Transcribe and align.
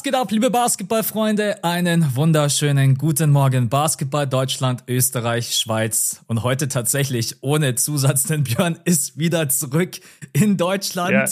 Was 0.00 0.04
geht 0.04 0.14
ab, 0.14 0.30
liebe 0.30 0.48
Basketballfreunde? 0.48 1.62
Einen 1.62 2.16
wunderschönen 2.16 2.94
guten 2.96 3.30
Morgen. 3.30 3.68
Basketball 3.68 4.26
Deutschland, 4.26 4.84
Österreich, 4.88 5.54
Schweiz 5.54 6.22
und 6.26 6.42
heute 6.42 6.68
tatsächlich 6.68 7.42
ohne 7.42 7.74
Zusatz, 7.74 8.22
denn 8.22 8.44
Björn 8.44 8.78
ist 8.86 9.18
wieder 9.18 9.50
zurück 9.50 10.00
in 10.32 10.56
Deutschland. 10.56 11.12
Ja. 11.12 11.26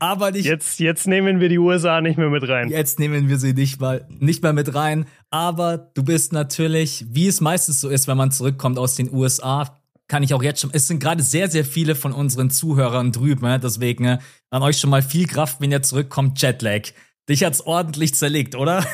Aber 0.00 0.32
nicht. 0.32 0.44
Jetzt, 0.44 0.80
jetzt 0.80 1.06
nehmen 1.06 1.40
wir 1.40 1.48
die 1.48 1.56
USA 1.56 2.02
nicht 2.02 2.18
mehr 2.18 2.28
mit 2.28 2.46
rein. 2.46 2.68
Jetzt 2.68 2.98
nehmen 2.98 3.30
wir 3.30 3.38
sie 3.38 3.54
nicht 3.54 3.80
mal, 3.80 4.06
nicht 4.10 4.42
mehr 4.42 4.52
mit 4.52 4.74
rein. 4.74 5.06
Aber 5.30 5.78
du 5.78 6.02
bist 6.02 6.34
natürlich, 6.34 7.06
wie 7.08 7.26
es 7.26 7.40
meistens 7.40 7.80
so 7.80 7.88
ist, 7.88 8.06
wenn 8.06 8.18
man 8.18 8.32
zurückkommt 8.32 8.78
aus 8.78 8.96
den 8.96 9.10
USA, 9.10 9.80
kann 10.08 10.22
ich 10.22 10.34
auch 10.34 10.42
jetzt 10.42 10.60
schon. 10.60 10.70
Es 10.74 10.88
sind 10.88 11.00
gerade 11.00 11.22
sehr, 11.22 11.48
sehr 11.48 11.64
viele 11.64 11.94
von 11.94 12.12
unseren 12.12 12.50
Zuhörern 12.50 13.12
drüben. 13.12 13.60
Deswegen 13.62 14.04
äh, 14.04 14.18
an 14.50 14.62
euch 14.62 14.78
schon 14.78 14.90
mal 14.90 15.00
viel 15.00 15.26
Kraft, 15.26 15.62
wenn 15.62 15.72
ihr 15.72 15.80
zurückkommt. 15.80 16.42
Jetlag. 16.42 16.90
Dich 17.30 17.44
hat's 17.44 17.60
ordentlich 17.60 18.12
zerlegt, 18.14 18.56
oder? 18.56 18.84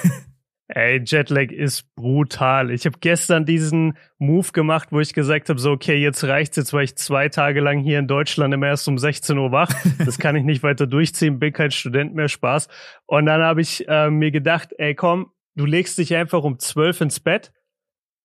Ey, 0.68 1.00
Jetlag 1.02 1.52
ist 1.52 1.94
brutal. 1.94 2.70
Ich 2.70 2.84
habe 2.84 2.98
gestern 3.00 3.46
diesen 3.46 3.96
Move 4.18 4.48
gemacht, 4.52 4.88
wo 4.90 5.00
ich 5.00 5.14
gesagt 5.14 5.48
habe, 5.48 5.58
so 5.58 5.70
okay, 5.70 5.96
jetzt 5.96 6.22
reicht's, 6.24 6.56
jetzt 6.56 6.74
war 6.74 6.82
ich 6.82 6.96
zwei 6.96 7.30
Tage 7.30 7.60
lang 7.60 7.78
hier 7.78 7.98
in 7.98 8.08
Deutschland 8.08 8.52
immer 8.52 8.66
erst 8.66 8.88
um 8.88 8.98
16 8.98 9.38
Uhr 9.38 9.52
wach. 9.52 9.72
Das 10.04 10.18
kann 10.18 10.36
ich 10.36 10.44
nicht 10.44 10.62
weiter 10.62 10.86
durchziehen, 10.86 11.38
bin 11.38 11.54
kein 11.54 11.70
Student 11.70 12.14
mehr, 12.14 12.28
Spaß. 12.28 12.68
Und 13.06 13.24
dann 13.24 13.40
habe 13.40 13.62
ich 13.62 13.88
äh, 13.88 14.10
mir 14.10 14.30
gedacht, 14.30 14.74
ey 14.76 14.94
komm, 14.94 15.30
du 15.54 15.64
legst 15.64 15.96
dich 15.96 16.14
einfach 16.14 16.42
um 16.42 16.58
12 16.58 17.00
ins 17.02 17.20
Bett. 17.20 17.52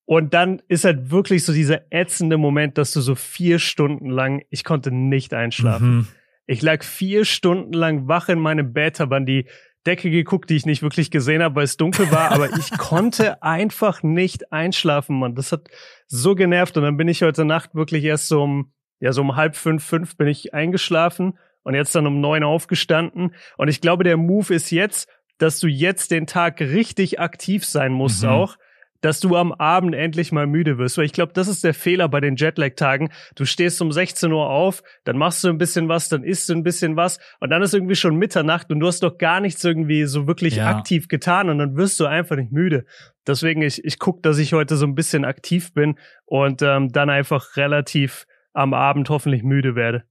Und 0.03 0.33
dann 0.33 0.61
ist 0.67 0.83
halt 0.83 1.09
wirklich 1.09 1.45
so 1.45 1.53
dieser 1.53 1.83
ätzende 1.89 2.37
Moment, 2.37 2.77
dass 2.77 2.91
du 2.91 2.99
so 2.99 3.15
vier 3.15 3.59
Stunden 3.59 4.09
lang, 4.09 4.43
ich 4.49 4.65
konnte 4.65 4.91
nicht 4.91 5.33
einschlafen. 5.33 5.95
Mhm. 5.95 6.07
Ich 6.47 6.61
lag 6.61 6.83
vier 6.83 7.23
Stunden 7.23 7.71
lang 7.71 8.09
wach 8.09 8.27
in 8.27 8.39
meinem 8.39 8.73
Bett, 8.73 8.99
habe 8.99 9.15
an 9.15 9.25
die 9.25 9.45
Decke 9.85 10.11
geguckt, 10.11 10.49
die 10.49 10.55
ich 10.55 10.65
nicht 10.65 10.83
wirklich 10.83 11.09
gesehen 11.09 11.41
habe, 11.41 11.55
weil 11.55 11.63
es 11.63 11.77
dunkel 11.77 12.11
war, 12.11 12.31
aber 12.31 12.49
ich 12.57 12.71
konnte 12.77 13.41
einfach 13.41 14.03
nicht 14.03 14.51
einschlafen, 14.51 15.19
Mann. 15.19 15.35
Das 15.35 15.51
hat 15.51 15.69
so 16.07 16.35
genervt 16.35 16.77
und 16.77 16.83
dann 16.83 16.97
bin 16.97 17.07
ich 17.07 17.23
heute 17.23 17.45
Nacht 17.45 17.73
wirklich 17.73 18.03
erst 18.03 18.27
so 18.27 18.43
um, 18.43 18.73
ja, 18.99 19.11
so 19.11 19.21
um 19.21 19.35
halb 19.35 19.55
fünf, 19.55 19.83
fünf 19.83 20.17
bin 20.17 20.27
ich 20.27 20.53
eingeschlafen 20.53 21.39
und 21.63 21.73
jetzt 21.73 21.95
dann 21.95 22.07
um 22.07 22.21
neun 22.21 22.43
aufgestanden 22.43 23.33
und 23.57 23.67
ich 23.67 23.81
glaube, 23.81 24.03
der 24.03 24.17
Move 24.17 24.53
ist 24.53 24.71
jetzt, 24.71 25.09
dass 25.37 25.59
du 25.59 25.67
jetzt 25.67 26.11
den 26.11 26.27
Tag 26.27 26.61
richtig 26.61 27.19
aktiv 27.19 27.65
sein 27.65 27.91
musst 27.91 28.23
mhm. 28.23 28.29
auch, 28.29 28.57
dass 29.01 29.19
du 29.19 29.35
am 29.35 29.51
Abend 29.51 29.93
endlich 29.93 30.31
mal 30.31 30.47
müde 30.47 30.77
wirst. 30.77 30.97
Weil 30.97 31.05
ich 31.05 31.13
glaube, 31.13 31.33
das 31.33 31.47
ist 31.47 31.63
der 31.63 31.73
Fehler 31.73 32.07
bei 32.07 32.21
den 32.21 32.35
Jetlag-Tagen. 32.35 33.09
Du 33.35 33.45
stehst 33.45 33.81
um 33.81 33.91
16 33.91 34.31
Uhr 34.31 34.49
auf, 34.49 34.83
dann 35.03 35.17
machst 35.17 35.43
du 35.43 35.49
ein 35.49 35.57
bisschen 35.57 35.89
was, 35.89 36.09
dann 36.09 36.23
isst 36.23 36.47
du 36.49 36.53
ein 36.53 36.63
bisschen 36.63 36.95
was 36.95 37.19
und 37.39 37.49
dann 37.49 37.61
ist 37.61 37.73
irgendwie 37.73 37.95
schon 37.95 38.15
Mitternacht 38.15 38.71
und 38.71 38.79
du 38.79 38.87
hast 38.87 39.03
doch 39.03 39.17
gar 39.17 39.41
nichts 39.41 39.63
irgendwie 39.63 40.05
so 40.05 40.27
wirklich 40.27 40.55
ja. 40.55 40.69
aktiv 40.69 41.07
getan 41.07 41.49
und 41.49 41.57
dann 41.57 41.75
wirst 41.75 41.99
du 41.99 42.05
einfach 42.05 42.35
nicht 42.35 42.51
müde. 42.51 42.85
Deswegen, 43.27 43.61
ich, 43.61 43.83
ich 43.83 43.99
gucke, 43.99 44.21
dass 44.21 44.37
ich 44.37 44.53
heute 44.53 44.77
so 44.77 44.85
ein 44.85 44.95
bisschen 44.95 45.25
aktiv 45.25 45.73
bin 45.73 45.95
und 46.25 46.61
ähm, 46.61 46.91
dann 46.91 47.09
einfach 47.09 47.57
relativ 47.57 48.25
am 48.53 48.73
Abend 48.73 49.09
hoffentlich 49.09 49.43
müde 49.43 49.75
werde. 49.75 50.03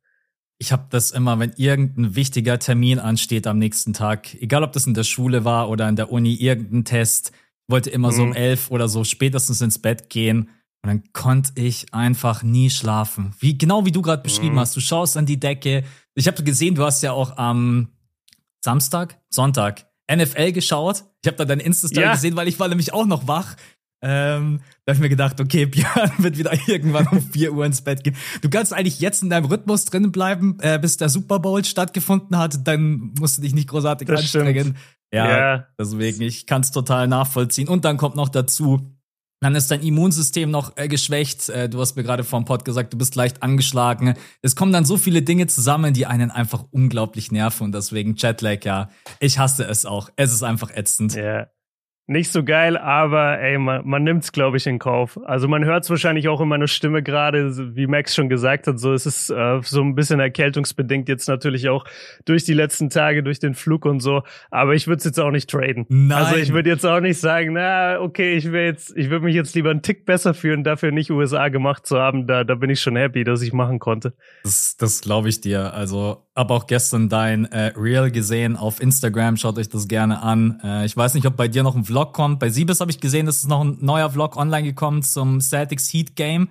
Ich 0.59 0.73
habe 0.73 0.87
das 0.91 1.11
immer, 1.11 1.39
wenn 1.39 1.55
irgendein 1.57 2.15
wichtiger 2.15 2.59
Termin 2.59 2.99
ansteht 2.99 3.47
am 3.47 3.59
nächsten 3.59 3.95
Tag, 3.95 4.35
egal 4.43 4.63
ob 4.63 4.73
das 4.73 4.87
in 4.87 4.93
der 4.93 5.05
Schule 5.05 5.45
war 5.45 5.71
oder 5.71 5.89
in 5.89 5.97
der 5.97 6.13
Uni, 6.13 6.35
irgendein 6.35 6.85
Test, 6.85 7.33
wollte 7.71 7.91
immer 7.91 8.11
mhm. 8.11 8.17
so 8.17 8.23
um 8.23 8.29
mhm. 8.31 8.37
elf 8.37 8.71
oder 8.71 8.89
so 8.89 9.05
spätestens 9.05 9.61
ins 9.61 9.79
Bett 9.79 10.11
gehen. 10.11 10.51
Und 10.83 10.89
dann 10.89 11.03
konnte 11.13 11.53
ich 11.61 11.93
einfach 11.93 12.43
nie 12.43 12.71
schlafen. 12.71 13.35
Wie, 13.39 13.59
genau 13.59 13.85
wie 13.85 13.93
du 13.93 14.01
gerade 14.01 14.23
beschrieben 14.23 14.55
mhm. 14.55 14.61
hast. 14.61 14.77
Du 14.77 14.81
schaust 14.81 15.17
an 15.17 15.27
die 15.27 15.39
Decke. 15.39 15.85
Ich 16.15 16.27
habe 16.27 16.43
gesehen, 16.43 16.75
du 16.75 16.85
hast 16.85 17.03
ja 17.03 17.13
auch 17.13 17.37
am 17.37 17.89
Samstag, 18.63 19.19
Sonntag 19.29 19.87
NFL 20.11 20.53
geschaut. 20.53 21.05
Ich 21.23 21.29
habe 21.29 21.37
da 21.37 21.45
deine 21.45 21.63
Insta-Story 21.63 22.07
ja. 22.07 22.13
gesehen, 22.13 22.37
weil 22.37 22.49
ich 22.49 22.59
war 22.59 22.69
nämlich 22.69 22.93
auch 22.93 23.07
noch 23.07 23.29
wach. 23.29 23.57
Ähm, 24.03 24.61
da 24.87 24.93
habe 24.93 24.97
ich 24.97 25.01
mir 25.01 25.09
gedacht, 25.11 25.41
okay, 25.41 25.67
Björn 25.67 26.13
wird 26.19 26.39
wieder 26.39 26.53
irgendwann 26.67 27.07
um 27.09 27.21
4 27.21 27.53
Uhr 27.53 27.67
ins 27.67 27.83
Bett 27.83 28.03
gehen. 28.03 28.17
Du 28.41 28.49
kannst 28.49 28.73
eigentlich 28.73 29.01
jetzt 29.01 29.23
in 29.23 29.31
deinem 29.31 29.45
Rhythmus 29.45 29.85
drinnen 29.85 30.13
bleiben, 30.13 30.57
äh, 30.61 30.79
bis 30.79 30.97
der 30.97 31.11
Super 31.11 31.39
Bowl 31.39 31.65
stattgefunden 31.65 32.39
hat. 32.39 32.67
Dann 32.67 33.13
musst 33.19 33.39
du 33.39 33.43
dich 33.43 33.55
nicht 33.55 33.69
großartig 33.69 34.09
das 34.09 34.21
anstrengen. 34.21 34.61
Stimmt. 34.61 34.79
Ja, 35.13 35.27
yeah. 35.27 35.67
deswegen, 35.79 36.23
ich 36.23 36.47
kann 36.47 36.61
es 36.61 36.71
total 36.71 37.09
nachvollziehen. 37.09 37.69
Und 37.69 37.85
dann 37.85 37.97
kommt 37.97 38.15
noch 38.17 38.29
dazu, 38.29 38.97
dann 39.41 39.55
ist 39.55 39.71
dein 39.71 39.83
Immunsystem 39.83 40.51
noch 40.51 40.77
äh, 40.77 40.87
geschwächt. 40.87 41.49
Äh, 41.49 41.69
du 41.69 41.81
hast 41.81 41.97
mir 41.97 42.03
gerade 42.03 42.25
vor 42.25 42.39
dem 42.41 42.45
Pod 42.45 42.65
gesagt, 42.65 42.93
du 42.93 42.99
bist 42.99 43.17
leicht 43.17 43.43
angeschlagen. 43.43 44.15
Es 44.43 44.55
kommen 44.55 44.73
dann 44.73 44.85
so 44.85 44.99
viele 44.99 45.23
Dinge 45.23 45.47
zusammen, 45.47 45.95
die 45.95 46.07
einen 46.07 46.31
einfach 46.31 46.65
unglaublich 46.71 47.33
nerven. 47.33 47.65
Und 47.65 47.73
deswegen 47.73 48.15
Jetlag, 48.17 48.65
ja, 48.65 48.91
ich 49.19 49.39
hasse 49.39 49.65
es 49.65 49.87
auch. 49.87 50.11
Es 50.17 50.33
ist 50.33 50.43
einfach 50.43 50.71
ätzend. 50.71 51.15
Ja. 51.15 51.23
Yeah 51.23 51.51
nicht 52.07 52.33
so 52.33 52.43
geil, 52.43 52.77
aber 52.77 53.39
ey, 53.39 53.57
man, 53.57 53.87
man 53.87 54.03
nimmt 54.03 54.25
es, 54.25 54.33
glaube 54.33 54.57
ich, 54.57 54.67
in 54.67 54.81
Kauf. 54.81 55.19
Also 55.25 55.47
man 55.47 55.65
hört 55.65 55.85
es 55.85 55.91
wahrscheinlich 55.91 56.29
auch 56.29 56.41
in 56.41 56.49
meiner 56.49 56.67
Stimme 56.67 57.05
gerade, 57.05 57.77
wie 57.77 57.87
Max 57.87 58.17
schon 58.17 58.29
gesagt 58.29 58.67
hat, 58.67 58.81
so 58.81 58.93
es 58.93 59.07
ist 59.07 59.31
äh, 59.31 59.61
so 59.63 59.81
ein 59.81 59.95
bisschen 59.95 60.19
erkältungsbedingt 60.19 61.09
jetzt 61.09 61.29
natürlich 61.29 61.69
auch 61.69 61.85
durch 62.25 62.45
die 62.45 62.53
letzten 62.53 62.91
Tage, 62.91 63.23
durch 63.23 63.39
den 63.39 63.55
Flug 63.55 63.85
und 63.85 64.01
so. 64.01 64.23
Aber 64.51 64.75
ich 64.75 64.89
würde 64.89 64.99
es 64.99 65.05
jetzt 65.05 65.21
auch 65.21 65.31
nicht 65.31 65.49
traden. 65.49 65.87
Nein. 65.89 66.19
Also 66.19 66.37
ich 66.37 66.53
würde 66.53 66.69
jetzt 66.69 66.85
auch 66.85 67.01
nicht 67.01 67.21
sagen, 67.21 67.53
na 67.53 68.01
okay, 68.01 68.35
ich 68.35 68.51
will 68.51 68.63
jetzt, 68.63 68.93
ich 68.97 69.09
würde 69.09 69.25
mich 69.25 69.37
jetzt 69.37 69.55
lieber 69.55 69.71
einen 69.71 69.83
Tick 69.83 70.05
besser 70.05 70.35
fühlen, 70.35 70.65
dafür 70.65 70.91
nicht 70.91 71.13
USA 71.13 71.49
gemacht 71.49 71.87
zu 71.87 71.99
haben. 71.99 72.27
Da, 72.27 72.43
da 72.43 72.57
bin 72.57 72.71
ich 72.71 72.81
schon 72.81 72.97
happy, 72.97 73.23
dass 73.23 73.41
ich 73.41 73.53
machen 73.53 73.79
konnte. 73.79 74.15
Das, 74.43 74.77
das 74.77 75.01
glaube 75.01 75.29
ich 75.29 75.41
dir. 75.41 75.75
Also 75.75 76.27
habe 76.41 76.55
auch 76.55 76.67
gestern 76.67 77.09
dein 77.09 77.45
äh, 77.53 77.73
Reel 77.77 78.11
gesehen 78.11 78.57
auf 78.57 78.81
Instagram. 78.81 79.37
Schaut 79.37 79.59
euch 79.59 79.69
das 79.69 79.89
gerne 79.89 80.23
an. 80.23 80.59
Äh, 80.65 80.87
ich 80.87 80.97
weiß 80.97 81.13
nicht, 81.15 81.27
ob 81.27 81.37
bei 81.37 81.49
dir 81.49 81.63
noch 81.63 81.77
ein 81.77 81.85
Vlog 81.85 82.15
kommt. 82.15 82.41
Bei 82.41 82.49
Siebes 82.49 82.81
habe 82.81 82.91
ich 82.91 82.99
gesehen, 82.99 83.27
dass 83.27 83.37
es 83.37 83.47
noch 83.47 83.63
ein 83.63 83.77
neuer 83.81 84.11
Vlog 84.11 84.37
online 84.37 84.65
gekommen 84.65 85.03
zum 85.03 85.41
Celtics 85.41 85.93
Heat 85.93 86.17
Game. 86.17 86.49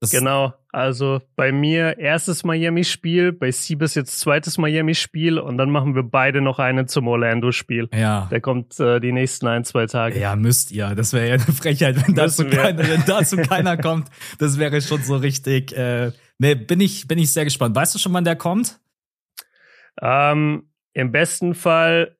Das 0.00 0.08
genau, 0.08 0.54
also 0.72 1.20
bei 1.36 1.52
mir 1.52 1.98
erstes 1.98 2.42
Miami-Spiel, 2.42 3.32
bei 3.32 3.50
Siebes 3.50 3.94
jetzt 3.94 4.18
zweites 4.18 4.56
Miami-Spiel 4.56 5.38
und 5.38 5.58
dann 5.58 5.70
machen 5.70 5.94
wir 5.94 6.02
beide 6.02 6.40
noch 6.40 6.58
einen 6.58 6.88
zum 6.88 7.06
Orlando-Spiel. 7.06 7.90
Ja. 7.92 8.26
Der 8.30 8.40
kommt 8.40 8.80
äh, 8.80 9.00
die 9.00 9.12
nächsten 9.12 9.46
ein, 9.46 9.64
zwei 9.64 9.84
Tage. 9.84 10.18
Ja, 10.18 10.34
müsst 10.34 10.72
ihr. 10.72 10.94
Das 10.94 11.12
wäre 11.12 11.28
ja 11.28 11.34
eine 11.34 11.42
Frechheit, 11.42 12.08
wenn 12.08 12.14
dazu, 12.14 12.46
keiner, 12.46 12.88
wenn 12.88 13.04
dazu 13.04 13.36
keiner 13.36 13.76
kommt. 13.76 14.08
Das 14.38 14.58
wäre 14.58 14.80
schon 14.80 15.02
so 15.02 15.16
richtig. 15.16 15.76
Äh, 15.76 16.12
nee, 16.38 16.54
bin 16.54 16.80
ich, 16.80 17.06
bin 17.06 17.18
ich 17.18 17.30
sehr 17.30 17.44
gespannt. 17.44 17.76
Weißt 17.76 17.94
du 17.94 17.98
schon, 17.98 18.14
wann 18.14 18.24
der 18.24 18.36
kommt? 18.36 18.80
Ähm, 20.00 20.70
Im 20.92 21.12
besten 21.12 21.54
Fall, 21.54 22.16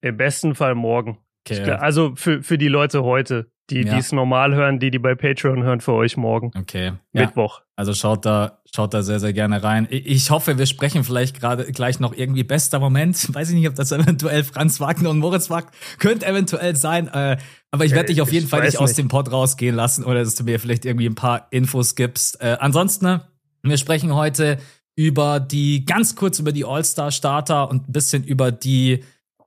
im 0.00 0.16
besten 0.16 0.54
Fall 0.54 0.74
morgen. 0.74 1.18
Okay. 1.46 1.62
Glaub, 1.64 1.80
also 1.80 2.12
für, 2.16 2.42
für 2.42 2.58
die 2.58 2.68
Leute 2.68 3.04
heute, 3.04 3.50
die 3.70 3.82
ja. 3.82 3.96
es 3.96 4.12
normal 4.12 4.54
hören, 4.54 4.78
die 4.78 4.90
die 4.90 4.98
bei 4.98 5.14
Patreon 5.14 5.62
hören, 5.62 5.80
für 5.80 5.92
euch 5.92 6.16
morgen. 6.16 6.50
Okay. 6.56 6.92
Mittwoch. 7.12 7.60
Ja. 7.60 7.64
Also 7.76 7.94
schaut 7.94 8.24
da, 8.24 8.60
schaut 8.74 8.94
da 8.94 9.02
sehr, 9.02 9.20
sehr 9.20 9.32
gerne 9.32 9.62
rein. 9.62 9.86
Ich 9.90 10.30
hoffe, 10.30 10.58
wir 10.58 10.66
sprechen 10.66 11.02
vielleicht 11.02 11.40
gerade 11.40 11.64
gleich 11.72 11.98
noch 11.98 12.14
irgendwie 12.14 12.44
bester 12.44 12.78
Moment. 12.78 13.34
Weiß 13.34 13.48
ich 13.48 13.56
nicht, 13.56 13.68
ob 13.68 13.74
das 13.74 13.92
eventuell 13.92 14.44
Franz 14.44 14.80
Wagner 14.80 15.10
und 15.10 15.18
Moritz 15.18 15.50
Wagner 15.50 15.72
könnte 15.98 16.26
eventuell 16.26 16.76
sein. 16.76 17.08
Äh, 17.08 17.38
aber 17.70 17.84
ich 17.84 17.92
werde 17.92 18.08
dich 18.08 18.20
auf 18.20 18.32
jeden 18.32 18.46
Fall 18.46 18.62
nicht, 18.62 18.78
aus 18.78 18.94
dem 18.94 19.08
Pod 19.08 19.32
rausgehen 19.32 19.74
lassen 19.74 20.04
oder 20.04 20.22
dass 20.22 20.34
du 20.34 20.44
mir 20.44 20.60
vielleicht 20.60 20.84
irgendwie 20.84 21.06
ein 21.06 21.14
paar 21.14 21.48
Infos 21.50 21.94
gibst. 21.94 22.40
Äh, 22.40 22.58
ansonsten, 22.60 23.20
wir 23.62 23.78
sprechen 23.78 24.14
heute 24.14 24.58
über 24.96 25.40
die, 25.40 25.84
ganz 25.84 26.14
kurz 26.14 26.38
über 26.38 26.52
die 26.52 26.64
All-Star-Starter 26.64 27.70
und 27.70 27.88
ein 27.88 27.92
bisschen 27.92 28.24
über 28.24 28.52
die, 28.52 29.02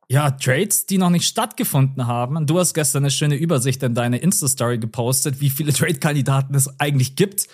ja, 0.09 0.31
Trades, 0.31 0.85
die 0.85 0.97
noch 0.97 1.09
nicht 1.09 1.27
stattgefunden 1.27 2.07
haben. 2.07 2.45
Du 2.45 2.59
hast 2.59 2.73
gestern 2.73 3.03
eine 3.03 3.11
schöne 3.11 3.35
Übersicht 3.35 3.83
in 3.83 3.93
deine 3.93 4.17
Insta-Story 4.19 4.77
gepostet, 4.77 5.41
wie 5.41 5.49
viele 5.49 5.73
Trade-Kandidaten 5.73 6.55
es 6.55 6.79
eigentlich 6.79 7.15
gibt. 7.15 7.47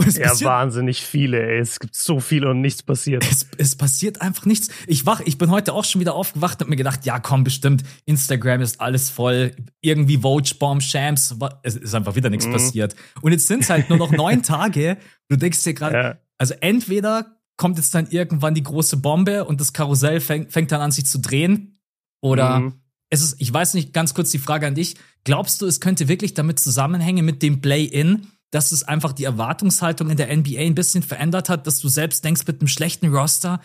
ja, 0.00 0.28
passiert, 0.28 0.50
wahnsinnig 0.50 1.02
viele, 1.02 1.40
ey. 1.40 1.58
Es 1.60 1.78
gibt 1.78 1.94
so 1.94 2.18
viele 2.18 2.50
und 2.50 2.60
nichts 2.60 2.82
passiert. 2.82 3.24
Es, 3.30 3.46
es 3.56 3.76
passiert 3.76 4.20
einfach 4.20 4.46
nichts. 4.46 4.68
Ich 4.88 5.06
wach, 5.06 5.20
ich 5.20 5.38
bin 5.38 5.50
heute 5.50 5.74
auch 5.74 5.84
schon 5.84 6.00
wieder 6.00 6.14
aufgewacht 6.14 6.60
und 6.60 6.70
mir 6.70 6.76
gedacht, 6.76 7.04
ja, 7.04 7.20
komm, 7.20 7.44
bestimmt, 7.44 7.84
Instagram 8.04 8.62
ist 8.62 8.80
alles 8.80 9.10
voll, 9.10 9.54
irgendwie 9.80 10.18
Vogue 10.18 10.50
Bomb, 10.58 10.82
Shams, 10.82 11.36
es 11.62 11.76
ist 11.76 11.94
einfach 11.94 12.16
wieder 12.16 12.30
nichts 12.30 12.46
mhm. 12.46 12.52
passiert. 12.52 12.96
Und 13.20 13.30
jetzt 13.30 13.46
sind 13.46 13.62
es 13.62 13.70
halt 13.70 13.90
nur 13.90 13.98
noch 13.98 14.10
neun 14.10 14.42
Tage. 14.42 14.96
Du 15.28 15.36
denkst 15.36 15.62
dir 15.62 15.74
gerade, 15.74 15.96
ja. 15.96 16.18
Also 16.42 16.54
entweder 16.60 17.36
kommt 17.56 17.76
jetzt 17.76 17.94
dann 17.94 18.10
irgendwann 18.10 18.52
die 18.52 18.64
große 18.64 18.96
Bombe 18.96 19.44
und 19.44 19.60
das 19.60 19.72
Karussell 19.72 20.18
fängt, 20.18 20.50
fängt 20.50 20.72
dann 20.72 20.80
an 20.80 20.90
sich 20.90 21.06
zu 21.06 21.20
drehen. 21.20 21.78
Oder 22.20 22.58
mhm. 22.58 22.80
es 23.10 23.22
ist, 23.22 23.40
ich 23.40 23.52
weiß 23.52 23.74
nicht, 23.74 23.92
ganz 23.92 24.12
kurz 24.12 24.32
die 24.32 24.40
Frage 24.40 24.66
an 24.66 24.74
dich. 24.74 24.96
Glaubst 25.22 25.62
du, 25.62 25.66
es 25.66 25.78
könnte 25.78 26.08
wirklich 26.08 26.34
damit 26.34 26.58
zusammenhängen 26.58 27.24
mit 27.24 27.44
dem 27.44 27.60
Play-In, 27.60 28.26
dass 28.50 28.72
es 28.72 28.82
einfach 28.82 29.12
die 29.12 29.22
Erwartungshaltung 29.22 30.10
in 30.10 30.16
der 30.16 30.36
NBA 30.36 30.58
ein 30.62 30.74
bisschen 30.74 31.04
verändert 31.04 31.48
hat, 31.48 31.68
dass 31.68 31.78
du 31.78 31.86
selbst 31.86 32.24
denkst 32.24 32.44
mit 32.48 32.60
einem 32.60 32.66
schlechten 32.66 33.14
Roster, 33.14 33.60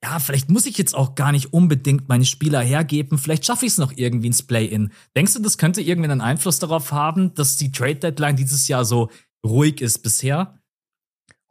ja, 0.00 0.20
vielleicht 0.20 0.50
muss 0.50 0.66
ich 0.66 0.78
jetzt 0.78 0.94
auch 0.94 1.16
gar 1.16 1.32
nicht 1.32 1.52
unbedingt 1.52 2.08
meine 2.08 2.26
Spieler 2.26 2.60
hergeben, 2.60 3.18
vielleicht 3.18 3.44
schaffe 3.44 3.66
ich 3.66 3.72
es 3.72 3.78
noch 3.78 3.92
irgendwie 3.96 4.28
ins 4.28 4.44
Play-In. 4.44 4.92
Denkst 5.16 5.32
du, 5.32 5.40
das 5.40 5.58
könnte 5.58 5.80
irgendwie 5.80 6.10
einen 6.10 6.20
Einfluss 6.20 6.60
darauf 6.60 6.92
haben, 6.92 7.34
dass 7.34 7.56
die 7.56 7.72
Trade-Deadline 7.72 8.36
dieses 8.36 8.68
Jahr 8.68 8.84
so 8.84 9.10
ruhig 9.44 9.80
ist 9.80 10.04
bisher? 10.04 10.59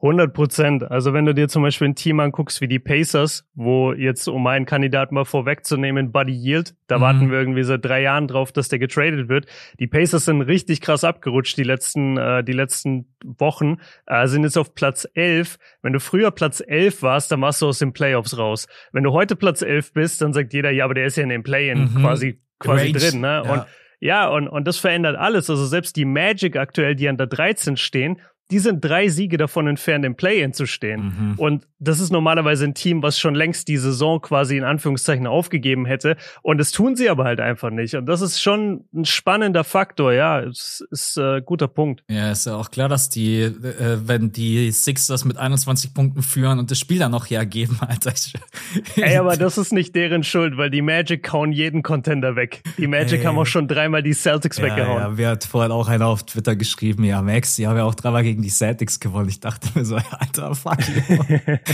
100 0.01 0.34
Prozent. 0.34 0.90
Also 0.90 1.12
wenn 1.13 1.25
du 1.25 1.34
dir 1.34 1.50
zum 1.50 1.62
Beispiel 1.62 1.90
ein 1.90 1.96
Team 1.96 2.22
anguckst 2.22 2.62
wie 2.62 2.69
die 2.69 2.80
Pacers, 2.80 3.46
wo 3.54 3.92
jetzt, 3.92 4.30
um 4.30 4.48
einen 4.48 4.66
Kandidaten 4.66 5.13
mal 5.13 5.25
vorwegzunehmen, 5.25 6.13
Buddy 6.13 6.31
Yield, 6.31 6.74
da 6.88 6.98
mhm. 6.98 7.01
warten 7.01 7.31
wir 7.31 7.40
irgendwie 7.40 7.63
seit 7.63 7.84
drei 7.84 8.01
Jahren 8.01 8.28
drauf, 8.28 8.54
dass 8.54 8.69
der 8.69 8.80
getradet 8.80 9.28
wird. 9.28 9.46
Die 9.80 9.88
Pacers 9.88 10.25
sind 10.25 10.42
richtig 10.42 10.80
krass 10.80 11.04
abgerutscht 11.04 11.57
die 11.57 11.63
letzten, 11.63 12.18
äh, 12.18 12.46
die 12.46 12.54
letzten 12.54 13.13
Wochen, 13.25 13.78
äh, 14.06 14.25
sind 14.28 14.44
jetzt 14.44 14.57
auf 14.57 14.74
Platz 14.74 15.06
11. 15.16 15.60
Wenn 15.81 15.92
du 15.92 16.00
früher 16.00 16.31
Platz 16.31 16.63
11 16.66 17.01
warst, 17.04 17.31
dann 17.34 17.42
warst 17.42 17.62
du 17.62 17.68
aus 17.68 17.80
den 17.80 17.92
Playoffs 17.92 18.38
raus. 18.38 18.68
Wenn 18.94 19.04
du 19.04 19.12
heute 19.12 19.36
Platz 19.36 19.62
11 19.62 19.92
bist, 19.92 20.22
dann 20.22 20.31
sagt 20.31 20.54
jeder, 20.54 20.72
ja, 20.72 20.86
aber 20.86 20.94
der 20.94 21.07
ist 21.07 21.18
ja 21.18 21.24
in 21.24 21.30
den 21.30 21.44
Play-In 21.44 21.81
mhm. 21.81 21.96
quasi, 22.00 22.40
quasi 22.60 22.94
drin, 22.94 23.19
ne? 23.19 23.44
Ja. 23.46 23.54
Und 23.54 23.66
ja, 24.01 24.30
und, 24.30 24.48
und 24.48 24.66
das 24.66 24.78
verändert 24.78 25.18
alles. 25.18 25.50
Also 25.50 25.66
selbst 25.66 25.98
die 25.98 26.06
Magic 26.06 26.56
aktuell, 26.56 26.96
die 26.96 27.10
an 27.10 27.18
der 27.18 27.28
13 27.28 27.75
stehen, 27.75 28.22
die 28.51 28.60
sind 28.60 28.84
drei 28.84 29.07
Siege 29.10 29.38
davon 29.38 29.68
entfernt, 29.68 30.06
im 30.06 30.16
Play-In 30.16 30.54
zu 30.54 30.66
stehen. 30.66 31.01
Mhm. 31.01 31.34
Und 31.38 31.68
das 31.79 31.99
ist 31.99 32.11
normalerweise 32.11 32.65
ein 32.65 32.73
Team, 32.73 33.01
was 33.01 33.17
schon 33.17 33.35
längst 33.35 33.67
die 33.69 33.77
Saison 33.77 34.21
quasi 34.21 34.57
in 34.57 34.63
Anführungszeichen 34.63 35.27
aufgegeben 35.27 35.85
hätte. 35.85 36.17
Und 36.41 36.57
das 36.57 36.71
tun 36.71 36.95
sie 36.95 37.09
aber 37.09 37.23
halt 37.23 37.39
einfach 37.39 37.69
nicht. 37.69 37.95
Und 37.95 38.05
das 38.05 38.21
ist 38.21 38.41
schon 38.41 38.85
ein 38.93 39.05
spannender 39.05 39.63
Faktor, 39.63 40.11
ja. 40.11 40.41
Es 40.41 40.85
ist 40.91 41.17
äh, 41.17 41.41
guter 41.41 41.67
Punkt. 41.67 42.03
Ja, 42.09 42.31
ist 42.31 42.45
ja 42.45 42.55
auch 42.55 42.69
klar, 42.69 42.89
dass 42.89 43.09
die, 43.09 43.41
äh, 43.41 43.97
wenn 44.03 44.31
die 44.31 44.71
Sixers 44.71 45.23
mit 45.23 45.37
21 45.37 45.93
Punkten 45.93 46.21
führen 46.21 46.59
und 46.59 46.69
das 46.69 46.79
Spiel 46.79 46.99
dann 46.99 47.11
noch 47.11 47.29
hergeben, 47.29 47.77
Alter. 47.87 48.13
Ey, 48.97 49.17
aber 49.17 49.37
das 49.37 49.57
ist 49.57 49.71
nicht 49.71 49.95
deren 49.95 50.23
Schuld, 50.23 50.57
weil 50.57 50.69
die 50.69 50.81
Magic 50.81 51.23
kauen 51.23 51.53
jeden 51.53 51.81
Contender 51.81 52.35
weg. 52.35 52.61
Die 52.77 52.87
Magic 52.87 53.19
Ey. 53.19 53.25
haben 53.25 53.37
auch 53.37 53.45
schon 53.45 53.67
dreimal 53.67 54.03
die 54.03 54.13
Celtics 54.13 54.57
ja, 54.57 54.65
weggehauen. 54.65 55.01
Ja, 55.01 55.17
wer 55.17 55.29
hat 55.29 55.45
vorhin 55.45 55.71
auch 55.71 55.87
einer 55.87 56.07
auf 56.07 56.23
Twitter 56.23 56.57
geschrieben, 56.57 57.05
ja, 57.05 57.21
Max, 57.21 57.55
die 57.55 57.67
haben 57.67 57.77
ja 57.77 57.85
auch 57.85 57.95
dreimal 57.95 58.23
gegen 58.23 58.41
die 58.41 58.49
Celtics 58.49 58.99
gewonnen. 58.99 59.29
Ich 59.29 59.39
dachte 59.39 59.69
mir 59.75 59.85
so, 59.85 59.95
alter, 60.19 60.53
fuck 60.55 60.77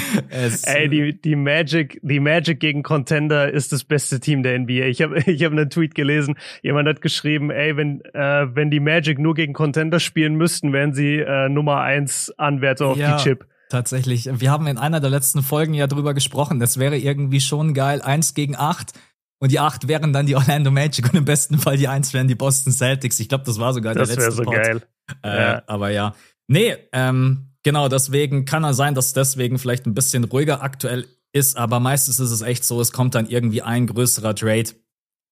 Ey, 0.30 0.90
die, 0.90 1.20
die 1.20 1.36
Magic, 1.36 2.00
die 2.04 2.20
Magic 2.20 2.60
gegen 2.60 2.84
Contender 2.84 3.52
ist 3.52 3.72
das 3.72 3.84
beste 3.84 4.20
Team 4.20 4.44
der 4.44 4.60
NBA. 4.60 4.86
Ich 4.86 5.02
habe 5.02 5.20
ich 5.26 5.44
hab 5.44 5.52
einen 5.52 5.70
Tweet 5.70 5.96
gelesen, 5.96 6.36
jemand 6.62 6.88
hat 6.88 7.02
geschrieben, 7.02 7.52
ey, 7.52 7.76
wenn, 7.78 8.02
äh, 8.14 8.48
wenn 8.56 8.72
die 8.72 8.80
Magic 8.80 9.20
nur 9.20 9.34
gegen 9.34 9.54
Contender 9.54 10.00
spielen 10.00 10.36
müssten, 10.36 10.74
wären 10.74 10.94
sie 10.94 11.18
äh, 11.18 11.50
Nummer 11.50 11.82
eins 11.82 12.32
Anwärter 12.38 12.88
auf 12.88 12.98
ja. 12.98 13.18
die 13.18 13.24
Chip. 13.24 13.48
Tatsächlich. 13.70 14.30
Wir 14.32 14.52
haben 14.52 14.68
in 14.68 14.78
einer 14.78 15.00
der 15.00 15.10
letzten 15.10 15.42
Folgen 15.42 15.74
ja 15.74 15.88
drüber 15.88 16.14
gesprochen. 16.14 16.60
Das 16.60 16.80
wäre 16.80 16.98
irgendwie 16.98 17.42
schon 17.42 17.74
geil. 17.74 18.02
Eins 18.02 18.36
gegen 18.36 18.56
acht. 18.56 18.94
Und 19.40 19.52
die 19.52 19.60
acht 19.60 19.88
wären 19.88 20.14
dann 20.14 20.28
die 20.28 20.36
Orlando 20.36 20.72
Magic 20.72 21.12
und 21.12 21.18
im 21.18 21.26
besten 21.26 21.58
Fall 21.58 21.76
die 21.76 21.88
eins 21.88 22.14
wären 22.14 22.28
die 22.28 22.36
Boston 22.36 22.72
Celtics. 22.72 23.20
Ich 23.20 23.28
glaube, 23.28 23.44
das 23.44 23.60
war 23.60 23.74
sogar 23.74 23.94
das 23.94 24.10
der 24.10 24.18
letzte 24.18 24.30
Das 24.30 24.38
wäre 24.38 24.46
so 24.46 24.70
geil. 24.70 24.82
Äh, 25.24 25.38
ja. 25.38 25.64
Aber 25.68 25.90
ja, 25.90 26.14
Nee, 26.48 26.76
ähm, 26.92 27.55
genau, 27.66 27.90
deswegen 27.90 28.46
kann 28.46 28.64
er 28.64 28.74
sein, 28.74 28.96
dass 28.96 29.12
deswegen 29.12 29.58
vielleicht 29.58 29.86
ein 29.88 29.96
bisschen 29.96 30.24
ruhiger 30.24 30.62
aktuell 30.62 31.08
ist, 31.34 31.58
aber 31.58 31.82
meistens 31.82 32.22
ist 32.22 32.32
es 32.32 32.42
echt 32.42 32.64
so, 32.64 32.80
es 32.80 32.94
kommt 32.94 33.16
dann 33.16 33.28
irgendwie 33.28 33.64
ein 33.64 33.88
größerer 33.88 34.36
Trade 34.36 34.70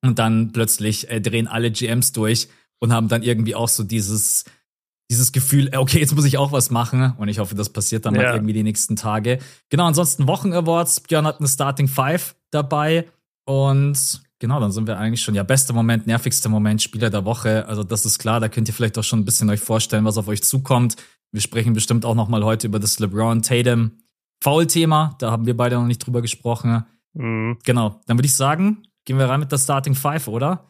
und 0.03 0.19
dann 0.19 0.51
plötzlich 0.51 1.09
äh, 1.09 1.21
drehen 1.21 1.47
alle 1.47 1.71
GMs 1.71 2.11
durch 2.11 2.49
und 2.79 2.91
haben 2.91 3.07
dann 3.07 3.23
irgendwie 3.23 3.55
auch 3.55 3.69
so 3.69 3.83
dieses, 3.83 4.45
dieses 5.11 5.31
Gefühl, 5.31 5.69
äh, 5.71 5.77
okay, 5.77 5.99
jetzt 5.99 6.15
muss 6.15 6.25
ich 6.25 6.37
auch 6.37 6.51
was 6.51 6.71
machen. 6.71 7.13
Und 7.17 7.29
ich 7.29 7.39
hoffe, 7.39 7.55
das 7.55 7.69
passiert 7.69 8.05
dann 8.05 8.15
ja. 8.15 8.23
mal 8.23 8.33
irgendwie 8.33 8.53
die 8.53 8.63
nächsten 8.63 8.97
Tage. 8.97 9.39
Genau, 9.69 9.85
ansonsten 9.85 10.27
Wochen-Awards. 10.27 11.01
Björn 11.01 11.25
hat 11.25 11.39
eine 11.39 11.47
Starting 11.47 11.87
Five 11.87 12.35
dabei. 12.51 13.07
Und 13.45 14.23
genau, 14.39 14.59
dann 14.59 14.71
sind 14.71 14.87
wir 14.87 14.97
eigentlich 14.97 15.21
schon, 15.21 15.35
ja, 15.35 15.43
bester 15.43 15.73
Moment, 15.73 16.07
nervigster 16.07 16.49
Moment, 16.49 16.81
Spieler 16.81 17.09
der 17.09 17.23
Woche. 17.23 17.65
Also 17.67 17.83
das 17.83 18.05
ist 18.05 18.19
klar, 18.19 18.41
da 18.41 18.49
könnt 18.49 18.67
ihr 18.67 18.73
vielleicht 18.73 18.97
auch 18.97 19.03
schon 19.03 19.19
ein 19.19 19.25
bisschen 19.25 19.49
euch 19.49 19.61
vorstellen, 19.61 20.03
was 20.03 20.17
auf 20.17 20.27
euch 20.27 20.43
zukommt. 20.43 20.97
Wir 21.33 21.41
sprechen 21.41 21.73
bestimmt 21.73 22.05
auch 22.05 22.13
noch 22.13 22.29
mal 22.29 22.45
heute 22.45 22.67
über 22.67 22.79
das 22.79 22.99
LeBron 22.99 23.41
Tatum 23.41 23.93
Foul-Thema. 24.43 25.15
Da 25.19 25.31
haben 25.31 25.47
wir 25.47 25.57
beide 25.57 25.75
noch 25.75 25.87
nicht 25.87 26.05
drüber 26.05 26.21
gesprochen. 26.21 26.85
Mhm. 27.13 27.57
Genau, 27.65 27.99
dann 28.05 28.17
würde 28.19 28.27
ich 28.27 28.35
sagen, 28.35 28.83
gehen 29.03 29.17
wir 29.17 29.27
rein 29.27 29.39
mit 29.39 29.51
der 29.51 29.57
Starting 29.57 29.95
Five, 29.95 30.27
oder? 30.27 30.67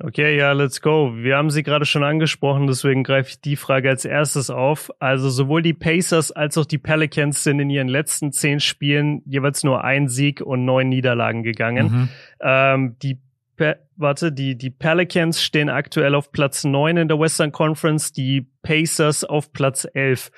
Okay, 0.00 0.36
ja, 0.36 0.52
let's 0.52 0.80
go. 0.80 1.12
Wir 1.16 1.36
haben 1.36 1.50
sie 1.50 1.64
gerade 1.64 1.84
schon 1.84 2.04
angesprochen, 2.04 2.68
deswegen 2.68 3.02
greife 3.02 3.30
ich 3.30 3.40
die 3.40 3.56
Frage 3.56 3.88
als 3.88 4.04
erstes 4.04 4.50
auf. 4.50 4.90
Also 5.00 5.30
sowohl 5.30 5.62
die 5.62 5.74
Pacers 5.74 6.30
als 6.30 6.56
auch 6.56 6.64
die 6.64 6.78
Pelicans 6.78 7.42
sind 7.42 7.58
in 7.58 7.68
ihren 7.68 7.88
letzten 7.88 8.30
zehn 8.30 8.60
Spielen 8.60 9.22
jeweils 9.26 9.64
nur 9.64 9.82
ein 9.82 10.08
Sieg 10.08 10.40
und 10.40 10.64
neun 10.64 10.88
Niederlagen 10.88 11.42
gegangen. 11.42 11.86
Mhm. 11.92 12.08
Ähm, 12.40 12.96
die 13.02 13.18
Pe 13.56 13.78
warte, 14.02 14.32
die, 14.32 14.56
die 14.56 14.70
Pelicans 14.70 15.42
stehen 15.42 15.68
aktuell 15.68 16.14
auf 16.14 16.32
Platz 16.32 16.64
neun 16.64 16.96
in 16.96 17.08
der 17.08 17.18
Western 17.18 17.52
Conference, 17.52 18.12
die 18.12 18.50
Pacers 18.62 19.24
auf 19.24 19.52
Platz 19.52 19.86
elf. 19.94 20.30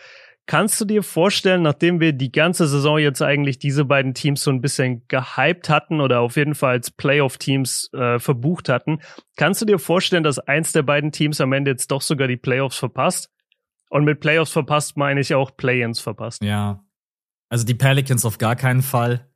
Kannst 0.47 0.79
du 0.79 0.85
dir 0.85 1.03
vorstellen, 1.03 1.63
nachdem 1.63 2.01
wir 2.01 2.13
die 2.13 2.31
ganze 2.31 2.69
Saison 2.69 2.99
jetzt 2.99 3.23
eigentlich 3.23 3.59
diese 3.59 3.87
beiden 3.87 4.13
Teams 4.13 4.43
so 4.43 4.51
ein 4.51 4.61
bisschen 4.61 5.09
gehypt 5.09 5.71
hatten 5.71 6.03
oder 6.03 6.21
auf 6.21 6.37
jeden 6.37 6.55
Fall 6.55 6.73
als 6.73 6.91
Playoff-Teams 6.91 7.91
äh, 7.95 8.19
verbucht 8.19 8.69
hatten, 8.69 8.99
kannst 9.37 9.63
du 9.63 9.65
dir 9.65 9.79
vorstellen, 9.79 10.23
dass 10.23 10.39
eins 10.39 10.73
der 10.73 10.83
beiden 10.83 11.13
Teams 11.13 11.41
am 11.41 11.53
Ende 11.55 11.71
jetzt 11.71 11.91
doch 11.91 12.03
sogar 12.03 12.29
die 12.29 12.37
Playoffs 12.37 12.77
verpasst? 12.77 13.31
Und 13.89 14.05
mit 14.05 14.21
Playoffs 14.21 14.53
verpasst 14.53 14.99
meine 14.99 15.21
ich 15.21 15.35
auch 15.35 15.57
Play-ins 15.57 16.01
verpasst. 16.01 16.43
Ja. 16.43 16.85
Also 17.49 17.65
die 17.65 17.75
Pelicans 17.75 18.27
auf 18.27 18.37
gar 18.37 18.57
keinen 18.57 18.83
Fall. 18.83 19.31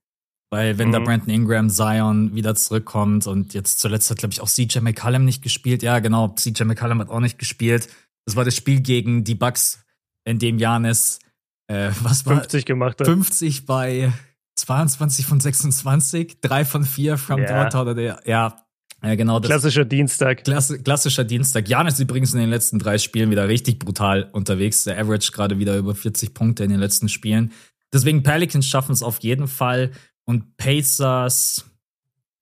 Weil 0.50 0.78
wenn 0.78 0.88
mhm. 0.88 0.92
da 0.92 0.98
Brandon 1.00 1.28
Ingram, 1.28 1.70
Zion 1.70 2.34
wieder 2.34 2.54
zurückkommt 2.54 3.26
und 3.26 3.54
jetzt 3.54 3.80
zuletzt 3.80 4.10
hat, 4.10 4.18
glaube 4.18 4.32
ich, 4.32 4.40
auch 4.40 4.48
CJ 4.48 4.80
McCallum 4.80 5.24
nicht 5.24 5.42
gespielt. 5.42 5.82
Ja, 5.82 5.98
genau, 5.98 6.28
CJ 6.28 6.64
McCallum 6.64 7.00
hat 7.00 7.10
auch 7.10 7.20
nicht 7.20 7.38
gespielt. 7.38 7.88
Das 8.24 8.36
war 8.36 8.44
das 8.44 8.54
Spiel 8.54 8.80
gegen 8.80 9.24
die 9.24 9.34
Bucks 9.34 9.84
in 10.24 10.38
dem 10.38 10.58
Janis 10.58 11.20
äh, 11.68 11.90
was 12.02 12.26
war 12.26 12.36
50 12.36 12.64
gemacht 12.64 13.00
hat. 13.00 13.06
50 13.06 13.66
bei 13.66 14.12
22 14.56 15.26
von 15.26 15.38
26, 15.38 16.40
3 16.40 16.64
von 16.64 16.84
4 16.84 17.18
from 17.18 17.40
yeah. 17.40 17.64
Daughter 17.64 17.82
oder 17.82 17.94
der, 17.94 18.20
ja, 18.24 18.56
ja, 19.02 19.14
genau. 19.14 19.38
Das, 19.38 19.48
klassischer 19.48 19.84
Dienstag. 19.84 20.42
Klasse, 20.42 20.82
klassischer 20.82 21.22
Dienstag. 21.22 21.68
Jan 21.68 21.86
ist 21.86 22.00
übrigens 22.00 22.34
in 22.34 22.40
den 22.40 22.50
letzten 22.50 22.80
drei 22.80 22.98
Spielen 22.98 23.30
wieder 23.30 23.46
richtig 23.46 23.78
brutal 23.78 24.28
unterwegs. 24.32 24.82
Der 24.84 24.98
Average 24.98 25.30
gerade 25.30 25.58
wieder 25.60 25.76
über 25.76 25.94
40 25.94 26.34
Punkte 26.34 26.64
in 26.64 26.70
den 26.70 26.80
letzten 26.80 27.08
Spielen. 27.08 27.52
Deswegen 27.92 28.24
Pelicans 28.24 28.66
schaffen 28.66 28.92
es 28.92 29.02
auf 29.02 29.20
jeden 29.20 29.46
Fall. 29.46 29.92
Und 30.28 30.58
Pacers, 30.58 31.64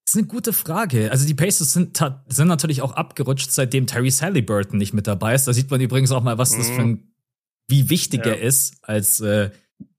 das 0.04 0.14
ist 0.14 0.16
eine 0.16 0.26
gute 0.26 0.52
Frage. 0.52 1.10
Also 1.12 1.24
die 1.24 1.34
Pacers 1.34 1.72
sind, 1.72 2.02
sind 2.26 2.48
natürlich 2.48 2.82
auch 2.82 2.92
abgerutscht, 2.92 3.52
seitdem 3.52 3.86
Terry 3.86 4.10
Halliburton 4.10 4.78
nicht 4.78 4.92
mit 4.92 5.06
dabei 5.06 5.34
ist. 5.34 5.46
Da 5.46 5.52
sieht 5.52 5.70
man 5.70 5.80
übrigens 5.80 6.10
auch 6.10 6.22
mal, 6.22 6.36
was 6.36 6.52
mhm. 6.52 6.58
das 6.58 6.70
für 6.70 6.80
ein 6.80 7.12
wie 7.68 7.90
wichtig 7.90 8.24
ja. 8.24 8.32
er 8.32 8.40
ist, 8.40 8.76
als, 8.82 9.20
äh, 9.20 9.50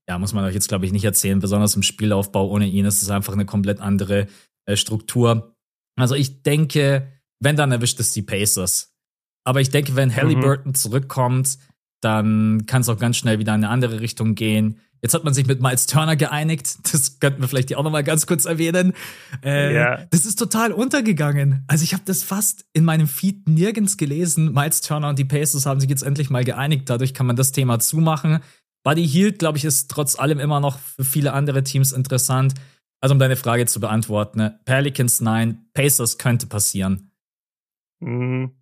ja, 0.08 0.18
muss 0.18 0.32
man 0.32 0.44
euch 0.44 0.54
jetzt, 0.54 0.68
glaube 0.68 0.86
ich, 0.86 0.92
nicht 0.92 1.04
erzählen, 1.04 1.38
besonders 1.38 1.76
im 1.76 1.82
Spielaufbau 1.82 2.48
ohne 2.48 2.66
ihn 2.66 2.86
ist 2.86 3.02
es 3.02 3.10
einfach 3.10 3.34
eine 3.34 3.46
komplett 3.46 3.80
andere 3.80 4.26
äh, 4.66 4.76
Struktur. 4.76 5.54
Also 5.96 6.14
ich 6.14 6.42
denke, 6.42 7.12
wenn 7.40 7.56
dann 7.56 7.72
erwischt 7.72 8.00
es 8.00 8.12
die 8.12 8.22
Pacers. 8.22 8.94
Aber 9.44 9.60
ich 9.60 9.70
denke, 9.70 9.96
wenn 9.96 10.14
Halliburton 10.14 10.72
mhm. 10.72 10.74
zurückkommt, 10.74 11.58
dann 12.00 12.64
kann 12.66 12.82
es 12.82 12.88
auch 12.88 12.98
ganz 12.98 13.16
schnell 13.16 13.38
wieder 13.38 13.54
in 13.54 13.64
eine 13.64 13.72
andere 13.72 14.00
Richtung 14.00 14.34
gehen. 14.34 14.80
Jetzt 15.02 15.14
hat 15.14 15.24
man 15.24 15.34
sich 15.34 15.46
mit 15.46 15.60
Miles 15.62 15.86
Turner 15.86 16.16
geeinigt. 16.16 16.78
Das 16.92 17.20
könnten 17.20 17.40
wir 17.40 17.48
vielleicht 17.48 17.74
auch 17.76 17.84
noch 17.84 17.90
mal 17.90 18.04
ganz 18.04 18.26
kurz 18.26 18.44
erwähnen. 18.44 18.94
Äh, 19.44 19.74
ja. 19.74 20.06
Das 20.10 20.26
ist 20.26 20.38
total 20.38 20.72
untergegangen. 20.72 21.64
Also 21.66 21.84
ich 21.84 21.92
habe 21.92 22.02
das 22.06 22.22
fast 22.22 22.64
in 22.72 22.84
meinem 22.84 23.06
Feed 23.06 23.48
nirgends 23.48 23.96
gelesen. 23.96 24.52
Miles 24.52 24.80
Turner 24.80 25.08
und 25.10 25.18
die 25.18 25.24
Pacers 25.24 25.66
haben 25.66 25.80
sich 25.80 25.90
jetzt 25.90 26.02
endlich 26.02 26.30
mal 26.30 26.44
geeinigt. 26.44 26.88
Dadurch 26.90 27.14
kann 27.14 27.26
man 27.26 27.36
das 27.36 27.52
Thema 27.52 27.78
zumachen. 27.78 28.40
Buddy 28.84 29.06
Hield, 29.06 29.38
glaube 29.38 29.58
ich, 29.58 29.64
ist 29.64 29.90
trotz 29.90 30.18
allem 30.18 30.38
immer 30.38 30.60
noch 30.60 30.78
für 30.78 31.04
viele 31.04 31.32
andere 31.32 31.62
Teams 31.62 31.92
interessant. 31.92 32.54
Also 33.00 33.12
um 33.12 33.18
deine 33.18 33.36
Frage 33.36 33.66
zu 33.66 33.80
beantworten, 33.80 34.38
ne? 34.38 34.60
Pelicans 34.64 35.20
nein, 35.20 35.66
Pacers 35.72 36.18
könnte 36.18 36.46
passieren. 36.46 37.12
Mhm. 38.00 38.57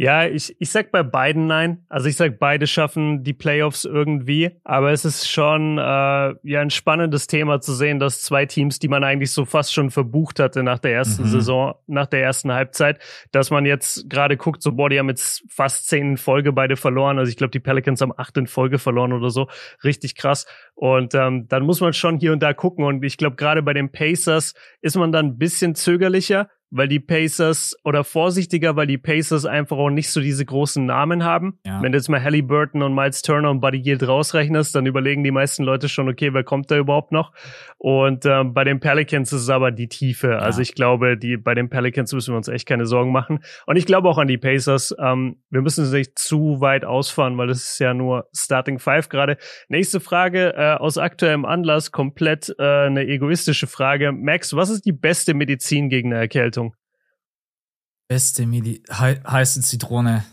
Ja, 0.00 0.28
ich, 0.28 0.54
ich 0.60 0.70
sag 0.70 0.92
bei 0.92 1.02
beiden 1.02 1.48
nein. 1.48 1.84
Also 1.88 2.08
ich 2.08 2.14
sag, 2.14 2.38
beide 2.38 2.68
schaffen 2.68 3.24
die 3.24 3.32
Playoffs 3.32 3.84
irgendwie. 3.84 4.52
Aber 4.62 4.92
es 4.92 5.04
ist 5.04 5.28
schon 5.28 5.76
äh, 5.76 5.80
ja 5.80 6.60
ein 6.60 6.70
spannendes 6.70 7.26
Thema 7.26 7.60
zu 7.60 7.74
sehen, 7.74 7.98
dass 7.98 8.22
zwei 8.22 8.46
Teams, 8.46 8.78
die 8.78 8.86
man 8.86 9.02
eigentlich 9.02 9.32
so 9.32 9.44
fast 9.44 9.74
schon 9.74 9.90
verbucht 9.90 10.38
hatte 10.38 10.62
nach 10.62 10.78
der 10.78 10.92
ersten 10.92 11.24
mhm. 11.24 11.28
Saison, 11.28 11.74
nach 11.88 12.06
der 12.06 12.22
ersten 12.22 12.52
Halbzeit, 12.52 13.00
dass 13.32 13.50
man 13.50 13.66
jetzt 13.66 14.08
gerade 14.08 14.36
guckt, 14.36 14.62
so 14.62 14.70
boah, 14.70 14.88
die 14.88 15.00
haben 15.00 15.08
jetzt 15.08 15.42
fast 15.50 15.88
zehn 15.88 16.10
in 16.10 16.16
Folge 16.16 16.52
beide 16.52 16.76
verloren. 16.76 17.18
Also 17.18 17.28
ich 17.28 17.36
glaube, 17.36 17.50
die 17.50 17.58
Pelicans 17.58 18.00
haben 18.00 18.12
acht 18.16 18.36
in 18.36 18.46
Folge 18.46 18.78
verloren 18.78 19.12
oder 19.12 19.30
so. 19.30 19.48
Richtig 19.82 20.14
krass. 20.14 20.46
Und 20.76 21.16
ähm, 21.16 21.48
dann 21.48 21.64
muss 21.64 21.80
man 21.80 21.92
schon 21.92 22.18
hier 22.18 22.32
und 22.32 22.40
da 22.40 22.54
gucken. 22.54 22.84
Und 22.84 23.04
ich 23.04 23.16
glaube, 23.16 23.34
gerade 23.34 23.64
bei 23.64 23.72
den 23.72 23.90
Pacers 23.90 24.54
ist 24.80 24.96
man 24.96 25.10
dann 25.10 25.26
ein 25.26 25.38
bisschen 25.38 25.74
zögerlicher 25.74 26.48
weil 26.70 26.88
die 26.88 27.00
Pacers 27.00 27.76
oder 27.84 28.04
vorsichtiger, 28.04 28.76
weil 28.76 28.86
die 28.86 28.98
Pacers 28.98 29.46
einfach 29.46 29.78
auch 29.78 29.90
nicht 29.90 30.10
so 30.10 30.20
diese 30.20 30.44
großen 30.44 30.84
Namen 30.84 31.24
haben. 31.24 31.58
Ja. 31.64 31.80
Wenn 31.82 31.92
du 31.92 31.98
jetzt 31.98 32.08
mal 32.08 32.22
Halliburton 32.22 32.82
und 32.82 32.94
Miles 32.94 33.22
Turner 33.22 33.50
und 33.50 33.60
Buddy 33.60 33.78
Yield 33.78 34.06
rausrechnest, 34.06 34.74
dann 34.74 34.86
überlegen 34.86 35.24
die 35.24 35.30
meisten 35.30 35.64
Leute 35.64 35.88
schon, 35.88 36.08
okay, 36.08 36.34
wer 36.34 36.44
kommt 36.44 36.70
da 36.70 36.76
überhaupt 36.76 37.12
noch? 37.12 37.32
Und 37.78 38.26
ähm, 38.26 38.52
bei 38.52 38.64
den 38.64 38.80
Pelicans 38.80 39.32
ist 39.32 39.42
es 39.42 39.50
aber 39.50 39.70
die 39.70 39.88
Tiefe. 39.88 40.30
Ja. 40.30 40.38
Also 40.38 40.60
ich 40.60 40.74
glaube, 40.74 41.16
die 41.16 41.36
bei 41.36 41.54
den 41.54 41.70
Pelicans 41.70 42.12
müssen 42.12 42.34
wir 42.34 42.36
uns 42.36 42.48
echt 42.48 42.66
keine 42.66 42.86
Sorgen 42.86 43.12
machen. 43.12 43.40
Und 43.66 43.76
ich 43.76 43.86
glaube 43.86 44.08
auch 44.08 44.18
an 44.18 44.28
die 44.28 44.38
Pacers. 44.38 44.94
Ähm, 44.98 45.36
wir 45.50 45.62
müssen 45.62 45.86
sie 45.86 45.98
nicht 45.98 46.18
zu 46.18 46.60
weit 46.60 46.84
ausfahren, 46.84 47.38
weil 47.38 47.46
das 47.46 47.58
ist 47.58 47.78
ja 47.78 47.94
nur 47.94 48.28
Starting 48.34 48.78
Five 48.78 49.08
gerade. 49.08 49.38
Nächste 49.68 50.00
Frage 50.00 50.54
äh, 50.54 50.74
aus 50.74 50.98
aktuellem 50.98 51.44
Anlass, 51.44 51.92
komplett 51.92 52.54
äh, 52.58 52.62
eine 52.62 53.06
egoistische 53.06 53.66
Frage. 53.66 54.12
Max, 54.12 54.54
was 54.54 54.70
ist 54.70 54.84
die 54.84 54.92
beste 54.92 55.34
Medizin 55.34 55.88
gegen 55.88 56.12
eine 56.12 56.20
Erkältung? 56.20 56.57
Beste 58.08 58.46
Medi 58.46 58.82
he 58.88 59.20
heiße 59.26 59.60
Zitrone. 59.60 60.24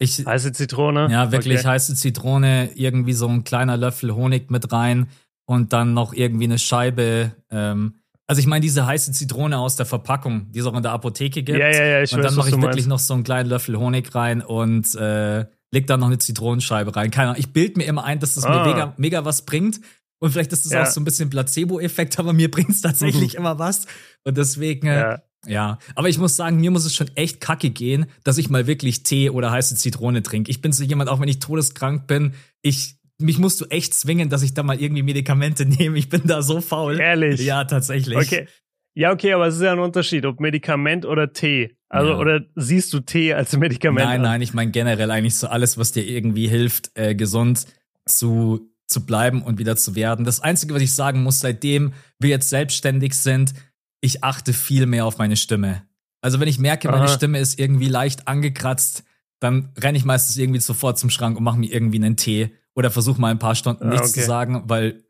Ich, 0.00 0.24
heiße 0.24 0.52
Zitrone? 0.52 1.08
Ja, 1.10 1.32
wirklich 1.32 1.58
okay. 1.58 1.68
heiße 1.68 1.94
Zitrone, 1.96 2.70
irgendwie 2.74 3.14
so 3.14 3.28
ein 3.28 3.42
kleiner 3.42 3.76
Löffel 3.76 4.14
Honig 4.14 4.50
mit 4.50 4.72
rein 4.72 5.08
und 5.44 5.72
dann 5.72 5.92
noch 5.92 6.12
irgendwie 6.12 6.44
eine 6.44 6.58
Scheibe. 6.58 7.32
Ähm, 7.50 7.94
also 8.28 8.40
ich 8.40 8.46
meine 8.46 8.60
diese 8.60 8.86
heiße 8.86 9.10
Zitrone 9.12 9.58
aus 9.58 9.74
der 9.74 9.86
Verpackung, 9.86 10.52
die 10.52 10.60
es 10.60 10.66
auch 10.66 10.76
in 10.76 10.82
der 10.82 10.92
Apotheke 10.92 11.42
gibt. 11.42 11.58
Ja, 11.58 11.68
ja, 11.70 11.84
ja, 11.84 12.02
ich 12.02 12.12
Und 12.12 12.22
dann 12.22 12.34
mache 12.36 12.50
ich 12.50 12.54
wirklich 12.54 12.86
meinst. 12.86 12.88
noch 12.88 12.98
so 13.00 13.14
einen 13.14 13.24
kleinen 13.24 13.48
Löffel 13.48 13.76
Honig 13.76 14.14
rein 14.14 14.42
und 14.42 14.94
äh, 14.94 15.46
leg 15.72 15.86
dann 15.86 16.00
noch 16.00 16.06
eine 16.06 16.18
Zitronenscheibe 16.18 16.94
rein. 16.94 17.10
Keine 17.10 17.30
Ahnung. 17.30 17.40
Ich 17.40 17.52
bild 17.52 17.76
mir 17.76 17.84
immer 17.84 18.04
ein, 18.04 18.20
dass 18.20 18.34
das 18.34 18.44
ah. 18.44 18.50
mir 18.50 18.70
mega, 18.70 18.94
mega 18.98 19.24
was 19.24 19.42
bringt. 19.46 19.80
Und 20.20 20.32
vielleicht 20.32 20.52
ist 20.52 20.64
das 20.64 20.72
ja. 20.72 20.82
auch 20.82 20.86
so 20.86 21.00
ein 21.00 21.04
bisschen 21.04 21.30
Placebo-Effekt, 21.30 22.18
aber 22.18 22.32
mir 22.32 22.50
bringt 22.52 22.70
es 22.70 22.82
tatsächlich 22.82 23.32
mhm. 23.32 23.38
immer 23.38 23.58
was. 23.58 23.86
Und 24.24 24.36
deswegen, 24.36 24.86
äh, 24.86 25.18
ja. 25.46 25.78
Aber 25.94 26.08
ich 26.08 26.18
muss 26.18 26.36
sagen, 26.36 26.60
mir 26.60 26.70
muss 26.70 26.84
es 26.84 26.94
schon 26.94 27.10
echt 27.14 27.40
kacke 27.40 27.70
gehen, 27.70 28.06
dass 28.24 28.38
ich 28.38 28.50
mal 28.50 28.66
wirklich 28.66 29.02
Tee 29.02 29.30
oder 29.30 29.50
heiße 29.50 29.76
Zitrone 29.76 30.22
trinke. 30.22 30.50
Ich 30.50 30.60
bin 30.60 30.72
so 30.72 30.84
jemand, 30.84 31.10
auch 31.10 31.20
wenn 31.20 31.28
ich 31.28 31.38
todeskrank 31.38 32.06
bin, 32.06 32.34
ich 32.62 32.96
mich 33.20 33.38
musst 33.38 33.60
du 33.60 33.64
echt 33.66 33.94
zwingen, 33.94 34.28
dass 34.28 34.42
ich 34.42 34.54
da 34.54 34.62
mal 34.62 34.80
irgendwie 34.80 35.02
Medikamente 35.02 35.66
nehme. 35.66 35.98
Ich 35.98 36.08
bin 36.08 36.22
da 36.24 36.42
so 36.42 36.60
faul. 36.60 37.00
Ehrlich? 37.00 37.40
Ja, 37.40 37.64
tatsächlich. 37.64 38.16
Okay. 38.16 38.46
Ja, 38.94 39.12
okay, 39.12 39.32
aber 39.32 39.46
es 39.46 39.56
ist 39.56 39.62
ja 39.62 39.72
ein 39.72 39.78
Unterschied, 39.78 40.26
ob 40.26 40.40
Medikament 40.40 41.04
oder 41.04 41.32
Tee. 41.32 41.76
Also, 41.88 42.12
ja. 42.12 42.18
oder 42.18 42.40
siehst 42.56 42.92
du 42.92 43.00
Tee 43.00 43.32
als 43.32 43.56
Medikament? 43.56 44.04
Nein, 44.04 44.22
nein, 44.22 44.42
ich 44.42 44.54
meine 44.54 44.72
generell 44.72 45.10
eigentlich 45.10 45.36
so 45.36 45.46
alles, 45.46 45.78
was 45.78 45.92
dir 45.92 46.04
irgendwie 46.04 46.48
hilft, 46.48 46.90
äh, 46.94 47.14
gesund 47.14 47.66
zu, 48.06 48.72
zu 48.86 49.06
bleiben 49.06 49.42
und 49.42 49.58
wieder 49.58 49.76
zu 49.76 49.94
werden. 49.94 50.24
Das 50.24 50.40
Einzige, 50.40 50.74
was 50.74 50.82
ich 50.82 50.94
sagen 50.94 51.22
muss, 51.22 51.38
seitdem 51.38 51.92
wir 52.18 52.30
jetzt 52.30 52.50
selbstständig 52.50 53.14
sind, 53.14 53.54
ich 54.00 54.24
achte 54.24 54.52
viel 54.52 54.86
mehr 54.86 55.06
auf 55.06 55.18
meine 55.18 55.36
Stimme. 55.36 55.82
Also 56.20 56.40
wenn 56.40 56.48
ich 56.48 56.58
merke, 56.58 56.88
meine 56.88 57.04
Aha. 57.04 57.14
Stimme 57.14 57.38
ist 57.38 57.58
irgendwie 57.58 57.88
leicht 57.88 58.26
angekratzt, 58.26 59.04
dann 59.40 59.72
renne 59.78 59.98
ich 59.98 60.04
meistens 60.04 60.36
irgendwie 60.36 60.60
sofort 60.60 60.98
zum 60.98 61.10
Schrank 61.10 61.36
und 61.36 61.44
mache 61.44 61.58
mir 61.58 61.72
irgendwie 61.72 61.98
einen 61.98 62.16
Tee 62.16 62.52
oder 62.74 62.90
versuche 62.90 63.20
mal 63.20 63.30
ein 63.30 63.38
paar 63.38 63.54
Stunden 63.54 63.84
ah, 63.84 63.90
nichts 63.90 64.10
okay. 64.10 64.20
zu 64.20 64.26
sagen, 64.26 64.64
weil 64.66 65.04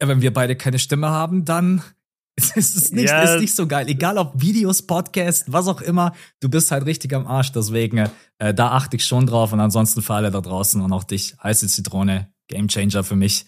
wenn 0.00 0.20
wir 0.20 0.32
beide 0.32 0.56
keine 0.56 0.78
Stimme 0.78 1.08
haben, 1.08 1.44
dann 1.44 1.82
ist 2.36 2.76
es 2.76 2.90
nicht, 2.90 3.10
ja. 3.10 3.22
ist 3.22 3.40
nicht 3.40 3.54
so 3.54 3.66
geil. 3.66 3.88
Egal 3.88 4.18
ob 4.18 4.40
Videos, 4.40 4.82
Podcast, 4.82 5.52
was 5.52 5.68
auch 5.68 5.80
immer, 5.80 6.14
du 6.40 6.48
bist 6.48 6.70
halt 6.70 6.84
richtig 6.84 7.14
am 7.14 7.26
Arsch. 7.26 7.52
Deswegen, 7.52 8.10
äh, 8.38 8.52
da 8.52 8.72
achte 8.72 8.96
ich 8.96 9.06
schon 9.06 9.26
drauf 9.26 9.52
und 9.52 9.60
ansonsten 9.60 10.02
für 10.02 10.14
alle 10.14 10.30
da 10.30 10.40
draußen 10.40 10.80
und 10.80 10.92
auch 10.92 11.04
dich, 11.04 11.36
heiße 11.42 11.68
Zitrone, 11.68 12.32
Gamechanger 12.48 13.04
für 13.04 13.16
mich. 13.16 13.46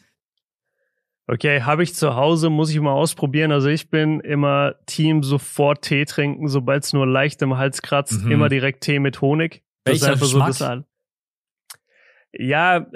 Okay, 1.29 1.63
habe 1.63 1.83
ich 1.83 1.95
zu 1.95 2.15
Hause, 2.15 2.51
muss 2.51 2.71
ich 2.71 2.81
mal 2.81 2.93
ausprobieren. 2.93 3.51
Also 3.51 3.69
ich 3.69 3.91
bin 3.91 4.21
immer 4.21 4.77
Team 4.87 5.25
sofort 5.25 5.83
Tee 5.83 6.05
trinken, 6.05 6.49
sobald 6.49 6.85
es 6.85 6.93
nur 6.93 7.07
leicht 7.07 7.43
im 7.43 7.57
Hals 7.57 7.83
kratzt, 7.83 8.25
mhm. 8.25 8.31
immer 8.31 8.49
direkt 8.49 8.83
Tee 8.83 9.01
mit 9.01 9.21
Honig. 9.21 9.65
Das 9.85 9.95
Welcher 9.95 10.07
ist 10.07 10.13
einfach 10.13 10.27
Geschmack? 10.27 10.53
so 10.55 10.65
das 10.65 10.71
an. 10.71 10.85
Ja, 12.33 12.87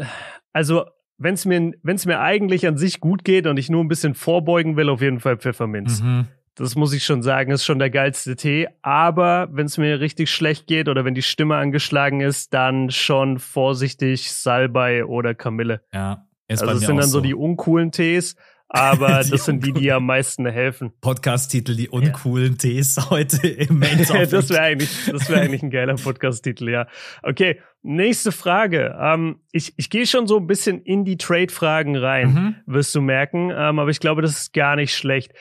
also 0.53 0.85
wenn 1.19 1.35
es 1.35 1.45
mir, 1.45 1.73
wenn's 1.83 2.07
mir 2.07 2.21
eigentlich 2.21 2.67
an 2.67 2.77
sich 2.77 3.01
gut 3.01 3.25
geht 3.25 3.47
und 3.47 3.59
ich 3.59 3.69
nur 3.69 3.83
ein 3.83 3.89
bisschen 3.89 4.15
vorbeugen 4.15 4.77
will, 4.77 4.89
auf 4.89 5.03
jeden 5.03 5.21
Fall 5.21 5.37
Pfefferminz. 5.37 6.01
Mhm. 6.01 6.29
Das 6.55 6.77
muss 6.77 6.93
ich 6.93 7.05
schon 7.05 7.23
sagen, 7.23 7.53
ist 7.53 7.65
schon 7.65 7.79
der 7.79 7.91
geilste 7.91 8.37
Tee. 8.37 8.69
Aber 8.83 9.49
wenn 9.53 9.67
es 9.67 9.79
mir 9.79 10.01
richtig 10.01 10.31
schlecht 10.31 10.67
geht 10.67 10.89
oder 10.89 11.05
wenn 11.05 11.15
die 11.15 11.23
Stimme 11.23 11.57
angeschlagen 11.57 12.21
ist, 12.21 12.55
dann 12.55 12.91
schon 12.91 13.39
vorsichtig 13.39 14.33
Salbei 14.33 15.05
oder 15.05 15.35
Kamille. 15.35 15.83
Ja. 15.93 16.27
Ist 16.51 16.63
also 16.63 16.75
das 16.75 16.87
sind 16.87 16.97
dann 16.97 17.09
so 17.09 17.21
die 17.21 17.35
uncoolen 17.35 17.93
Tees, 17.93 18.35
aber 18.69 19.23
das 19.31 19.45
sind 19.45 19.65
die, 19.65 19.73
die 19.73 19.93
am 19.93 20.07
meisten 20.07 20.47
helfen. 20.47 20.93
Podcast-Titel, 21.01 21.77
die 21.77 21.89
uncoolen 21.89 22.53
ja. 22.53 22.59
Tees 22.59 23.11
heute 23.11 23.47
im 23.47 23.79
Main 23.79 23.99
Das 24.31 24.51
wäre 24.51 24.63
eigentlich, 24.63 24.91
das 25.11 25.29
wäre 25.29 25.43
eigentlich 25.43 25.63
ein 25.63 25.71
geiler 25.71 25.95
Podcast-Titel, 25.95 26.69
ja. 26.69 26.89
Okay, 27.23 27.61
nächste 27.83 28.33
Frage. 28.33 28.97
Ähm, 29.01 29.41
ich 29.53 29.75
ich 29.77 29.91
gehe 29.91 30.07
schon 30.07 30.27
so 30.27 30.39
ein 30.39 30.49
bisschen 30.49 30.83
in 30.83 31.05
die 31.05 31.17
Trade-Fragen 31.19 31.97
rein, 31.97 32.35
mhm. 32.35 32.57
wirst 32.67 32.95
du 32.97 33.01
merken. 33.01 33.51
Ähm, 33.51 33.79
aber 33.79 33.91
ich 33.91 34.01
glaube, 34.01 34.23
das 34.23 34.33
ist 34.33 34.53
gar 34.53 34.75
nicht 34.75 34.95
schlecht. 34.95 35.33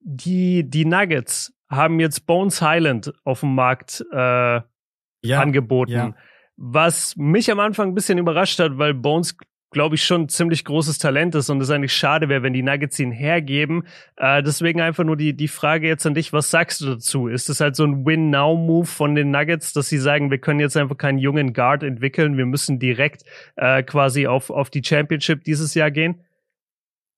Die, 0.00 0.68
die 0.68 0.86
Nuggets 0.86 1.52
haben 1.68 2.00
jetzt 2.00 2.26
Bones 2.26 2.62
Highland 2.62 3.12
auf 3.24 3.40
dem 3.40 3.54
Markt 3.54 4.04
äh, 4.10 4.16
ja, 4.16 5.40
angeboten. 5.40 5.92
Ja. 5.92 6.14
Was 6.56 7.14
mich 7.16 7.50
am 7.50 7.60
Anfang 7.60 7.88
ein 7.88 7.94
bisschen 7.94 8.16
überrascht 8.16 8.58
hat, 8.58 8.78
weil 8.78 8.94
Bones 8.94 9.36
glaube 9.74 9.96
ich, 9.96 10.04
schon 10.04 10.30
ziemlich 10.30 10.64
großes 10.64 10.98
Talent 10.98 11.34
ist 11.34 11.50
und 11.50 11.60
es 11.60 11.68
eigentlich 11.68 11.92
schade 11.92 12.30
wäre, 12.30 12.42
wenn 12.42 12.54
die 12.54 12.62
Nuggets 12.62 12.98
ihn 12.98 13.12
hergeben. 13.12 13.84
Äh, 14.16 14.42
deswegen 14.42 14.80
einfach 14.80 15.04
nur 15.04 15.16
die, 15.16 15.36
die 15.36 15.48
Frage 15.48 15.86
jetzt 15.86 16.06
an 16.06 16.14
dich, 16.14 16.32
was 16.32 16.50
sagst 16.50 16.80
du 16.80 16.86
dazu? 16.86 17.26
Ist 17.26 17.50
es 17.50 17.60
halt 17.60 17.76
so 17.76 17.84
ein 17.84 18.06
Win-Now-Move 18.06 18.86
von 18.86 19.14
den 19.14 19.30
Nuggets, 19.30 19.74
dass 19.74 19.88
sie 19.88 19.98
sagen, 19.98 20.30
wir 20.30 20.38
können 20.38 20.60
jetzt 20.60 20.76
einfach 20.78 20.96
keinen 20.96 21.18
jungen 21.18 21.52
Guard 21.52 21.82
entwickeln, 21.82 22.38
wir 22.38 22.46
müssen 22.46 22.78
direkt 22.78 23.24
äh, 23.56 23.82
quasi 23.82 24.26
auf, 24.26 24.48
auf 24.48 24.70
die 24.70 24.82
Championship 24.82 25.44
dieses 25.44 25.74
Jahr 25.74 25.90
gehen? 25.90 26.22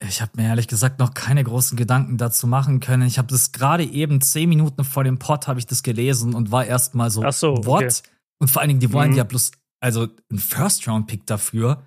Ich 0.00 0.20
habe 0.20 0.32
mir 0.36 0.48
ehrlich 0.48 0.68
gesagt 0.68 0.98
noch 0.98 1.14
keine 1.14 1.44
großen 1.44 1.76
Gedanken 1.76 2.16
dazu 2.16 2.46
machen 2.46 2.80
können. 2.80 3.06
Ich 3.06 3.18
habe 3.18 3.28
das 3.28 3.52
gerade 3.52 3.84
eben 3.84 4.20
zehn 4.20 4.48
Minuten 4.48 4.82
vor 4.84 5.04
dem 5.04 5.18
Pod 5.18 5.46
habe 5.46 5.58
ich 5.58 5.66
das 5.66 5.82
gelesen 5.82 6.34
und 6.34 6.50
war 6.50 6.66
erst 6.66 6.94
mal 6.94 7.10
so, 7.10 7.22
Ach 7.22 7.32
so 7.32 7.64
what? 7.64 7.84
Okay. 7.84 7.92
Und 8.38 8.50
vor 8.50 8.60
allen 8.60 8.68
Dingen, 8.68 8.80
die 8.80 8.92
wollen 8.92 9.12
mhm. 9.12 9.16
ja 9.16 9.24
bloß, 9.24 9.52
also 9.80 10.08
ein 10.30 10.38
First-Round-Pick 10.38 11.26
dafür. 11.26 11.82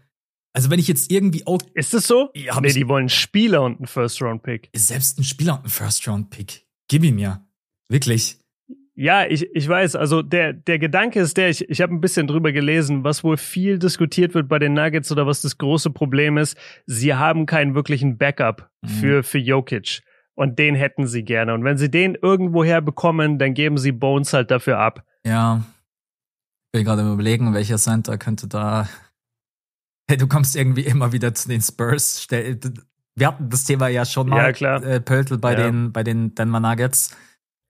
Also 0.54 0.70
wenn 0.70 0.80
ich 0.80 0.88
jetzt 0.88 1.12
irgendwie 1.12 1.46
auch. 1.46 1.60
Ist 1.74 1.94
es 1.94 2.08
so? 2.08 2.30
Ja, 2.36 2.60
nee, 2.60 2.74
die 2.74 2.88
wollen 2.88 3.04
einen 3.04 3.10
Spieler 3.10 3.62
und 3.64 3.78
einen 3.78 3.88
First-Round-Pick. 3.88 4.70
Selbst 4.76 5.20
ein 5.20 5.24
Spieler 5.24 5.54
und 5.54 5.60
einen 5.60 5.70
First-Round-Pick. 5.70 6.66
Gib 6.88 7.04
ihn 7.04 7.16
mir. 7.16 7.46
Wirklich. 7.88 8.40
Ja, 8.96 9.26
ich, 9.26 9.48
ich 9.54 9.70
weiß, 9.70 9.96
also 9.96 10.22
der, 10.22 10.52
der 10.52 10.78
Gedanke 10.78 11.22
ist 11.22 11.38
der, 11.38 11.50
ich, 11.50 11.70
ich 11.70 11.80
habe 11.80 11.94
ein 11.94 12.02
bisschen 12.02 12.28
drüber 12.28 12.52
gelesen, 12.52 13.06
was 13.06 13.24
wohl 13.24 13.38
viel 13.38 13.80
diskutiert 13.80 14.34
wird 14.34 14.50
bei 14.50 14.60
den 14.60 14.74
Nuggets 14.74 15.10
oder 15.10 15.26
was 15.26 15.42
das 15.42 15.58
große 15.58 15.92
Problem 15.92 16.38
ist, 16.38 16.58
sie 16.86 17.14
haben 17.14 17.46
keinen 17.46 17.76
wirklichen 17.76 18.18
Backup 18.18 18.70
mhm. 18.82 18.88
für, 18.90 19.24
für 19.24 19.38
Jokic. 19.38 20.02
Und 20.36 20.60
den 20.60 20.76
hätten 20.76 21.08
sie 21.08 21.24
gerne. 21.24 21.54
Und 21.54 21.64
wenn 21.64 21.78
sie 21.78 21.90
den 21.90 22.16
irgendwoher 22.16 22.82
bekommen, 22.82 23.40
dann 23.40 23.54
geben 23.54 23.78
sie 23.78 23.94
Bones 23.94 24.34
halt 24.34 24.52
dafür 24.52 24.80
ab. 24.80 25.06
Ja. 25.26 25.64
Ich 26.68 26.80
bin 26.80 26.84
gerade 26.84 27.02
überlegen, 27.02 27.54
welcher 27.54 27.78
Center 27.78 28.18
könnte 28.18 28.48
da 28.48 28.90
Hey, 30.10 30.18
du 30.18 30.26
kommst 30.26 30.56
irgendwie 30.56 30.82
immer 30.82 31.12
wieder 31.12 31.36
zu 31.36 31.50
den 31.50 31.62
Spurs. 31.62 32.26
Wir 32.32 33.28
hatten 33.28 33.48
das 33.48 33.64
Thema 33.66 33.90
ja 33.90 34.06
schon 34.06 34.28
mal, 34.28 34.44
ja, 34.44 34.52
klar. 34.54 34.84
Äh, 34.84 35.02
Pöltl 35.02 35.38
bei, 35.38 35.54
ja. 35.54 35.66
den, 35.66 35.92
bei 35.92 36.02
den 36.02 36.34
Denver 36.34 36.60
Nuggets. 36.60 37.16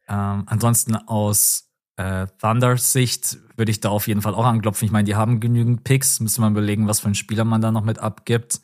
Ähm, 0.08 0.43
ansonsten 0.46 0.96
aus 0.96 1.69
äh, 1.98 2.27
Thunders 2.39 2.93
Sicht 2.93 3.39
würde 3.58 3.72
ich 3.72 3.81
da 3.81 3.89
auf 3.89 4.08
jeden 4.08 4.22
Fall 4.22 4.36
auch 4.36 4.46
anklopfen. 4.46 4.86
Ich 4.86 4.91
meine, 4.93 5.03
die 5.03 5.17
haben 5.17 5.41
genügend 5.41 5.84
Picks. 5.84 6.22
Müsste 6.22 6.39
man 6.39 6.53
überlegen, 6.53 6.88
was 6.88 7.01
für 7.01 7.08
einen 7.08 7.15
Spieler 7.15 7.43
man 7.43 7.60
da 7.60 7.74
noch 7.74 7.84
mit 7.84 8.00
abgibt. 8.00 8.62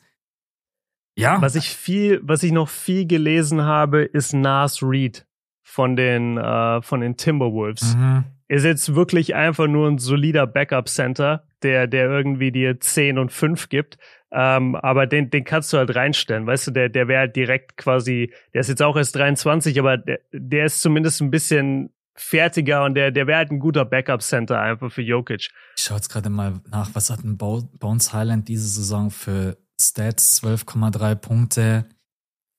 Ja. 1.14 1.42
Was 1.42 1.54
ich 1.54 1.68
viel, 1.68 2.22
was 2.22 2.42
ich 2.42 2.52
noch 2.52 2.70
viel 2.70 3.06
gelesen 3.06 3.60
habe, 3.60 4.04
ist 4.04 4.32
Nas 4.32 4.82
Reed 4.82 5.26
von 5.62 5.96
den, 5.96 6.38
äh, 6.38 6.80
von 6.80 7.02
den 7.02 7.18
Timberwolves. 7.18 7.94
Mhm. 7.94 8.24
Ist 8.48 8.64
jetzt 8.64 8.94
wirklich 8.94 9.34
einfach 9.34 9.66
nur 9.66 9.86
ein 9.86 9.98
solider 9.98 10.46
Backup-Center 10.46 11.45
der, 11.62 11.86
der 11.86 12.06
irgendwie 12.08 12.52
dir 12.52 12.80
10 12.80 13.18
und 13.18 13.32
5 13.32 13.68
gibt. 13.68 13.98
Ähm, 14.32 14.74
aber 14.76 15.06
den, 15.06 15.30
den 15.30 15.44
kannst 15.44 15.72
du 15.72 15.78
halt 15.78 15.94
reinstellen, 15.94 16.46
weißt 16.46 16.66
du, 16.66 16.70
der, 16.72 16.88
der 16.88 17.08
wäre 17.08 17.20
halt 17.20 17.36
direkt 17.36 17.76
quasi, 17.76 18.32
der 18.52 18.60
ist 18.60 18.68
jetzt 18.68 18.82
auch 18.82 18.96
erst 18.96 19.14
23, 19.14 19.78
aber 19.78 19.96
der, 19.96 20.20
der 20.32 20.66
ist 20.66 20.80
zumindest 20.80 21.20
ein 21.22 21.30
bisschen 21.30 21.90
fertiger 22.16 22.84
und 22.84 22.94
der, 22.94 23.12
der 23.12 23.26
wäre 23.26 23.38
halt 23.38 23.50
ein 23.50 23.60
guter 23.60 23.84
Backup-Center 23.84 24.60
einfach 24.60 24.90
für 24.90 25.02
Jokic. 25.02 25.50
Ich 25.76 25.84
schaue 25.84 25.98
jetzt 25.98 26.08
gerade 26.08 26.28
mal 26.28 26.60
nach, 26.70 26.90
was 26.94 27.10
hat 27.10 27.22
ein 27.24 27.36
Bones 27.36 28.12
Highland 28.12 28.48
diese 28.48 28.68
Saison 28.68 29.10
für 29.10 29.58
Stats? 29.80 30.42
12,3 30.42 31.14
Punkte, 31.14 31.86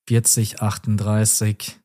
40, 0.08 0.62
38. 0.62 1.80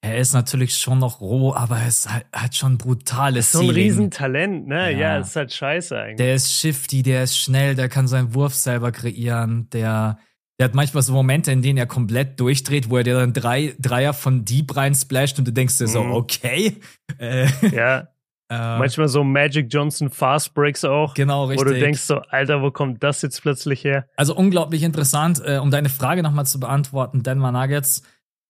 Er 0.00 0.18
ist 0.18 0.32
natürlich 0.32 0.76
schon 0.76 0.98
noch 1.00 1.20
roh, 1.20 1.52
aber 1.54 1.78
er 1.78 1.88
ist 1.88 2.12
halt, 2.12 2.24
hat 2.32 2.54
schon 2.54 2.78
brutales 2.78 3.50
So 3.52 3.60
ein 3.60 3.70
Riesentalent, 3.70 4.68
ne? 4.68 4.92
Ja. 4.92 4.98
ja, 4.98 5.18
ist 5.18 5.34
halt 5.34 5.52
scheiße 5.52 5.98
eigentlich. 5.98 6.16
Der 6.18 6.34
ist 6.36 6.52
shifty, 6.52 7.02
der 7.02 7.24
ist 7.24 7.36
schnell, 7.36 7.74
der 7.74 7.88
kann 7.88 8.06
seinen 8.06 8.32
Wurf 8.34 8.54
selber 8.54 8.92
kreieren, 8.92 9.68
der 9.72 10.18
Der 10.60 10.64
hat 10.66 10.74
manchmal 10.74 11.02
so 11.04 11.12
Momente, 11.12 11.50
in 11.52 11.62
denen 11.62 11.78
er 11.78 11.86
komplett 11.86 12.38
durchdreht, 12.40 12.90
wo 12.90 12.96
er 12.98 13.04
dir 13.04 13.14
dann 13.14 13.32
drei 13.32 13.74
Dreier 13.78 14.12
von 14.12 14.44
Deep 14.44 14.76
rein 14.76 14.94
splasht 14.94 15.38
und 15.38 15.46
du 15.48 15.52
denkst 15.52 15.78
dir 15.78 15.86
so, 15.88 16.02
Mhm. 16.04 16.12
okay. 16.12 16.76
Äh, 17.18 17.46
Ja, 17.72 18.08
äh, 18.50 18.78
manchmal 18.78 19.08
so 19.08 19.22
Magic 19.24 19.66
Johnson 19.70 20.10
Fast 20.10 20.54
Breaks 20.54 20.84
auch. 20.84 21.14
genau, 21.14 21.44
richtig. 21.46 21.66
Wo 21.66 21.72
du 21.72 21.78
denkst 21.78 22.00
so, 22.02 22.18
Alter, 22.20 22.62
wo 22.62 22.70
kommt 22.70 23.02
das 23.02 23.22
jetzt 23.22 23.42
plötzlich 23.42 23.82
her? 23.84 24.06
Also 24.16 24.34
unglaublich 24.36 24.82
interessant. 24.84 25.42
Äh, 25.44 25.58
um 25.58 25.70
deine 25.72 25.88
Frage 25.88 26.22
nochmal 26.22 26.46
zu 26.46 26.58
beantworten, 26.60 27.22
Denver 27.24 27.50
Nuggets, 27.52 28.02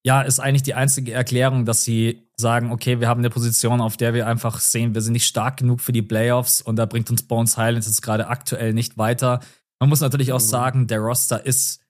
ja, 0.09 0.23
ist 0.23 0.41
eigentlich 0.41 0.63
die 0.63 0.73
einzige 0.75 1.13
Erklärung, 1.13 1.67
dass 1.67 1.83
sie 1.85 2.23
sagen, 2.39 2.73
okay, 2.73 2.99
wir 2.99 3.09
haben 3.09 3.19
eine 3.21 3.29
Position, 3.31 3.83
auf 3.83 3.99
der 3.99 4.15
wir 4.15 4.27
einfach 4.27 4.59
sehen, 4.59 4.95
wir 4.95 5.03
sind 5.03 5.13
nicht 5.13 5.27
stark 5.27 5.59
genug 5.59 5.81
für 5.83 5.93
die 5.93 6.01
Playoffs 6.03 6.63
und 6.63 6.77
da 6.77 6.87
bringt 6.87 7.11
uns 7.11 7.23
Bones 7.25 7.59
Highlands 7.59 7.87
jetzt 7.87 8.01
gerade 8.01 8.29
aktuell 8.29 8.73
nicht 8.73 8.97
weiter. 8.97 9.41
Man 9.81 9.91
muss 9.91 10.01
natürlich 10.01 10.33
auch 10.33 10.41
Mhm. 10.41 10.45
sagen, 10.57 10.87
der 10.87 11.01
Roster 11.01 11.45
ist 11.45 11.81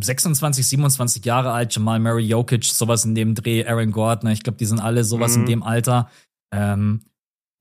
26, 0.00 0.66
27 0.66 1.24
Jahre 1.24 1.52
alt, 1.52 1.74
Jamal 1.74 2.00
Murray, 2.00 2.24
Jokic, 2.24 2.64
sowas 2.64 3.04
in 3.04 3.14
dem 3.14 3.34
Dreh, 3.34 3.64
Aaron 3.66 3.92
Gordner, 3.92 4.32
ich 4.32 4.42
glaube, 4.42 4.56
die 4.58 4.66
sind 4.66 4.80
alle 4.80 5.04
sowas 5.04 5.36
in 5.36 5.42
Mhm. 5.42 5.46
dem 5.46 5.62
Alter. 5.62 6.08
Ähm, 6.52 7.02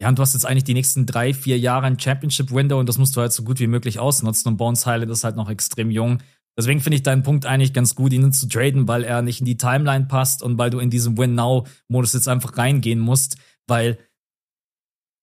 ja, 0.02 0.08
und 0.10 0.18
du 0.18 0.22
hast 0.22 0.34
jetzt 0.34 0.46
eigentlich 0.46 0.64
die 0.64 0.74
nächsten 0.74 1.06
drei, 1.06 1.34
vier 1.34 1.60
Jahre 1.60 1.86
ein 1.86 2.00
Championship-Window 2.00 2.80
und 2.80 2.90
das 2.90 2.98
musst 2.98 3.16
du 3.16 3.22
halt 3.22 3.32
so 3.34 3.44
gut 3.44 3.60
wie 3.60 3.68
möglich 3.68 4.00
ausnutzen. 4.00 4.48
Und 4.50 4.58
Bones 4.58 4.86
Highland 4.86 5.12
ist 5.12 5.24
halt 5.24 5.36
noch 5.36 5.50
extrem 5.50 5.92
jung. 5.92 6.20
Deswegen 6.58 6.82
finde 6.82 6.98
ich 6.98 7.04
deinen 7.04 7.24
Punkt 7.24 7.46
eigentlich 7.46 7.74
ganz 7.74 7.96
gut, 7.96 8.14
ihn 8.14 8.32
zu 8.32 8.48
traden, 8.48 8.88
weil 8.88 9.04
er 9.04 9.22
nicht 9.24 9.40
in 9.40 9.46
die 9.46 9.58
Timeline 9.58 10.06
passt 10.06 10.44
und 10.44 10.58
weil 10.58 10.70
du 10.70 10.80
in 10.80 10.90
diesem 10.92 11.18
Win-Now-Modus 11.18 12.14
jetzt 12.14 12.28
einfach 12.28 12.58
reingehen 12.58 13.00
musst, 13.00 13.38
weil 13.68 13.98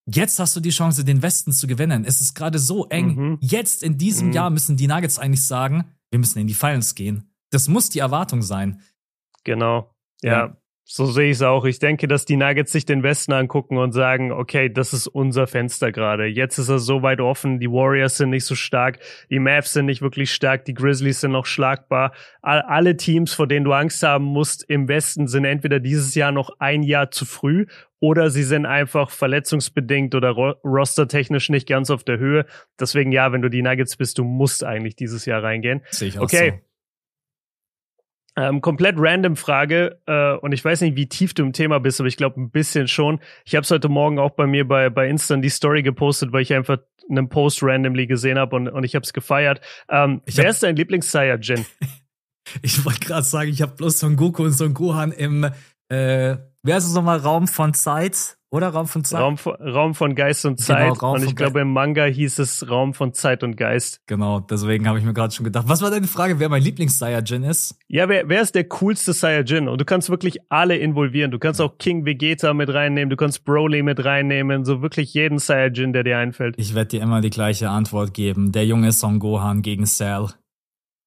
jetzt 0.07 0.39
hast 0.39 0.55
du 0.55 0.59
die 0.59 0.71
Chance, 0.71 1.05
den 1.05 1.21
Westen 1.21 1.53
zu 1.53 1.67
gewinnen. 1.67 2.03
Es 2.05 2.19
ist 2.21 2.33
gerade 2.33 2.59
so 2.59 2.87
eng. 2.87 3.15
Mhm. 3.15 3.37
Jetzt 3.41 3.81
in 3.83 3.97
diesem 3.97 4.27
Mhm. 4.27 4.33
Jahr 4.33 4.49
müssen 4.49 4.75
die 4.75 4.87
Nuggets 4.87 5.19
eigentlich 5.19 5.45
sagen, 5.45 5.85
wir 6.09 6.19
müssen 6.19 6.39
in 6.39 6.47
die 6.47 6.53
Finals 6.53 6.95
gehen. 6.95 7.31
Das 7.51 7.67
muss 7.67 7.89
die 7.89 7.99
Erwartung 7.99 8.41
sein. 8.41 8.81
Genau. 9.43 9.95
Ja, 10.21 10.31
Ja. 10.47 10.57
So 10.83 11.05
sehe 11.05 11.29
ich 11.29 11.37
es 11.37 11.41
auch. 11.41 11.65
Ich 11.65 11.79
denke, 11.79 12.07
dass 12.07 12.25
die 12.25 12.35
Nuggets 12.35 12.71
sich 12.71 12.85
den 12.85 13.03
Westen 13.03 13.33
angucken 13.33 13.77
und 13.77 13.91
sagen, 13.91 14.31
okay, 14.31 14.67
das 14.67 14.93
ist 14.93 15.07
unser 15.07 15.47
Fenster 15.47 15.91
gerade. 15.91 16.25
Jetzt 16.25 16.57
ist 16.57 16.69
er 16.69 16.79
so 16.79 17.01
weit 17.01 17.21
offen. 17.21 17.59
Die 17.59 17.69
Warriors 17.69 18.17
sind 18.17 18.31
nicht 18.31 18.45
so 18.45 18.55
stark. 18.55 18.99
Die 19.29 19.39
Mavs 19.39 19.73
sind 19.73 19.85
nicht 19.85 20.01
wirklich 20.01 20.33
stark. 20.33 20.65
Die 20.65 20.73
Grizzlies 20.73 21.21
sind 21.21 21.31
noch 21.31 21.45
schlagbar. 21.45 22.13
All, 22.41 22.61
alle 22.61 22.97
Teams, 22.97 23.33
vor 23.33 23.47
denen 23.47 23.63
du 23.63 23.73
Angst 23.73 24.03
haben 24.03 24.25
musst 24.25 24.69
im 24.69 24.87
Westen, 24.87 25.27
sind 25.27 25.45
entweder 25.45 25.79
dieses 25.79 26.13
Jahr 26.15 26.31
noch 26.31 26.49
ein 26.59 26.83
Jahr 26.83 27.11
zu 27.11 27.25
früh 27.25 27.67
oder 27.99 28.31
sie 28.31 28.43
sind 28.43 28.65
einfach 28.65 29.11
verletzungsbedingt 29.11 30.15
oder 30.15 30.31
ro 30.31 30.53
rostertechnisch 30.65 31.49
nicht 31.49 31.67
ganz 31.67 31.91
auf 31.91 32.03
der 32.03 32.17
Höhe. 32.17 32.45
Deswegen 32.79 33.11
ja, 33.11 33.31
wenn 33.31 33.43
du 33.43 33.49
die 33.49 33.61
Nuggets 33.61 33.95
bist, 33.95 34.17
du 34.17 34.23
musst 34.23 34.63
eigentlich 34.63 34.95
dieses 34.95 35.25
Jahr 35.25 35.43
reingehen. 35.43 35.81
Sehe 35.91 36.09
ich 36.09 36.17
auch 36.17 36.23
Okay. 36.23 36.61
Ähm, 38.37 38.61
komplett 38.61 38.95
random 38.97 39.35
Frage 39.35 39.99
äh, 40.05 40.33
und 40.37 40.53
ich 40.53 40.63
weiß 40.63 40.81
nicht, 40.81 40.95
wie 40.95 41.07
tief 41.07 41.33
du 41.33 41.43
im 41.43 41.51
Thema 41.51 41.79
bist, 41.79 41.99
aber 41.99 42.07
ich 42.07 42.15
glaube 42.15 42.39
ein 42.39 42.49
bisschen 42.49 42.87
schon. 42.87 43.19
Ich 43.43 43.55
habe 43.55 43.63
es 43.63 43.71
heute 43.71 43.89
Morgen 43.89 44.19
auch 44.19 44.31
bei 44.31 44.47
mir 44.47 44.65
bei 44.65 44.89
bei 44.89 45.09
Insta 45.09 45.35
in 45.35 45.41
die 45.41 45.49
Story 45.49 45.83
gepostet, 45.83 46.31
weil 46.31 46.41
ich 46.41 46.53
einfach 46.53 46.77
einen 47.09 47.27
Post 47.27 47.61
randomly 47.61 48.07
gesehen 48.07 48.39
habe 48.39 48.55
und, 48.55 48.69
und 48.69 48.83
ich 48.85 48.95
habe 48.95 49.03
es 49.03 49.11
gefeiert. 49.11 49.59
Ähm, 49.89 50.21
Ich 50.25 50.37
wer 50.37 50.49
ist 50.49 50.63
dein 50.63 50.75
Lieblings-Saiyajin? 50.75 51.65
Ich 52.63 52.83
wollte 52.83 52.99
gerade 53.01 53.23
sagen, 53.23 53.51
ich 53.51 53.61
habe 53.61 53.75
bloß 53.75 53.99
Son 53.99 54.15
Goku 54.15 54.43
und 54.43 54.51
Son 54.51 54.73
Gohan 54.73 55.11
im, 55.11 55.51
äh, 55.91 56.37
wer 56.63 56.77
ist 56.77 56.85
es 56.87 56.93
nochmal, 56.93 57.17
Raum 57.19 57.47
von 57.47 57.73
Zeit? 57.73 58.37
Oder 58.53 58.67
Raum 58.67 58.85
von 58.85 59.05
Zeit? 59.05 59.21
Raum, 59.21 59.37
von- 59.37 59.55
Raum 59.61 59.95
von 59.95 60.13
Geist 60.13 60.43
und 60.45 60.57
Genau, 60.57 60.67
Zeit. 60.67 61.01
Raum 61.01 61.15
und 61.15 61.23
ich 61.23 61.37
glaube, 61.37 61.61
im 61.61 61.71
Manga 61.71 62.03
hieß 62.03 62.37
es 62.39 62.69
Raum 62.69 62.93
von 62.93 63.13
Zeit 63.13 63.43
und 63.43 63.55
Geist. 63.55 64.01
Genau, 64.07 64.41
deswegen 64.41 64.89
habe 64.89 64.99
ich 64.99 65.05
mir 65.05 65.13
gerade 65.13 65.33
schon 65.33 65.45
gedacht. 65.45 65.69
Was 65.69 65.81
war 65.81 65.89
deine 65.89 66.07
Frage, 66.07 66.37
wer 66.37 66.49
mein 66.49 66.61
Lieblings-Saiyajin 66.61 67.43
ist? 67.43 67.77
Ja, 67.87 68.09
wer, 68.09 68.27
wer 68.27 68.41
ist 68.41 68.53
der 68.55 68.65
coolste 68.65 69.13
Saiyajin? 69.13 69.69
Und 69.69 69.79
du 69.79 69.85
kannst 69.85 70.09
wirklich 70.09 70.39
alle 70.49 70.75
involvieren. 70.75 71.31
Du 71.31 71.39
kannst 71.39 71.61
auch 71.61 71.77
King 71.77 72.03
Vegeta 72.05 72.53
mit 72.53 72.67
reinnehmen, 72.73 73.09
du 73.09 73.15
kannst 73.15 73.45
Broly 73.45 73.83
mit 73.83 74.03
reinnehmen, 74.03 74.65
so 74.65 74.81
wirklich 74.81 75.13
jeden 75.13 75.39
Saiyajin, 75.39 75.93
der 75.93 76.03
dir 76.03 76.17
einfällt. 76.17 76.55
Ich 76.57 76.75
werde 76.75 76.89
dir 76.89 77.01
immer 77.03 77.21
die 77.21 77.29
gleiche 77.29 77.69
Antwort 77.69 78.13
geben. 78.13 78.51
Der 78.51 78.65
junge 78.65 78.91
Son 78.91 79.19
Gohan 79.19 79.61
gegen 79.61 79.85
Cell. 79.85 80.27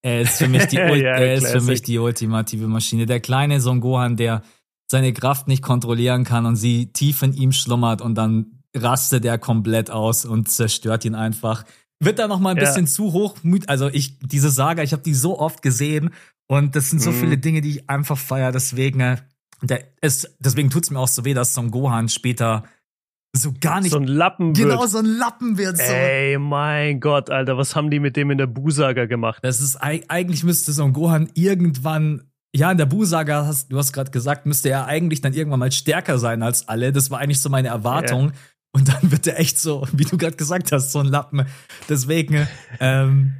Er 0.03 0.23
ist 0.23 0.39
für 0.39 0.49
mich 0.49 0.67
die, 0.67 0.77
Ja, 0.77 0.87
er 0.89 1.35
ist 1.35 1.49
für 1.51 1.61
mich 1.61 1.83
die 1.83 1.99
ultimative 1.99 2.69
Maschine. 2.69 3.05
Der 3.05 3.21
kleine 3.21 3.61
Son 3.61 3.81
Gohan, 3.81 4.17
der 4.17 4.43
seine 4.91 5.13
Kraft 5.13 5.49
nicht 5.49 5.63
kontrollieren 5.63 6.25
kann 6.25 6.47
und 6.47 6.57
sie 6.57 6.87
tief 6.93 7.23
in 7.23 7.33
ihm 7.33 7.53
schlummert 7.53 8.01
und 8.03 8.15
dann 8.15 8.61
rastet 8.77 9.25
er 9.25 9.39
komplett 9.39 9.91
aus 9.91 10.25
und 10.25 10.51
zerstört 10.51 11.05
ihn 11.05 11.15
einfach. 11.15 11.65
Wird 12.01 12.19
da 12.19 12.27
noch 12.29 12.41
mal 12.41 12.51
ein 12.51 12.57
Ja. 12.57 12.65
bisschen 12.65 12.87
zu 12.87 13.13
hochmüt. 13.13 13.69
Also 13.69 13.89
ich, 13.89 14.19
diese 14.19 14.51
Saga, 14.51 14.83
ich 14.83 14.93
habe 14.93 15.03
die 15.03 15.15
so 15.15 15.39
oft 15.39 15.63
gesehen 15.63 16.11
und 16.49 16.75
das 16.77 16.91
sind 16.91 17.01
so 17.01 17.11
Mhm. 17.13 17.21
viele 17.21 17.39
Dinge, 17.39 17.61
die 17.63 17.71
ich 17.71 17.89
einfach 17.91 18.19
feier. 18.19 18.53
Deswegen, 18.53 19.01
äh, 19.01 19.17
der 19.63 19.85
ist, 20.03 20.37
deswegen 20.41 20.71
tut's 20.71 20.91
mir 20.91 20.99
auch 20.99 21.09
so 21.09 21.25
weh, 21.25 21.35
dass 21.35 21.55
Son 21.55 21.71
Gohan 21.71 22.09
später 22.09 22.65
so 23.37 23.53
gar 23.61 23.81
nicht 23.81 23.93
so 23.93 23.99
ein 23.99 24.07
Lappen 24.07 24.53
genau 24.53 24.81
wird. 24.81 24.91
so 24.91 24.99
ein 24.99 25.07
Lappen 25.07 25.57
wird. 25.57 25.77
So. 25.79 25.83
Ey, 25.85 26.39
mein 26.39 27.01
Gott, 27.01 27.31
Alter, 27.31 27.57
was 27.57 27.75
haben 27.75 27.91
die 27.91 27.99
mit 28.01 28.17
dem 28.17 28.31
in 28.31 28.39
der 28.39 28.47
Bu-Saga 28.47 29.07
gemacht? 29.07 29.39
Das 29.43 29.61
ist 29.61 29.83
eig- 29.83 30.05
eigentlich 30.09 30.45
müsste 30.45 30.73
Son 30.73 30.93
Gohan 30.93 31.31
irgendwann 31.35 32.31
ja 32.55 32.71
in 32.71 32.79
der 32.79 32.87
Bu-Saga 32.87 33.47
hast 33.47 33.71
du 33.73 33.79
hast 33.79 33.93
gerade 33.93 34.11
gesagt, 34.11 34.47
müsste 34.47 34.71
er 34.71 34.87
eigentlich 34.87 35.21
dann 35.21 35.33
irgendwann 35.33 35.61
mal 35.61 35.73
stärker 35.73 36.19
sein 36.19 36.43
als 36.43 36.69
alle. 36.69 36.93
Das 36.93 37.11
war 37.11 37.19
eigentlich 37.19 37.41
so 37.41 37.49
meine 37.49 37.69
Erwartung. 37.69 38.33
Und 38.73 38.89
dann 38.89 39.13
wird 39.13 39.27
er 39.27 39.39
echt 39.39 39.59
so, 39.59 39.87
wie 39.93 40.05
du 40.05 40.17
gerade 40.17 40.37
gesagt 40.37 40.73
hast, 40.73 40.93
so 40.93 41.01
ein 41.01 41.07
Lappen. 41.07 41.47
Deswegen 41.89 42.49
ähm, 42.81 43.35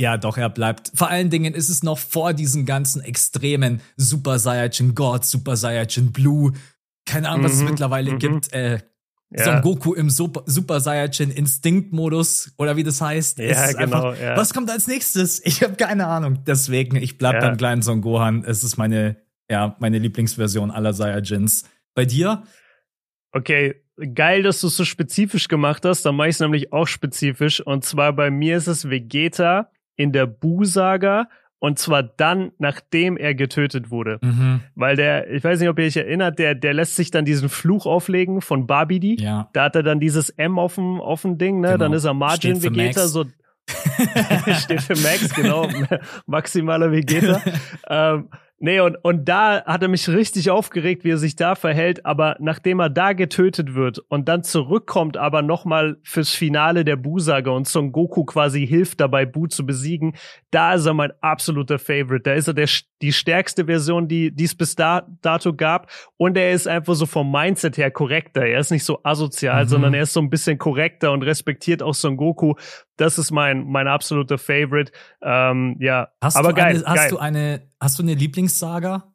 ja, 0.00 0.16
doch, 0.16 0.38
er 0.38 0.48
bleibt. 0.48 0.90
Vor 0.94 1.10
allen 1.10 1.28
Dingen 1.28 1.52
ist 1.52 1.68
es 1.68 1.82
noch 1.82 1.98
vor 1.98 2.32
diesen 2.32 2.64
ganzen 2.64 3.02
extremen 3.02 3.82
Super 3.98 4.38
Saiyajin 4.38 4.94
God, 4.94 5.26
Super 5.26 5.56
Saiyajin 5.56 6.10
Blue. 6.10 6.54
Keine 7.04 7.28
Ahnung, 7.28 7.44
was 7.44 7.52
es 7.52 7.60
Mhm, 7.60 7.66
mittlerweile 7.66 8.12
mhm. 8.12 8.18
gibt. 8.18 8.52
Äh, 8.54 8.78
Ja. 9.32 9.44
Son 9.44 9.62
Goku 9.62 9.94
im 9.94 10.10
Super, 10.10 10.42
Super 10.46 10.80
Saiyajin 10.80 11.30
Instinkt-Modus 11.30 12.52
oder 12.58 12.76
wie 12.76 12.82
das 12.82 13.00
heißt. 13.00 13.38
Ja, 13.38 13.70
genau, 13.72 13.78
einfach, 14.08 14.20
ja. 14.20 14.36
Was 14.36 14.52
kommt 14.52 14.70
als 14.70 14.88
nächstes? 14.88 15.40
Ich 15.44 15.62
habe 15.62 15.74
keine 15.74 16.06
Ahnung. 16.06 16.42
Deswegen, 16.46 16.96
ich 16.96 17.16
bleib 17.16 17.34
Ja. 17.34 17.40
beim 17.40 17.56
kleinen 17.56 17.82
Son 17.82 18.00
Gohan. 18.00 18.44
Es 18.44 18.64
ist 18.64 18.76
meine, 18.76 19.16
ja, 19.48 19.76
meine 19.78 19.98
Lieblingsversion 19.98 20.70
aller 20.72 20.92
Saiyajins. 20.92 21.64
Bei 21.94 22.04
dir? 22.04 22.42
Okay, 23.32 23.84
geil, 24.14 24.42
dass 24.42 24.60
du 24.60 24.66
es 24.66 24.76
so 24.76 24.84
spezifisch 24.84 25.46
gemacht 25.46 25.84
hast. 25.84 26.02
Dann 26.02 26.16
mache 26.16 26.28
ich 26.28 26.34
es 26.36 26.40
nämlich 26.40 26.72
auch 26.72 26.86
spezifisch. 26.86 27.60
Und 27.60 27.84
zwar 27.84 28.12
bei 28.12 28.30
mir 28.30 28.56
ist 28.56 28.66
es 28.66 28.90
Vegeta 28.90 29.70
in 29.94 30.10
der 30.12 30.26
Bu-Saga. 30.26 31.28
Und 31.60 31.78
zwar 31.78 32.02
dann, 32.02 32.52
nachdem 32.58 33.18
er 33.18 33.34
getötet 33.34 33.90
wurde. 33.90 34.18
Mhm. 34.22 34.60
Weil 34.74 34.96
der, 34.96 35.30
ich 35.30 35.44
weiß 35.44 35.60
nicht, 35.60 35.68
ob 35.68 35.78
ihr 35.78 35.84
euch 35.84 35.96
erinnert, 35.96 36.38
der, 36.38 36.54
der 36.54 36.72
lässt 36.72 36.96
sich 36.96 37.10
dann 37.10 37.26
diesen 37.26 37.50
Fluch 37.50 37.84
auflegen 37.84 38.40
von 38.40 38.66
Babidi. 38.66 39.20
Ja. 39.20 39.50
Da 39.52 39.64
hat 39.64 39.76
er 39.76 39.82
dann 39.82 40.00
dieses 40.00 40.30
M 40.30 40.58
auf 40.58 40.76
dem, 40.76 41.00
auf 41.00 41.20
dem 41.22 41.36
Ding, 41.36 41.60
ne? 41.60 41.68
Genau. 41.68 41.78
Dann 41.78 41.92
ist 41.92 42.04
er 42.04 42.14
Margin 42.14 42.62
Vegeta, 42.62 43.06
so. 43.06 43.26
Steht 44.58 44.80
für 44.80 44.96
Max, 44.96 45.34
genau. 45.34 45.68
Maximaler 46.26 46.90
Vegeta. 46.92 47.42
ähm, 47.88 48.30
nee, 48.60 48.78
und, 48.80 48.96
und 49.02 49.28
da 49.28 49.64
hat 49.64 49.82
er 49.82 49.88
mich 49.88 50.08
richtig 50.08 50.50
aufgeregt, 50.50 51.02
wie 51.02 51.10
er 51.10 51.18
sich 51.18 51.34
da 51.34 51.54
verhält. 51.56 52.06
Aber 52.06 52.36
nachdem 52.38 52.78
er 52.80 52.88
da 52.88 53.12
getötet 53.12 53.74
wird 53.74 53.98
und 54.08 54.28
dann 54.28 54.44
zurückkommt, 54.44 55.16
aber 55.16 55.42
nochmal 55.42 55.96
fürs 56.02 56.30
Finale 56.30 56.84
der 56.84 56.96
Bu-Saga 56.96 57.50
und 57.50 57.66
Son 57.66 57.90
Goku 57.90 58.24
quasi 58.24 58.66
hilft 58.66 59.00
dabei, 59.00 59.26
Bu 59.26 59.48
zu 59.48 59.66
besiegen, 59.66 60.14
da 60.52 60.74
ist 60.74 60.86
er 60.86 60.94
mein 60.94 61.12
absoluter 61.20 61.78
Favorite. 61.78 62.22
Da 62.22 62.34
ist 62.34 62.46
er 62.46 62.54
der, 62.54 62.68
die 63.02 63.12
stärkste 63.12 63.64
Version, 63.64 64.06
die 64.06 64.30
die 64.30 64.44
es 64.44 64.54
bis 64.54 64.76
da, 64.76 65.06
dato 65.22 65.52
gab. 65.54 65.90
Und 66.16 66.36
er 66.36 66.52
ist 66.52 66.68
einfach 66.68 66.94
so 66.94 67.06
vom 67.06 67.32
Mindset 67.32 67.76
her 67.78 67.90
korrekter. 67.90 68.46
Er 68.46 68.60
ist 68.60 68.70
nicht 68.70 68.84
so 68.84 69.00
asozial, 69.02 69.64
Mhm. 69.64 69.68
sondern 69.68 69.94
er 69.94 70.02
ist 70.02 70.12
so 70.12 70.20
ein 70.20 70.30
bisschen 70.30 70.58
korrekter 70.58 71.12
und 71.12 71.22
respektiert 71.22 71.82
auch 71.82 71.94
Son 71.94 72.16
Goku. 72.16 72.54
Das 73.00 73.18
ist 73.18 73.30
mein, 73.30 73.66
mein 73.66 73.88
absoluter 73.88 74.38
Favorite. 74.38 74.92
Ähm, 75.22 75.76
ja, 75.80 76.08
Hast 76.20 76.36
aber 76.36 76.50
du 76.50 76.54
geil. 76.56 76.76
eine, 76.76 76.84
hast 76.84 76.96
geil. 76.96 77.10
du 77.10 77.18
eine, 77.18 77.62
hast 77.80 77.98
du 77.98 78.02
eine 78.02 78.14
Lieblingssaga? 78.14 79.10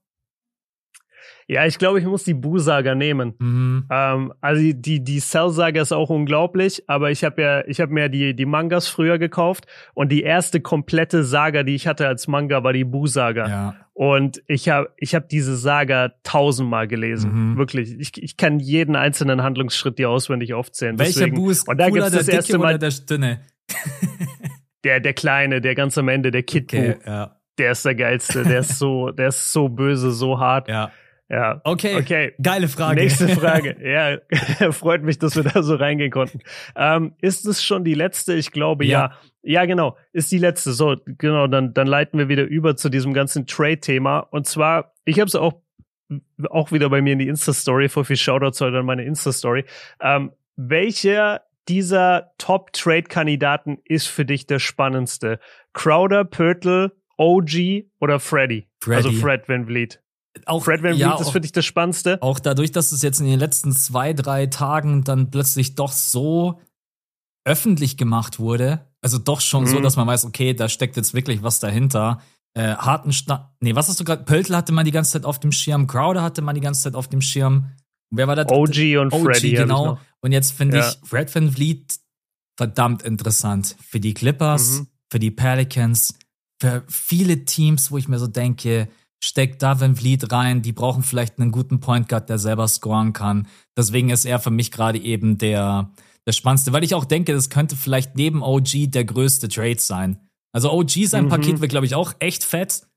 ja, 1.48 1.66
ich 1.66 1.78
glaube, 1.78 2.00
ich 2.00 2.06
muss 2.06 2.24
die 2.24 2.34
Bu-Saga 2.34 2.96
nehmen. 2.96 3.36
Mhm. 3.38 3.86
Ähm, 3.92 4.34
also 4.42 4.62
die, 4.62 4.82
die, 4.82 5.04
die 5.04 5.20
Cell-Saga 5.20 5.82
ist 5.82 5.92
auch 5.92 6.10
unglaublich, 6.10 6.84
aber 6.88 7.12
ich 7.12 7.24
habe 7.24 7.42
ja, 7.42 7.68
ich 7.68 7.80
habe 7.80 7.94
mir 7.94 8.10
die, 8.10 8.36
die 8.36 8.46
Mangas 8.46 8.88
früher 8.88 9.20
gekauft 9.20 9.68
und 9.94 10.12
die 10.12 10.24
erste 10.24 10.60
komplette 10.60 11.24
Saga, 11.24 11.62
die 11.64 11.76
ich 11.76 11.86
hatte 11.86 12.08
als 12.08 12.28
Manga, 12.28 12.64
war 12.64 12.74
die 12.74 12.84
Bu-Saga. 12.84 13.48
Ja. 13.48 13.76
Und 13.94 14.42
ich 14.48 14.70
habe 14.70 14.90
ich 14.98 15.14
hab 15.14 15.30
diese 15.30 15.56
Saga 15.56 16.14
tausendmal 16.24 16.88
gelesen. 16.88 17.52
Mhm. 17.52 17.58
Wirklich. 17.58 17.96
Ich, 18.00 18.22
ich 18.22 18.38
kann 18.38 18.60
jeden 18.60 18.96
einzelnen 18.96 19.44
Handlungsschritt 19.44 20.00
dir 20.00 20.10
auswendig 20.10 20.54
aufzählen. 20.54 20.98
Welcher 20.98 21.22
Deswegen, 21.22 21.36
Bu 21.36 21.52
ist 21.52 21.68
und 21.68 21.78
da 21.78 21.90
gibt's 21.90 22.10
der 22.10 22.20
das 22.20 22.26
dicke 22.26 22.38
erste 22.38 22.58
oder 22.58 22.64
Mal 22.64 22.80
der 22.80 22.90
dünne? 22.90 23.42
der, 24.84 25.00
der 25.00 25.14
Kleine, 25.14 25.62
der 25.62 25.76
ganz 25.76 25.98
am 25.98 26.08
Ende, 26.08 26.32
der 26.32 26.44
Kid 26.44 26.66
Okay, 26.66 26.96
ja, 27.06 27.36
der 27.58 27.72
ist 27.72 27.86
der 27.86 27.96
geilste. 27.96 28.44
Der 28.44 28.60
ist 28.60 28.78
so, 28.78 29.12
der 29.12 29.28
ist 29.28 29.52
so 29.52 29.70
böse, 29.70 30.12
so 30.12 30.40
hart. 30.40 30.68
ja. 30.70 30.92
Ja. 31.28 31.60
Okay. 31.64 31.96
Okay. 31.96 32.34
Geile 32.40 32.68
Frage. 32.68 33.02
Nächste 33.02 33.28
Frage. 33.36 33.76
Ja, 33.82 34.72
freut 34.72 35.02
mich, 35.02 35.18
dass 35.18 35.36
wir 35.36 35.42
da 35.42 35.64
so 35.64 35.74
reingehen 35.74 36.12
konnten. 36.12 36.40
Ähm, 36.76 37.16
ist 37.20 37.48
es 37.48 37.64
schon 37.64 37.84
die 37.84 37.96
letzte? 37.96 38.36
Ich 38.36 38.52
glaube 38.52 38.86
ja. 38.86 39.00
ja. 39.00 39.12
Ja, 39.42 39.66
genau. 39.66 39.98
Ist 40.12 40.32
die 40.32 40.38
letzte. 40.38 40.74
So, 40.74 40.98
genau. 41.06 41.48
Dann, 41.48 41.74
dann 41.74 41.88
leiten 41.88 42.20
wir 42.20 42.30
wieder 42.30 42.44
über 42.44 42.76
zu 42.76 42.90
diesem 42.90 43.14
ganzen 43.14 43.48
Trade-Thema. 43.48 44.20
Und 44.20 44.46
zwar, 44.46 44.94
ich 45.04 45.20
habe 45.20 45.28
es 45.28 45.36
auch 45.36 45.62
auch 46.50 46.72
wieder 46.72 46.90
bei 46.90 47.02
mir 47.02 47.14
in 47.14 47.20
die 47.20 47.28
Insta-Story. 47.28 47.90
Voll 47.90 48.06
viel 48.06 48.18
Shoutouts 48.18 48.62
heute 48.62 48.78
an 48.78 48.86
meine 48.86 49.04
Insta-Story. 49.06 49.66
Ähm, 50.00 50.32
welcher 50.56 51.42
dieser 51.68 52.32
Top-Trade-Kandidaten 52.38 53.80
ist 53.86 54.08
für 54.08 54.26
dich 54.26 54.48
der 54.48 54.60
spannendste? 54.60 55.40
Crowder, 55.74 56.24
Pörtl, 56.24 56.92
OG 57.18 57.86
oder 58.00 58.20
Freddy? 58.20 58.68
Freddy. 58.80 58.96
Also 58.96 59.12
Fred 59.12 59.48
Van 59.48 59.66
Vliet. 59.66 60.02
Auch, 60.46 60.64
Fred 60.64 60.84
Van 60.84 60.92
Vliet 60.92 61.02
ja, 61.02 61.20
ist 61.20 61.30
für 61.30 61.42
dich 61.42 61.52
das 61.52 61.66
Spannendste? 61.66 62.22
Auch 62.22 62.40
dadurch, 62.40 62.72
dass 62.72 62.92
es 62.92 63.02
jetzt 63.02 63.20
in 63.20 63.28
den 63.28 63.40
letzten 63.40 63.72
zwei, 63.72 64.14
drei 64.14 64.48
Tagen 64.48 65.04
dann 65.04 65.32
plötzlich 65.32 65.76
doch 65.76 65.92
so 65.92 66.60
öffentlich 67.46 67.96
gemacht 67.96 68.40
wurde, 68.40 68.88
also 69.02 69.20
doch 69.20 69.40
schon 69.40 69.64
mhm. 69.64 69.68
so, 69.68 69.80
dass 69.80 69.98
man 69.98 70.08
weiß, 70.08 70.26
okay, 70.26 70.54
da 70.54 70.68
steckt 70.68 70.98
jetzt 70.98 71.14
wirklich 71.14 71.44
was 71.44 71.60
dahinter. 71.60 72.22
Äh, 72.56 72.76
Hartenstein, 72.76 73.40
nee, 73.60 73.76
was 73.76 73.88
hast 73.88 74.00
du 74.00 74.04
gerade? 74.04 74.24
Pöltl 74.24 74.56
hatte 74.56 74.72
man 74.72 74.86
die 74.86 74.92
ganze 74.92 75.12
Zeit 75.12 75.26
auf 75.26 75.40
dem 75.40 75.52
Schirm, 75.52 75.88
Crowder 75.88 76.24
hatte 76.24 76.42
man 76.42 76.56
die 76.56 76.62
ganze 76.62 76.82
Zeit 76.82 76.96
auf 76.96 77.08
dem 77.08 77.22
Schirm. 77.22 77.72
Wer 78.12 78.28
war 78.28 78.36
das? 78.36 78.48
OG 78.50 78.98
und 79.00 79.14
OG, 79.14 79.24
Freddy. 79.24 79.52
Genau. 79.52 80.00
Und 80.22 80.32
jetzt 80.32 80.52
finde 80.52 80.78
ja. 80.78 80.90
ich 80.90 81.08
Fred 81.08 81.34
Van 81.34 81.52
Vliet 81.52 82.00
verdammt 82.58 83.04
interessant. 83.04 83.76
Für 83.82 84.00
die 84.00 84.14
Clippers, 84.14 84.80
mhm. 84.80 84.88
für 85.12 85.20
die 85.20 85.32
Pelicans, 85.32 86.18
für 86.62 86.84
viele 86.88 87.46
Teams, 87.46 87.92
wo 87.92 87.98
ich 87.98 88.08
mir 88.08 88.20
so 88.20 88.28
denke, 88.28 88.88
steckt 89.24 89.62
da 89.62 89.80
Van 89.80 89.96
Vliet 89.96 90.32
rein, 90.32 90.62
die 90.62 90.72
brauchen 90.72 91.04
vielleicht 91.04 91.40
einen 91.40 91.52
guten 91.52 91.80
Point 91.80 92.10
Guard, 92.10 92.30
der 92.30 92.38
selber 92.38 92.68
scoren 92.68 93.14
kann. 93.14 93.48
Deswegen 93.78 94.10
ist 94.10 94.26
er 94.26 94.40
für 94.40 94.52
mich 94.52 94.72
gerade 94.72 95.00
eben 95.00 95.38
der, 95.38 95.92
der 96.26 96.32
spannendste, 96.32 96.74
weil 96.74 96.84
ich 96.84 96.96
auch 96.96 97.06
denke, 97.06 97.34
das 97.34 97.50
könnte 97.50 97.76
vielleicht 97.76 98.16
neben 98.16 98.44
OG 98.44 98.92
der 98.92 99.06
größte 99.06 99.50
Trade 99.50 99.80
sein. 99.80 100.20
Also 100.52 100.72
OG 100.72 100.92
sein 101.06 101.26
mhm. 101.26 101.30
Paket 101.30 101.60
wird, 101.60 101.72
glaube 101.72 101.86
ich, 101.86 101.96
auch 101.96 102.14
echt 102.20 102.44
fett. 102.44 102.88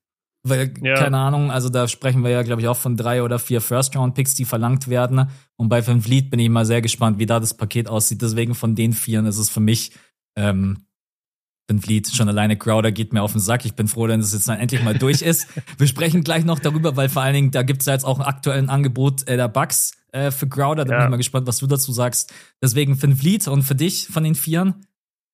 Weil, 0.44 0.72
ja. 0.82 0.94
keine 0.94 1.18
Ahnung, 1.18 1.50
also 1.50 1.68
da 1.68 1.88
sprechen 1.88 2.22
wir 2.22 2.30
ja, 2.30 2.42
glaube 2.42 2.62
ich, 2.62 2.68
auch 2.68 2.76
von 2.76 2.96
drei 2.96 3.22
oder 3.22 3.38
vier 3.38 3.60
First-Round-Picks, 3.60 4.34
die 4.34 4.44
verlangt 4.44 4.88
werden. 4.88 5.28
Und 5.56 5.68
bei 5.68 5.86
Van 5.86 6.00
Vliet 6.00 6.30
bin 6.30 6.40
ich 6.40 6.48
mal 6.48 6.64
sehr 6.64 6.80
gespannt, 6.80 7.18
wie 7.18 7.26
da 7.26 7.40
das 7.40 7.54
Paket 7.54 7.88
aussieht. 7.88 8.22
Deswegen 8.22 8.54
von 8.54 8.74
den 8.74 8.92
Vieren 8.92 9.26
ist 9.26 9.38
es 9.38 9.50
für 9.50 9.60
mich 9.60 9.92
ähm, 10.36 10.84
Van 11.68 11.80
Vliet, 11.80 12.08
schon 12.08 12.28
alleine 12.28 12.56
Crowder 12.56 12.92
geht 12.92 13.12
mir 13.12 13.22
auf 13.22 13.32
den 13.32 13.40
Sack. 13.40 13.66
Ich 13.66 13.74
bin 13.74 13.88
froh, 13.88 14.06
dass 14.06 14.24
es 14.24 14.32
jetzt 14.32 14.48
dann 14.48 14.58
endlich 14.58 14.82
mal 14.82 14.96
durch 14.96 15.20
ist. 15.20 15.48
Wir 15.78 15.86
sprechen 15.86 16.24
gleich 16.24 16.44
noch 16.44 16.58
darüber, 16.58 16.96
weil 16.96 17.10
vor 17.10 17.22
allen 17.22 17.34
Dingen, 17.34 17.50
da 17.50 17.62
gibt 17.62 17.82
es 17.82 17.86
ja 17.86 17.92
jetzt 17.92 18.04
auch 18.04 18.18
ein 18.18 18.24
aktuelles 18.24 18.70
Angebot 18.70 19.28
äh, 19.28 19.36
der 19.36 19.48
Bugs 19.48 19.92
äh, 20.12 20.30
für 20.30 20.48
Crowder. 20.48 20.86
Da 20.86 20.92
ja. 20.92 20.98
bin 20.98 21.06
ich 21.06 21.10
mal 21.10 21.16
gespannt, 21.18 21.46
was 21.46 21.58
du 21.58 21.66
dazu 21.66 21.92
sagst. 21.92 22.32
Deswegen 22.62 23.00
Van 23.00 23.14
Vliet 23.14 23.46
und 23.48 23.64
für 23.64 23.74
dich 23.74 24.06
von 24.06 24.24
den 24.24 24.34
Vieren, 24.34 24.86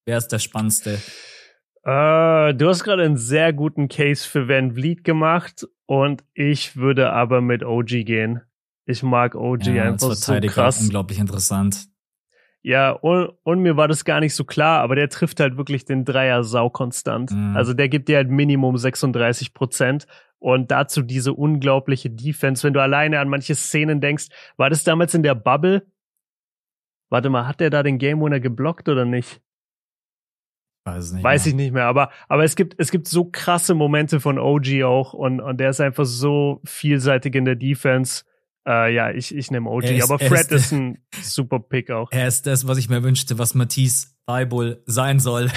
wer 0.06 0.18
ist 0.18 0.28
der 0.28 0.40
spannendste? 0.40 1.00
Uh, 1.86 2.54
du 2.54 2.68
hast 2.68 2.82
gerade 2.82 3.02
einen 3.02 3.18
sehr 3.18 3.52
guten 3.52 3.88
Case 3.88 4.26
für 4.26 4.48
Van 4.48 4.72
Vliet 4.72 5.04
gemacht 5.04 5.68
und 5.84 6.24
ich 6.32 6.76
würde 6.76 7.12
aber 7.12 7.42
mit 7.42 7.62
OG 7.62 8.04
gehen. 8.06 8.40
Ich 8.86 9.02
mag 9.02 9.34
OG 9.34 9.66
ja, 9.66 9.84
einfach 9.84 10.12
so 10.12 10.40
krass. 10.40 10.80
Unglaublich 10.80 11.18
interessant. 11.18 11.88
Ja, 12.62 12.92
und, 12.92 13.32
und 13.42 13.60
mir 13.60 13.76
war 13.76 13.88
das 13.88 14.06
gar 14.06 14.20
nicht 14.20 14.34
so 14.34 14.44
klar, 14.44 14.80
aber 14.80 14.96
der 14.96 15.10
trifft 15.10 15.40
halt 15.40 15.58
wirklich 15.58 15.84
den 15.84 16.06
Dreier 16.06 16.42
sau 16.44 16.70
konstant. 16.70 17.30
Mhm. 17.30 17.54
Also 17.54 17.74
der 17.74 17.90
gibt 17.90 18.08
dir 18.08 18.16
halt 18.16 18.30
Minimum 18.30 18.78
36 18.78 19.52
Prozent. 19.52 20.06
Und 20.38 20.70
dazu 20.70 21.02
diese 21.02 21.34
unglaubliche 21.34 22.10
Defense. 22.10 22.66
Wenn 22.66 22.72
du 22.72 22.80
alleine 22.80 23.18
an 23.18 23.28
manche 23.28 23.54
Szenen 23.54 24.00
denkst, 24.00 24.28
war 24.56 24.70
das 24.70 24.84
damals 24.84 25.14
in 25.14 25.22
der 25.22 25.34
Bubble? 25.34 25.86
Warte 27.10 27.28
mal, 27.28 27.46
hat 27.46 27.60
der 27.60 27.70
da 27.70 27.82
den 27.82 27.98
Game 27.98 28.22
Winner 28.22 28.40
geblockt 28.40 28.88
oder 28.88 29.04
nicht? 29.04 29.40
Weiß, 30.84 31.12
nicht 31.12 31.24
Weiß 31.24 31.46
ich 31.46 31.54
nicht 31.54 31.72
mehr, 31.72 31.86
aber, 31.86 32.10
aber 32.28 32.44
es 32.44 32.56
gibt, 32.56 32.74
es 32.78 32.90
gibt 32.90 33.08
so 33.08 33.24
krasse 33.24 33.74
Momente 33.74 34.20
von 34.20 34.38
OG 34.38 34.82
auch 34.84 35.14
und, 35.14 35.40
und 35.40 35.58
der 35.58 35.70
ist 35.70 35.80
einfach 35.80 36.04
so 36.04 36.60
vielseitig 36.64 37.34
in 37.34 37.46
der 37.46 37.56
Defense. 37.56 38.24
Äh, 38.66 38.94
ja, 38.94 39.10
ich, 39.10 39.34
ich 39.34 39.50
nehme 39.50 39.68
OG, 39.68 39.84
ist, 39.84 40.10
aber 40.10 40.18
Fred 40.18 40.50
ist, 40.50 40.52
ist, 40.52 40.72
ein 40.72 40.98
super 41.20 41.60
Pick 41.60 41.90
auch. 41.90 42.10
Er 42.12 42.26
ist 42.26 42.46
das, 42.46 42.66
was 42.66 42.78
ich 42.78 42.88
mir 42.88 43.02
wünschte, 43.02 43.38
was 43.38 43.54
Matisse 43.54 44.08
Feibul 44.26 44.82
sein 44.86 45.20
soll. 45.20 45.50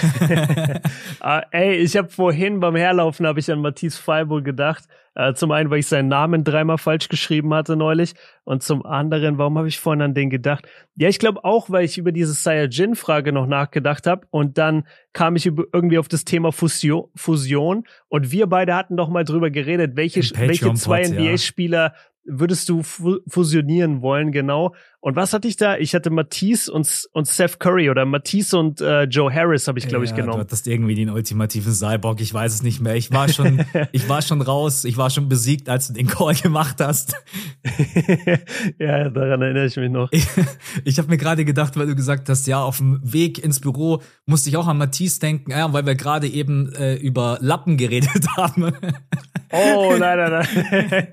uh, 1.24 1.40
ey, 1.52 1.76
ich 1.78 1.96
habe 1.96 2.10
vorhin 2.10 2.60
beim 2.60 2.76
Herlaufen 2.76 3.26
habe 3.26 3.40
ich 3.40 3.50
an 3.50 3.62
Matisse 3.62 4.02
Feibul 4.02 4.44
gedacht. 4.44 4.84
Uh, 5.20 5.32
zum 5.34 5.52
einen, 5.52 5.72
weil 5.72 5.80
ich 5.80 5.88
seinen 5.88 6.10
Namen 6.10 6.44
dreimal 6.44 6.78
falsch 6.78 7.10
geschrieben 7.10 7.52
hatte 7.52 7.76
neulich 7.76 8.14
und 8.44 8.62
zum 8.62 8.86
anderen, 8.86 9.40
warum 9.40 9.58
habe 9.58 9.68
ich 9.68 9.80
vorhin 9.80 10.04
an 10.04 10.14
den 10.14 10.30
gedacht? 10.30 10.68
Ja, 10.96 11.10
ich 11.10 11.18
glaube 11.18 11.44
auch, 11.44 11.72
weil 11.72 11.86
ich 11.86 11.98
über 11.98 12.12
diese 12.12 12.34
Saiyajin-Frage 12.34 13.32
noch 13.32 13.48
nachgedacht 13.48 14.06
habe 14.06 14.28
und 14.30 14.60
dann 14.60 14.86
kam 15.14 15.36
ich 15.36 15.48
irgendwie 15.48 15.98
auf 15.98 16.08
das 16.08 16.24
Thema 16.24 16.52
Fusion, 16.52 17.06
Fusion 17.16 17.88
und 18.10 18.32
wir 18.32 18.46
beide 18.46 18.76
hatten 18.76 18.96
doch 18.96 19.10
mal 19.10 19.24
drüber 19.24 19.50
geredet, 19.50 19.96
welche, 19.96 20.20
welche 20.38 20.72
zwei 20.76 21.02
NBA-Spieler 21.08 21.94
ja 21.94 21.96
würdest 22.28 22.70
du 22.70 22.84
fusionieren 22.84 24.02
wollen, 24.02 24.32
genau. 24.32 24.74
Und 25.00 25.16
was 25.16 25.32
hatte 25.32 25.48
ich 25.48 25.56
da? 25.56 25.78
Ich 25.78 25.96
hatte 25.96 26.10
Matisse 26.10 26.72
und, 26.72 27.08
und 27.14 27.28
Seth 27.28 27.60
Curry 27.60 27.90
oder 27.90 28.06
Matisse 28.06 28.58
und 28.58 28.82
äh, 28.82 29.04
Joe 29.04 29.34
Harris 29.34 29.68
habe 29.68 29.80
ich, 29.80 29.88
glaube 29.88 30.04
ja, 30.04 30.12
ich, 30.12 30.16
genommen. 30.16 30.40
Du 30.40 30.42
hattest 30.42 30.68
irgendwie 30.68 30.96
den 30.96 31.10
ultimativen 31.10 31.72
Cyborg, 31.72 32.20
ich 32.20 32.34
weiß 32.34 32.56
es 32.56 32.64
nicht 32.64 32.82
mehr. 32.82 32.96
Ich 32.96 33.12
war 33.12 33.30
schon, 33.30 33.64
ich 33.92 34.10
war 34.10 34.22
schon 34.22 34.42
raus, 34.42 34.84
ich 34.84 34.98
war 34.98 35.10
schon 35.10 35.30
besiegt, 35.30 35.70
als 35.70 35.88
du 35.88 35.94
den 35.94 36.08
Call 36.08 36.34
gemacht 36.34 36.82
hast. 36.82 37.16
ja, 38.80 39.10
daran 39.10 39.42
erinnere 39.42 39.68
ich 39.68 39.78
mich 39.78 39.92
noch. 39.92 40.10
Ich, 40.12 40.28
ich 40.84 40.98
habe 40.98 41.10
mir 41.10 41.18
gerade 41.18 41.46
gedacht, 41.46 41.78
weil 41.78 41.88
du 41.88 41.96
gesagt 41.96 42.28
hast, 42.28 42.48
ja, 42.48 42.62
auf 42.62 42.78
dem 42.78 43.00
Weg 43.02 43.42
ins 43.42 43.62
Büro 43.62 44.02
musste 44.26 44.50
ich 44.50 44.58
auch 44.58 44.68
an 44.68 44.78
Matisse 44.78 45.20
denken, 45.20 45.52
ja, 45.52 45.72
weil 45.72 45.86
wir 45.86 45.96
gerade 45.96 46.28
eben 46.28 46.74
äh, 46.74 46.96
über 46.96 47.38
Lappen 47.40 47.78
geredet 47.78 48.28
haben. 48.36 48.74
oh, 49.52 49.96
nein, 49.98 50.18
nein, 50.18 50.48
nein. 50.90 51.08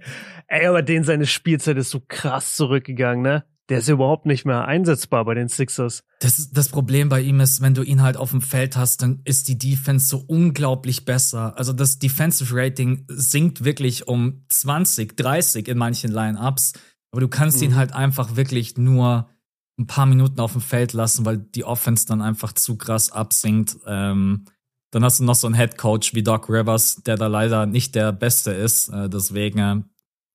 Ey, 0.55 0.69
aber 0.69 0.83
den 0.83 1.03
seine 1.03 1.27
Spielzeit 1.27 1.77
ist 1.79 1.91
so 1.91 2.01
krass 2.07 2.55
zurückgegangen, 2.55 3.23
ne? 3.25 3.45
Der 3.71 3.79
ist 3.79 3.89
überhaupt 3.89 4.25
nicht 4.25 4.45
mehr 4.45 4.67
einsetzbar 4.67 5.25
bei 5.25 5.35
den 5.35 5.49
Sixers. 5.49 6.05
Das, 6.21 6.53
das 6.53 6.69
Problem 6.69 7.09
bei 7.09 7.23
ihm 7.23 7.41
ist, 7.41 7.61
wenn 7.61 7.75
du 7.75 7.83
ihn 7.83 8.03
halt 8.03 8.17
auf 8.17 8.31
dem 8.31 8.41
Feld 8.41 8.77
hast, 8.77 9.03
dann 9.03 9.21
ist 9.25 9.49
die 9.49 9.59
Defense 9.59 10.07
so 10.07 10.23
unglaublich 10.29 11.05
besser. 11.05 11.59
Also 11.59 11.73
das 11.73 11.99
Defensive 11.99 12.55
Rating 12.55 13.05
sinkt 13.09 13.65
wirklich 13.65 14.07
um 14.07 14.45
20, 14.49 15.17
30 15.17 15.67
in 15.67 15.77
manchen 15.77 16.13
Lineups. 16.13 16.75
Aber 17.11 17.21
du 17.21 17.29
kannst 17.29 17.57
mhm. 17.57 17.65
ihn 17.65 17.77
halt 17.77 17.93
einfach 17.93 18.37
wirklich 18.37 18.77
nur 18.77 19.29
ein 19.77 19.89
paar 19.89 20.07
Minuten 20.07 20.39
auf 20.39 20.53
dem 20.53 20.61
Feld 20.61 20.93
lassen, 20.93 21.25
weil 21.25 21.39
die 21.39 21.65
Offense 21.65 22.07
dann 22.07 22.23
einfach 22.23 22.53
zu 22.53 22.77
krass 22.77 23.11
absinkt. 23.11 23.79
Ähm, 23.87 24.45
dann 24.93 25.03
hast 25.03 25.19
du 25.19 25.25
noch 25.25 25.35
so 25.35 25.49
einen 25.49 25.57
Head 25.57 25.79
Coach 25.79 26.15
wie 26.15 26.23
Doc 26.23 26.49
Rivers, 26.49 27.03
der 27.05 27.17
da 27.17 27.27
leider 27.27 27.67
nicht 27.67 27.97
der 27.97 28.13
Beste 28.13 28.53
ist. 28.53 28.91
Äh, 28.91 29.09
deswegen 29.09 29.59
äh, 29.59 29.83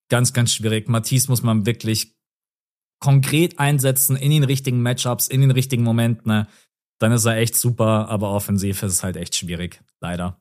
ganz, 0.09 0.33
ganz 0.33 0.53
schwierig. 0.53 0.87
Matisse 0.89 1.29
muss 1.29 1.43
man 1.43 1.65
wirklich 1.65 2.15
konkret 2.99 3.59
einsetzen 3.59 4.15
in 4.17 4.31
den 4.31 4.43
richtigen 4.43 4.81
Matchups, 4.81 5.27
in 5.27 5.41
den 5.41 5.51
richtigen 5.51 5.83
Momenten. 5.83 6.31
Ne? 6.31 6.47
Dann 6.99 7.11
ist 7.11 7.25
er 7.25 7.37
echt 7.37 7.55
super, 7.55 8.09
aber 8.09 8.31
offensiv 8.31 8.83
ist 8.83 8.93
es 8.93 9.03
halt 9.03 9.15
echt 9.15 9.35
schwierig. 9.35 9.81
Leider. 10.01 10.39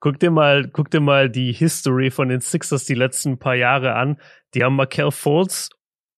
Guck 0.00 0.20
dir 0.20 0.30
mal, 0.30 0.68
guck 0.68 0.90
dir 0.90 1.00
mal 1.00 1.30
die 1.30 1.52
History 1.52 2.10
von 2.10 2.28
den 2.28 2.40
Sixers 2.40 2.84
die 2.84 2.94
letzten 2.94 3.38
paar 3.38 3.54
Jahre 3.54 3.94
an. 3.94 4.18
Die 4.54 4.62
haben 4.62 4.76
Markel 4.76 5.10
Fultz 5.10 5.70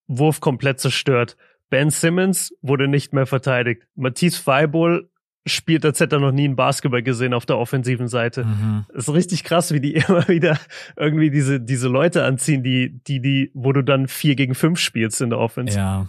Wurf 0.08 0.40
komplett 0.40 0.80
zerstört. 0.80 1.36
Ben 1.70 1.90
Simmons 1.90 2.54
wurde 2.62 2.88
nicht 2.88 3.12
mehr 3.12 3.26
verteidigt. 3.26 3.82
Matisse 3.94 4.42
Feibol 4.42 5.10
spielt, 5.54 5.84
als 5.84 6.00
hätte 6.00 6.16
er 6.16 6.20
noch 6.20 6.32
nie 6.32 6.44
einen 6.44 6.56
Basketball 6.56 7.02
gesehen 7.02 7.34
auf 7.34 7.46
der 7.46 7.58
offensiven 7.58 8.08
Seite. 8.08 8.44
Mhm. 8.44 8.84
ist 8.92 9.12
richtig 9.12 9.44
krass, 9.44 9.72
wie 9.72 9.80
die 9.80 9.94
immer 10.08 10.26
wieder 10.28 10.58
irgendwie 10.96 11.30
diese, 11.30 11.60
diese 11.60 11.88
Leute 11.88 12.24
anziehen, 12.24 12.62
die, 12.62 13.02
die, 13.04 13.20
die, 13.20 13.50
wo 13.54 13.72
du 13.72 13.82
dann 13.82 14.08
vier 14.08 14.34
gegen 14.34 14.54
fünf 14.54 14.78
spielst 14.78 15.20
in 15.20 15.30
der 15.30 15.38
Offense. 15.38 15.76
Ja. 15.76 16.08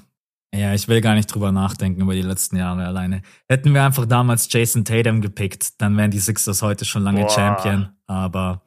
Ja, 0.53 0.73
ich 0.73 0.87
will 0.87 0.99
gar 0.99 1.13
nicht 1.13 1.27
drüber 1.27 1.51
nachdenken 1.51 2.01
über 2.01 2.15
die 2.15 2.23
letzten 2.23 2.57
Jahre 2.57 2.85
alleine. 2.85 3.21
Hätten 3.47 3.73
wir 3.73 3.83
einfach 3.83 4.07
damals 4.07 4.51
Jason 4.51 4.83
Tatum 4.83 5.21
gepickt, 5.21 5.79
dann 5.79 5.95
wären 5.95 6.09
die 6.09 6.19
Sixers 6.19 6.61
heute 6.61 6.85
schon 6.85 7.03
lange 7.03 7.21
Boah. 7.21 7.29
Champion. 7.29 7.89
Aber 8.07 8.63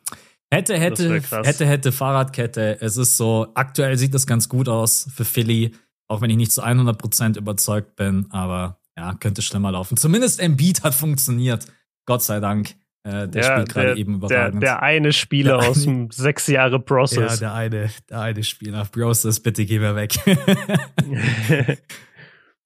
hätte, 0.49 0.79
hätte, 0.79 1.21
hätte, 1.43 1.67
hätte 1.67 1.91
Fahrradkette. 1.91 2.81
Es 2.81 2.97
ist 2.97 3.17
so, 3.17 3.49
aktuell 3.55 3.97
sieht 3.99 4.15
das 4.15 4.29
ganz 4.29 4.49
gut 4.49 4.69
aus 4.69 5.11
für 5.13 5.25
Philly, 5.25 5.75
auch 6.07 6.21
wenn 6.21 6.31
ich 6.31 6.37
nicht 6.37 6.53
zu 6.53 6.63
100% 6.63 7.37
überzeugt 7.37 7.97
bin. 7.97 8.27
Aber 8.31 8.79
ja, 9.03 9.15
könnte 9.15 9.43
schlimmer 9.43 9.73
laufen. 9.73 9.97
Zumindest 9.97 10.39
Embiid 10.39 10.85
hat 10.85 10.95
funktioniert. 10.95 11.67
Gott 12.07 12.23
sei 12.23 12.39
Dank. 12.39 12.75
Äh, 13.05 13.27
der 13.27 13.43
ja, 13.43 13.53
spielt 13.53 13.69
gerade 13.71 13.97
eben 13.97 14.15
überragend. 14.15 14.63
Der, 14.63 14.77
der 14.77 14.83
eine 14.83 15.13
Spieler 15.13 15.59
der 15.59 15.69
aus 15.69 15.83
dem 15.83 16.13
sechs 16.13 16.47
Jahre 16.47 16.79
Process. 16.79 17.41
Ja, 17.41 17.49
der 17.49 17.55
eine, 17.55 17.91
der 18.09 18.21
eine 18.21 18.45
Spieler. 18.45 18.85
Process, 18.85 19.41
bitte 19.41 19.67
geh 19.67 19.81
mir 19.81 19.97
weg. 19.97 20.15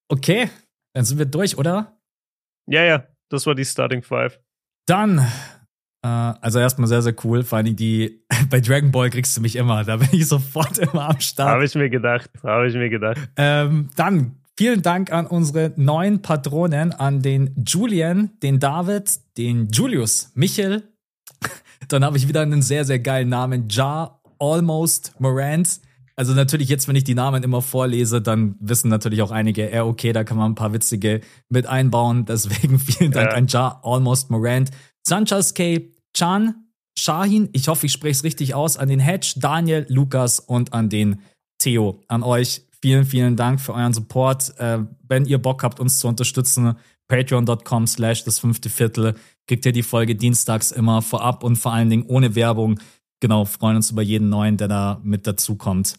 okay, 0.09 0.51
dann 0.92 1.07
sind 1.07 1.16
wir 1.16 1.25
durch, 1.25 1.57
oder? 1.57 1.99
Ja, 2.68 2.85
ja, 2.85 3.07
das 3.31 3.46
war 3.46 3.55
die 3.55 3.64
Starting 3.64 4.03
Five. 4.03 4.38
Dann 4.87 5.27
Äh, 6.07 6.35
also 6.40 6.59
erstmal 6.59 6.88
sehr, 6.88 7.03
sehr 7.03 7.14
cool. 7.25 7.42
Vor 7.42 7.59
allem 7.59 7.75
die, 7.75 8.22
bei 8.51 8.61
Dragon 8.61 8.92
Ball 8.92 9.11
kriegst 9.11 9.37
du 9.37 9.40
mich 9.40 9.57
immer. 9.57 9.85
Da 9.85 9.96
bin 9.96 10.09
ich 10.12 10.29
sofort 10.29 10.79
immer 10.92 11.09
am 11.09 11.20
Start. 11.20 11.49
Habe 11.49 11.64
ich 11.64 11.75
mir 11.75 11.90
gedacht. 11.90 12.31
Habe 12.42 12.68
ich 12.68 12.75
mir 12.75 12.90
gedacht. 12.90 13.18
Ähm, 13.37 13.88
dann 13.96 14.37
vielen 14.59 14.83
Dank 14.83 15.12
an 15.12 15.27
unsere 15.27 15.73
neuen 15.77 16.23
Patronen, 16.23 16.92
an 16.92 17.23
den 17.23 17.64
Julian, 17.66 18.31
den 18.42 18.59
David, 18.59 19.21
den 19.37 19.69
Julius, 19.69 20.31
Michel. 20.35 20.83
Dann 21.88 22.05
habe 22.05 22.16
ich 22.16 22.29
wieder 22.29 22.42
einen 22.42 22.62
sehr, 22.62 22.85
sehr 22.85 22.99
geilen 22.99 23.29
Namen. 23.29 23.69
Ja 23.69 24.21
Almost 24.38 25.14
Morant. 25.19 25.81
Also 26.16 26.33
natürlich 26.33 26.71
jetzt, 26.71 26.88
wenn 26.88 26.97
ich 26.97 27.05
die 27.05 27.14
Namen 27.14 27.42
immer 27.42 27.61
vorlese, 27.61 28.23
dann 28.23 28.57
wissen 28.59 28.88
natürlich 28.88 29.21
auch 29.21 29.31
einige, 29.31 29.71
ja, 29.71 29.85
okay, 29.85 30.14
da 30.14 30.25
kann 30.25 30.38
man 30.38 30.53
ein 30.53 30.55
paar 30.55 30.73
witzige 30.73 31.21
mit 31.51 31.66
einbauen. 31.66 32.25
Deswegen 32.25 32.79
vielen 32.79 33.12
Dank 33.12 33.33
ja. 33.33 33.37
an 33.37 33.47
Ja 33.49 33.81
Almost 33.83 34.31
Morant. 34.31 34.71
Sanchez 35.07 35.53
K. 35.53 35.90
Chan, 36.14 36.55
Shahin, 36.99 37.51
ich 37.53 37.69
hoffe, 37.69 37.87
ich 37.87 37.92
spreche 37.92 38.12
es 38.12 38.25
richtig 38.25 38.55
aus, 38.55 38.79
an 38.79 38.88
den 38.88 39.01
Hedge, 39.01 39.35
Daniel, 39.37 39.85
Lukas 39.90 40.40
und 40.40 40.73
an 40.73 40.88
den 40.88 41.21
Theo. 41.59 42.01
An 42.09 42.23
euch 42.23 42.65
vielen, 42.87 43.05
vielen 43.05 43.35
Dank 43.35 43.61
für 43.61 43.75
euren 43.75 43.92
Support. 43.92 44.55
Äh, 44.59 44.79
wenn 45.09 45.25
ihr 45.25 45.38
Bock 45.38 45.64
habt, 45.64 45.81
uns 45.81 45.99
zu 45.99 46.07
unterstützen, 46.07 46.77
patreon.com 47.09 47.88
slash 47.88 48.22
das 48.22 48.38
fünfte 48.38 48.70
Viertel, 48.70 49.16
kriegt 49.49 49.66
ihr 49.66 49.72
die 49.72 49.83
Folge 49.83 50.14
dienstags 50.14 50.70
immer 50.70 51.03
vorab 51.03 51.42
und 51.42 51.57
vor 51.57 51.72
allen 51.72 51.90
Dingen 51.90 52.05
ohne 52.07 52.37
Werbung. 52.37 52.79
Genau, 53.18 53.44
freuen 53.44 53.75
uns 53.75 53.90
über 53.90 54.03
jeden 54.03 54.29
neuen, 54.29 54.57
der 54.57 54.68
da 54.68 55.01
mit 55.03 55.27
dazukommt. 55.27 55.99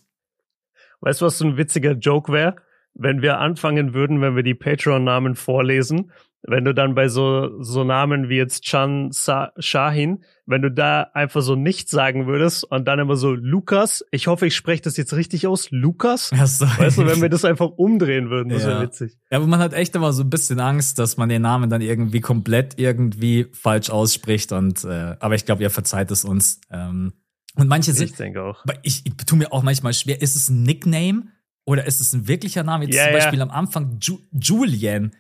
Weißt 1.02 1.20
du, 1.20 1.26
was 1.26 1.38
so 1.38 1.46
ein 1.46 1.58
witziger 1.58 1.92
Joke 1.92 2.32
wäre? 2.32 2.56
Wenn 2.94 3.22
wir 3.22 3.40
anfangen 3.40 3.94
würden, 3.94 4.22
wenn 4.22 4.38
wir 4.38 4.44
die 4.44 4.56
Patreon-Namen 4.56 5.36
vorlesen 5.36 6.14
wenn 6.44 6.64
du 6.64 6.74
dann 6.74 6.96
bei 6.96 7.10
so, 7.10 7.62
so 7.62 7.84
Namen 7.84 8.30
wie 8.30 8.38
jetzt 8.38 8.64
Chan 8.64 9.12
Sa 9.12 9.52
Shahin, 9.58 10.24
wenn 10.46 10.62
du 10.62 10.72
da 10.72 11.04
einfach 11.14 11.42
so 11.42 11.56
nichts 11.56 11.92
sagen 11.92 12.28
würdest 12.28 12.64
und 12.64 12.88
dann 12.88 13.00
immer 13.00 13.16
so 13.16 13.34
Lukas, 13.34 14.06
ich 14.12 14.28
hoffe, 14.28 14.48
ich 14.48 14.56
spreche 14.56 14.82
das 14.84 14.96
jetzt 14.98 15.14
richtig 15.14 15.48
aus, 15.48 15.70
Lukas. 15.72 16.32
So. 16.48 16.66
Weißt 16.66 17.00
du, 17.00 17.06
wenn 17.06 17.22
wir 17.22 17.30
das 17.30 17.44
einfach 17.44 17.68
umdrehen 17.68 18.30
würden, 18.30 18.50
das 18.50 18.64
ja. 18.64 18.70
wäre 18.70 18.82
witzig. 18.84 19.18
Ja, 19.30 19.38
aber 19.38 19.48
man 19.48 19.60
hat 19.60 19.74
echt 19.74 19.96
immer 19.96 20.14
so 20.14 20.24
ein 20.24 20.30
bisschen 20.30 20.60
Angst, 20.60 21.00
dass 21.00 21.18
man 21.18 21.28
den 21.28 21.42
Namen 21.42 21.70
dann 21.70 21.82
irgendwie 21.82 22.22
komplett 22.22 22.80
irgendwie 22.80 23.48
falsch 23.52 23.90
ausspricht 23.90 24.52
und, 24.54 24.86
äh, 24.86 25.16
aber 25.20 25.36
ich 25.36 25.46
glaube, 25.46 25.64
ihr 25.64 25.70
verzeiht 25.70 26.12
es 26.12 26.24
uns. 26.24 26.62
Ähm, 26.72 27.14
und 27.56 27.68
manche 27.68 27.92
sind. 27.92 28.12
Ich 28.12 28.16
denke 28.16 28.44
auch. 28.44 28.64
Ich, 28.84 29.06
ich 29.06 29.14
tue 29.26 29.38
mir 29.38 29.52
auch 29.52 29.64
manchmal 29.64 29.94
schwer, 29.94 30.22
ist 30.22 30.36
es 30.36 30.50
ein 30.50 30.64
Nickname 30.64 31.24
oder 31.66 31.86
ist 31.86 32.00
es 32.00 32.14
ein 32.14 32.28
wirklicher 32.28 32.64
Name? 32.64 32.86
Jetzt 32.86 32.96
ja, 32.96 33.06
zum 33.06 33.14
Beispiel 33.14 33.40
ja. 33.40 33.46
am 33.46 33.52
Anfang 33.52 33.98
Ju 34.00 34.20
Julian 34.32 35.12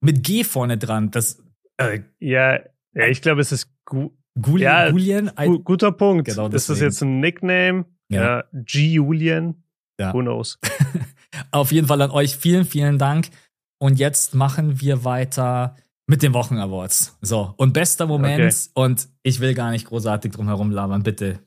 mit 0.00 0.22
G 0.22 0.44
vorne 0.44 0.78
dran. 0.78 1.10
Das, 1.10 1.42
äh, 1.76 2.00
ja, 2.20 2.60
ja, 2.94 3.06
ich 3.06 3.22
glaube, 3.22 3.40
es 3.40 3.52
ist 3.52 3.70
Gu 3.84 4.10
Gulien. 4.40 4.70
Ja, 4.70 4.90
Gulien 4.90 5.30
gu 5.36 5.58
guter 5.60 5.92
Punkt. 5.92 6.26
Genau, 6.26 6.48
ist 6.48 6.68
das 6.68 6.80
jetzt 6.80 7.02
ein 7.02 7.20
Nickname? 7.20 7.86
Ja. 8.08 8.22
ja 8.22 8.44
G. 8.52 8.92
Julian? 8.92 9.62
Ja. 9.98 10.14
Who 10.14 10.20
knows? 10.20 10.58
Auf 11.50 11.72
jeden 11.72 11.88
Fall 11.88 12.00
an 12.02 12.10
euch 12.10 12.36
vielen, 12.36 12.64
vielen 12.64 12.98
Dank. 12.98 13.30
Und 13.78 13.98
jetzt 13.98 14.34
machen 14.34 14.80
wir 14.80 15.04
weiter 15.04 15.76
mit 16.06 16.22
den 16.22 16.34
Wochen 16.34 16.58
Awards. 16.58 17.16
So, 17.20 17.54
und 17.56 17.72
bester 17.72 18.06
Moment, 18.06 18.40
okay. 18.40 18.70
und 18.74 19.08
ich 19.22 19.40
will 19.40 19.54
gar 19.54 19.70
nicht 19.70 19.86
großartig 19.86 20.32
drum 20.32 20.46
herum 20.46 20.70
labern, 20.70 21.02
bitte. 21.02 21.40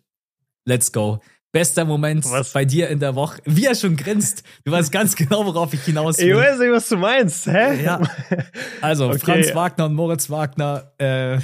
Let's 0.66 0.92
go. 0.92 1.20
Bester 1.52 1.84
Moment 1.84 2.24
was? 2.32 2.54
bei 2.54 2.64
dir 2.64 2.88
in 2.90 3.00
der 3.00 3.16
Woche. 3.16 3.42
Wie 3.46 3.66
er 3.66 3.76
schon 3.76 3.98
grinst. 3.98 4.44
Du 4.64 4.72
weißt 4.72 4.92
ganz 4.92 5.16
genau, 5.18 5.46
worauf 5.46 5.74
ich 5.74 5.82
hinaus 5.82 6.18
will. 6.20 6.30
Ich 6.30 6.36
weiß 6.36 6.60
nicht, 6.60 6.72
was 6.72 6.88
du 6.90 6.98
meinst. 6.98 7.48
Hä? 7.48 7.84
Ja. 7.84 8.02
Also, 8.82 9.10
okay. 9.10 9.20
Franz 9.20 9.54
Wagner 9.54 9.86
und 9.86 9.94
Moritz 9.94 10.30
Wagner, 10.30 10.92
äh, 10.98 11.36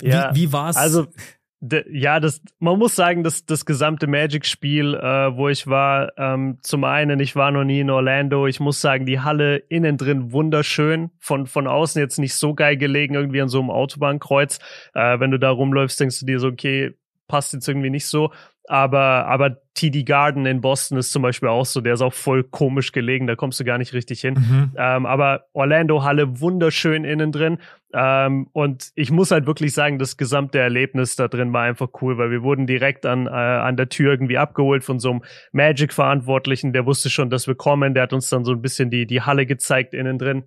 ja, 0.00 0.30
wie, 0.32 0.42
wie 0.42 0.52
war's? 0.52 0.76
Also, 0.76 1.06
ja, 1.90 2.20
das, 2.20 2.40
man 2.58 2.78
muss 2.78 2.94
sagen, 2.94 3.22
dass 3.22 3.44
das 3.44 3.66
gesamte 3.66 4.06
Magic-Spiel, 4.06 4.94
äh, 4.94 5.36
wo 5.36 5.48
ich 5.48 5.66
war, 5.66 6.12
ähm, 6.16 6.58
zum 6.62 6.84
einen, 6.84 7.20
ich 7.20 7.36
war 7.36 7.50
noch 7.50 7.64
nie 7.64 7.80
in 7.80 7.90
Orlando. 7.90 8.46
Ich 8.46 8.60
muss 8.60 8.80
sagen, 8.80 9.04
die 9.04 9.20
Halle 9.20 9.56
innen 9.56 9.98
drin 9.98 10.32
wunderschön. 10.32 11.10
Von, 11.18 11.46
von 11.46 11.66
außen 11.66 12.00
jetzt 12.00 12.18
nicht 12.18 12.34
so 12.34 12.54
geil 12.54 12.76
gelegen, 12.76 13.14
irgendwie 13.14 13.42
an 13.42 13.48
so 13.48 13.60
einem 13.60 13.70
Autobahnkreuz. 13.70 14.58
Äh, 14.94 15.20
wenn 15.20 15.30
du 15.30 15.38
da 15.38 15.50
rumläufst, 15.50 16.00
denkst 16.00 16.20
du 16.20 16.26
dir 16.26 16.40
so, 16.40 16.48
okay, 16.48 16.94
passt 17.28 17.52
jetzt 17.52 17.68
irgendwie 17.68 17.90
nicht 17.90 18.06
so. 18.06 18.32
Aber, 18.68 19.26
aber 19.26 19.56
TD 19.74 20.04
Garden 20.04 20.46
in 20.46 20.60
Boston 20.60 20.98
ist 20.98 21.10
zum 21.10 21.22
Beispiel 21.22 21.48
auch 21.48 21.64
so, 21.64 21.80
der 21.80 21.94
ist 21.94 22.02
auch 22.02 22.12
voll 22.12 22.44
komisch 22.44 22.92
gelegen, 22.92 23.26
da 23.26 23.34
kommst 23.34 23.58
du 23.58 23.64
gar 23.64 23.78
nicht 23.78 23.94
richtig 23.94 24.20
hin. 24.20 24.34
Mhm. 24.34 24.72
Ähm, 24.76 25.06
aber 25.06 25.46
Orlando 25.52 26.04
Halle 26.04 26.40
wunderschön 26.40 27.04
innen 27.04 27.32
drin. 27.32 27.58
Ähm, 27.92 28.48
und 28.52 28.90
ich 28.94 29.10
muss 29.10 29.30
halt 29.30 29.46
wirklich 29.46 29.72
sagen, 29.72 29.98
das 29.98 30.16
gesamte 30.16 30.58
Erlebnis 30.58 31.16
da 31.16 31.28
drin 31.28 31.52
war 31.52 31.62
einfach 31.62 31.88
cool, 32.00 32.18
weil 32.18 32.30
wir 32.30 32.42
wurden 32.42 32.66
direkt 32.66 33.06
an, 33.06 33.26
äh, 33.26 33.30
an 33.30 33.76
der 33.76 33.88
Tür 33.88 34.12
irgendwie 34.12 34.38
abgeholt 34.38 34.84
von 34.84 35.00
so 35.00 35.10
einem 35.10 35.22
Magic-Verantwortlichen, 35.52 36.72
der 36.72 36.86
wusste 36.86 37.10
schon, 37.10 37.30
dass 37.30 37.46
wir 37.48 37.54
kommen, 37.54 37.94
der 37.94 38.04
hat 38.04 38.12
uns 38.12 38.28
dann 38.28 38.44
so 38.44 38.52
ein 38.52 38.62
bisschen 38.62 38.90
die, 38.90 39.06
die 39.06 39.22
Halle 39.22 39.46
gezeigt 39.46 39.94
innen 39.94 40.18
drin. 40.18 40.44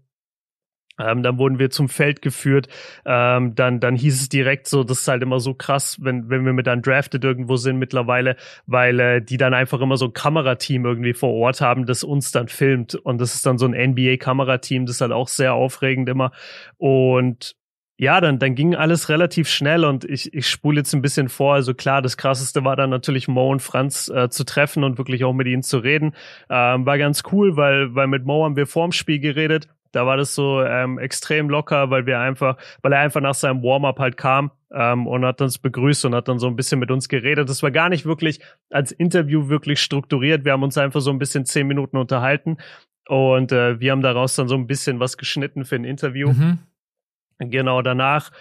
Ähm, 0.99 1.23
dann 1.23 1.37
wurden 1.39 1.57
wir 1.59 1.69
zum 1.69 1.89
Feld 1.89 2.21
geführt. 2.21 2.67
Ähm, 3.05 3.55
dann, 3.55 3.79
dann 3.79 3.95
hieß 3.95 4.21
es 4.21 4.29
direkt 4.29 4.67
so, 4.67 4.83
das 4.83 5.01
ist 5.01 5.07
halt 5.07 5.23
immer 5.23 5.39
so 5.39 5.53
krass, 5.53 5.97
wenn, 6.01 6.29
wenn 6.29 6.45
wir 6.45 6.53
mit 6.53 6.67
dann 6.67 6.81
drafted 6.81 7.23
irgendwo 7.23 7.55
sind 7.57 7.77
mittlerweile, 7.79 8.35
weil 8.67 8.99
äh, 8.99 9.21
die 9.21 9.37
dann 9.37 9.53
einfach 9.53 9.81
immer 9.81 9.97
so 9.97 10.05
ein 10.05 10.13
Kamerateam 10.13 10.85
irgendwie 10.85 11.13
vor 11.13 11.33
Ort 11.33 11.61
haben, 11.61 11.85
das 11.85 12.03
uns 12.03 12.31
dann 12.31 12.47
filmt. 12.47 12.95
Und 12.95 13.19
das 13.19 13.33
ist 13.33 13.45
dann 13.45 13.57
so 13.57 13.65
ein 13.65 13.73
NBA-Kamerateam, 13.73 14.85
das 14.85 14.97
ist 14.97 15.01
halt 15.01 15.11
auch 15.11 15.27
sehr 15.27 15.53
aufregend 15.55 16.09
immer. 16.09 16.31
Und 16.77 17.55
ja, 17.97 18.19
dann, 18.21 18.39
dann 18.39 18.55
ging 18.55 18.75
alles 18.75 19.09
relativ 19.09 19.47
schnell 19.47 19.85
und 19.85 20.03
ich, 20.03 20.33
ich 20.33 20.49
spule 20.49 20.79
jetzt 20.79 20.93
ein 20.93 21.01
bisschen 21.01 21.29
vor. 21.29 21.53
Also 21.53 21.73
klar, 21.73 22.01
das 22.01 22.17
krasseste 22.17 22.63
war 22.63 22.75
dann 22.75 22.89
natürlich 22.89 23.27
Mo 23.27 23.51
und 23.51 23.61
Franz 23.61 24.09
äh, 24.09 24.29
zu 24.29 24.43
treffen 24.45 24.83
und 24.83 24.97
wirklich 24.97 25.23
auch 25.23 25.33
mit 25.33 25.47
ihnen 25.47 25.61
zu 25.63 25.77
reden. 25.77 26.13
Ähm, 26.49 26.85
war 26.85 26.97
ganz 26.97 27.23
cool, 27.31 27.55
weil, 27.55 27.93
weil 27.95 28.07
mit 28.07 28.25
Mo 28.25 28.43
haben 28.43 28.55
wir 28.55 28.67
vorm 28.67 28.91
Spiel 28.91 29.19
geredet 29.19 29.67
da 29.93 30.05
war 30.05 30.17
das 30.17 30.35
so 30.35 30.61
ähm, 30.61 30.97
extrem 30.97 31.49
locker, 31.49 31.89
weil 31.89 32.05
wir 32.05 32.19
einfach, 32.19 32.57
weil 32.81 32.91
er 32.91 32.99
einfach 32.99 33.21
nach 33.21 33.35
seinem 33.35 33.63
Warm-up 33.63 33.99
halt 33.99 34.17
kam 34.17 34.51
ähm, 34.71 35.07
und 35.07 35.23
hat 35.23 35.39
uns 35.39 35.59
begrüßt 35.59 36.03
und 36.05 36.15
hat 36.15 36.27
dann 36.27 36.39
so 36.39 36.47
ein 36.47 36.55
bisschen 36.55 36.79
mit 36.79 36.91
uns 36.91 37.07
geredet. 37.07 37.47
Das 37.47 37.63
war 37.63 37.71
gar 37.71 37.89
nicht 37.89 38.05
wirklich 38.05 38.41
als 38.69 38.91
Interview 38.91 39.47
wirklich 39.49 39.79
strukturiert. 39.79 40.43
Wir 40.45 40.51
haben 40.51 40.63
uns 40.63 40.77
einfach 40.77 40.99
so 40.99 41.11
ein 41.11 41.19
bisschen 41.19 41.45
zehn 41.45 41.67
Minuten 41.67 41.95
unterhalten 41.95 42.57
und 43.07 43.51
äh, 43.51 43.79
wir 43.79 43.91
haben 43.91 44.01
daraus 44.01 44.35
dann 44.35 44.47
so 44.47 44.55
ein 44.55 44.67
bisschen 44.67 44.99
was 44.99 45.17
geschnitten 45.17 45.63
für 45.63 45.75
ein 45.75 45.85
Interview. 45.85 46.33
Mhm. 46.33 46.59
Genau 47.39 47.81
danach 47.81 48.31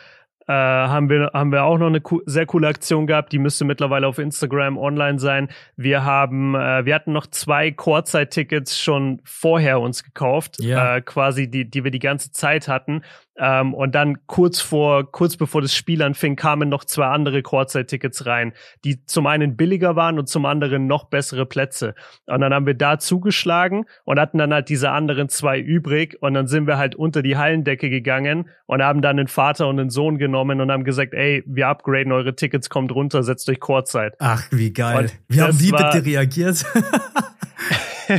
äh, 0.52 0.88
haben 0.88 1.08
wir 1.08 1.30
haben 1.32 1.50
wir 1.50 1.64
auch 1.64 1.78
noch 1.78 1.86
eine 1.86 2.00
co 2.02 2.20
sehr 2.26 2.44
coole 2.44 2.68
Aktion 2.68 3.06
gehabt, 3.06 3.32
die 3.32 3.38
müsste 3.38 3.64
mittlerweile 3.64 4.06
auf 4.06 4.18
Instagram 4.18 4.76
online 4.76 5.18
sein. 5.18 5.48
Wir 5.76 6.04
haben 6.04 6.54
äh, 6.54 6.84
wir 6.84 6.94
hatten 6.94 7.12
noch 7.12 7.26
zwei 7.26 7.70
Chorzeit-Tickets 7.70 8.78
schon 8.78 9.20
vorher 9.24 9.80
uns 9.80 10.04
gekauft, 10.04 10.58
ja. 10.60 10.96
äh, 10.96 11.00
quasi 11.00 11.48
die 11.48 11.70
die 11.70 11.84
wir 11.84 11.90
die 11.90 12.00
ganze 12.00 12.32
Zeit 12.32 12.68
hatten 12.68 13.02
ähm, 13.38 13.72
und 13.72 13.94
dann 13.94 14.26
kurz 14.26 14.60
vor, 14.60 15.10
kurz 15.10 15.36
bevor 15.36 15.62
das 15.62 15.74
Spiel 15.74 16.02
anfing, 16.02 16.36
kamen 16.36 16.68
noch 16.68 16.84
zwei 16.84 17.06
andere 17.06 17.42
Kurzzeit-Tickets 17.42 18.26
rein, 18.26 18.52
die 18.84 19.04
zum 19.06 19.26
einen 19.26 19.56
billiger 19.56 19.96
waren 19.96 20.18
und 20.18 20.28
zum 20.28 20.44
anderen 20.44 20.86
noch 20.86 21.04
bessere 21.04 21.46
Plätze. 21.46 21.94
Und 22.26 22.40
dann 22.40 22.52
haben 22.52 22.66
wir 22.66 22.74
da 22.74 22.98
zugeschlagen 22.98 23.86
und 24.04 24.20
hatten 24.20 24.38
dann 24.38 24.52
halt 24.52 24.68
diese 24.68 24.90
anderen 24.90 25.28
zwei 25.28 25.58
übrig. 25.58 26.16
Und 26.20 26.34
dann 26.34 26.46
sind 26.46 26.66
wir 26.66 26.76
halt 26.76 26.94
unter 26.94 27.22
die 27.22 27.36
Hallendecke 27.36 27.88
gegangen 27.88 28.50
und 28.66 28.82
haben 28.82 29.00
dann 29.00 29.16
den 29.16 29.28
Vater 29.28 29.68
und 29.68 29.78
den 29.78 29.90
Sohn 29.90 30.18
genommen 30.18 30.60
und 30.60 30.70
haben 30.70 30.84
gesagt, 30.84 31.14
ey, 31.14 31.42
wir 31.46 31.68
upgraden 31.68 32.12
eure 32.12 32.36
Tickets, 32.36 32.68
kommt 32.68 32.92
runter, 32.92 33.22
setzt 33.22 33.48
euch 33.48 33.60
Kurzzeit. 33.60 34.14
Ach, 34.18 34.44
wie 34.50 34.72
geil. 34.72 35.04
Und 35.04 35.18
wie 35.28 35.40
haben 35.40 35.56
die 35.56 35.70
bitte 35.70 36.04
reagiert? 36.04 36.64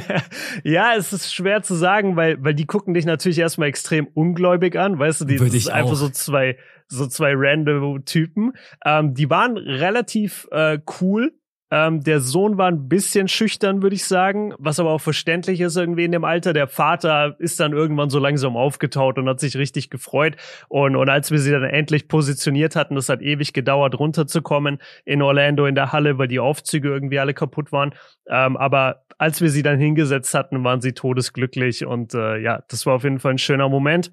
ja, 0.64 0.96
es 0.98 1.14
ist 1.14 1.34
schwer 1.34 1.62
zu 1.62 1.76
sagen, 1.76 2.16
weil, 2.16 2.44
weil 2.44 2.54
die 2.54 2.66
gucken 2.66 2.94
dich 2.94 3.06
natürlich 3.06 3.40
erstmal 3.40 3.70
extrem 3.70 4.08
ungläubig 4.08 4.78
an, 4.78 5.00
weißt 5.00 5.22
du, 5.22 5.26
die 5.26 5.40
Würde 5.40 5.54
das 5.54 5.64
sind 5.64 5.74
einfach 5.74 5.96
so 5.96 6.10
zwei, 6.10 6.58
so 6.88 7.08
zwei 7.08 7.34
random 7.36 8.06
Typen. 8.06 8.54
Ähm, 8.86 9.14
die 9.14 9.30
waren 9.30 9.58
relativ 9.58 10.48
äh, 10.52 10.80
cool, 11.02 11.32
ähm, 11.74 12.04
der 12.04 12.20
Sohn 12.20 12.60
war 12.60 12.68
ein 12.68 12.88
bisschen 12.88 13.28
schüchtern, 13.28 13.82
würde 13.82 13.96
ich 13.96 14.06
sagen, 14.06 14.54
was 14.60 14.80
aber 14.80 14.92
auch 14.92 15.02
verständlich 15.02 15.60
ist 15.60 15.76
irgendwie 15.76 16.06
in 16.06 16.12
dem 16.12 16.24
Alter. 16.24 16.54
Der 16.54 16.68
Vater 16.68 17.36
ist 17.40 17.60
dann 17.60 17.74
irgendwann 17.74 18.12
so 18.12 18.20
langsam 18.20 18.56
aufgetaut 18.56 19.18
und 19.18 19.28
hat 19.28 19.40
sich 19.40 19.58
richtig 19.58 19.90
gefreut. 19.90 20.36
Und, 20.70 20.96
und 20.96 21.10
als 21.10 21.32
wir 21.32 21.40
sie 21.40 21.50
dann 21.50 21.64
endlich 21.64 22.08
positioniert 22.08 22.76
hatten, 22.76 22.94
das 22.94 23.10
hat 23.10 23.24
ewig 23.24 23.54
gedauert, 23.54 23.98
runterzukommen 23.98 24.78
in 25.04 25.24
Orlando 25.24 25.66
in 25.66 25.74
der 25.74 25.92
Halle, 25.92 26.20
weil 26.20 26.28
die 26.28 26.40
Aufzüge 26.40 26.90
irgendwie 26.90 27.18
alle 27.18 27.34
kaputt 27.34 27.72
waren. 27.72 27.96
Ähm, 28.28 28.56
aber 28.56 29.03
als 29.24 29.40
wir 29.40 29.50
sie 29.50 29.64
dann 29.64 29.80
hingesetzt 29.80 30.34
hatten, 30.34 30.66
waren 30.66 30.82
sie 30.82 30.92
todesglücklich 30.92 31.86
und 31.86 32.14
äh, 32.14 32.40
ja, 32.40 32.62
das 32.68 32.86
war 32.86 32.96
auf 32.96 33.06
jeden 33.06 33.20
Fall 33.20 33.32
ein 33.32 33.38
schöner 33.38 33.70
Moment. 33.70 34.12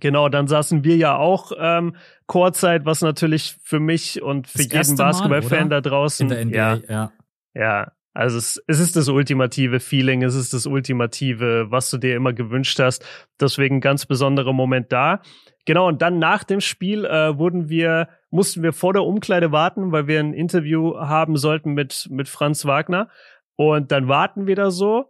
Genau, 0.00 0.28
dann 0.28 0.48
saßen 0.48 0.82
wir 0.82 0.96
ja 0.96 1.16
auch 1.16 1.52
ähm, 1.56 1.94
Chorzeit, 2.26 2.84
was 2.84 3.00
natürlich 3.00 3.58
für 3.62 3.78
mich 3.78 4.20
und 4.20 4.48
für 4.48 4.66
das 4.66 4.88
jeden 4.88 4.96
Basketballfan 4.96 5.70
da 5.70 5.80
draußen. 5.80 6.28
In 6.32 6.50
der 6.50 6.76
NBA, 6.80 6.86
ja. 6.92 6.92
Ja, 6.92 7.12
ja 7.54 7.92
Also 8.12 8.38
es, 8.38 8.60
es 8.66 8.80
ist 8.80 8.96
das 8.96 9.08
ultimative 9.08 9.78
Feeling, 9.78 10.24
es 10.24 10.34
ist 10.34 10.52
das 10.52 10.66
ultimative, 10.66 11.66
was 11.70 11.88
du 11.90 11.98
dir 11.98 12.16
immer 12.16 12.32
gewünscht 12.32 12.80
hast. 12.80 13.06
Deswegen 13.40 13.80
ganz 13.80 14.06
besonderer 14.06 14.52
Moment 14.52 14.90
da. 14.90 15.20
Genau, 15.64 15.86
und 15.86 16.02
dann 16.02 16.18
nach 16.18 16.42
dem 16.42 16.60
Spiel 16.60 17.04
äh, 17.04 17.38
wurden 17.38 17.68
wir, 17.68 18.08
mussten 18.30 18.64
wir 18.64 18.72
vor 18.72 18.94
der 18.94 19.04
Umkleide 19.04 19.52
warten, 19.52 19.92
weil 19.92 20.08
wir 20.08 20.18
ein 20.18 20.34
Interview 20.34 20.96
haben 20.96 21.36
sollten 21.36 21.74
mit, 21.74 22.08
mit 22.10 22.28
Franz 22.28 22.64
Wagner. 22.64 23.08
Und 23.56 23.92
dann 23.92 24.08
warten 24.08 24.46
wir 24.46 24.56
da 24.56 24.70
so. 24.70 25.06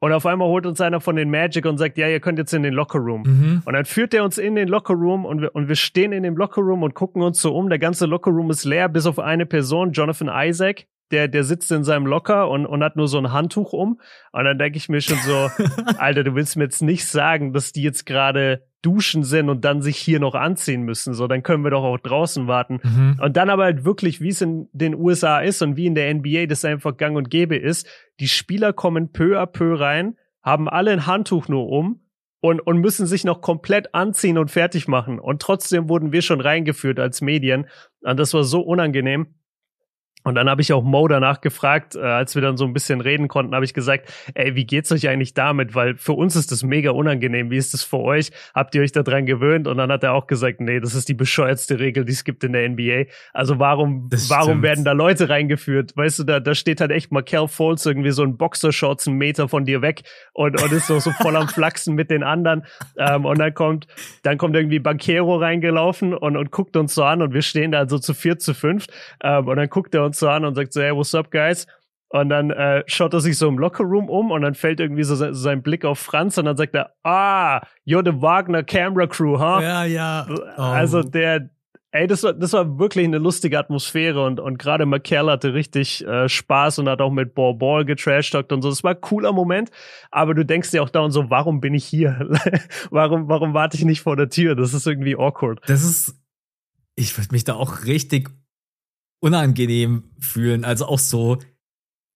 Und 0.00 0.12
auf 0.12 0.26
einmal 0.26 0.48
holt 0.48 0.66
uns 0.66 0.80
einer 0.80 1.00
von 1.00 1.14
den 1.14 1.30
Magic 1.30 1.64
und 1.64 1.78
sagt, 1.78 1.96
ja, 1.96 2.08
ihr 2.08 2.18
könnt 2.18 2.38
jetzt 2.38 2.52
in 2.52 2.64
den 2.64 2.74
Lockerroom. 2.74 3.22
Mhm. 3.22 3.62
Und 3.64 3.72
dann 3.72 3.84
führt 3.84 4.12
er 4.14 4.24
uns 4.24 4.36
in 4.36 4.56
den 4.56 4.66
Lockerroom 4.66 5.24
und 5.24 5.42
wir, 5.42 5.54
und 5.54 5.68
wir 5.68 5.76
stehen 5.76 6.12
in 6.12 6.24
dem 6.24 6.36
Lockerroom 6.36 6.82
und 6.82 6.94
gucken 6.94 7.22
uns 7.22 7.40
so 7.40 7.54
um. 7.54 7.68
Der 7.68 7.78
ganze 7.78 8.06
Lockerroom 8.06 8.50
ist 8.50 8.64
leer, 8.64 8.88
bis 8.88 9.06
auf 9.06 9.20
eine 9.20 9.46
Person, 9.46 9.92
Jonathan 9.92 10.28
Isaac 10.32 10.86
der, 11.12 11.28
der 11.28 11.44
sitzt 11.44 11.70
in 11.70 11.84
seinem 11.84 12.06
Locker 12.06 12.48
und, 12.48 12.66
und 12.66 12.82
hat 12.82 12.96
nur 12.96 13.06
so 13.06 13.18
ein 13.18 13.32
Handtuch 13.32 13.72
um. 13.72 14.00
Und 14.32 14.44
dann 14.44 14.58
denke 14.58 14.78
ich 14.78 14.88
mir 14.88 15.00
schon 15.00 15.18
so, 15.18 15.50
Alter, 15.98 16.24
du 16.24 16.34
willst 16.34 16.56
mir 16.56 16.64
jetzt 16.64 16.82
nicht 16.82 17.06
sagen, 17.06 17.52
dass 17.52 17.72
die 17.72 17.82
jetzt 17.82 18.06
gerade 18.06 18.66
duschen 18.82 19.22
sind 19.22 19.48
und 19.48 19.64
dann 19.64 19.80
sich 19.80 19.96
hier 19.96 20.20
noch 20.20 20.34
anziehen 20.34 20.82
müssen. 20.82 21.14
So, 21.14 21.28
dann 21.28 21.42
können 21.42 21.64
wir 21.64 21.70
doch 21.70 21.84
auch 21.84 21.98
draußen 21.98 22.46
warten. 22.48 22.80
Mhm. 22.82 23.20
Und 23.22 23.36
dann 23.36 23.48
aber 23.48 23.64
halt 23.64 23.84
wirklich, 23.84 24.20
wie 24.20 24.28
es 24.28 24.40
in 24.40 24.68
den 24.72 24.94
USA 24.94 25.40
ist 25.40 25.62
und 25.62 25.76
wie 25.76 25.86
in 25.86 25.94
der 25.94 26.12
NBA 26.12 26.46
das 26.46 26.64
einfach 26.64 26.96
gang 26.96 27.16
und 27.16 27.30
gäbe 27.30 27.56
ist, 27.56 27.86
die 28.20 28.28
Spieler 28.28 28.72
kommen 28.72 29.12
peu 29.12 29.40
à 29.40 29.46
peu 29.46 29.78
rein, 29.78 30.16
haben 30.42 30.68
alle 30.68 30.90
ein 30.90 31.06
Handtuch 31.06 31.48
nur 31.48 31.68
um 31.68 32.00
und, 32.40 32.60
und 32.60 32.78
müssen 32.78 33.06
sich 33.06 33.24
noch 33.24 33.40
komplett 33.40 33.94
anziehen 33.94 34.36
und 34.36 34.50
fertig 34.50 34.88
machen. 34.88 35.20
Und 35.20 35.40
trotzdem 35.40 35.88
wurden 35.88 36.12
wir 36.12 36.22
schon 36.22 36.40
reingeführt 36.40 36.98
als 36.98 37.20
Medien. 37.20 37.68
Und 38.00 38.18
das 38.18 38.34
war 38.34 38.42
so 38.42 38.60
unangenehm. 38.60 39.28
Und 40.24 40.34
dann 40.34 40.48
habe 40.48 40.62
ich 40.62 40.72
auch 40.72 40.82
Mo 40.82 41.08
danach 41.08 41.40
gefragt, 41.40 41.96
äh, 41.96 42.00
als 42.00 42.34
wir 42.34 42.42
dann 42.42 42.56
so 42.56 42.64
ein 42.64 42.72
bisschen 42.72 43.00
reden 43.00 43.28
konnten, 43.28 43.54
habe 43.54 43.64
ich 43.64 43.74
gesagt, 43.74 44.12
ey, 44.34 44.54
wie 44.54 44.64
geht's 44.64 44.92
euch 44.92 45.08
eigentlich 45.08 45.34
damit? 45.34 45.74
Weil 45.74 45.96
für 45.96 46.12
uns 46.12 46.36
ist 46.36 46.52
das 46.52 46.62
mega 46.62 46.90
unangenehm. 46.90 47.50
Wie 47.50 47.56
ist 47.56 47.74
das 47.74 47.82
für 47.82 47.98
euch? 47.98 48.30
Habt 48.54 48.74
ihr 48.74 48.82
euch 48.82 48.92
daran 48.92 49.26
gewöhnt? 49.26 49.66
Und 49.66 49.78
dann 49.78 49.90
hat 49.90 50.02
er 50.02 50.14
auch 50.14 50.26
gesagt, 50.26 50.60
nee, 50.60 50.80
das 50.80 50.94
ist 50.94 51.08
die 51.08 51.14
bescheuertste 51.14 51.78
Regel, 51.80 52.04
die 52.04 52.12
es 52.12 52.24
gibt 52.24 52.44
in 52.44 52.52
der 52.52 52.68
NBA. 52.68 53.04
Also 53.32 53.58
warum, 53.58 54.08
warum 54.28 54.62
werden 54.62 54.84
da 54.84 54.92
Leute 54.92 55.28
reingeführt? 55.28 55.96
Weißt 55.96 56.20
du, 56.20 56.24
da, 56.24 56.40
da 56.40 56.54
steht 56.54 56.80
halt 56.80 56.90
echt 56.90 57.10
Markel 57.10 57.48
Fultz 57.48 57.86
irgendwie 57.86 58.10
so 58.10 58.22
ein 58.22 58.36
Boxershorts 58.36 59.08
einen 59.08 59.18
Meter 59.18 59.48
von 59.48 59.64
dir 59.64 59.82
weg 59.82 60.02
und, 60.32 60.62
und 60.62 60.72
ist 60.72 60.86
so, 60.86 60.98
so 61.00 61.10
voll 61.10 61.36
am 61.36 61.48
Flachsen 61.62 61.94
mit 61.94 62.10
den 62.10 62.22
anderen. 62.22 62.64
Ähm, 62.96 63.24
und 63.24 63.38
dann 63.38 63.54
kommt, 63.54 63.86
dann 64.22 64.38
kommt 64.38 64.54
irgendwie 64.54 64.78
Banquero 64.78 65.36
reingelaufen 65.36 66.14
und, 66.14 66.36
und 66.36 66.50
guckt 66.50 66.76
uns 66.76 66.94
so 66.94 67.04
an 67.04 67.22
und 67.22 67.34
wir 67.34 67.42
stehen 67.42 67.72
da 67.72 67.88
so 67.88 67.98
zu 67.98 68.14
vier, 68.14 68.38
zu 68.38 68.54
fünf. 68.54 68.86
Ähm, 69.22 69.48
und 69.48 69.56
dann 69.56 69.68
guckt 69.68 69.94
er 69.94 70.04
uns 70.04 70.11
so 70.16 70.28
an 70.28 70.44
und 70.44 70.54
sagt 70.54 70.72
so, 70.72 70.80
hey, 70.80 70.94
what's 70.94 71.14
up, 71.14 71.30
guys? 71.30 71.66
Und 72.12 72.28
dann 72.28 72.50
äh, 72.50 72.82
schaut 72.86 73.14
er 73.14 73.20
sich 73.20 73.38
so 73.38 73.48
im 73.48 73.58
Lockerroom 73.58 74.10
um 74.10 74.30
und 74.32 74.42
dann 74.42 74.54
fällt 74.54 74.80
irgendwie 74.80 75.02
so 75.02 75.14
sein, 75.14 75.32
sein 75.32 75.62
Blick 75.62 75.86
auf 75.86 75.98
Franz 75.98 76.36
und 76.36 76.44
dann 76.44 76.58
sagt 76.58 76.74
er, 76.74 76.92
ah, 77.04 77.62
you're 77.86 78.04
the 78.04 78.20
Wagner 78.20 78.62
Camera 78.62 79.06
Crew, 79.06 79.38
huh? 79.38 79.62
Ja, 79.62 79.84
ja. 79.84 80.26
Oh. 80.58 80.60
Also 80.60 81.02
der, 81.02 81.48
ey, 81.92 82.06
das 82.06 82.22
war, 82.22 82.34
das 82.34 82.52
war 82.52 82.78
wirklich 82.78 83.06
eine 83.06 83.16
lustige 83.16 83.58
Atmosphäre 83.58 84.26
und, 84.26 84.40
und 84.40 84.58
gerade 84.58 84.84
McKell 84.84 85.30
hatte 85.30 85.54
richtig 85.54 86.06
äh, 86.06 86.28
Spaß 86.28 86.80
und 86.80 86.88
hat 86.90 87.00
auch 87.00 87.10
mit 87.10 87.34
Ball 87.34 87.54
Ball 87.54 87.86
getrashtalkt 87.86 88.52
und 88.52 88.60
so. 88.60 88.68
Das 88.68 88.84
war 88.84 88.90
ein 88.90 89.00
cooler 89.00 89.32
Moment, 89.32 89.70
aber 90.10 90.34
du 90.34 90.44
denkst 90.44 90.70
dir 90.70 90.82
auch 90.82 90.90
da 90.90 91.00
und 91.00 91.12
so, 91.12 91.30
warum 91.30 91.62
bin 91.62 91.72
ich 91.72 91.86
hier? 91.86 92.28
warum, 92.90 93.28
warum 93.30 93.54
warte 93.54 93.78
ich 93.78 93.86
nicht 93.86 94.02
vor 94.02 94.16
der 94.16 94.28
Tür? 94.28 94.54
Das 94.54 94.74
ist 94.74 94.86
irgendwie 94.86 95.16
awkward. 95.16 95.60
Das 95.66 95.82
ist, 95.82 96.20
ich 96.94 97.16
würde 97.16 97.28
mich 97.32 97.44
da 97.44 97.54
auch 97.54 97.86
richtig 97.86 98.28
unangenehm 99.22 100.04
fühlen. 100.18 100.64
Also 100.64 100.86
auch 100.86 100.98
so, 100.98 101.38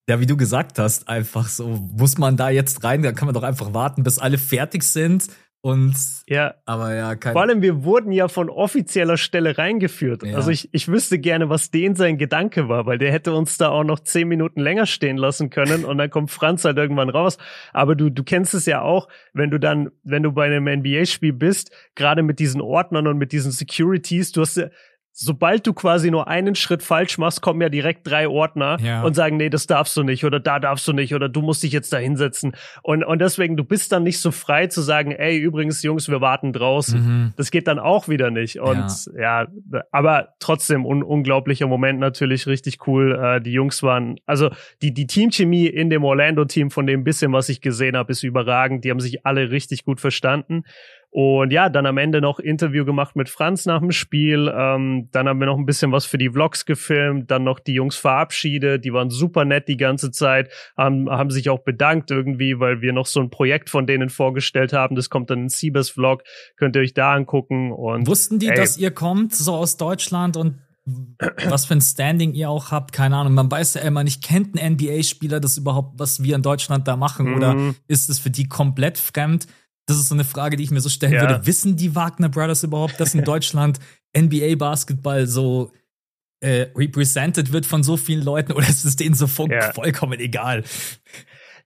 ja, 0.09 0.21
wie 0.21 0.27
du 0.27 0.37
gesagt 0.37 0.79
hast, 0.79 1.09
einfach 1.09 1.49
so, 1.49 1.69
muss 1.69 2.19
man 2.19 2.37
da 2.37 2.51
jetzt 2.51 2.85
rein, 2.85 3.03
da 3.03 3.13
kann 3.13 3.27
man 3.27 3.35
doch 3.35 3.45
einfach 3.45 3.73
warten, 3.73 4.03
bis 4.03 4.19
alle 4.19 4.39
fertig 4.39 4.83
sind. 4.83 5.29
Und 5.63 5.97
ja, 6.29 6.55
aber 6.65 6.95
ja, 6.95 7.17
kein 7.17 7.33
Vor 7.33 7.43
allem, 7.43 7.61
wir 7.61 7.83
wurden 7.83 8.13
ja 8.13 8.29
von 8.29 8.51
offizieller 8.51 9.17
Stelle 9.17 9.59
reingeführt. 9.59 10.23
Ja. 10.23 10.37
Also 10.37 10.51
ich, 10.51 10.69
ich 10.73 10.87
wüsste 10.87 11.19
gerne, 11.19 11.49
was 11.49 11.73
den 11.73 11.97
sein 11.97 12.19
Gedanke 12.19 12.69
war, 12.69 12.87
weil 12.87 12.99
der 12.99 13.11
hätte 13.11 13.33
uns 13.35 13.59
da 13.59 13.71
auch 13.71 13.83
noch 13.83 13.99
zehn 13.99 14.29
Minuten 14.29 14.61
länger 14.61 14.87
stehen 14.87 15.17
lassen 15.17 15.51
können 15.51 15.85
und 15.85 15.99
dann 15.99 16.11
kommt 16.11 16.31
Franz 16.31 16.65
halt 16.65 16.77
irgendwann 16.77 17.09
raus. 17.09 17.39
Aber 17.73 17.97
du, 17.97 18.11
du 18.11 18.23
kennst 18.23 18.55
es 18.55 18.67
ja 18.67 18.83
auch, 18.83 19.09
wenn 19.33 19.51
du 19.51 19.59
dann, 19.59 19.91
wenn 20.05 20.23
du 20.23 20.31
bei 20.31 20.47
einem 20.47 20.69
NBA-Spiel 20.69 21.33
bist, 21.33 21.73
gerade 21.97 22.23
mit 22.23 22.39
diesen 22.39 22.61
Ordnern 22.61 23.09
und 23.09 23.19
mit 23.19 23.33
diesen 23.33 23.51
Securities, 23.51 24.31
du 24.31 24.43
hast 24.43 24.59
ja, 24.59 24.69
sobald 25.19 25.67
du 25.67 25.73
quasi 25.73 26.11
nur 26.11 26.29
einen 26.29 26.55
Schritt 26.55 26.83
falsch 26.83 27.17
machst, 27.17 27.41
kommen 27.41 27.63
ja 27.63 27.71
direkt 27.71 28.07
drei 28.07 28.29
Ordner 28.29 28.77
ja. 28.81 29.03
und 29.03 29.15
sagen, 29.15 29.39
nee, 29.39 29.49
das 29.49 29.67
darfst 29.67 29.97
du 29.97 30.03
nicht 30.03 30.25
oder 30.27 30.41
da 30.41 30.59
darfst 30.59 30.87
du 30.87 30.93
nicht 30.93 31.15
oder 31.15 31.31
du 31.31 31.41
musst 31.41 31.63
dich 31.63 31.73
jetzt 31.73 31.91
da 31.95 31.97
hinsetzen. 31.97 32.53
Und, 32.83 33.03
und 33.03 33.19
deswegen, 33.19 33.57
du 33.57 33.65
bist 33.65 33.93
dann 33.93 34.03
nicht 34.03 34.21
so 34.21 34.31
frei 34.31 34.67
zu 34.67 34.83
sagen, 34.83 35.13
ey, 35.13 35.39
übrigens, 35.39 35.83
Jungs, 35.83 36.11
wir 36.11 36.21
warten 36.21 36.53
draußen. 36.53 37.01
Mhm. 37.01 37.33
Das 37.37 37.51
geht 37.51 37.67
dann 37.67 37.79
auch 37.79 38.09
wieder 38.09 38.31
nicht. 38.31 38.61
Und 38.61 39.07
ja, 39.17 39.43
ja 39.43 39.49
aber 39.91 40.35
trotzdem 40.39 40.85
un 40.85 41.03
unglaublicher 41.03 41.67
Moment 41.67 41.99
natürlich 41.99 42.47
richtig 42.47 42.87
cool. 42.87 43.19
Äh, 43.19 43.41
die 43.41 43.53
Jungs 43.53 43.83
waren, 43.83 44.17
also 44.27 44.51
die, 44.83 44.93
die 44.93 45.07
Teamchemie 45.07 45.67
in 45.67 45.89
dem 45.89 46.05
Orlando-Team, 46.05 46.71
von 46.71 46.87
dem 46.87 47.05
bisschen, 47.05 47.33
was 47.33 47.49
ich 47.49 47.63
gesehen 47.63 47.97
habe, 47.97 48.13
ist 48.13 48.23
überragend. 48.23 48.85
Die 48.85 48.91
haben 48.91 49.01
sich 49.01 49.25
alle 49.25 49.51
richtig 49.51 49.85
gut 49.87 49.99
verstanden. 49.99 50.65
Und 51.17 51.51
ja, 51.51 51.71
dann 51.71 51.87
am 51.87 51.97
Ende 51.97 52.21
noch 52.21 52.39
Interview 52.39 52.85
gemacht 52.85 53.17
mit 53.17 53.31
Franz 53.31 53.65
nach 53.65 53.81
dem 53.81 53.91
Spiel. 53.91 54.53
Ähm, 54.55 55.09
dann 55.13 55.27
haben 55.27 55.41
wir 55.41 55.47
noch 55.47 55.57
ein 55.57 55.65
bisschen 55.65 55.91
was 55.91 56.05
für 56.05 56.19
die 56.19 56.29
Vlogs 56.29 56.67
gefilmt, 56.67 57.31
dann 57.31 57.43
noch 57.43 57.59
die 57.59 57.73
Jungs 57.73 57.97
verabschiedet. 57.97 58.85
Die 58.85 58.93
waren 58.93 59.09
super 59.09 59.47
nett 59.47 59.67
die 59.67 59.79
ganze 59.79 60.11
Zeit, 60.11 60.53
haben, 60.77 61.09
haben 61.09 61.31
sich 61.31 61.49
auch 61.49 61.61
bedankt 61.61 62.11
irgendwie, 62.11 62.61
weil 62.61 62.83
wir 62.83 62.93
noch 62.93 63.07
so 63.07 63.21
ein 63.21 63.31
Projekt 63.31 63.71
von 63.71 63.87
denen 63.87 64.11
vorgestellt 64.11 64.75
haben. 64.75 64.95
Das 64.95 65.09
kommt 65.09 65.31
dann 65.31 65.45
in 65.45 65.49
Siebes 65.49 65.89
Vlog. 65.89 66.23
Könnt 66.59 66.77
ihr 66.77 66.83
euch 66.83 66.93
da 66.93 67.15
angucken. 67.15 67.73
Und, 67.73 68.07
Wussten 68.07 68.39
die, 68.39 68.49
ey, 68.49 68.55
dass 68.55 68.77
ihr 68.77 68.91
kommt, 68.91 69.35
so 69.35 69.55
aus 69.55 69.79
Deutschland 69.79 70.37
und 70.37 70.59
was 71.49 71.65
für 71.65 71.73
ein 71.73 71.81
Standing 71.81 72.35
ihr 72.35 72.51
auch 72.51 72.71
habt, 72.71 72.93
keine 72.93 73.17
Ahnung. 73.17 73.33
Man 73.33 73.51
weiß 73.51 73.73
ja 73.73 73.81
immer 73.81 74.05
nicht, 74.05 74.23
kennt 74.23 74.55
ein 74.55 74.75
NBA-Spieler 74.75 75.41
das 75.41 75.57
überhaupt, 75.57 75.99
was 75.99 76.23
wir 76.23 76.37
in 76.37 76.43
Deutschland 76.43 76.87
da 76.87 76.95
machen, 76.97 77.31
mhm. 77.31 77.37
oder 77.37 77.75
ist 77.89 78.11
es 78.11 78.19
für 78.19 78.31
die 78.31 78.49
komplett 78.49 78.99
fremd? 78.99 79.47
Das 79.87 79.97
ist 79.99 80.09
so 80.09 80.15
eine 80.15 80.25
Frage, 80.25 80.57
die 80.57 80.65
ich 80.65 80.71
mir 80.71 80.81
so 80.81 80.89
stellen 80.89 81.13
ja. 81.13 81.21
würde. 81.23 81.47
Wissen 81.47 81.77
die 81.77 81.95
Wagner 81.95 82.29
Brothers 82.29 82.65
überhaupt, 82.65 83.01
dass 83.01 83.15
in 83.15 83.25
Deutschland 83.25 83.79
NBA-Basketball 84.17 85.27
so 85.27 85.73
äh, 86.41 86.67
represented 86.75 87.53
wird 87.53 87.67
von 87.67 87.83
so 87.83 87.97
vielen 87.97 88.23
Leuten 88.23 88.53
oder 88.53 88.69
ist 88.69 88.85
es 88.85 88.97
denen 88.97 89.15
so 89.15 89.27
voll, 89.27 89.51
ja. 89.51 89.73
vollkommen 89.73 90.19
egal? 90.19 90.65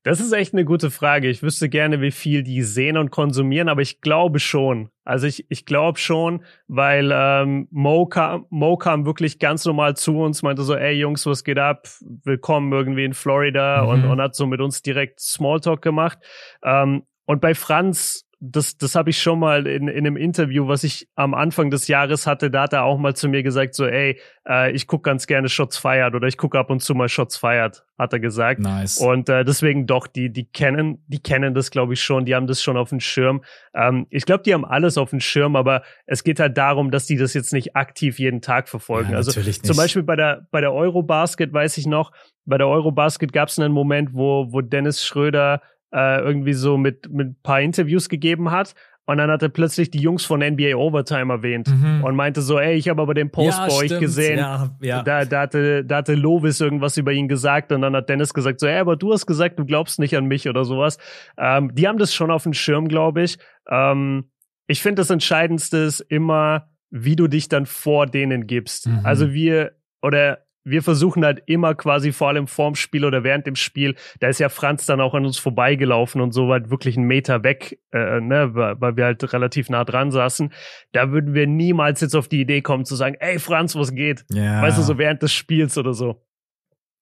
Das 0.02 0.18
ist 0.18 0.33
echt 0.33 0.54
eine 0.54 0.64
gute 0.64 0.90
Frage. 0.90 1.28
Ich 1.28 1.42
wüsste 1.42 1.68
gerne, 1.68 2.00
wie 2.00 2.11
viel 2.11 2.42
die 2.42 2.62
sehen 2.62 2.96
und 2.96 3.11
konsumieren, 3.11 3.68
aber 3.68 3.83
ich 3.83 4.00
glaube 4.00 4.38
schon. 4.38 4.88
Also 5.04 5.26
ich, 5.26 5.44
ich 5.50 5.66
glaube 5.66 5.98
schon, 5.98 6.42
weil 6.68 7.11
ähm, 7.12 7.68
Mo, 7.70 8.06
kam, 8.06 8.46
Mo 8.48 8.78
kam 8.78 9.04
wirklich 9.04 9.38
ganz 9.38 9.66
normal 9.66 9.96
zu 9.96 10.18
uns, 10.18 10.42
meinte 10.42 10.62
so, 10.62 10.74
ey 10.74 10.94
Jungs, 10.94 11.26
was 11.26 11.44
geht 11.44 11.59
ab? 11.59 11.87
Willkommen 12.24 12.72
irgendwie 12.72 13.04
in 13.04 13.12
Florida 13.12 13.83
mhm. 13.83 13.88
und, 13.90 14.04
und 14.06 14.20
hat 14.22 14.35
so 14.35 14.46
mit 14.46 14.62
uns 14.62 14.80
direkt 14.80 15.20
Smalltalk 15.20 15.83
gemacht. 15.83 16.18
Ähm, 16.62 17.02
und 17.30 17.40
bei 17.40 17.54
Franz, 17.54 18.26
das, 18.40 18.76
das 18.76 18.96
habe 18.96 19.10
ich 19.10 19.22
schon 19.22 19.38
mal 19.38 19.68
in, 19.68 19.86
in 19.86 19.98
einem 19.98 20.16
Interview, 20.16 20.66
was 20.66 20.82
ich 20.82 21.06
am 21.14 21.32
Anfang 21.32 21.70
des 21.70 21.86
Jahres 21.86 22.26
hatte, 22.26 22.50
da 22.50 22.62
hat 22.62 22.72
er 22.72 22.82
auch 22.82 22.98
mal 22.98 23.14
zu 23.14 23.28
mir 23.28 23.44
gesagt, 23.44 23.76
so, 23.76 23.86
ey, 23.86 24.18
äh, 24.48 24.72
ich 24.72 24.88
guck 24.88 25.04
ganz 25.04 25.28
gerne 25.28 25.48
Shots 25.48 25.76
feiert 25.76 26.16
oder 26.16 26.26
ich 26.26 26.36
gucke 26.36 26.58
ab 26.58 26.70
und 26.70 26.82
zu 26.82 26.92
mal 26.96 27.08
Shots 27.08 27.36
feiert, 27.36 27.84
hat 27.96 28.12
er 28.12 28.18
gesagt. 28.18 28.58
Nice. 28.58 28.98
Und 28.98 29.28
äh, 29.28 29.44
deswegen 29.44 29.86
doch, 29.86 30.08
die, 30.08 30.32
die 30.32 30.44
kennen, 30.44 31.04
die 31.06 31.20
kennen 31.20 31.54
das, 31.54 31.70
glaube 31.70 31.92
ich, 31.92 32.02
schon, 32.02 32.24
die 32.24 32.34
haben 32.34 32.48
das 32.48 32.60
schon 32.60 32.76
auf 32.76 32.88
dem 32.88 32.98
Schirm. 32.98 33.44
Ähm, 33.74 34.08
ich 34.10 34.24
glaube, 34.24 34.42
die 34.42 34.52
haben 34.52 34.64
alles 34.64 34.98
auf 34.98 35.10
dem 35.10 35.20
Schirm, 35.20 35.54
aber 35.54 35.84
es 36.06 36.24
geht 36.24 36.40
halt 36.40 36.58
darum, 36.58 36.90
dass 36.90 37.06
die 37.06 37.16
das 37.16 37.32
jetzt 37.32 37.52
nicht 37.52 37.76
aktiv 37.76 38.18
jeden 38.18 38.40
Tag 38.40 38.68
verfolgen. 38.68 39.12
Ja, 39.12 39.18
also 39.18 39.40
zum 39.40 39.76
Beispiel 39.76 40.02
bei 40.02 40.16
der, 40.16 40.48
bei 40.50 40.60
der 40.60 40.72
Eurobasket 40.72 41.52
weiß 41.52 41.78
ich 41.78 41.86
noch, 41.86 42.10
bei 42.44 42.58
der 42.58 42.66
Eurobasket 42.66 43.32
gab 43.32 43.50
es 43.50 43.58
einen 43.60 43.72
Moment, 43.72 44.14
wo, 44.14 44.48
wo 44.50 44.62
Dennis 44.62 45.04
Schröder 45.06 45.62
äh, 45.92 46.20
irgendwie 46.20 46.53
so 46.53 46.76
mit, 46.76 47.11
mit 47.11 47.29
ein 47.29 47.37
paar 47.42 47.61
Interviews 47.61 48.09
gegeben 48.09 48.50
hat. 48.50 48.74
Und 49.07 49.18
dann 49.18 49.29
hat 49.29 49.42
er 49.42 49.48
plötzlich 49.48 49.90
die 49.90 49.98
Jungs 49.98 50.24
von 50.24 50.38
NBA 50.38 50.76
Overtime 50.76 51.33
erwähnt 51.33 51.66
mhm. 51.66 52.05
und 52.05 52.14
meinte 52.14 52.42
so, 52.42 52.61
ey, 52.61 52.76
ich 52.76 52.88
habe 52.88 53.03
aber 53.03 53.12
den 53.12 53.31
Post 53.31 53.59
ja, 53.59 53.66
bei 53.66 53.74
euch 53.74 53.98
gesehen. 53.98 54.38
Ja, 54.38 54.70
ja. 54.81 55.03
Da, 55.03 55.24
da, 55.24 55.40
hatte, 55.40 55.85
da 55.85 55.96
hatte 55.96 56.14
Lovis 56.14 56.61
irgendwas 56.61 56.96
über 56.96 57.11
ihn 57.11 57.26
gesagt 57.26 57.72
und 57.72 57.83
dann 57.83 57.96
hat 57.96 58.09
Dennis 58.09 58.33
gesagt 58.33 58.61
so, 58.61 58.68
ey, 58.68 58.79
aber 58.79 58.94
du 58.94 59.12
hast 59.12 59.26
gesagt, 59.26 59.59
du 59.59 59.64
glaubst 59.64 59.98
nicht 59.98 60.16
an 60.16 60.26
mich 60.26 60.48
oder 60.48 60.64
sowas. 60.64 60.98
Ähm, 61.37 61.74
die 61.74 61.88
haben 61.88 61.98
das 61.98 62.14
schon 62.14 62.31
auf 62.31 62.44
dem 62.44 62.53
Schirm, 62.53 62.87
glaube 62.87 63.22
ich. 63.22 63.38
Ähm, 63.68 64.31
ich 64.68 64.81
finde, 64.81 65.00
das 65.00 65.11
Entscheidendste 65.11 65.79
ist 65.79 66.00
immer, 66.00 66.68
wie 66.90 67.16
du 67.16 67.26
dich 67.26 67.48
dann 67.48 67.66
vor 67.66 68.07
denen 68.07 68.46
gibst. 68.46 68.87
Mhm. 68.87 69.00
Also 69.03 69.33
wir, 69.33 69.72
oder 70.03 70.38
wir 70.64 70.82
versuchen 70.82 71.24
halt 71.24 71.42
immer 71.46 71.74
quasi 71.74 72.12
vor 72.12 72.28
allem 72.28 72.46
vorm 72.46 72.74
Spiel 72.74 73.04
oder 73.04 73.24
während 73.24 73.46
dem 73.46 73.56
Spiel, 73.56 73.94
da 74.20 74.28
ist 74.28 74.40
ja 74.40 74.48
Franz 74.48 74.86
dann 74.86 75.00
auch 75.00 75.14
an 75.14 75.24
uns 75.24 75.38
vorbeigelaufen 75.38 76.20
und 76.20 76.32
so 76.32 76.48
weit 76.48 76.70
wirklich 76.70 76.96
einen 76.96 77.06
Meter 77.06 77.42
weg, 77.42 77.80
äh, 77.92 78.20
ne, 78.20 78.54
weil 78.54 78.96
wir 78.96 79.04
halt 79.04 79.32
relativ 79.32 79.70
nah 79.70 79.84
dran 79.84 80.11
saßen. 80.11 80.52
Da 80.92 81.12
würden 81.12 81.34
wir 81.34 81.46
niemals 81.46 82.00
jetzt 82.00 82.14
auf 82.14 82.28
die 82.28 82.40
Idee 82.40 82.61
kommen 82.61 82.84
zu 82.84 82.94
sagen, 82.94 83.16
ey 83.20 83.38
Franz, 83.38 83.74
was 83.74 83.94
geht? 83.94 84.24
Ja. 84.30 84.62
Weißt 84.62 84.78
du, 84.78 84.82
so 84.82 84.98
während 84.98 85.22
des 85.22 85.32
Spiels 85.32 85.78
oder 85.78 85.94
so. 85.94 86.22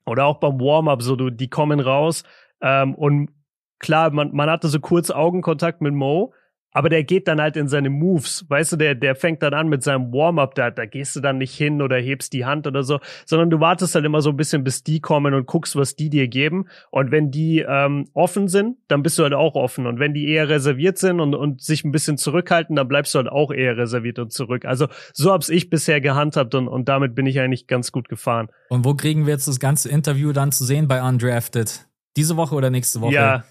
Oder 0.07 0.25
auch 0.25 0.39
beim 0.39 0.61
Warm-up, 0.61 1.03
so 1.03 1.17
du, 1.17 1.31
die 1.31 1.51
kommen 1.51 1.81
raus 1.81 2.23
ähm, 2.61 2.95
und 2.95 3.31
klar, 3.79 4.11
man, 4.11 4.33
man 4.33 4.51
hatte 4.51 4.69
so 4.69 4.81
kurz 4.81 5.11
Augenkontakt 5.11 5.81
mit 5.81 5.95
Mo, 5.95 6.33
aber 6.73 6.89
der 6.89 7.05
geht 7.05 7.29
dann 7.29 7.41
halt 7.41 7.57
in 7.57 7.69
seine 7.69 7.91
Moves. 7.91 8.45
Weißt 8.49 8.73
du, 8.73 8.77
der, 8.77 8.95
der 8.95 9.15
fängt 9.15 9.43
dann 9.43 9.55
an 9.55 9.69
mit 9.69 9.83
seinem 9.83 10.13
Warm-up, 10.13 10.55
da, 10.55 10.71
da 10.71 10.87
gehst 10.87 11.17
du 11.17 11.21
dann 11.21 11.39
nicht 11.39 11.55
hin 11.55 11.83
oder 11.83 11.97
hebst 11.97 12.33
die 12.33 12.45
Hand 12.45 12.67
oder 12.67 12.83
so, 12.83 13.01
sondern 13.27 13.51
du 13.51 13.61
wartest 13.61 13.95
halt 13.95 14.05
immer 14.05 14.21
so 14.21 14.31
ein 14.31 14.37
bisschen, 14.37 14.65
bis 14.65 14.83
die 14.83 15.01
kommen 15.01 15.35
und 15.35 15.47
guckst, 15.47 15.77
was 15.77 15.97
die 15.97 16.11
dir 16.11 16.29
geben. 16.29 16.67
Und 16.91 17.11
wenn 17.11 17.31
die 17.31 17.65
ähm, 17.67 18.09
offen 18.13 18.49
sind, 18.49 18.77
dann 18.89 19.03
bist 19.03 19.19
du 19.19 19.23
halt 19.23 19.35
auch 19.35 19.55
offen. 19.55 19.87
Und 19.87 19.99
wenn 19.99 20.15
die 20.15 20.29
eher 20.29 20.49
reserviert 20.49 20.99
sind 20.99 21.21
und, 21.21 21.35
und 21.35 21.63
sich 21.63 21.85
ein 21.85 21.93
bisschen 21.93 22.19
zurückhalten, 22.19 22.77
dann 22.77 22.89
bleibst 22.89 23.15
du 23.15 23.19
halt 23.19 23.29
auch 23.29 23.51
eher 23.51 23.77
reserviert 23.77 24.19
und 24.19 24.33
zurück. 24.33 24.65
Also 24.65 24.89
so 25.13 25.33
hab's 25.33 25.49
ich 25.49 25.71
bisher 25.71 26.01
gehandhabt 26.01 26.55
und, 26.55 26.69
und 26.69 26.89
damit 26.89 27.15
bin 27.15 27.27
ich 27.27 27.41
eigentlich 27.41 27.67
ganz 27.67 27.93
gut 27.93 28.09
gefahren. 28.09 28.49
Und 28.69 28.85
wo 28.85 28.95
kriegen 28.95 29.27
wir 29.27 29.33
jetzt 29.33 29.49
das 29.49 29.59
ganze 29.59 29.89
Interview 29.89 30.33
dann 30.33 30.53
zu 30.53 30.65
sehen 30.65 30.89
bei 30.89 31.03
Undrafted? 31.03 31.87
Diese 32.17 32.37
Woche 32.37 32.55
oder 32.55 32.71
nächste 32.71 33.01
Woche? 33.01 33.15
Ja, 33.15 33.45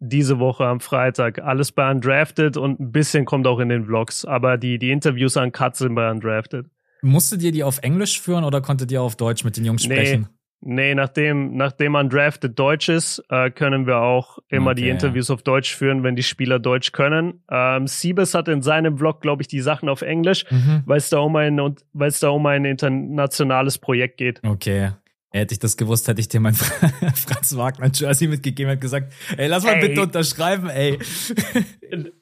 diese 0.00 0.38
Woche 0.38 0.64
am 0.64 0.80
Freitag. 0.80 1.38
Alles 1.38 1.72
bei 1.72 1.90
Undrafted 1.90 2.56
und 2.56 2.80
ein 2.80 2.90
bisschen 2.90 3.24
kommt 3.24 3.46
auch 3.46 3.60
in 3.60 3.68
den 3.68 3.84
Vlogs. 3.84 4.24
Aber 4.24 4.56
die, 4.58 4.78
die 4.78 4.90
Interviews 4.90 5.36
an 5.36 5.52
sind 5.74 5.94
bei 5.94 6.10
Undrafted. 6.10 6.66
Musstet 7.02 7.42
ihr 7.42 7.52
die 7.52 7.62
auf 7.62 7.78
Englisch 7.82 8.20
führen 8.20 8.44
oder 8.44 8.60
konntet 8.60 8.90
ihr 8.90 9.00
auf 9.00 9.16
Deutsch 9.16 9.44
mit 9.44 9.56
den 9.56 9.64
Jungs 9.64 9.84
sprechen? 9.84 10.28
Nee, 10.62 10.94
nachdem, 10.94 11.56
nachdem 11.56 11.94
Undrafted 11.94 12.58
Deutsch 12.58 12.90
ist, 12.90 13.22
äh, 13.30 13.50
können 13.50 13.86
wir 13.86 14.00
auch 14.00 14.38
immer 14.48 14.72
okay, 14.72 14.82
die 14.82 14.88
Interviews 14.90 15.28
ja. 15.28 15.34
auf 15.34 15.42
Deutsch 15.42 15.74
führen, 15.74 16.02
wenn 16.02 16.16
die 16.16 16.22
Spieler 16.22 16.58
Deutsch 16.58 16.92
können. 16.92 17.42
Ähm, 17.50 17.86
Siebes 17.86 18.34
hat 18.34 18.46
in 18.48 18.60
seinem 18.60 18.98
Vlog, 18.98 19.22
glaube 19.22 19.42
ich, 19.42 19.48
die 19.48 19.60
Sachen 19.60 19.88
auf 19.88 20.02
Englisch, 20.02 20.44
mhm. 20.50 20.82
weil 20.84 20.98
es 20.98 21.08
da 21.08 21.20
um 21.20 21.34
ein, 21.36 21.58
weil 21.94 22.08
es 22.08 22.20
da 22.20 22.28
um 22.28 22.44
ein 22.44 22.66
internationales 22.66 23.78
Projekt 23.78 24.18
geht. 24.18 24.42
Okay. 24.44 24.90
Hätte 25.32 25.54
ich 25.54 25.60
das 25.60 25.76
gewusst, 25.76 26.08
hätte 26.08 26.20
ich 26.20 26.28
dir 26.28 26.40
mein 26.40 26.54
Franz 27.14 27.56
Wagner 27.56 27.90
Jersey 27.94 28.26
mitgegeben 28.26 28.72
und 28.72 28.80
gesagt, 28.80 29.12
ey, 29.36 29.46
lass 29.46 29.62
mal 29.62 29.74
ey. 29.74 29.88
bitte 29.88 30.02
unterschreiben, 30.02 30.68
ey. 30.68 30.98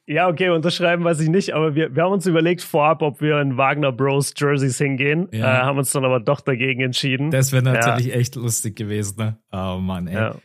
Ja, 0.06 0.26
okay, 0.28 0.48
unterschreiben 0.48 1.04
weiß 1.04 1.20
ich 1.20 1.28
nicht, 1.28 1.52
aber 1.52 1.74
wir, 1.74 1.94
wir 1.94 2.02
haben 2.02 2.12
uns 2.12 2.24
überlegt 2.24 2.62
vorab, 2.62 3.02
ob 3.02 3.20
wir 3.20 3.38
in 3.42 3.58
Wagner 3.58 3.92
Bros 3.92 4.32
Jerseys 4.34 4.78
hingehen, 4.78 5.28
ja. 5.30 5.40
äh, 5.40 5.62
haben 5.64 5.76
uns 5.76 5.92
dann 5.92 6.06
aber 6.06 6.20
doch 6.20 6.40
dagegen 6.40 6.80
entschieden. 6.80 7.30
Das 7.30 7.52
wäre 7.52 7.62
natürlich 7.62 8.06
ja. 8.06 8.14
echt 8.14 8.34
lustig 8.34 8.76
gewesen, 8.76 9.16
ne? 9.18 9.38
Oh 9.52 9.76
Mann, 9.78 10.06
ey. 10.06 10.14
Ja. 10.14 10.36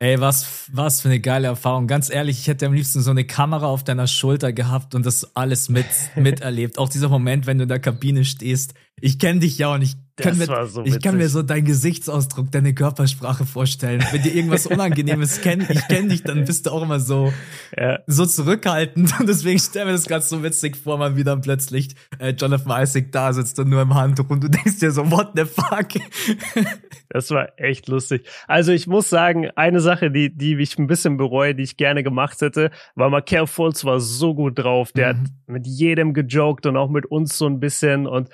Ey, 0.00 0.20
was, 0.20 0.70
was 0.72 1.00
für 1.00 1.08
eine 1.08 1.18
geile 1.18 1.48
Erfahrung. 1.48 1.88
Ganz 1.88 2.08
ehrlich, 2.08 2.38
ich 2.38 2.46
hätte 2.46 2.66
am 2.66 2.72
liebsten 2.72 3.00
so 3.00 3.10
eine 3.10 3.24
Kamera 3.24 3.66
auf 3.66 3.82
deiner 3.82 4.06
Schulter 4.06 4.52
gehabt 4.52 4.94
und 4.94 5.04
das 5.04 5.34
alles 5.34 5.68
mit, 5.68 5.86
miterlebt. 6.14 6.78
Auch 6.78 6.88
dieser 6.88 7.08
Moment, 7.08 7.48
wenn 7.48 7.58
du 7.58 7.64
in 7.64 7.68
der 7.68 7.80
Kabine 7.80 8.24
stehst. 8.24 8.74
Ich 9.00 9.18
kenne 9.18 9.40
dich 9.40 9.58
ja 9.58 9.74
und 9.74 9.82
ich 9.82 9.96
kann, 10.18 10.38
mir, 10.38 10.66
so 10.66 10.84
ich 10.84 11.00
kann 11.00 11.16
mir 11.16 11.28
so 11.28 11.42
deinen 11.42 11.64
Gesichtsausdruck, 11.64 12.50
deine 12.50 12.74
Körpersprache 12.74 13.46
vorstellen. 13.46 14.04
Wenn 14.12 14.22
dir 14.22 14.34
irgendwas 14.34 14.66
Unangenehmes 14.68 15.40
kennt, 15.40 15.70
ich 15.70 15.88
kenne 15.88 16.08
dich, 16.08 16.22
dann 16.22 16.44
bist 16.44 16.66
du 16.66 16.70
auch 16.70 16.82
immer 16.82 17.00
so, 17.00 17.32
ja. 17.76 18.00
so 18.06 18.26
zurückhaltend. 18.26 19.18
Und 19.18 19.28
deswegen 19.28 19.58
stell 19.58 19.86
mir 19.86 19.92
das 19.92 20.06
ganz 20.06 20.28
so 20.28 20.42
witzig 20.42 20.76
vor, 20.76 20.98
mal 20.98 21.16
wieder 21.16 21.36
plötzlich 21.36 21.94
äh, 22.18 22.30
Jonathan 22.30 22.82
Isaac 22.82 23.12
da 23.12 23.32
sitzt 23.32 23.58
und 23.58 23.68
nur 23.68 23.82
im 23.82 23.94
Handtuch 23.94 24.28
und 24.28 24.42
du 24.42 24.48
denkst 24.48 24.78
dir 24.80 24.90
so, 24.90 25.10
what 25.10 25.30
the 25.34 25.44
fuck? 25.44 25.88
Das 27.10 27.30
war 27.30 27.48
echt 27.56 27.88
lustig. 27.88 28.26
Also 28.46 28.72
ich 28.72 28.86
muss 28.86 29.08
sagen, 29.08 29.48
eine 29.56 29.80
Sache, 29.80 30.10
die, 30.10 30.36
die 30.36 30.56
ich 30.56 30.78
ein 30.78 30.86
bisschen 30.86 31.16
bereue, 31.16 31.54
die 31.54 31.62
ich 31.62 31.78
gerne 31.78 32.02
gemacht 32.02 32.40
hätte, 32.42 32.70
war 32.96 33.08
Markel 33.08 33.46
Fultz 33.46 33.84
war 33.84 33.98
so 33.98 34.34
gut 34.34 34.58
drauf. 34.58 34.92
Der 34.92 35.14
mhm. 35.14 35.18
hat 35.18 35.30
mit 35.46 35.66
jedem 35.66 36.12
gejoked 36.12 36.66
und 36.66 36.76
auch 36.76 36.90
mit 36.90 37.06
uns 37.06 37.38
so 37.38 37.46
ein 37.46 37.60
bisschen 37.60 38.06
und 38.06 38.28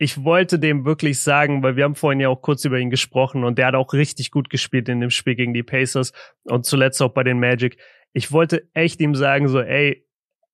ich 0.00 0.24
wollte 0.24 0.58
dem 0.58 0.86
wirklich 0.86 1.20
sagen, 1.20 1.62
weil 1.62 1.76
wir 1.76 1.84
haben 1.84 1.94
vorhin 1.94 2.20
ja 2.20 2.30
auch 2.30 2.40
kurz 2.40 2.64
über 2.64 2.78
ihn 2.78 2.88
gesprochen 2.88 3.44
und 3.44 3.58
der 3.58 3.66
hat 3.66 3.74
auch 3.74 3.92
richtig 3.92 4.30
gut 4.30 4.48
gespielt 4.48 4.88
in 4.88 4.98
dem 4.98 5.10
Spiel 5.10 5.34
gegen 5.34 5.52
die 5.52 5.62
Pacers 5.62 6.14
und 6.44 6.64
zuletzt 6.64 7.02
auch 7.02 7.10
bei 7.10 7.22
den 7.22 7.38
Magic. 7.38 7.76
Ich 8.14 8.32
wollte 8.32 8.66
echt 8.72 8.98
ihm 9.02 9.14
sagen, 9.14 9.46
so, 9.48 9.60
ey, 9.60 10.06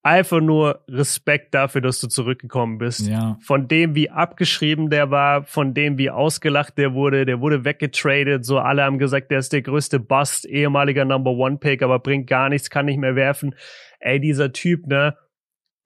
einfach 0.02 0.40
nur 0.40 0.84
Respekt 0.88 1.54
dafür, 1.54 1.80
dass 1.80 2.00
du 2.00 2.08
zurückgekommen 2.08 2.78
bist. 2.78 3.06
Ja. 3.06 3.38
Von 3.40 3.68
dem, 3.68 3.94
wie 3.94 4.10
abgeschrieben 4.10 4.90
der 4.90 5.12
war, 5.12 5.44
von 5.44 5.74
dem, 5.74 5.96
wie 5.96 6.10
ausgelacht 6.10 6.76
der 6.76 6.92
wurde, 6.94 7.24
der 7.24 7.40
wurde 7.40 7.64
weggetradet. 7.64 8.44
So 8.44 8.58
alle 8.58 8.82
haben 8.82 8.98
gesagt, 8.98 9.30
der 9.30 9.38
ist 9.38 9.52
der 9.52 9.62
größte 9.62 10.00
Bust, 10.00 10.44
ehemaliger 10.44 11.04
Number 11.04 11.30
One 11.30 11.58
Pick, 11.58 11.84
aber 11.84 12.00
bringt 12.00 12.26
gar 12.26 12.48
nichts, 12.48 12.68
kann 12.68 12.86
nicht 12.86 12.98
mehr 12.98 13.14
werfen. 13.14 13.54
Ey, 14.00 14.18
dieser 14.18 14.52
Typ, 14.52 14.88
ne? 14.88 15.16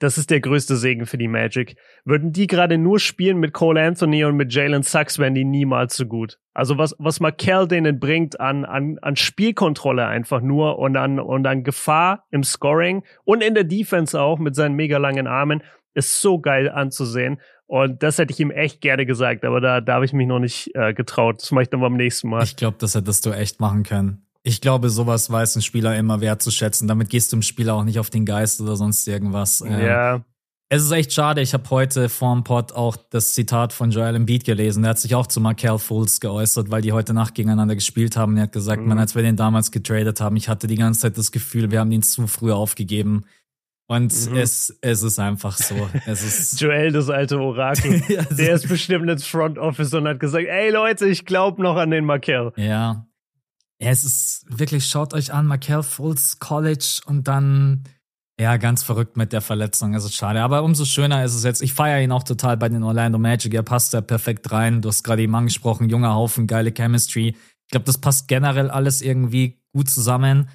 Das 0.00 0.16
ist 0.16 0.30
der 0.30 0.40
größte 0.40 0.76
Segen 0.76 1.04
für 1.04 1.18
die 1.18 1.28
Magic. 1.28 1.76
Würden 2.06 2.32
die 2.32 2.46
gerade 2.46 2.78
nur 2.78 2.98
spielen 2.98 3.38
mit 3.38 3.52
Cole 3.52 3.82
Anthony 3.82 4.24
und 4.24 4.34
mit 4.34 4.52
Jalen 4.52 4.82
Sachs, 4.82 5.18
wären 5.18 5.34
die 5.34 5.44
niemals 5.44 5.94
so 5.94 6.06
gut. 6.06 6.38
Also 6.54 6.78
was, 6.78 6.96
was 6.98 7.20
Markel 7.20 7.68
denen 7.68 8.00
bringt 8.00 8.40
an, 8.40 8.64
an, 8.64 8.98
an 9.02 9.16
Spielkontrolle 9.16 10.06
einfach 10.06 10.40
nur 10.40 10.78
und 10.78 10.96
an, 10.96 11.20
und 11.20 11.46
an 11.46 11.64
Gefahr 11.64 12.24
im 12.30 12.42
Scoring 12.42 13.04
und 13.24 13.42
in 13.42 13.54
der 13.54 13.64
Defense 13.64 14.18
auch 14.18 14.38
mit 14.38 14.56
seinen 14.56 14.74
mega 14.74 14.96
langen 14.96 15.26
Armen, 15.26 15.62
ist 15.92 16.22
so 16.22 16.40
geil 16.40 16.70
anzusehen. 16.70 17.38
Und 17.66 18.02
das 18.02 18.16
hätte 18.16 18.32
ich 18.32 18.40
ihm 18.40 18.50
echt 18.50 18.80
gerne 18.80 19.04
gesagt, 19.04 19.44
aber 19.44 19.60
da, 19.60 19.82
da 19.82 19.94
habe 19.94 20.06
ich 20.06 20.14
mich 20.14 20.26
noch 20.26 20.40
nicht 20.40 20.74
äh, 20.74 20.94
getraut. 20.94 21.42
Das 21.42 21.52
mache 21.52 21.64
ich 21.64 21.68
dann 21.68 21.80
beim 21.80 21.96
nächsten 21.96 22.30
Mal. 22.30 22.42
Ich 22.42 22.56
glaube, 22.56 22.78
das 22.80 22.94
hättest 22.94 23.26
du 23.26 23.32
echt 23.32 23.60
machen 23.60 23.82
können. 23.82 24.26
Ich 24.42 24.60
glaube, 24.60 24.88
sowas 24.88 25.30
weiß 25.30 25.56
ein 25.56 25.62
Spieler 25.62 25.96
immer 25.96 26.20
wertzuschätzen. 26.20 26.88
Damit 26.88 27.10
gehst 27.10 27.32
du 27.32 27.36
dem 27.36 27.42
Spieler 27.42 27.74
auch 27.74 27.84
nicht 27.84 27.98
auf 27.98 28.10
den 28.10 28.24
Geist 28.24 28.60
oder 28.60 28.76
sonst 28.76 29.06
irgendwas. 29.06 29.60
Ähm, 29.60 29.80
ja. 29.80 30.24
Es 30.72 30.82
ist 30.82 30.92
echt 30.92 31.12
schade. 31.12 31.40
Ich 31.40 31.52
habe 31.52 31.68
heute 31.70 32.08
vorm 32.08 32.44
Pod 32.44 32.72
auch 32.72 32.96
das 32.96 33.32
Zitat 33.32 33.72
von 33.72 33.90
Joel 33.90 34.14
Embiid 34.14 34.44
gelesen. 34.44 34.82
Der 34.82 34.90
hat 34.90 35.00
sich 35.00 35.16
auch 35.16 35.26
zu 35.26 35.40
Markel 35.40 35.78
Fultz 35.78 36.20
geäußert, 36.20 36.70
weil 36.70 36.80
die 36.80 36.92
heute 36.92 37.12
Nacht 37.12 37.34
gegeneinander 37.34 37.74
gespielt 37.74 38.16
haben. 38.16 38.36
Er 38.36 38.44
hat 38.44 38.52
gesagt, 38.52 38.80
mhm. 38.80 38.88
man, 38.88 38.98
als 39.00 39.16
wir 39.16 39.22
den 39.22 39.36
damals 39.36 39.72
getradet 39.72 40.20
haben, 40.20 40.36
ich 40.36 40.48
hatte 40.48 40.68
die 40.68 40.76
ganze 40.76 41.00
Zeit 41.00 41.18
das 41.18 41.32
Gefühl, 41.32 41.72
wir 41.72 41.80
haben 41.80 41.90
ihn 41.90 42.02
zu 42.02 42.26
früh 42.28 42.52
aufgegeben. 42.52 43.24
Und 43.88 44.14
mhm. 44.30 44.36
es, 44.36 44.78
es 44.80 45.02
ist 45.02 45.18
einfach 45.18 45.56
so. 45.56 45.74
Es 46.06 46.22
ist 46.22 46.60
Joel, 46.60 46.92
das 46.92 47.10
alte 47.10 47.40
Orakel. 47.40 48.00
ja, 48.08 48.22
der 48.22 48.54
ist 48.54 48.68
bestimmt 48.68 49.10
ins 49.10 49.26
Front 49.26 49.58
Office 49.58 49.92
und 49.92 50.06
hat 50.06 50.20
gesagt, 50.20 50.46
ey 50.48 50.70
Leute, 50.70 51.08
ich 51.08 51.24
glaube 51.24 51.60
noch 51.60 51.74
an 51.74 51.90
den 51.90 52.04
Markel. 52.04 52.52
Ja, 52.54 53.08
ja, 53.80 53.90
es 53.90 54.04
ist 54.04 54.44
wirklich, 54.48 54.84
schaut 54.86 55.14
euch 55.14 55.32
an, 55.32 55.46
Markel 55.46 55.82
Fultz 55.82 56.38
College 56.38 57.00
und 57.06 57.26
dann, 57.26 57.84
ja, 58.38 58.58
ganz 58.58 58.82
verrückt 58.82 59.16
mit 59.16 59.32
der 59.32 59.40
Verletzung. 59.40 59.94
Es 59.94 60.04
ist 60.04 60.14
schade. 60.14 60.42
Aber 60.42 60.62
umso 60.62 60.84
schöner 60.84 61.24
ist 61.24 61.34
es 61.34 61.44
jetzt. 61.44 61.62
Ich 61.62 61.72
feiere 61.72 62.02
ihn 62.02 62.12
auch 62.12 62.22
total 62.22 62.56
bei 62.56 62.68
den 62.68 62.82
Orlando 62.82 63.18
Magic. 63.18 63.52
Er 63.54 63.62
passt 63.62 63.94
da 63.94 64.00
perfekt 64.00 64.50
rein. 64.52 64.82
Du 64.82 64.88
hast 64.88 65.02
gerade 65.02 65.22
eben 65.22 65.34
angesprochen, 65.34 65.88
junger 65.88 66.14
Haufen, 66.14 66.46
geile 66.46 66.72
Chemistry. 66.72 67.28
Ich 67.28 67.70
glaube, 67.70 67.84
das 67.84 67.98
passt 67.98 68.28
generell 68.28 68.70
alles 68.70 69.02
irgendwie 69.02 69.62
gut 69.72 69.88
zusammen. 69.88 70.48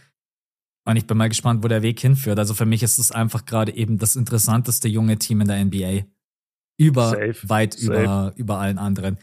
Und 0.88 0.98
ich 0.98 1.08
bin 1.08 1.18
mal 1.18 1.30
gespannt, 1.30 1.64
wo 1.64 1.68
der 1.68 1.82
Weg 1.82 2.00
hinführt. 2.00 2.38
Also 2.38 2.54
für 2.54 2.66
mich 2.66 2.84
ist 2.84 3.00
es 3.00 3.12
einfach 3.12 3.46
gerade 3.46 3.76
eben 3.76 3.98
das 3.98 4.16
interessanteste 4.16 4.88
junge 4.88 5.18
Team 5.18 5.42
in 5.42 5.48
der 5.48 5.64
NBA. 5.66 6.06
Über, 6.78 7.10
Safe. 7.10 7.50
weit 7.50 7.74
Safe. 7.74 8.04
über, 8.04 8.34
über 8.36 8.60
allen 8.60 8.78
anderen. 8.78 9.18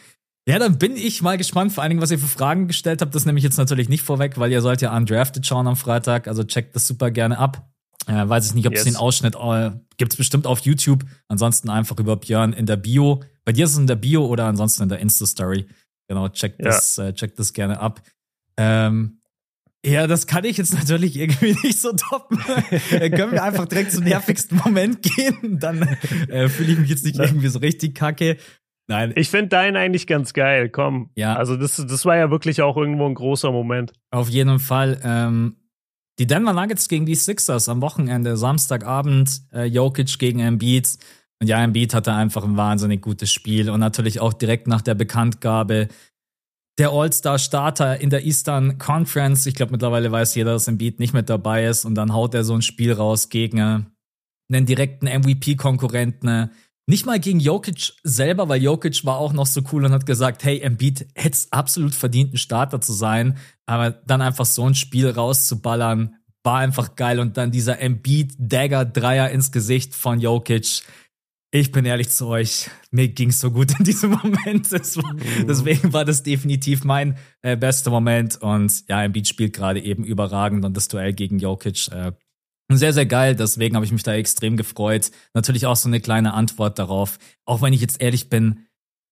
Ja, 0.47 0.59
dann 0.59 0.79
bin 0.79 0.97
ich 0.97 1.23
mal 1.23 1.39
gespannt, 1.39 1.73
vor 1.73 1.83
allen 1.83 1.91
Dingen, 1.91 2.03
was 2.03 2.11
ihr 2.11 2.19
für 2.19 2.27
Fragen 2.27 2.67
gestellt 2.67 3.01
habt. 3.01 3.15
Das 3.15 3.27
nehme 3.27 3.39
ich 3.39 3.45
jetzt 3.45 3.59
natürlich 3.59 3.89
nicht 3.89 4.03
vorweg, 4.03 4.39
weil 4.39 4.51
ihr 4.51 4.61
sollt 4.61 4.83
ja 4.83 4.97
undrafted 4.97 5.47
schauen 5.47 5.69
am 5.69 5.77
Freitag. 5.77 6.27
Also 6.27 6.43
checkt 6.43 6.75
das 6.75 6.87
super 6.87 7.11
gerne 7.13 7.39
ab. 7.39 7.69
Äh, 8.09 8.29
weiß 8.29 8.47
ich 8.47 8.55
nicht, 8.55 8.67
ob 8.67 8.75
es 8.75 8.83
den 8.83 8.97
Ausschnitt 8.97 9.37
äh, 9.37 9.71
gibt's 9.97 10.17
bestimmt 10.17 10.47
auf 10.47 10.61
YouTube. 10.61 11.05
Ansonsten 11.29 11.71
einfach 11.71 11.99
über 11.99 12.17
Björn 12.17 12.53
in 12.53 12.67
der 12.67 12.77
Bio. 12.77 13.23
Bei 13.45 13.53
dir 13.53 13.67
ist 13.67 13.73
es 13.73 13.79
in 13.79 13.87
der 13.87 13.95
Bio 13.97 14.27
oder 14.27 14.47
ansonsten 14.47 14.83
in 14.83 14.89
der 14.89 14.99
Insta-Story. 14.99 15.67
Genau, 16.09 16.29
checkt 16.29 16.59
ja. 16.59 16.67
das, 16.67 16.99
äh, 16.99 17.13
checkt 17.15 17.39
das 17.39 17.53
gerne 17.53 17.79
ab. 17.79 18.03
Ähm, 18.57 19.21
ja, 19.85 20.09
das 20.09 20.27
kann 20.27 20.45
ich 20.45 20.57
jetzt 20.57 20.75
natürlich 20.79 21.17
irgendwie 21.17 21.57
nicht 21.63 21.81
so 21.81 21.93
toppen. 21.93 22.39
können 22.39 23.33
wir 23.33 23.45
einfach 23.45 23.67
direkt 23.67 23.93
zum 23.93 24.03
nervigsten 24.05 24.59
Moment 24.59 25.03
gehen. 25.03 25.61
Dann 25.61 25.83
äh, 26.29 26.49
fühle 26.49 26.73
ich 26.73 26.79
mich 26.79 26.91
jetzt 26.91 27.05
nicht 27.05 27.19
irgendwie 27.19 27.49
so 27.49 27.61
richtig 27.61 27.95
kacke. 27.95 28.39
Nein. 28.93 29.15
Ich 29.17 29.31
finde 29.31 29.49
deinen 29.49 29.77
eigentlich 29.79 30.07
ganz 30.07 30.35
geil. 30.35 30.69
Komm. 30.69 31.09
Ja. 31.17 31.35
Also 31.35 31.57
das, 31.57 31.77
das 31.77 32.05
war 32.05 32.19
ja 32.19 32.31
wirklich 32.31 32.61
auch 32.61 32.77
irgendwo 32.77 33.07
ein 33.07 33.15
großer 33.15 33.51
Moment. 33.51 33.95
Auf 34.11 34.29
jeden 34.29 34.59
Fall. 34.59 35.01
Ähm, 35.03 35.57
die 36.19 36.27
Denver 36.27 36.53
Nuggets 36.53 36.89
gegen 36.89 37.07
die 37.07 37.15
Sixers 37.15 37.71
am 37.71 37.81
Wochenende, 37.81 38.37
Samstagabend, 38.37 39.45
äh, 39.51 39.65
Jokic 39.65 40.19
gegen 40.19 40.41
Embiid. 40.41 40.99
Und 41.41 41.47
ja, 41.47 41.65
Embiid 41.65 41.95
hatte 41.95 42.13
einfach 42.13 42.45
ein 42.45 42.59
wahnsinnig 42.59 43.01
gutes 43.01 43.33
Spiel 43.33 43.71
und 43.71 43.81
natürlich 43.81 44.21
auch 44.21 44.35
direkt 44.35 44.67
nach 44.67 44.83
der 44.83 44.95
Bekanntgabe 44.95 45.89
der 46.79 46.91
All-Star-Starter 46.91 47.99
in 47.99 48.11
der 48.11 48.27
Eastern 48.27 48.77
Conference. 48.77 49.47
Ich 49.47 49.55
glaube, 49.55 49.73
mittlerweile 49.73 50.13
weiß 50.13 50.35
jeder, 50.35 50.53
dass 50.53 50.69
Embiid 50.69 51.01
nicht 51.01 51.15
mit 51.15 51.31
dabei 51.31 51.65
ist 51.65 51.87
und 51.87 51.95
dann 51.95 52.13
haut 52.13 52.35
er 52.35 52.45
so 52.45 52.55
ein 52.55 52.63
Spiel 52.63 52.93
raus 52.93 53.31
gegen 53.31 53.59
einen 53.61 54.67
direkten 54.67 55.07
MVP-Konkurrenten 55.07 56.51
nicht 56.93 57.07
mal 57.07 57.19
gegen 57.19 57.41
Jokic 57.41 57.95
selber, 58.03 58.51
weil 58.51 58.63
Jokic 58.63 59.07
war 59.07 59.17
auch 59.17 59.33
noch 59.33 59.47
so 59.47 59.63
cool 59.73 59.87
und 59.87 59.93
hat 59.93 60.05
gesagt, 60.05 60.45
hey, 60.45 60.61
Embiid 60.61 61.07
hätte 61.15 61.33
es 61.33 61.51
absolut 61.51 61.95
verdient, 61.95 62.35
ein 62.35 62.37
Starter 62.37 62.83
zu 62.83 62.93
sein. 62.93 63.39
Aber 63.65 63.91
dann 63.91 64.21
einfach 64.21 64.45
so 64.45 64.69
ein 64.69 64.75
Spiel 64.75 65.09
rauszuballern, 65.09 66.17
war 66.43 66.59
einfach 66.59 66.95
geil. 66.95 67.19
Und 67.19 67.39
dann 67.39 67.51
dieser 67.51 67.81
Embiid-Dagger-Dreier 67.81 69.31
ins 69.31 69.51
Gesicht 69.53 69.95
von 69.95 70.21
Jokic. 70.21 70.83
Ich 71.51 71.73
bin 71.73 71.87
ehrlich 71.87 72.11
zu 72.11 72.27
euch, 72.27 72.69
mir 72.91 73.09
ging's 73.09 73.41
so 73.41 73.51
gut 73.51 73.79
in 73.79 73.87
diesem 73.87 74.11
Moment. 74.23 74.71
War, 74.71 75.15
mhm. 75.15 75.47
Deswegen 75.49 75.95
war 75.95 76.05
das 76.05 76.23
definitiv 76.23 76.85
mein 76.85 77.17
äh, 77.41 77.57
bester 77.57 77.91
Moment. 77.91 78.37
Und 78.43 78.87
ja, 78.91 79.03
Embiid 79.03 79.27
spielt 79.29 79.55
gerade 79.55 79.81
eben 79.81 80.05
überragend 80.05 80.63
und 80.67 80.77
das 80.77 80.89
Duell 80.89 81.15
gegen 81.15 81.39
Jokic 81.39 81.89
äh, 81.91 82.13
sehr, 82.71 82.93
sehr 82.93 83.07
geil. 83.07 83.37
Deswegen 83.37 83.77
habe 83.77 83.85
ich 83.85 83.93
mich 83.93 84.03
da 84.03 84.15
extrem 84.15 84.57
gefreut. 84.57 85.11
Natürlich 85.35 85.67
auch 85.67 85.77
so 85.77 85.89
eine 85.89 86.01
kleine 86.01 86.35
Antwort 86.35 86.79
darauf. 86.79 87.19
Auch 87.45 87.63
wenn 87.63 87.73
ich 87.73 87.81
jetzt 87.81 88.01
ehrlich 88.01 88.29
bin, 88.29 88.67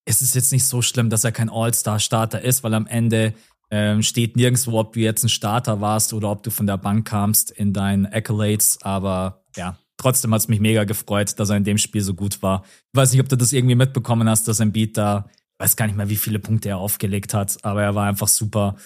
ist 0.07 0.23
es 0.23 0.35
jetzt 0.35 0.53
nicht 0.53 0.65
so 0.65 0.83
schlimm, 0.83 1.11
dass 1.11 1.25
er 1.25 1.33
kein 1.33 1.51
All-Star-Starter 1.51 2.41
ist, 2.41 2.65
weil 2.65 2.75
am 2.75 2.87
Ende 2.87 3.35
ähm, 3.71 4.03
steht 4.03 4.37
nirgendwo, 4.37 4.81
ob 4.81 4.95
du 4.95 5.01
jetzt 5.01 5.23
ein 5.23 5.29
Starter 5.29 5.81
warst 5.81 6.13
oder 6.13 6.31
ob 6.31 6.43
du 6.43 6.51
von 6.51 6.67
der 6.67 6.79
Bank 6.79 7.07
kamst 7.07 7.51
in 7.51 7.73
deinen 7.73 8.07
Accolades. 8.07 8.79
Aber 8.83 9.45
ja, 9.57 9.79
trotzdem 9.97 10.35
hat 10.35 10.41
es 10.41 10.49
mich 10.49 10.61
mega 10.61 10.85
gefreut, 10.85 11.39
dass 11.39 11.51
er 11.51 11.57
in 11.57 11.65
dem 11.65 11.79
Spiel 11.79 12.03
so 12.03 12.15
gut 12.15 12.43
war. 12.43 12.65
Ich 12.93 12.99
weiß 12.99 13.13
nicht, 13.13 13.21
ob 13.21 13.29
du 13.29 13.37
das 13.37 13.53
irgendwie 13.53 13.77
mitbekommen 13.77 14.29
hast, 14.29 14.49
dass 14.49 14.61
ein 14.61 14.73
Beat 14.73 14.97
da, 14.97 15.29
weiß 15.59 15.77
gar 15.77 15.87
nicht 15.87 15.97
mehr, 15.97 16.09
wie 16.09 16.17
viele 16.17 16.39
Punkte 16.39 16.71
er 16.71 16.79
aufgelegt 16.79 17.35
hat, 17.35 17.65
aber 17.65 17.83
er 17.83 17.95
war 17.95 18.09
einfach 18.09 18.29
super. 18.29 18.77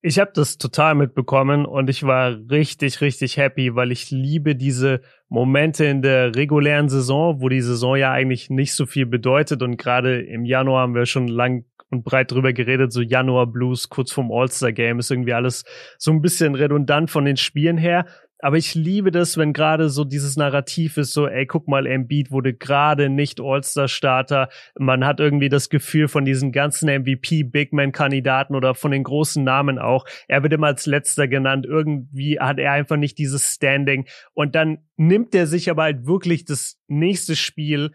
Ich 0.00 0.20
habe 0.20 0.30
das 0.32 0.58
total 0.58 0.94
mitbekommen 0.94 1.66
und 1.66 1.90
ich 1.90 2.04
war 2.04 2.38
richtig, 2.50 3.00
richtig 3.00 3.36
happy, 3.36 3.74
weil 3.74 3.90
ich 3.90 4.12
liebe 4.12 4.54
diese 4.54 5.00
Momente 5.28 5.86
in 5.86 6.02
der 6.02 6.36
regulären 6.36 6.88
Saison, 6.88 7.40
wo 7.40 7.48
die 7.48 7.60
Saison 7.60 7.96
ja 7.96 8.12
eigentlich 8.12 8.48
nicht 8.48 8.74
so 8.74 8.86
viel 8.86 9.06
bedeutet 9.06 9.60
und 9.60 9.76
gerade 9.76 10.22
im 10.22 10.44
Januar 10.44 10.82
haben 10.82 10.94
wir 10.94 11.04
schon 11.06 11.26
lang 11.26 11.64
und 11.90 12.04
breit 12.04 12.30
drüber 12.30 12.52
geredet, 12.52 12.92
so 12.92 13.00
Januar 13.00 13.46
Blues 13.46 13.88
kurz 13.88 14.12
vorm 14.12 14.30
All-Star 14.30 14.72
Game 14.72 14.98
ist 14.98 15.10
irgendwie 15.10 15.32
alles 15.32 15.64
so 15.96 16.10
ein 16.12 16.20
bisschen 16.20 16.54
redundant 16.54 17.10
von 17.10 17.24
den 17.24 17.36
Spielen 17.36 17.78
her. 17.78 18.06
Aber 18.40 18.56
ich 18.56 18.74
liebe 18.74 19.10
das, 19.10 19.36
wenn 19.36 19.52
gerade 19.52 19.88
so 19.88 20.04
dieses 20.04 20.36
Narrativ 20.36 20.96
ist, 20.96 21.12
so, 21.12 21.26
ey, 21.26 21.46
guck 21.46 21.66
mal, 21.66 21.86
Embiid 21.86 22.30
wurde 22.30 22.54
gerade 22.54 23.08
nicht 23.08 23.40
All-Star-Starter. 23.40 24.48
Man 24.78 25.04
hat 25.04 25.18
irgendwie 25.18 25.48
das 25.48 25.70
Gefühl 25.70 26.08
von 26.08 26.24
diesen 26.24 26.52
ganzen 26.52 26.88
MVP-Big-Man-Kandidaten 26.88 28.54
oder 28.54 28.74
von 28.74 28.92
den 28.92 29.02
großen 29.02 29.42
Namen 29.42 29.78
auch. 29.78 30.04
Er 30.28 30.42
wird 30.42 30.52
immer 30.52 30.68
als 30.68 30.86
letzter 30.86 31.26
genannt. 31.26 31.66
Irgendwie 31.66 32.38
hat 32.38 32.58
er 32.58 32.72
einfach 32.72 32.96
nicht 32.96 33.18
dieses 33.18 33.54
Standing. 33.54 34.06
Und 34.34 34.54
dann 34.54 34.78
nimmt 34.96 35.34
er 35.34 35.46
sich 35.46 35.70
aber 35.70 35.84
halt 35.84 36.06
wirklich 36.06 36.44
das 36.44 36.80
nächste 36.86 37.34
Spiel 37.34 37.92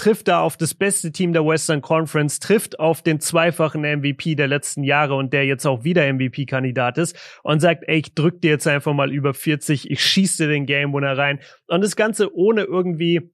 trifft 0.00 0.28
da 0.28 0.40
auf 0.40 0.56
das 0.56 0.72
beste 0.72 1.12
Team 1.12 1.34
der 1.34 1.44
Western 1.44 1.82
Conference, 1.82 2.38
trifft 2.38 2.80
auf 2.80 3.02
den 3.02 3.20
zweifachen 3.20 3.82
MVP 3.82 4.34
der 4.34 4.48
letzten 4.48 4.82
Jahre 4.82 5.14
und 5.14 5.34
der 5.34 5.44
jetzt 5.44 5.66
auch 5.66 5.84
wieder 5.84 6.10
MVP-Kandidat 6.10 6.96
ist 6.96 7.14
und 7.42 7.60
sagt, 7.60 7.84
ey, 7.86 7.98
ich 7.98 8.14
drück 8.14 8.40
dir 8.40 8.48
jetzt 8.48 8.66
einfach 8.66 8.94
mal 8.94 9.12
über 9.12 9.34
40, 9.34 9.90
ich 9.90 10.02
schieße 10.02 10.44
dir 10.44 10.48
den 10.48 10.64
Game 10.64 10.94
Winner 10.94 11.18
rein. 11.18 11.38
Und 11.66 11.84
das 11.84 11.96
Ganze 11.96 12.34
ohne 12.34 12.62
irgendwie, 12.62 13.30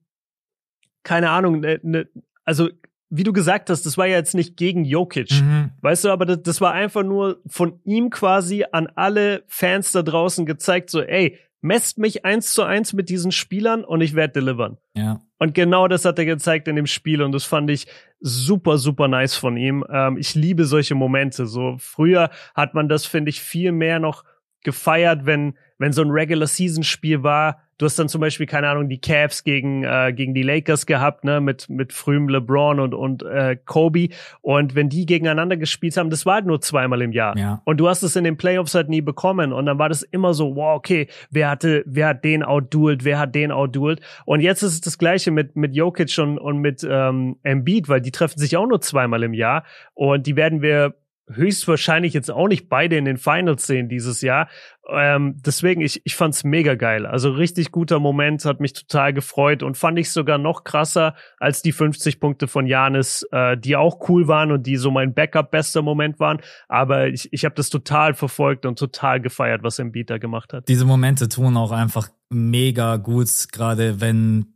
keine 1.04 1.30
Ahnung, 1.30 1.60
ne, 1.60 1.78
ne, 1.84 2.08
also 2.44 2.68
wie 3.10 3.22
du 3.22 3.32
gesagt 3.32 3.70
hast, 3.70 3.86
das 3.86 3.96
war 3.96 4.06
ja 4.06 4.16
jetzt 4.16 4.34
nicht 4.34 4.56
gegen 4.56 4.84
Jokic. 4.84 5.40
Mhm. 5.40 5.70
Weißt 5.82 6.04
du, 6.04 6.10
aber 6.10 6.26
das, 6.26 6.42
das 6.42 6.60
war 6.60 6.72
einfach 6.72 7.04
nur 7.04 7.40
von 7.46 7.78
ihm 7.84 8.10
quasi 8.10 8.64
an 8.72 8.88
alle 8.96 9.44
Fans 9.46 9.92
da 9.92 10.02
draußen 10.02 10.46
gezeigt, 10.46 10.90
so, 10.90 11.00
ey, 11.00 11.38
messt 11.60 11.98
mich 11.98 12.24
eins 12.24 12.52
zu 12.52 12.64
eins 12.64 12.92
mit 12.92 13.08
diesen 13.08 13.30
Spielern 13.30 13.84
und 13.84 14.00
ich 14.00 14.14
werde 14.14 14.40
delivern. 14.40 14.78
Ja. 14.94 15.20
Und 15.38 15.54
genau 15.54 15.86
das 15.88 16.04
hat 16.04 16.18
er 16.18 16.24
gezeigt 16.24 16.66
in 16.68 16.76
dem 16.76 16.86
Spiel 16.86 17.22
und 17.22 17.32
das 17.32 17.44
fand 17.44 17.70
ich 17.70 17.86
super, 18.20 18.78
super 18.78 19.08
nice 19.08 19.36
von 19.36 19.56
ihm. 19.56 19.84
Ähm, 19.90 20.16
ich 20.16 20.34
liebe 20.34 20.64
solche 20.64 20.94
Momente. 20.94 21.46
So 21.46 21.76
früher 21.78 22.30
hat 22.54 22.74
man 22.74 22.88
das, 22.88 23.06
finde 23.06 23.30
ich, 23.30 23.40
viel 23.40 23.72
mehr 23.72 23.98
noch 23.98 24.24
gefeiert, 24.62 25.26
wenn, 25.26 25.56
wenn 25.78 25.92
so 25.92 26.02
ein 26.02 26.10
Regular 26.10 26.46
Season 26.46 26.82
Spiel 26.82 27.22
war, 27.22 27.62
Du 27.78 27.84
hast 27.84 27.98
dann 27.98 28.08
zum 28.08 28.20
Beispiel, 28.20 28.46
keine 28.46 28.68
Ahnung, 28.68 28.88
die 28.88 29.00
Cavs 29.00 29.44
gegen, 29.44 29.84
äh, 29.84 30.12
gegen 30.14 30.32
die 30.32 30.42
Lakers 30.42 30.86
gehabt, 30.86 31.24
ne, 31.24 31.40
mit, 31.40 31.68
mit 31.68 31.92
frühem 31.92 32.28
LeBron 32.28 32.80
und, 32.80 32.94
und 32.94 33.22
äh, 33.22 33.56
Kobe. 33.64 34.08
Und 34.40 34.74
wenn 34.74 34.88
die 34.88 35.04
gegeneinander 35.04 35.56
gespielt 35.56 35.96
haben, 35.96 36.08
das 36.08 36.24
war 36.24 36.36
halt 36.36 36.46
nur 36.46 36.60
zweimal 36.60 37.02
im 37.02 37.12
Jahr. 37.12 37.36
Ja. 37.36 37.60
Und 37.64 37.78
du 37.78 37.88
hast 37.88 38.02
es 38.02 38.16
in 38.16 38.24
den 38.24 38.36
Playoffs 38.36 38.74
halt 38.74 38.88
nie 38.88 39.02
bekommen. 39.02 39.52
Und 39.52 39.66
dann 39.66 39.78
war 39.78 39.88
das 39.88 40.02
immer 40.02 40.32
so, 40.32 40.56
wow, 40.56 40.76
okay, 40.76 41.08
wer 41.30 41.50
hatte, 41.50 41.82
wer 41.86 42.08
hat 42.08 42.24
den 42.24 42.42
outduelt, 42.42 43.04
wer 43.04 43.18
hat 43.18 43.34
den 43.34 43.52
outduelt. 43.52 44.00
Und 44.24 44.40
jetzt 44.40 44.62
ist 44.62 44.72
es 44.72 44.80
das 44.80 44.98
Gleiche 44.98 45.30
mit, 45.30 45.56
mit 45.56 45.74
Jokic 45.74 46.16
und, 46.18 46.38
und 46.38 46.58
mit 46.58 46.86
ähm, 46.88 47.36
Embiid, 47.42 47.88
weil 47.88 48.00
die 48.00 48.12
treffen 48.12 48.38
sich 48.38 48.56
auch 48.56 48.66
nur 48.66 48.80
zweimal 48.80 49.22
im 49.22 49.34
Jahr. 49.34 49.64
Und 49.94 50.26
die 50.26 50.36
werden 50.36 50.62
wir 50.62 50.94
höchstwahrscheinlich 51.28 52.14
jetzt 52.14 52.30
auch 52.30 52.48
nicht 52.48 52.68
beide 52.68 52.96
in 52.96 53.04
den 53.04 53.16
Finals 53.16 53.66
sehen 53.66 53.88
dieses 53.88 54.20
Jahr. 54.22 54.48
Ähm, 54.88 55.36
deswegen, 55.44 55.80
ich, 55.80 56.00
ich 56.04 56.14
fand's 56.14 56.44
mega 56.44 56.74
geil. 56.74 57.06
Also 57.06 57.30
richtig 57.30 57.72
guter 57.72 57.98
Moment, 57.98 58.44
hat 58.44 58.60
mich 58.60 58.72
total 58.72 59.12
gefreut 59.12 59.62
und 59.62 59.76
fand 59.76 59.98
ich 59.98 60.10
sogar 60.10 60.38
noch 60.38 60.62
krasser 60.62 61.16
als 61.38 61.62
die 61.62 61.72
50 61.72 62.20
Punkte 62.20 62.46
von 62.46 62.66
Janis, 62.66 63.26
äh, 63.32 63.56
die 63.56 63.74
auch 63.76 64.08
cool 64.08 64.28
waren 64.28 64.52
und 64.52 64.66
die 64.66 64.76
so 64.76 64.90
mein 64.90 65.14
Backup-bester 65.14 65.82
Moment 65.82 66.20
waren. 66.20 66.40
Aber 66.68 67.08
ich, 67.08 67.32
ich 67.32 67.44
habe 67.44 67.56
das 67.56 67.70
total 67.70 68.14
verfolgt 68.14 68.64
und 68.64 68.78
total 68.78 69.20
gefeiert, 69.20 69.62
was 69.64 69.78
Embiid 69.78 70.10
da 70.10 70.18
gemacht 70.18 70.52
hat. 70.52 70.68
Diese 70.68 70.84
Momente 70.84 71.28
tun 71.28 71.56
auch 71.56 71.72
einfach 71.72 72.08
mega 72.30 72.96
gut, 72.96 73.28
gerade 73.50 74.00
wenn 74.00 74.55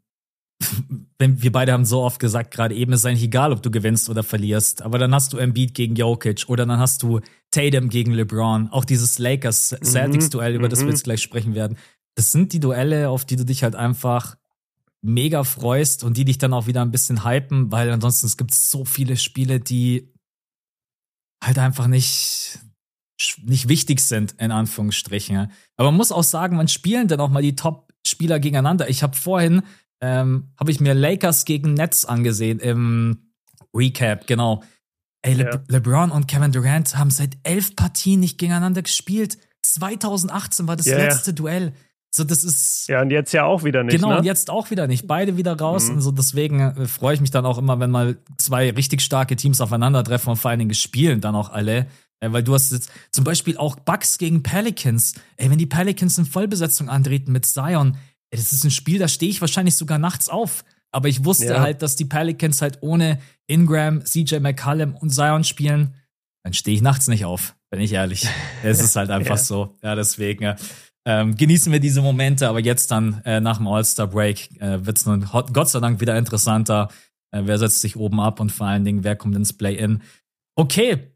wenn 1.18 1.42
wir 1.42 1.52
beide 1.52 1.72
haben 1.72 1.84
so 1.84 2.02
oft 2.02 2.18
gesagt, 2.18 2.50
gerade 2.50 2.74
eben 2.74 2.92
ist 2.92 3.00
es 3.00 3.06
eigentlich 3.06 3.24
egal, 3.24 3.52
ob 3.52 3.62
du 3.62 3.70
gewinnst 3.70 4.08
oder 4.08 4.22
verlierst. 4.22 4.82
Aber 4.82 4.98
dann 4.98 5.14
hast 5.14 5.32
du 5.32 5.38
Embiid 5.38 5.74
gegen 5.74 5.94
Jokic 5.94 6.44
oder 6.48 6.66
dann 6.66 6.78
hast 6.78 7.02
du 7.02 7.20
Tatum 7.50 7.88
gegen 7.88 8.12
LeBron. 8.12 8.68
Auch 8.70 8.84
dieses 8.84 9.18
Lakers-Celtics-Duell, 9.18 10.54
über 10.54 10.68
das 10.68 10.80
wir 10.80 10.88
jetzt 10.88 11.04
gleich 11.04 11.22
sprechen 11.22 11.54
werden. 11.54 11.76
Das 12.14 12.32
sind 12.32 12.52
die 12.52 12.60
Duelle, 12.60 13.08
auf 13.08 13.24
die 13.24 13.36
du 13.36 13.44
dich 13.44 13.62
halt 13.62 13.74
einfach 13.74 14.36
mega 15.02 15.44
freust 15.44 16.04
und 16.04 16.16
die 16.16 16.24
dich 16.24 16.38
dann 16.38 16.52
auch 16.52 16.66
wieder 16.66 16.82
ein 16.82 16.90
bisschen 16.90 17.24
hypen, 17.24 17.72
weil 17.72 17.90
ansonsten 17.90 18.26
es 18.26 18.36
gibt 18.36 18.52
so 18.52 18.84
viele 18.84 19.16
Spiele, 19.16 19.60
die 19.60 20.12
halt 21.42 21.58
einfach 21.58 21.86
nicht 21.86 22.58
nicht 23.42 23.68
wichtig 23.68 24.00
sind 24.00 24.32
in 24.38 24.50
Anführungsstrichen. 24.50 25.50
Aber 25.76 25.90
man 25.90 25.96
muss 25.96 26.12
auch 26.12 26.24
sagen, 26.24 26.56
man 26.56 26.68
spielen 26.68 27.08
dann 27.08 27.20
auch 27.20 27.28
mal 27.28 27.42
die 27.42 27.54
Top-Spieler 27.54 28.40
gegeneinander. 28.40 28.88
Ich 28.88 29.02
habe 29.02 29.16
vorhin 29.16 29.62
ähm, 30.00 30.52
habe 30.58 30.70
ich 30.70 30.80
mir 30.80 30.94
Lakers 30.94 31.44
gegen 31.44 31.74
Nets 31.74 32.04
angesehen 32.04 32.58
im 32.58 33.32
Recap, 33.74 34.26
genau. 34.26 34.62
Ey, 35.22 35.34
Le 35.34 35.44
ja. 35.44 35.62
LeBron 35.68 36.10
und 36.10 36.28
Kevin 36.28 36.52
Durant 36.52 36.96
haben 36.96 37.10
seit 37.10 37.36
elf 37.42 37.76
Partien 37.76 38.20
nicht 38.20 38.38
gegeneinander 38.38 38.82
gespielt. 38.82 39.38
2018 39.62 40.66
war 40.66 40.76
das 40.76 40.86
ja, 40.86 40.96
letzte 40.96 41.30
ja. 41.30 41.34
Duell. 41.34 41.72
So, 42.12 42.24
das 42.24 42.42
ist. 42.42 42.88
Ja, 42.88 43.02
und 43.02 43.10
jetzt 43.10 43.32
ja 43.32 43.44
auch 43.44 43.62
wieder 43.62 43.84
nicht. 43.84 43.94
Genau, 43.94 44.10
ne? 44.10 44.18
und 44.18 44.24
jetzt 44.24 44.50
auch 44.50 44.70
wieder 44.70 44.86
nicht. 44.86 45.06
Beide 45.06 45.36
wieder 45.36 45.56
raus. 45.56 45.88
Mhm. 45.88 45.96
Und 45.96 46.00
so, 46.00 46.10
deswegen 46.10 46.60
äh, 46.60 46.86
freue 46.86 47.14
ich 47.14 47.20
mich 47.20 47.30
dann 47.30 47.46
auch 47.46 47.58
immer, 47.58 47.78
wenn 47.78 47.90
mal 47.90 48.16
zwei 48.36 48.70
richtig 48.70 49.02
starke 49.02 49.36
Teams 49.36 49.60
aufeinandertreffen 49.60 50.30
und 50.30 50.36
vor 50.36 50.50
allen 50.50 50.58
Dingen 50.58 50.74
spielen 50.74 51.20
dann 51.20 51.36
auch 51.36 51.50
alle. 51.50 51.86
Äh, 52.18 52.32
weil 52.32 52.42
du 52.42 52.54
hast 52.54 52.72
jetzt 52.72 52.90
zum 53.12 53.24
Beispiel 53.24 53.56
auch 53.58 53.76
Bucks 53.76 54.18
gegen 54.18 54.42
Pelicans. 54.42 55.14
Ey, 55.36 55.50
wenn 55.50 55.58
die 55.58 55.66
Pelicans 55.66 56.18
in 56.18 56.24
Vollbesetzung 56.24 56.88
antreten 56.88 57.30
mit 57.30 57.46
Zion, 57.46 57.96
das 58.30 58.52
ist 58.52 58.64
ein 58.64 58.70
Spiel, 58.70 58.98
da 58.98 59.08
stehe 59.08 59.30
ich 59.30 59.40
wahrscheinlich 59.40 59.74
sogar 59.74 59.98
nachts 59.98 60.28
auf. 60.28 60.64
Aber 60.92 61.08
ich 61.08 61.24
wusste 61.24 61.46
ja. 61.46 61.60
halt, 61.60 61.82
dass 61.82 61.96
die 61.96 62.04
Pelicans 62.04 62.62
halt 62.62 62.78
ohne 62.80 63.20
Ingram, 63.46 64.04
CJ 64.04 64.38
McCallum 64.38 64.96
und 64.96 65.10
Zion 65.10 65.44
spielen. 65.44 65.94
Dann 66.42 66.52
stehe 66.52 66.74
ich 66.74 66.82
nachts 66.82 67.06
nicht 67.06 67.24
auf, 67.24 67.54
bin 67.70 67.80
ich 67.80 67.92
ehrlich. 67.92 68.26
Es 68.62 68.80
ist 68.80 68.96
halt 68.96 69.10
einfach 69.10 69.36
ja. 69.36 69.42
so. 69.42 69.76
Ja, 69.82 69.94
deswegen 69.94 70.54
ähm, 71.04 71.36
genießen 71.36 71.72
wir 71.72 71.80
diese 71.80 72.02
Momente. 72.02 72.48
Aber 72.48 72.60
jetzt 72.60 72.90
dann 72.90 73.20
äh, 73.24 73.40
nach 73.40 73.58
dem 73.58 73.68
All-Star-Break 73.68 74.60
äh, 74.60 74.84
wird 74.84 74.98
es 74.98 75.06
nun 75.06 75.28
Gott 75.52 75.68
sei 75.68 75.80
Dank 75.80 76.00
wieder 76.00 76.16
interessanter. 76.16 76.88
Äh, 77.30 77.42
wer 77.44 77.58
setzt 77.58 77.80
sich 77.80 77.96
oben 77.96 78.20
ab 78.20 78.40
und 78.40 78.50
vor 78.50 78.66
allen 78.66 78.84
Dingen, 78.84 79.04
wer 79.04 79.16
kommt 79.16 79.36
ins 79.36 79.52
Play-In? 79.52 80.02
Okay, 80.56 81.12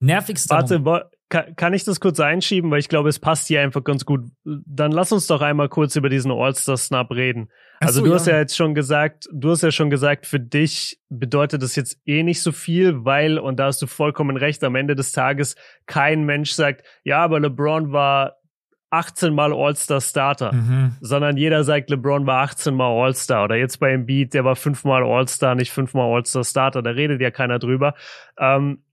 nervigster 0.00 0.56
Warte, 0.56 0.78
Moment. 0.78 1.04
Kann, 1.30 1.56
kann 1.56 1.72
ich 1.72 1.84
das 1.84 2.00
kurz 2.00 2.20
einschieben, 2.20 2.70
weil 2.70 2.80
ich 2.80 2.88
glaube, 2.88 3.08
es 3.08 3.18
passt 3.18 3.48
hier 3.48 3.62
einfach 3.62 3.82
ganz 3.82 4.04
gut. 4.04 4.22
Dann 4.44 4.92
lass 4.92 5.10
uns 5.10 5.26
doch 5.26 5.40
einmal 5.40 5.68
kurz 5.68 5.96
über 5.96 6.08
diesen 6.08 6.30
All-Star-Snap 6.30 7.10
reden. 7.10 7.50
Also 7.80 8.00
so, 8.00 8.06
du 8.06 8.14
hast 8.14 8.26
ja. 8.26 8.34
ja 8.34 8.40
jetzt 8.40 8.56
schon 8.56 8.74
gesagt, 8.74 9.28
du 9.32 9.50
hast 9.50 9.62
ja 9.62 9.70
schon 9.70 9.90
gesagt, 9.90 10.26
für 10.26 10.40
dich 10.40 10.98
bedeutet 11.08 11.62
das 11.62 11.76
jetzt 11.76 11.98
eh 12.06 12.22
nicht 12.22 12.42
so 12.42 12.52
viel, 12.52 13.04
weil, 13.04 13.38
und 13.38 13.58
da 13.58 13.66
hast 13.66 13.80
du 13.82 13.86
vollkommen 13.86 14.36
recht, 14.36 14.62
am 14.64 14.74
Ende 14.74 14.94
des 14.94 15.12
Tages 15.12 15.56
kein 15.86 16.24
Mensch 16.24 16.52
sagt, 16.52 16.84
ja, 17.04 17.22
aber 17.24 17.40
LeBron 17.40 17.92
war 17.92 18.36
18 18.90 19.34
Mal 19.34 19.52
All-Star 19.52 20.00
Starter, 20.00 20.52
mhm. 20.52 20.96
sondern 21.00 21.36
jeder 21.36 21.64
sagt, 21.64 21.90
LeBron 21.90 22.26
war 22.26 22.42
18 22.42 22.74
Mal 22.74 22.90
All-Star 22.90 23.44
oder 23.44 23.56
jetzt 23.56 23.78
bei 23.80 23.92
Embiid, 23.92 24.34
der 24.34 24.44
war 24.44 24.56
fünfmal 24.56 25.02
All-Star, 25.02 25.54
nicht 25.54 25.72
fünfmal 25.72 26.14
All-Star 26.14 26.44
Starter, 26.44 26.82
da 26.82 26.90
redet 26.90 27.20
ja 27.20 27.30
keiner 27.30 27.58
drüber. 27.58 27.94
Ähm, 28.38 28.84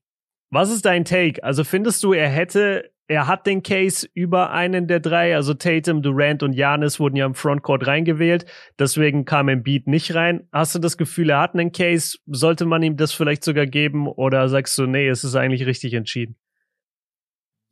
was 0.52 0.70
ist 0.70 0.86
dein 0.86 1.06
Take? 1.06 1.44
Also 1.44 1.64
findest 1.64 2.04
du, 2.04 2.14
er 2.14 2.30
hätte, 2.30 2.92
er 3.08 3.28
hat 3.28 3.48
den 3.48 3.64
Case 3.64 4.08
über 4.14 4.52
einen 4.52 4.88
der 4.88 5.00
drei, 5.00 5.36
also 5.36 5.54
Tatum, 5.54 6.02
Durant 6.02 6.44
und 6.44 6.54
Janis 6.54 7.00
wurden 7.00 7.16
ja 7.16 7.26
im 7.26 7.34
Frontcourt 7.34 7.88
reingewählt, 7.88 8.46
deswegen 8.78 9.26
kam 9.26 9.48
Embiid 9.48 9.88
nicht 9.88 10.14
rein. 10.14 10.48
Hast 10.52 10.76
du 10.76 10.80
das 10.80 10.98
Gefühl, 10.98 11.30
er 11.30 11.40
hat 11.40 11.54
einen 11.54 11.72
Case? 11.72 12.18
Sollte 12.28 12.66
man 12.66 12.84
ihm 12.84 12.98
das 12.98 13.14
vielleicht 13.14 13.44
sogar 13.44 13.66
geben 13.66 14.08
oder 14.08 14.48
sagst 14.50 14.78
du, 14.78 14.86
nee, 14.86 15.08
es 15.08 15.24
ist 15.24 15.36
eigentlich 15.36 15.66
richtig 15.66 15.94
entschieden? 15.94 16.36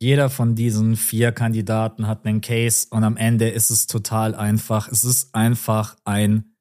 Jeder 0.02 0.30
von 0.30 0.54
diesen 0.54 0.96
vier 0.96 1.30
Kandidaten 1.30 2.06
hat 2.06 2.24
einen 2.24 2.40
Case 2.40 2.86
und 2.90 3.04
am 3.04 3.18
Ende 3.18 3.50
ist 3.50 3.68
es 3.68 3.86
total 3.86 4.34
einfach. 4.34 4.88
Es 4.88 5.04
ist 5.04 5.34
einfach 5.34 5.94
ein 6.06 6.56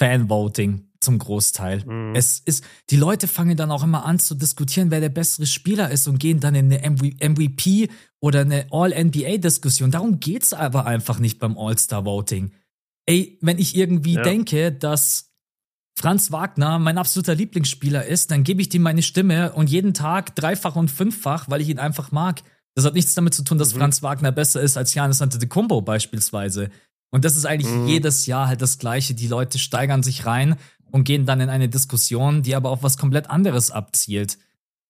Fanvoting 0.00 0.85
zum 1.00 1.18
Großteil. 1.18 1.84
Mhm. 1.84 2.14
Es 2.14 2.40
ist, 2.44 2.64
die 2.90 2.96
Leute 2.96 3.28
fangen 3.28 3.56
dann 3.56 3.70
auch 3.70 3.82
immer 3.82 4.04
an 4.04 4.18
zu 4.18 4.34
diskutieren, 4.34 4.90
wer 4.90 5.00
der 5.00 5.08
bessere 5.08 5.46
Spieler 5.46 5.90
ist 5.90 6.08
und 6.08 6.18
gehen 6.18 6.40
dann 6.40 6.54
in 6.54 6.72
eine 6.72 6.90
MVP 6.90 7.88
oder 8.20 8.40
eine 8.40 8.66
All-NBA-Diskussion. 8.70 9.90
Darum 9.90 10.20
geht's 10.20 10.52
aber 10.52 10.86
einfach 10.86 11.18
nicht 11.18 11.38
beim 11.38 11.56
All-Star-Voting. 11.58 12.52
Ey, 13.06 13.38
wenn 13.40 13.58
ich 13.58 13.76
irgendwie 13.76 14.14
ja. 14.14 14.22
denke, 14.22 14.72
dass 14.72 15.32
Franz 15.98 16.30
Wagner 16.30 16.78
mein 16.78 16.98
absoluter 16.98 17.34
Lieblingsspieler 17.34 18.04
ist, 18.04 18.30
dann 18.30 18.44
gebe 18.44 18.60
ich 18.60 18.72
ihm 18.74 18.82
meine 18.82 19.02
Stimme 19.02 19.52
und 19.52 19.70
jeden 19.70 19.94
Tag 19.94 20.34
dreifach 20.34 20.76
und 20.76 20.90
fünffach, 20.90 21.48
weil 21.48 21.60
ich 21.60 21.68
ihn 21.68 21.78
einfach 21.78 22.12
mag. 22.12 22.42
Das 22.74 22.84
hat 22.84 22.94
nichts 22.94 23.14
damit 23.14 23.32
zu 23.32 23.42
tun, 23.42 23.56
dass 23.56 23.74
mhm. 23.74 23.78
Franz 23.78 24.02
Wagner 24.02 24.32
besser 24.32 24.60
ist 24.60 24.76
als 24.76 24.92
Janis 24.92 25.22
Antetokounmpo 25.22 25.80
beispielsweise. 25.80 26.70
Und 27.10 27.24
das 27.24 27.36
ist 27.36 27.46
eigentlich 27.46 27.72
mhm. 27.72 27.86
jedes 27.86 28.26
Jahr 28.26 28.48
halt 28.48 28.60
das 28.60 28.78
Gleiche. 28.78 29.14
Die 29.14 29.28
Leute 29.28 29.58
steigern 29.58 30.02
sich 30.02 30.26
rein 30.26 30.56
und 30.96 31.04
gehen 31.04 31.26
dann 31.26 31.40
in 31.40 31.50
eine 31.50 31.68
Diskussion, 31.68 32.42
die 32.42 32.56
aber 32.56 32.70
auf 32.70 32.82
was 32.82 32.96
komplett 32.96 33.28
anderes 33.28 33.70
abzielt. 33.70 34.38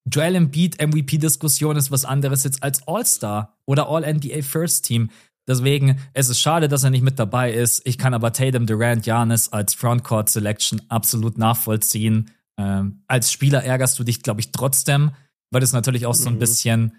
Joel 0.09 0.37
Embiid 0.37 0.81
MVP-Diskussion 0.81 1.77
ist 1.77 1.91
was 1.91 2.05
anderes 2.05 2.45
jetzt 2.45 2.63
als 2.63 2.87
All-Star 2.87 3.59
oder 3.67 3.89
All-NBA 3.89 4.43
First 4.43 4.85
Team. 4.85 5.11
Deswegen, 5.49 5.99
es 6.13 6.29
ist 6.29 6.41
schade, 6.41 6.69
dass 6.69 6.85
er 6.85 6.91
nicht 6.91 7.03
mit 7.03 7.19
dabei 7.19 7.53
ist. 7.53 7.83
Ich 7.85 7.99
kann 7.99 8.15
aber 8.15 8.33
Tatum, 8.33 8.67
Durant, 8.67 9.05
Janis 9.05 9.49
als 9.49 9.75
Frontcourt 9.75 10.29
Selection 10.29 10.81
absolut 10.89 11.39
nachvollziehen. 11.39 12.31
Ähm, 12.57 13.03
als 13.09 13.33
Spieler 13.33 13.65
ärgerst 13.65 13.99
du 13.99 14.05
dich, 14.05 14.23
glaube 14.23 14.41
ich, 14.41 14.53
trotzdem, 14.53 15.11
weil 15.51 15.61
das 15.61 15.73
natürlich 15.73 16.07
auch 16.07 16.15
so 16.15 16.29
ein 16.29 16.37
mhm. 16.37 16.39
bisschen, 16.39 16.93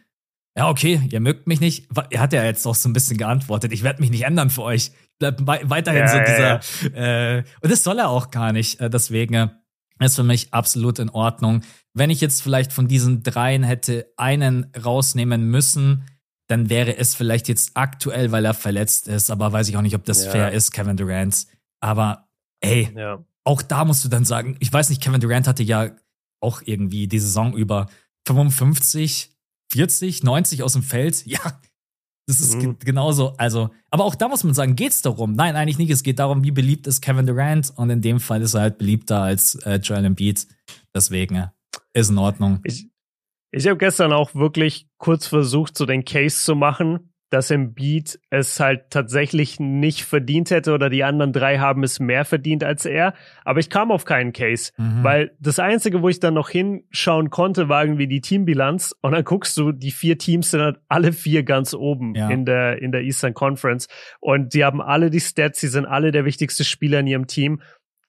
ja, 0.57 0.69
okay, 0.69 1.01
ihr 1.11 1.19
mögt 1.19 1.45
mich 1.45 1.59
nicht. 1.59 1.87
Er 2.09 2.19
hat 2.19 2.33
ja 2.33 2.43
jetzt 2.43 2.65
auch 2.65 2.73
so 2.73 2.89
ein 2.89 2.93
bisschen 2.93 3.17
geantwortet, 3.17 3.71
ich 3.71 3.83
werde 3.83 4.01
mich 4.01 4.09
nicht 4.09 4.23
ändern 4.23 4.49
für 4.49 4.63
euch. 4.63 4.91
Ich 5.19 5.35
bleib 5.35 5.69
weiterhin 5.69 6.01
ja, 6.01 6.07
so 6.07 6.17
dieser, 6.19 6.95
ja. 6.95 7.37
Äh, 7.37 7.43
und 7.61 7.71
das 7.71 7.83
soll 7.83 7.99
er 7.99 8.09
auch 8.09 8.31
gar 8.31 8.51
nicht. 8.53 8.79
Äh, 8.79 8.89
deswegen 8.89 9.51
ist 9.99 10.15
für 10.15 10.23
mich 10.23 10.53
absolut 10.53 10.97
in 10.97 11.09
Ordnung. 11.09 11.61
Wenn 11.93 12.09
ich 12.09 12.21
jetzt 12.21 12.41
vielleicht 12.41 12.73
von 12.73 12.87
diesen 12.87 13.21
dreien 13.21 13.63
hätte 13.63 14.11
einen 14.17 14.71
rausnehmen 14.83 15.49
müssen, 15.49 16.05
dann 16.47 16.69
wäre 16.69 16.97
es 16.97 17.13
vielleicht 17.13 17.47
jetzt 17.49 17.71
aktuell, 17.75 18.31
weil 18.31 18.45
er 18.45 18.53
verletzt 18.55 19.07
ist, 19.07 19.29
aber 19.29 19.51
weiß 19.51 19.69
ich 19.69 19.77
auch 19.77 19.81
nicht, 19.81 19.95
ob 19.95 20.05
das 20.05 20.25
ja. 20.25 20.31
fair 20.31 20.51
ist, 20.53 20.71
Kevin 20.71 20.97
Durant. 20.97 21.45
Aber 21.81 22.29
ey, 22.61 22.91
ja. 22.95 23.23
auch 23.43 23.61
da 23.61 23.85
musst 23.85 24.03
du 24.05 24.09
dann 24.09 24.25
sagen, 24.25 24.55
ich 24.59 24.73
weiß 24.73 24.89
nicht, 24.89 25.03
Kevin 25.03 25.19
Durant 25.21 25.47
hatte 25.47 25.63
ja 25.63 25.91
auch 26.39 26.63
irgendwie 26.65 27.07
die 27.07 27.19
Saison 27.19 27.55
über 27.55 27.87
55, 28.27 29.36
40, 29.71 30.23
90 30.23 30.63
aus 30.63 30.73
dem 30.73 30.83
Feld. 30.83 31.25
Ja, 31.25 31.59
das 32.27 32.41
ist 32.41 32.55
mhm. 32.55 32.77
genauso. 32.79 33.33
Also, 33.37 33.69
aber 33.89 34.03
auch 34.03 34.13
da 34.13 34.27
muss 34.27 34.43
man 34.43 34.53
sagen, 34.53 34.75
geht's 34.75 35.01
darum? 35.01 35.31
Nein, 35.31 35.55
eigentlich 35.55 35.77
nicht. 35.77 35.89
Es 35.91 36.03
geht 36.03 36.19
darum, 36.19 36.43
wie 36.43 36.51
beliebt 36.51 36.85
ist 36.85 36.99
Kevin 36.99 37.25
Durant 37.25 37.71
und 37.77 37.89
in 37.89 38.01
dem 38.01 38.19
Fall 38.19 38.41
ist 38.41 38.53
er 38.53 38.61
halt 38.61 38.77
beliebter 38.77 39.21
als 39.21 39.55
äh, 39.65 39.75
Joel 39.75 40.03
Embiid. 40.03 40.45
Deswegen 40.93 41.35
äh, 41.35 41.47
ist 41.93 42.09
in 42.09 42.17
Ordnung. 42.17 42.59
Ich, 42.65 42.89
ich 43.51 43.65
habe 43.65 43.77
gestern 43.77 44.11
auch 44.11 44.35
wirklich 44.35 44.89
kurz 44.97 45.25
versucht, 45.25 45.77
so 45.77 45.85
den 45.85 46.03
Case 46.03 46.43
zu 46.43 46.55
machen, 46.55 47.13
dass 47.29 47.51
Embiid 47.51 48.19
es 48.29 48.59
halt 48.59 48.89
tatsächlich 48.89 49.59
nicht 49.59 50.03
verdient 50.03 50.49
hätte 50.49 50.73
oder 50.73 50.89
die 50.89 51.03
anderen 51.03 51.33
drei 51.33 51.57
haben 51.57 51.83
es 51.83 51.99
mehr 51.99 52.23
verdient 52.23 52.63
als 52.63 52.85
er. 52.85 53.13
Aber 53.43 53.59
ich 53.59 53.69
kam 53.69 53.91
auf 53.91 54.05
keinen 54.05 54.31
Case, 54.31 54.71
mhm. 54.77 55.03
weil 55.03 55.31
das 55.39 55.59
Einzige, 55.59 56.01
wo 56.01 56.09
ich 56.09 56.19
dann 56.19 56.33
noch 56.33 56.49
hinschauen 56.49 57.29
konnte, 57.29 57.67
war 57.67 57.83
irgendwie 57.83 58.07
die 58.07 58.21
Teambilanz. 58.21 58.95
Und 59.01 59.11
dann 59.11 59.25
guckst 59.25 59.57
du, 59.57 59.71
die 59.71 59.91
vier 59.91 60.17
Teams 60.17 60.51
sind 60.51 60.61
halt 60.61 60.77
alle 60.87 61.11
vier 61.11 61.43
ganz 61.43 61.73
oben 61.73 62.15
ja. 62.15 62.29
in 62.29 62.45
der, 62.45 62.81
in 62.81 62.91
der 62.91 63.01
Eastern 63.01 63.33
Conference. 63.33 63.87
Und 64.19 64.53
die 64.53 64.63
haben 64.63 64.81
alle 64.81 65.09
die 65.09 65.19
Stats, 65.19 65.59
sie 65.59 65.67
sind 65.67 65.85
alle 65.85 66.11
der 66.11 66.23
wichtigste 66.23 66.63
Spieler 66.63 67.01
in 67.01 67.07
ihrem 67.07 67.27
Team. 67.27 67.61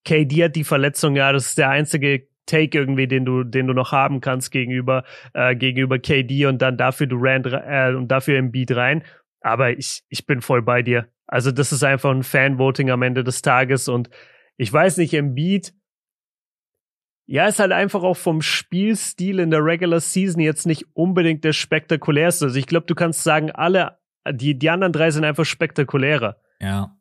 KD 0.05 0.45
hat 0.45 0.57
die 0.57 0.65
Verletzung, 0.65 1.17
ja, 1.17 1.33
das 1.33 1.47
ist 1.47 1.59
der 1.59 1.71
einzige 1.71 2.28
Take 2.49 2.77
irgendwie, 2.77 3.07
den 3.07 3.25
du, 3.25 3.45
den 3.45 3.67
du 3.67 3.75
noch 3.75 3.93
haben 3.93 4.21
kannst 4.21 4.51
gegenüber, 4.51 5.05
äh, 5.35 5.55
gegenüber 5.55 5.99
KD 5.99 6.47
und 6.47 6.61
dann 6.61 6.77
dafür 6.77 7.07
du 7.07 7.17
Rand 7.21 7.47
äh, 7.47 7.95
und 7.95 8.09
dafür 8.09 8.39
im 8.39 8.51
Beat 8.51 8.75
rein. 8.75 9.05
Aber 9.41 9.71
ich, 9.71 10.03
ich 10.09 10.27
bin 10.27 10.41
voll 10.41 10.63
bei 10.63 10.83
dir. 10.83 11.07
Also 11.27 11.53
das 11.53 11.73
ist 11.73 11.85
einfach 11.85 12.11
ein 12.11 12.23
Fanvoting 12.25 12.91
am 12.91 13.03
Ende 13.03 13.23
des 13.23 13.43
Tages 13.43 13.89
und 13.89 14.11
ich 14.57 14.73
weiß 14.73 14.97
nicht, 14.97 15.15
im 15.15 15.35
Beat, 15.35 15.73
ja, 17.27 17.47
ist 17.47 17.61
halt 17.61 17.73
einfach 17.73 18.03
auch 18.03 18.17
vom 18.17 18.41
Spielstil 18.41 19.39
in 19.39 19.51
der 19.51 19.63
Regular 19.63 20.01
Season 20.01 20.41
jetzt 20.41 20.67
nicht 20.67 20.87
unbedingt 20.95 21.45
der 21.45 21.53
spektakulärste. 21.53 22.47
Also 22.47 22.59
ich 22.59 22.67
glaube, 22.67 22.87
du 22.87 22.95
kannst 22.95 23.23
sagen, 23.23 23.53
alle, 23.53 23.99
die, 24.29 24.59
die 24.59 24.71
anderen 24.71 24.93
drei 24.93 25.11
sind 25.11 25.25
einfach 25.25 25.45
spektakulärer. 25.45 26.41
Ja 26.61 26.98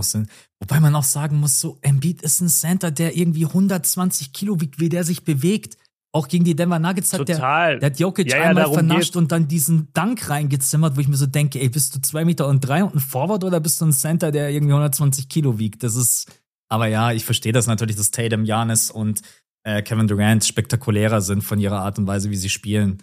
sind. 0.00 0.28
Wobei 0.60 0.80
man 0.80 0.94
auch 0.94 1.04
sagen 1.04 1.38
muss, 1.40 1.60
so 1.60 1.78
Embiid 1.82 2.22
ist 2.22 2.40
ein 2.40 2.48
Center, 2.48 2.90
der 2.90 3.16
irgendwie 3.16 3.46
120 3.46 4.32
Kilo 4.32 4.60
wiegt, 4.60 4.80
wie 4.80 4.88
der 4.88 5.04
sich 5.04 5.24
bewegt. 5.24 5.76
Auch 6.12 6.28
gegen 6.28 6.44
die 6.44 6.54
Denver 6.54 6.78
Nuggets 6.78 7.12
hat 7.12 7.26
Total. 7.26 7.72
der, 7.72 7.80
der 7.80 7.90
hat 7.90 7.98
Jokic 7.98 8.30
ja, 8.30 8.38
ja, 8.38 8.44
einmal 8.44 8.72
vernascht 8.72 9.00
geht's. 9.00 9.16
und 9.16 9.32
dann 9.32 9.48
diesen 9.48 9.88
Dank 9.94 10.30
reingezimmert, 10.30 10.96
wo 10.96 11.00
ich 11.00 11.08
mir 11.08 11.16
so 11.16 11.26
denke, 11.26 11.60
ey, 11.60 11.68
bist 11.68 11.94
du 11.94 12.00
zwei 12.00 12.24
Meter 12.24 12.46
und 12.46 12.60
drei 12.60 12.84
und 12.84 12.94
ein 12.94 13.00
Forward 13.00 13.42
oder 13.42 13.58
bist 13.58 13.80
du 13.80 13.86
ein 13.86 13.92
Center, 13.92 14.30
der 14.30 14.50
irgendwie 14.50 14.72
120 14.72 15.28
Kilo 15.28 15.58
wiegt? 15.58 15.82
Das 15.82 15.96
ist, 15.96 16.30
aber 16.68 16.86
ja, 16.86 17.10
ich 17.10 17.24
verstehe 17.24 17.52
das 17.52 17.66
natürlich, 17.66 17.96
dass 17.96 18.12
Tatum, 18.12 18.44
Janis 18.44 18.92
und 18.92 19.22
äh, 19.64 19.82
Kevin 19.82 20.06
Durant 20.06 20.44
spektakulärer 20.44 21.20
sind 21.20 21.42
von 21.42 21.58
ihrer 21.58 21.80
Art 21.80 21.98
und 21.98 22.06
Weise, 22.06 22.30
wie 22.30 22.36
sie 22.36 22.48
spielen. 22.48 23.02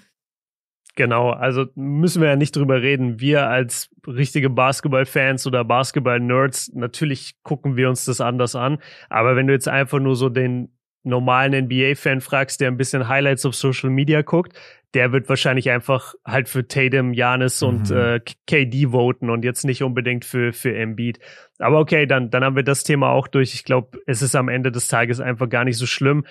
Genau, 0.95 1.29
also 1.29 1.67
müssen 1.75 2.21
wir 2.21 2.29
ja 2.29 2.35
nicht 2.35 2.55
drüber 2.55 2.81
reden. 2.81 3.21
Wir 3.21 3.47
als 3.47 3.89
richtige 4.05 4.49
Basketball-Fans 4.49 5.47
oder 5.47 5.63
Basketball-Nerds, 5.63 6.73
natürlich 6.73 7.35
gucken 7.43 7.77
wir 7.77 7.87
uns 7.87 8.03
das 8.05 8.19
anders 8.19 8.55
an. 8.55 8.79
Aber 9.09 9.35
wenn 9.35 9.47
du 9.47 9.53
jetzt 9.53 9.69
einfach 9.69 9.99
nur 9.99 10.15
so 10.15 10.27
den 10.29 10.75
normalen 11.03 11.65
NBA-Fan 11.65 12.21
fragst, 12.21 12.61
der 12.61 12.67
ein 12.67 12.77
bisschen 12.77 13.07
Highlights 13.07 13.45
auf 13.45 13.55
Social 13.55 13.89
Media 13.89 14.21
guckt, 14.21 14.53
der 14.93 15.13
wird 15.13 15.29
wahrscheinlich 15.29 15.69
einfach 15.69 16.15
halt 16.25 16.49
für 16.49 16.67
Tatum, 16.67 17.13
Janis 17.13 17.61
mhm. 17.61 17.67
und 17.67 17.91
äh, 17.91 18.19
KD 18.45 18.91
voten 18.91 19.29
und 19.29 19.45
jetzt 19.45 19.63
nicht 19.63 19.83
unbedingt 19.83 20.25
für, 20.25 20.51
für 20.51 20.75
Embiid. 20.75 21.19
Aber 21.59 21.79
okay, 21.79 22.05
dann, 22.05 22.29
dann 22.29 22.43
haben 22.43 22.57
wir 22.57 22.63
das 22.63 22.83
Thema 22.83 23.09
auch 23.11 23.27
durch. 23.27 23.53
Ich 23.53 23.63
glaube, 23.63 23.99
es 24.05 24.21
ist 24.21 24.35
am 24.35 24.49
Ende 24.49 24.71
des 24.71 24.89
Tages 24.89 25.21
einfach 25.21 25.47
gar 25.47 25.63
nicht 25.63 25.77
so 25.77 25.85
schlimm. 25.85 26.25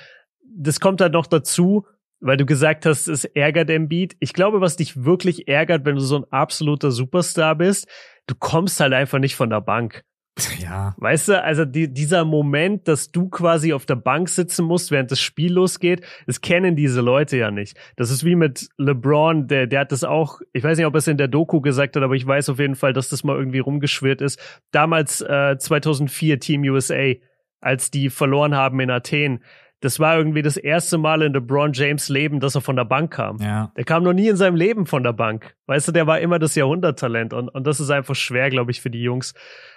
Das 0.45 0.81
kommt 0.81 1.01
halt 1.01 1.15
noch 1.15 1.27
dazu, 1.27 1.87
weil 2.21 2.37
du 2.37 2.47
gesagt 2.47 2.87
hast, 2.87 3.09
es 3.09 3.25
ärgert 3.25 3.71
Embiid. 3.71 4.17
Ich 4.21 4.33
glaube, 4.33 4.61
was 4.61 4.77
dich 4.77 5.05
wirklich 5.05 5.49
ärgert, 5.49 5.85
wenn 5.85 5.97
du 5.97 6.01
so 6.01 6.17
ein 6.17 6.25
absoluter 6.31 6.91
Superstar 6.91 7.57
bist, 7.57 7.89
du 8.27 8.35
kommst 8.39 8.81
halt 8.81 8.93
einfach 8.93 9.19
nicht 9.19 9.37
von 9.37 9.51
der 9.51 9.61
Bank. 9.61 10.05
Ja. 10.61 10.95
Weißt 10.99 11.29
du, 11.29 11.43
also 11.43 11.65
die, 11.65 11.93
dieser 11.93 12.25
Moment, 12.25 12.87
dass 12.89 13.11
du 13.11 13.29
quasi 13.29 13.73
auf 13.73 13.87
der 13.87 13.97
Bank 13.97 14.29
sitzen 14.29 14.65
musst, 14.65 14.91
während 14.91 15.11
das 15.11 15.21
Spiel 15.21 15.53
losgeht, 15.53 16.05
das 16.27 16.41
kennen 16.41 16.77
diese 16.77 17.01
Leute 17.01 17.37
ja 17.37 17.51
nicht. 17.51 17.77
Das 17.97 18.11
ist 18.11 18.25
wie 18.25 18.37
mit 18.37 18.69
LeBron, 18.79 19.49
der, 19.49 19.67
der 19.67 19.81
hat 19.81 19.93
das 19.93 20.05
auch, 20.05 20.41
ich 20.53 20.63
weiß 20.63 20.79
nicht, 20.79 20.87
ob 20.87 20.95
er 20.95 20.99
es 20.99 21.09
in 21.09 21.17
der 21.17 21.29
Doku 21.29 21.61
gesagt 21.61 21.97
hat, 21.97 22.03
aber 22.03 22.15
ich 22.15 22.27
weiß 22.27 22.51
auf 22.51 22.59
jeden 22.59 22.77
Fall, 22.77 22.93
dass 22.93 23.09
das 23.09 23.25
mal 23.25 23.37
irgendwie 23.37 23.59
rumgeschwirrt 23.59 24.21
ist. 24.21 24.41
Damals 24.71 25.21
äh, 25.23 25.57
2004 25.59 26.41
Team 26.41 26.63
USA, 26.63 27.15
als 27.61 27.91
die 27.91 28.11
verloren 28.11 28.55
haben 28.55 28.81
in 28.81 28.91
Athen 28.91 29.41
das 29.81 29.99
war 29.99 30.17
irgendwie 30.17 30.43
das 30.43 30.57
erste 30.59 30.99
Mal 30.99 31.23
in 31.23 31.33
LeBron 31.33 31.73
James 31.73 32.09
Leben, 32.11 32.39
dass 32.39 32.55
er 32.55 32.61
von 32.61 32.77
der 32.77 32.85
Bank 32.85 33.13
kam. 33.13 33.39
Ja. 33.39 33.73
Der 33.77 33.85
kam 33.85 34.03
noch 34.03 34.13
nie 34.13 34.29
in 34.29 34.37
seinem 34.37 34.57
Leben 34.57 34.87
von 34.87 35.03
der 35.03 35.15
Bank. 35.15 35.57
Weißt 35.67 35.89
du, 35.89 35.93
der 35.93 36.07
war 36.07 36.21
immer 36.21 36.39
das 36.39 36.55
Jahrhunderttalent 36.55 37.33
und, 37.33 37.49
und 37.49 37.67
das 37.67 37.81
ist 37.81 37.91
einfach 37.91 38.15
schwer, 38.15 38.51
glaube 38.51 38.71
ich, 38.71 38.83
für 38.83 38.91
die 38.91 39.03
Jungs. 39.03 39.33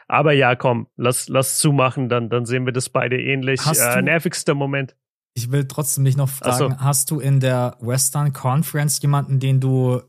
Aber 0.09 0.33
ja, 0.33 0.55
komm, 0.55 0.87
lass, 0.97 1.29
lass 1.29 1.59
zumachen, 1.59 2.09
dann, 2.09 2.29
dann 2.29 2.45
sehen 2.45 2.65
wir 2.65 2.73
das 2.73 2.89
beide 2.89 3.19
ähnlich. 3.19 3.61
Äh, 3.65 4.01
nervigster 4.01 4.53
Moment. 4.53 4.95
Ich 5.35 5.51
will 5.51 5.65
trotzdem 5.67 6.03
dich 6.03 6.17
noch 6.17 6.29
fragen, 6.29 6.73
so. 6.73 6.77
hast 6.77 7.09
du 7.09 7.19
in 7.19 7.39
der 7.39 7.77
Western 7.79 8.33
Conference 8.33 9.01
jemanden, 9.01 9.39
den 9.39 9.59
du, 9.59 10.01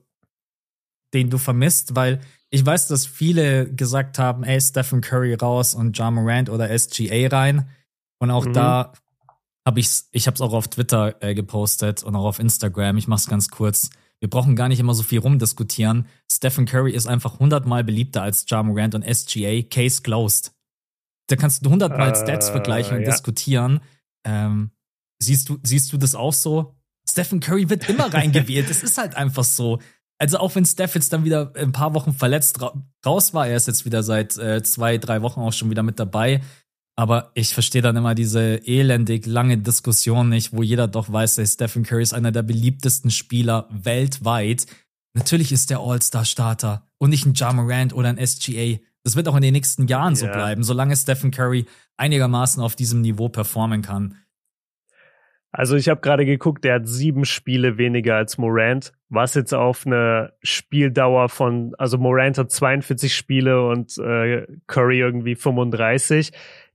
den 1.15 1.31
du 1.31 1.39
vermisst? 1.39 1.95
Weil 1.95 2.21
ich 2.51 2.67
weiß, 2.67 2.89
dass 2.89 3.07
viele 3.07 3.73
gesagt 3.73 4.19
haben, 4.19 4.43
ey, 4.43 4.61
Stephen 4.61 5.01
Curry 5.01 5.35
raus 5.35 5.75
und 5.75 5.97
John 5.97 6.15
Morant 6.15 6.51
oder 6.51 6.77
SGA 6.77 7.29
rein. 7.29 7.69
Und 8.19 8.31
auch 8.31 8.45
mhm. 8.47 8.53
da 8.53 8.93
habe 9.67 9.81
ich's, 9.81 10.09
ich 10.13 10.27
habe 10.27 10.35
es 10.35 10.41
auch 10.41 10.53
auf 10.53 10.69
Twitter 10.69 11.23
äh, 11.23 11.35
gepostet 11.35 12.03
und 12.03 12.15
auch 12.17 12.25
auf 12.25 12.39
Instagram. 12.39 12.97
Ich 12.97 13.09
mach's 13.09 13.27
ganz 13.27 13.49
kurz. 13.49 13.91
Wir 14.21 14.31
brauchen 14.31 14.57
gar 14.57 14.69
nicht 14.69 14.81
immer 14.81 14.95
so 14.95 15.03
viel 15.03 15.19
rumdiskutieren. 15.19 16.07
Stephen 16.31 16.67
Curry 16.67 16.93
ist 16.93 17.07
einfach 17.07 17.39
hundertmal 17.39 17.85
beliebter 17.85 18.23
als 18.23 18.45
Ja 18.49 18.63
Morant 18.63 18.95
und 18.95 19.03
SGA. 19.03 19.63
Case 19.63 20.03
closed. 20.03 20.53
Da 21.29 21.37
kannst 21.37 21.65
du 21.65 21.71
hundertmal 21.71 22.13
äh, 22.13 22.17
Stats 22.17 22.51
vergleichen 22.51 22.97
und 22.97 23.03
ja. 23.03 23.11
diskutieren. 23.11 23.81
Ähm, 24.25 24.71
siehst 25.19 25.49
du, 25.49 25.59
siehst 25.63 25.93
du 25.93 25.97
das 25.97 26.15
auch 26.15 26.33
so? 26.33 26.75
Stephen 27.09 27.41
Curry 27.41 27.69
wird 27.71 27.89
immer 27.89 28.05
reingewählt. 28.15 28.69
Das 28.69 28.83
ist 28.83 28.99
halt 28.99 29.15
einfach 29.17 29.45
so. 29.45 29.81
Also 30.19 30.39
auch 30.39 30.55
wenn 30.55 30.65
Steph 30.65 30.95
jetzt 30.95 31.13
dann 31.13 31.25
wieder 31.25 31.53
ein 31.57 31.73
paar 31.73 31.93
Wochen 31.93 32.13
verletzt 32.13 32.59
raus 33.05 33.35
war, 33.35 33.49
er 33.49 33.57
ist 33.57 33.67
jetzt 33.67 33.85
wieder 33.85 34.03
seit 34.03 34.39
äh, 34.39 34.63
zwei, 34.63 34.97
drei 34.97 35.23
Wochen 35.23 35.41
auch 35.41 35.53
schon 35.53 35.71
wieder 35.71 35.83
mit 35.83 35.99
dabei. 35.99 36.41
Aber 36.97 37.33
ich 37.35 37.55
verstehe 37.55 37.83
dann 37.83 37.97
immer 37.97 38.15
diese 38.15 38.67
elendig 38.67 39.27
lange 39.27 39.59
Diskussion 39.59 40.29
nicht, 40.29 40.53
wo 40.53 40.63
jeder 40.63 40.87
doch 40.87 41.13
weiß, 41.13 41.37
dass 41.37 41.55
Stephen 41.55 41.83
Curry 41.83 42.03
ist 42.03 42.15
einer 42.15 42.31
der 42.31 42.43
beliebtesten 42.43 43.11
Spieler 43.11 43.69
weltweit. 43.71 44.67
Natürlich 45.15 45.51
ist 45.51 45.71
der 45.71 45.81
All-Star-Starter 45.81 46.89
und 46.99 47.11
nicht 47.11 47.27
ein 47.27 47.35
Ja 47.35 47.53
Morant 47.53 47.93
oder 47.95 48.09
ein 48.09 48.25
SGA. 48.25 48.79
Das 49.03 49.17
wird 49.17 49.29
auch 49.29 49.37
in 49.37 49.43
den 49.43 49.53
nächsten 49.53 49.87
Jahren 49.87 50.17
so 50.17 50.27
bleiben, 50.27 50.63
solange 50.63 50.97
Stephen 50.97 51.31
Curry 51.31 51.67
einigermaßen 51.97 52.63
auf 52.63 52.75
diesem 52.77 53.01
Niveau 53.01 53.29
performen 53.29 53.83
kann. 53.83 54.17
Also 55.57 55.77
ich 55.77 55.89
habe 55.89 56.01
gerade 56.01 56.25
geguckt, 56.27 56.65
der 56.65 56.75
hat 56.75 56.89
sieben 56.89 57.25
Spiele 57.25 57.79
weniger 57.79 58.17
als 58.17 58.39
Morant, 58.39 58.93
was 59.09 59.35
jetzt 59.35 59.55
auf 59.55 59.87
eine 59.87 60.33
Spieldauer 60.43 61.29
von, 61.29 61.77
also 61.79 61.97
Morant 61.97 62.39
hat 62.39 62.51
42 62.51 63.15
Spiele 63.15 63.65
und 63.69 63.97
äh, 63.99 64.49
Curry 64.67 64.99
irgendwie 64.99 65.37
35. 65.37 66.33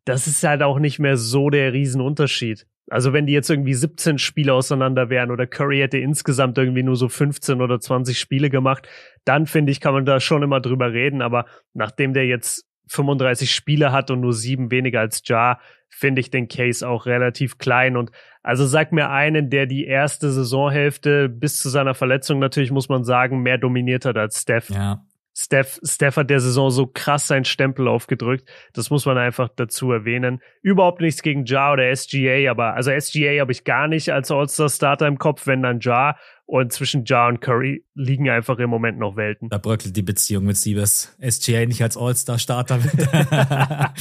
Das 0.10 0.28
ist 0.28 0.44
halt 0.44 0.62
auch 0.64 0.80
nicht 0.80 1.00
mehr 1.00 1.18
so 1.18 1.50
der 1.50 1.74
Riesenunterschied. 1.74 2.66
Also 2.90 3.14
wenn 3.14 3.28
die 3.28 3.34
jetzt 3.34 3.50
irgendwie 3.50 3.74
17 3.74 4.18
Spiele 4.18 4.54
auseinander 4.54 5.10
wären 5.10 5.32
oder 5.32 5.46
Curry 5.46 5.80
hätte 5.80 6.00
insgesamt 6.00 6.58
irgendwie 6.58 6.84
nur 6.84 6.96
so 6.96 7.08
15 7.08 7.62
oder 7.62 7.80
20 7.80 8.20
Spiele 8.20 8.50
gemacht, 8.50 8.88
dann 9.26 9.46
finde 9.46 9.72
ich, 9.72 9.80
kann 9.80 9.94
man 9.94 10.06
da 10.06 10.20
schon 10.20 10.44
immer 10.44 10.60
drüber 10.60 10.92
reden. 10.92 11.22
Aber 11.22 11.46
nachdem 11.74 12.14
der 12.14 12.26
jetzt 12.26 12.66
35 12.88 13.54
Spiele 13.54 13.92
hat 13.92 14.10
und 14.10 14.22
nur 14.22 14.34
sieben 14.34 14.72
weniger 14.72 15.00
als 15.02 15.22
Ja, 15.26 15.60
finde 15.90 16.22
ich 16.22 16.32
den 16.32 16.48
Case 16.48 16.88
auch 16.88 17.06
relativ 17.06 17.58
klein. 17.58 17.96
Und 17.96 18.12
also 18.42 18.66
sag 18.66 18.92
mir 18.92 19.10
einen, 19.12 19.50
der 19.50 19.68
die 19.68 19.86
erste 19.86 20.32
Saisonhälfte 20.32 21.30
bis 21.30 21.60
zu 21.60 21.70
seiner 21.70 21.94
Verletzung 21.94 22.40
natürlich, 22.40 22.72
muss 22.72 22.90
man 22.90 23.04
sagen, 23.04 23.42
mehr 23.42 23.58
dominiert 23.58 24.06
hat 24.06 24.18
als 24.18 24.42
Steph. 24.42 24.70
Ja. 24.70 25.04
Steph, 25.42 25.80
Steph 25.84 26.18
hat 26.18 26.30
der 26.30 26.42
Saison 26.42 26.70
so 26.70 26.86
krass 26.86 27.28
seinen 27.28 27.46
Stempel 27.46 27.88
aufgedrückt. 27.88 28.50
Das 28.74 28.90
muss 28.90 29.06
man 29.06 29.18
einfach 29.18 29.48
dazu 29.56 29.90
erwähnen. 29.90 30.42
Überhaupt 30.62 31.00
nichts 31.00 31.22
gegen 31.22 31.46
Ja 31.46 31.72
oder 31.72 31.96
SGA, 31.96 32.52
aber 32.52 32.74
also 32.74 32.92
SGA 32.92 33.40
habe 33.40 33.54
ich 33.54 33.64
gar 33.64 33.88
nicht 33.88 34.12
als 34.12 34.32
All-Star-Starter 34.32 35.08
im 35.08 35.18
Kopf, 35.18 35.48
wenn 35.48 35.62
dann 35.62 35.80
Ja. 35.80 36.18
Und 36.50 36.74
zwischen 36.74 37.06
Ja 37.06 37.28
und 37.28 37.42
Curry 37.42 37.86
liegen 37.94 38.28
einfach 38.28 38.58
im 38.58 38.72
Moment 38.72 38.98
noch 38.98 39.16
Welten. 39.16 39.50
Da 39.50 39.60
bröckelt 39.60 39.96
die 39.96 40.02
Beziehung 40.02 40.46
mit 40.46 40.58
Siebes. 40.58 41.16
SGA 41.22 41.68
nicht 41.68 41.84
als 41.84 41.96
All-Star-Starter. 41.96 42.80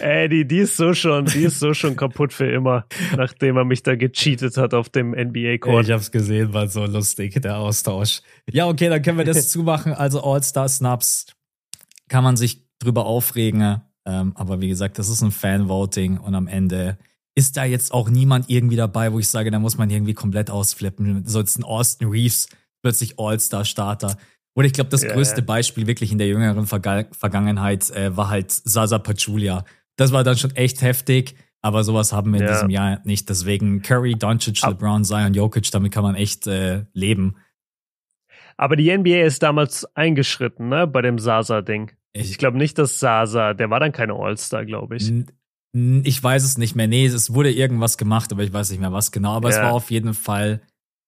Ey, 0.00 0.30
die, 0.30 0.48
die 0.48 0.60
ist 0.60 0.78
so 0.78 0.94
schon, 0.94 1.26
die 1.26 1.42
ist 1.42 1.60
so 1.60 1.74
schon 1.74 1.96
kaputt 1.96 2.32
für 2.32 2.50
immer, 2.50 2.86
nachdem 3.14 3.58
er 3.58 3.66
mich 3.66 3.82
da 3.82 3.94
gecheatet 3.94 4.56
hat 4.56 4.72
auf 4.72 4.88
dem 4.88 5.10
NBA-Court. 5.10 5.84
Ich 5.84 5.92
hab's 5.92 6.10
gesehen, 6.10 6.54
war 6.54 6.66
so 6.66 6.86
lustig, 6.86 7.42
der 7.42 7.58
Austausch. 7.58 8.22
Ja, 8.50 8.66
okay, 8.66 8.88
dann 8.88 9.02
können 9.02 9.18
wir 9.18 9.26
das 9.26 9.48
zumachen. 9.50 9.92
Also 9.92 10.22
All-Star-Snaps 10.22 11.26
kann 12.08 12.24
man 12.24 12.38
sich 12.38 12.64
drüber 12.78 13.04
aufregen. 13.04 13.82
Ähm, 14.06 14.32
aber 14.34 14.62
wie 14.62 14.68
gesagt, 14.68 14.98
das 14.98 15.10
ist 15.10 15.20
ein 15.20 15.32
Fan-Voting 15.32 16.16
und 16.16 16.34
am 16.34 16.46
Ende 16.46 16.96
ist 17.38 17.56
da 17.56 17.64
jetzt 17.64 17.92
auch 17.94 18.10
niemand 18.10 18.50
irgendwie 18.50 18.74
dabei, 18.74 19.12
wo 19.12 19.20
ich 19.20 19.28
sage, 19.28 19.52
da 19.52 19.60
muss 19.60 19.78
man 19.78 19.88
irgendwie 19.90 20.12
komplett 20.12 20.50
ausflippen. 20.50 21.24
So 21.24 21.38
jetzt 21.38 21.56
ein 21.56 21.62
Austin 21.62 22.08
Reeves, 22.08 22.48
plötzlich 22.82 23.16
All-Star-Starter. 23.16 24.16
Oder 24.56 24.66
ich 24.66 24.72
glaube, 24.72 24.90
das 24.90 25.04
yeah. 25.04 25.12
größte 25.14 25.42
Beispiel 25.42 25.86
wirklich 25.86 26.10
in 26.10 26.18
der 26.18 26.26
jüngeren 26.26 26.66
Verga 26.66 27.04
Vergangenheit 27.12 27.90
äh, 27.90 28.16
war 28.16 28.28
halt 28.28 28.50
Sasa 28.50 28.98
Pachulia. 28.98 29.64
Das 29.94 30.10
war 30.10 30.24
dann 30.24 30.36
schon 30.36 30.50
echt 30.56 30.82
heftig, 30.82 31.36
aber 31.62 31.84
sowas 31.84 32.12
haben 32.12 32.32
wir 32.32 32.40
in 32.40 32.46
ja. 32.46 32.52
diesem 32.54 32.70
Jahr 32.70 33.00
nicht. 33.04 33.28
Deswegen 33.28 33.82
Curry, 33.82 34.16
Doncic, 34.16 34.60
LeBron, 34.66 35.04
Zion, 35.04 35.32
Jokic, 35.32 35.70
damit 35.70 35.92
kann 35.92 36.02
man 36.02 36.16
echt 36.16 36.48
äh, 36.48 36.86
leben. 36.92 37.36
Aber 38.56 38.74
die 38.74 38.90
NBA 38.90 39.22
ist 39.22 39.44
damals 39.44 39.84
eingeschritten, 39.94 40.68
ne, 40.68 40.88
bei 40.88 41.02
dem 41.02 41.20
Sasa-Ding. 41.20 41.92
Ich, 42.12 42.32
ich 42.32 42.38
glaube 42.38 42.58
nicht, 42.58 42.78
dass 42.78 42.98
Sasa, 42.98 43.54
der 43.54 43.70
war 43.70 43.78
dann 43.78 43.92
keine 43.92 44.14
All-Star, 44.14 44.64
glaube 44.64 44.96
ich. 44.96 45.12
Ich 45.72 46.22
weiß 46.22 46.44
es 46.44 46.56
nicht 46.56 46.74
mehr. 46.74 46.88
Nee, 46.88 47.06
es 47.06 47.32
wurde 47.34 47.52
irgendwas 47.52 47.98
gemacht, 47.98 48.32
aber 48.32 48.42
ich 48.42 48.52
weiß 48.52 48.70
nicht 48.70 48.80
mehr 48.80 48.92
was 48.92 49.12
genau. 49.12 49.34
Aber 49.34 49.50
ja. 49.50 49.56
es 49.56 49.62
war 49.62 49.72
auf 49.72 49.90
jeden 49.90 50.14
Fall, 50.14 50.62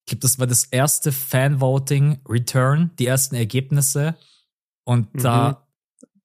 ich 0.04 0.10
glaube, 0.10 0.20
das 0.20 0.38
war 0.38 0.46
das 0.46 0.64
erste 0.64 1.12
Fan-Voting 1.12 2.20
Return, 2.28 2.90
die 2.98 3.06
ersten 3.06 3.36
Ergebnisse. 3.36 4.16
Und 4.84 5.14
mhm. 5.14 5.22
da, 5.22 5.66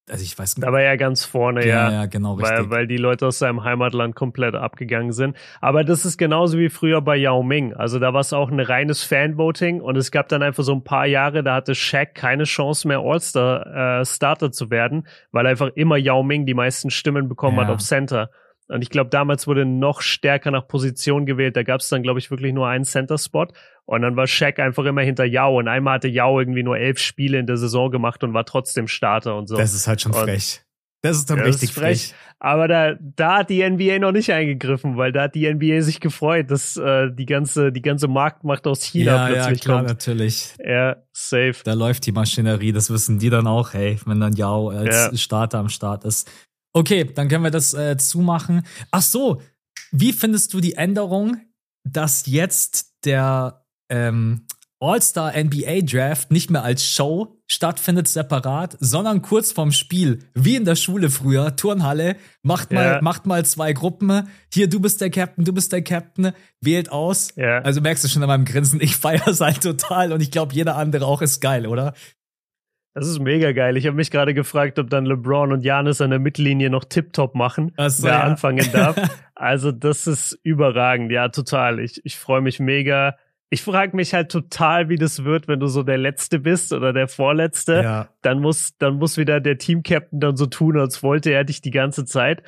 also 0.09 0.23
ich 0.23 0.37
weiß 0.37 0.57
nicht. 0.57 0.67
Da 0.67 0.71
war 0.71 0.81
er 0.81 0.97
ganz 0.97 1.25
vorne, 1.25 1.65
ja. 1.65 1.89
Ja, 1.89 1.91
ja 1.91 2.05
genau, 2.05 2.35
richtig. 2.35 2.57
Weil, 2.57 2.69
weil 2.69 2.87
die 2.87 2.97
Leute 2.97 3.25
aus 3.27 3.39
seinem 3.39 3.63
Heimatland 3.63 4.15
komplett 4.15 4.53
abgegangen 4.53 5.11
sind. 5.13 5.35
Aber 5.61 5.83
das 5.83 6.05
ist 6.05 6.17
genauso 6.17 6.59
wie 6.59 6.69
früher 6.69 7.01
bei 7.01 7.15
Yao 7.15 7.41
Ming. 7.41 7.73
Also 7.73 7.97
da 7.97 8.13
war 8.13 8.21
es 8.21 8.31
auch 8.31 8.51
ein 8.51 8.59
reines 8.59 9.03
Fan-Voting 9.03 9.81
und 9.81 9.97
es 9.97 10.11
gab 10.11 10.27
dann 10.29 10.43
einfach 10.43 10.63
so 10.63 10.73
ein 10.73 10.83
paar 10.83 11.07
Jahre, 11.07 11.43
da 11.43 11.55
hatte 11.55 11.73
Shaq 11.73 12.13
keine 12.13 12.43
Chance 12.43 12.87
mehr 12.87 12.99
All-Star-Starter 12.99 14.47
äh, 14.47 14.51
zu 14.51 14.69
werden, 14.69 15.07
weil 15.31 15.47
einfach 15.47 15.69
immer 15.73 15.97
Yao 15.97 16.21
Ming 16.21 16.45
die 16.45 16.53
meisten 16.53 16.91
Stimmen 16.91 17.27
bekommen 17.27 17.57
ja. 17.57 17.63
hat 17.63 17.71
auf 17.71 17.79
Center. 17.79 18.29
Und 18.67 18.81
ich 18.81 18.89
glaube, 18.89 19.09
damals 19.09 19.45
wurde 19.45 19.65
noch 19.65 20.01
stärker 20.01 20.49
nach 20.49 20.67
Position 20.67 21.25
gewählt. 21.25 21.55
Da 21.55 21.63
gab 21.63 21.81
es 21.81 21.89
dann, 21.89 22.01
glaube 22.01 22.19
ich, 22.19 22.31
wirklich 22.31 22.53
nur 22.53 22.67
einen 22.67 22.83
Center-Spot. 22.83 23.47
Und 23.85 24.01
dann 24.01 24.15
war 24.15 24.25
Shaq 24.25 24.59
einfach 24.59 24.85
immer 24.85 25.01
hinter 25.01 25.25
Yao. 25.25 25.59
Und 25.59 25.67
einmal 25.67 25.95
hatte 25.95 26.07
Yao 26.07 26.39
irgendwie 26.39 26.63
nur 26.63 26.77
elf 26.77 26.99
Spiele 26.99 27.37
in 27.37 27.45
der 27.45 27.57
Saison 27.57 27.91
gemacht 27.91 28.23
und 28.23 28.33
war 28.33 28.45
trotzdem 28.45 28.87
Starter 28.87 29.37
und 29.37 29.47
so. 29.47 29.55
Das 29.55 29.73
ist 29.73 29.87
halt 29.87 30.01
schon 30.01 30.13
frech. 30.13 30.61
Das 31.03 31.17
ist 31.17 31.29
dann 31.29 31.37
ja, 31.37 31.43
richtig 31.43 31.71
frech. 31.71 32.07
frech. 32.07 32.15
Aber 32.39 32.67
da, 32.67 32.95
da 32.99 33.37
hat 33.37 33.51
die 33.51 33.67
NBA 33.67 33.99
noch 33.99 34.11
nicht 34.11 34.31
eingegriffen, 34.31 34.97
weil 34.97 35.11
da 35.11 35.23
hat 35.23 35.35
die 35.35 35.51
NBA 35.51 35.81
sich 35.81 35.99
gefreut, 35.99 36.49
dass 36.49 36.77
äh, 36.77 37.11
die 37.11 37.27
ganze, 37.27 37.71
die 37.71 37.83
ganze 37.83 38.07
Marktmacht 38.07 38.65
aus 38.65 38.83
China 38.83 39.15
ja, 39.15 39.27
plötzlich 39.27 39.59
ja, 39.59 39.63
klar, 39.63 39.77
kommt. 39.77 39.89
natürlich. 39.89 40.55
Ja, 40.57 40.95
safe. 41.11 41.57
Da 41.63 41.73
läuft 41.73 42.07
die 42.07 42.11
Maschinerie, 42.11 42.71
das 42.71 42.89
wissen 42.89 43.19
die 43.19 43.29
dann 43.29 43.45
auch, 43.45 43.73
hey, 43.73 43.99
wenn 44.05 44.19
dann 44.19 44.33
Yao 44.33 44.69
als 44.69 44.95
ja. 45.11 45.15
Starter 45.15 45.59
am 45.59 45.69
Start 45.69 46.05
ist. 46.05 46.27
Okay, 46.75 47.05
dann 47.05 47.29
können 47.29 47.45
wir 47.45 47.51
das 47.51 47.73
äh, 47.73 47.95
zumachen. 47.95 48.63
Ach 48.91 49.01
so, 49.01 49.41
wie 49.93 50.11
findest 50.11 50.53
du 50.53 50.59
die 50.59 50.73
Änderung, 50.73 51.37
dass 51.85 52.25
jetzt 52.25 53.05
der 53.05 53.65
ähm, 53.89 54.45
All-Star 54.81 55.31
NBA 55.41 55.83
Draft 55.83 56.31
nicht 56.31 56.49
mehr 56.51 56.63
als 56.63 56.85
Show 56.85 57.41
stattfindet 57.47 58.09
separat, 58.09 58.75
sondern 58.81 59.21
kurz 59.21 59.53
vorm 59.53 59.71
Spiel, 59.71 60.19
wie 60.33 60.57
in 60.57 60.65
der 60.65 60.75
Schule 60.75 61.09
früher, 61.09 61.55
Turnhalle, 61.55 62.17
macht 62.41 62.73
mal, 62.73 62.85
ja. 62.85 63.01
macht 63.01 63.25
mal 63.25 63.45
zwei 63.45 63.71
Gruppen. 63.71 64.27
Hier, 64.53 64.67
du 64.67 64.81
bist 64.81 64.99
der 64.99 65.09
Captain, 65.09 65.45
du 65.45 65.53
bist 65.53 65.71
der 65.71 65.81
Captain, 65.81 66.33
wählt 66.59 66.91
aus. 66.91 67.29
Ja. 67.37 67.59
Also 67.59 67.79
merkst 67.79 68.03
du 68.03 68.09
schon 68.09 68.21
an 68.21 68.27
meinem 68.27 68.43
Grinsen, 68.45 68.81
ich 68.81 68.97
feiere 68.97 69.29
es 69.29 69.39
halt 69.39 69.63
total 69.63 70.11
und 70.11 70.19
ich 70.19 70.29
glaube, 70.29 70.53
jeder 70.53 70.75
andere 70.75 71.05
auch 71.05 71.21
ist 71.21 71.39
geil, 71.39 71.67
oder? 71.67 71.93
Das 72.95 73.07
ist 73.07 73.19
mega 73.19 73.51
geil. 73.51 73.75
Ich 73.75 73.85
habe 73.87 73.97
mich 73.97 74.09
gerade 74.09 74.33
gefragt, 74.33 74.79
ob 74.79 74.89
dann 74.89 75.05
LeBron 75.05 75.51
und 75.51 75.65
Janis 75.65 75.99
an 75.99 76.11
der 76.11 76.19
Mittellinie 76.19 76.69
noch 76.69 76.85
Tip-Top 76.85 77.35
machen, 77.35 77.73
so, 77.87 78.03
wer 78.03 78.13
ja. 78.13 78.21
anfangen 78.21 78.65
darf. 78.71 78.95
also 79.35 79.73
das 79.73 80.07
ist 80.07 80.39
überragend. 80.43 81.11
Ja, 81.11 81.27
total. 81.27 81.81
Ich, 81.81 81.99
ich 82.05 82.17
freue 82.17 82.39
mich 82.39 82.61
mega. 82.61 83.17
Ich 83.49 83.63
frage 83.63 83.97
mich 83.97 84.13
halt 84.13 84.31
total, 84.31 84.87
wie 84.87 84.95
das 84.95 85.25
wird, 85.25 85.49
wenn 85.49 85.59
du 85.59 85.67
so 85.67 85.83
der 85.83 85.97
Letzte 85.97 86.39
bist 86.39 86.71
oder 86.71 86.93
der 86.93 87.09
Vorletzte. 87.09 87.81
Ja. 87.83 88.09
Dann 88.21 88.39
muss, 88.39 88.77
dann 88.77 88.95
muss 88.95 89.17
wieder 89.17 89.41
der 89.41 89.57
Team-Captain 89.57 90.21
dann 90.21 90.37
so 90.37 90.45
tun, 90.45 90.79
als 90.79 91.03
wollte 91.03 91.31
er 91.31 91.43
dich 91.43 91.61
die 91.61 91.71
ganze 91.71 92.05
Zeit. 92.05 92.43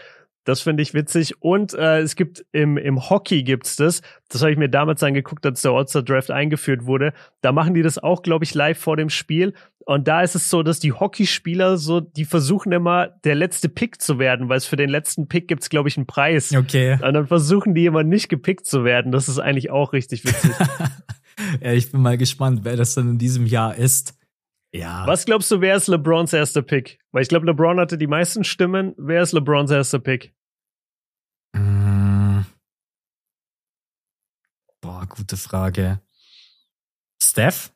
Das 0.47 0.61
finde 0.61 0.81
ich 0.81 0.93
witzig. 0.93 1.41
Und 1.41 1.73
äh, 1.73 1.99
es 1.99 2.15
gibt 2.15 2.45
im, 2.53 2.77
im 2.77 3.09
Hockey 3.09 3.43
gibt's 3.43 3.75
das. 3.75 4.01
Das 4.29 4.41
habe 4.41 4.53
ich 4.53 4.57
mir 4.57 4.69
damals 4.69 5.03
angeguckt, 5.03 5.45
als 5.45 5.61
der 5.61 5.71
All-Star 5.71 6.03
Draft 6.03 6.31
eingeführt 6.31 6.85
wurde. 6.85 7.11
Da 7.41 7.51
machen 7.51 7.73
die 7.73 7.81
das 7.81 7.97
auch, 7.97 8.21
glaube 8.21 8.45
ich, 8.45 8.53
live 8.53 8.79
vor 8.79 8.95
dem 8.95 9.09
Spiel. 9.09 9.53
Und 9.85 10.07
da 10.07 10.21
ist 10.21 10.35
es 10.35 10.49
so, 10.49 10.63
dass 10.63 10.79
die 10.79 10.93
Hockeyspieler 10.93 11.75
so, 11.75 11.99
die 11.99 12.23
versuchen 12.23 12.71
immer, 12.71 13.09
der 13.25 13.35
letzte 13.35 13.67
Pick 13.67 14.01
zu 14.01 14.19
werden, 14.19 14.47
weil 14.47 14.57
es 14.57 14.65
für 14.65 14.77
den 14.77 14.89
letzten 14.89 15.27
Pick 15.27 15.49
gibt's, 15.49 15.67
glaube 15.67 15.89
ich, 15.89 15.97
einen 15.97 16.07
Preis. 16.07 16.55
Okay. 16.55 16.93
Und 16.93 17.13
dann 17.13 17.27
versuchen 17.27 17.75
die 17.75 17.85
immer 17.85 18.03
nicht 18.03 18.29
gepickt 18.29 18.65
zu 18.65 18.85
werden. 18.85 19.11
Das 19.11 19.27
ist 19.27 19.39
eigentlich 19.39 19.69
auch 19.69 19.91
richtig 19.91 20.23
witzig. 20.23 20.51
ja, 21.61 21.73
ich 21.73 21.91
bin 21.91 22.01
mal 22.01 22.17
gespannt, 22.17 22.61
wer 22.63 22.77
das 22.77 22.95
dann 22.95 23.09
in 23.09 23.17
diesem 23.17 23.45
Jahr 23.47 23.75
ist. 23.75 24.17
Ja. 24.73 25.05
Was 25.07 25.25
glaubst 25.25 25.51
du, 25.51 25.59
wer 25.59 25.75
ist 25.75 25.87
LeBrons 25.87 26.31
erster 26.31 26.61
Pick? 26.61 26.99
Weil 27.11 27.23
ich 27.23 27.27
glaube, 27.27 27.47
LeBron 27.47 27.81
hatte 27.81 27.97
die 27.97 28.07
meisten 28.07 28.45
Stimmen. 28.45 28.93
Wer 28.97 29.23
ist 29.23 29.33
LeBrons 29.33 29.71
erster 29.71 29.99
Pick? 29.99 30.33
Mm. 31.53 32.41
Boah, 34.81 35.05
gute 35.07 35.37
Frage. 35.37 36.01
Steph? 37.21 37.71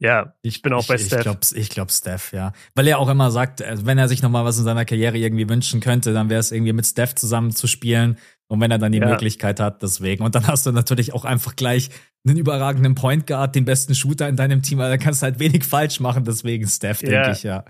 Ja, 0.00 0.34
ich 0.42 0.60
bin 0.60 0.72
auch 0.72 0.82
ich, 0.82 0.88
bei 0.88 0.98
Steph. 0.98 1.18
Ich 1.18 1.22
glaube, 1.22 1.40
ich 1.54 1.68
glaub 1.70 1.90
Steph, 1.90 2.32
ja. 2.32 2.52
Weil 2.74 2.88
er 2.88 2.98
auch 2.98 3.08
immer 3.08 3.30
sagt, 3.30 3.60
äh, 3.60 3.76
wenn 3.86 3.96
er 3.96 4.08
sich 4.08 4.22
nochmal 4.22 4.44
was 4.44 4.58
in 4.58 4.64
seiner 4.64 4.84
Karriere 4.84 5.16
irgendwie 5.16 5.48
wünschen 5.48 5.80
könnte, 5.80 6.12
dann 6.12 6.28
wäre 6.28 6.40
es 6.40 6.52
irgendwie 6.52 6.72
mit 6.72 6.86
Steph 6.86 7.14
zusammen 7.14 7.52
zu 7.52 7.66
spielen. 7.66 8.18
Und 8.46 8.60
wenn 8.60 8.70
er 8.70 8.78
dann 8.78 8.92
die 8.92 8.98
ja. 8.98 9.08
Möglichkeit 9.08 9.60
hat, 9.60 9.82
deswegen. 9.82 10.22
Und 10.22 10.34
dann 10.34 10.46
hast 10.46 10.66
du 10.66 10.72
natürlich 10.72 11.14
auch 11.14 11.24
einfach 11.24 11.56
gleich 11.56 11.90
einen 12.26 12.36
überragenden 12.36 12.94
Point 12.94 13.26
Guard, 13.26 13.54
den 13.54 13.64
besten 13.64 13.94
Shooter 13.94 14.28
in 14.28 14.36
deinem 14.36 14.62
Team. 14.62 14.80
Also 14.80 14.92
da 14.92 14.98
kannst 14.98 15.22
du 15.22 15.24
halt 15.24 15.38
wenig 15.38 15.64
falsch 15.64 16.00
machen, 16.00 16.24
deswegen 16.24 16.66
Steph, 16.66 17.02
ja. 17.02 17.08
denke 17.08 17.30
ich, 17.32 17.42
ja. 17.42 17.64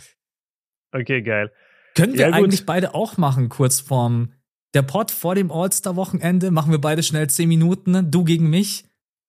Okay, 0.92 1.22
geil. 1.22 1.52
Können 1.94 2.14
wir 2.14 2.28
ja, 2.28 2.32
eigentlich 2.32 2.66
beide 2.66 2.94
auch 2.94 3.16
machen, 3.16 3.48
kurz 3.48 3.80
vorm 3.80 4.32
der 4.74 4.82
Pod 4.82 5.10
vor 5.10 5.34
dem 5.34 5.50
All-Star-Wochenende. 5.50 6.50
Machen 6.50 6.72
wir 6.72 6.80
beide 6.80 7.02
schnell 7.02 7.28
zehn 7.30 7.48
Minuten, 7.48 8.10
du 8.10 8.24
gegen 8.24 8.50
mich. 8.50 8.84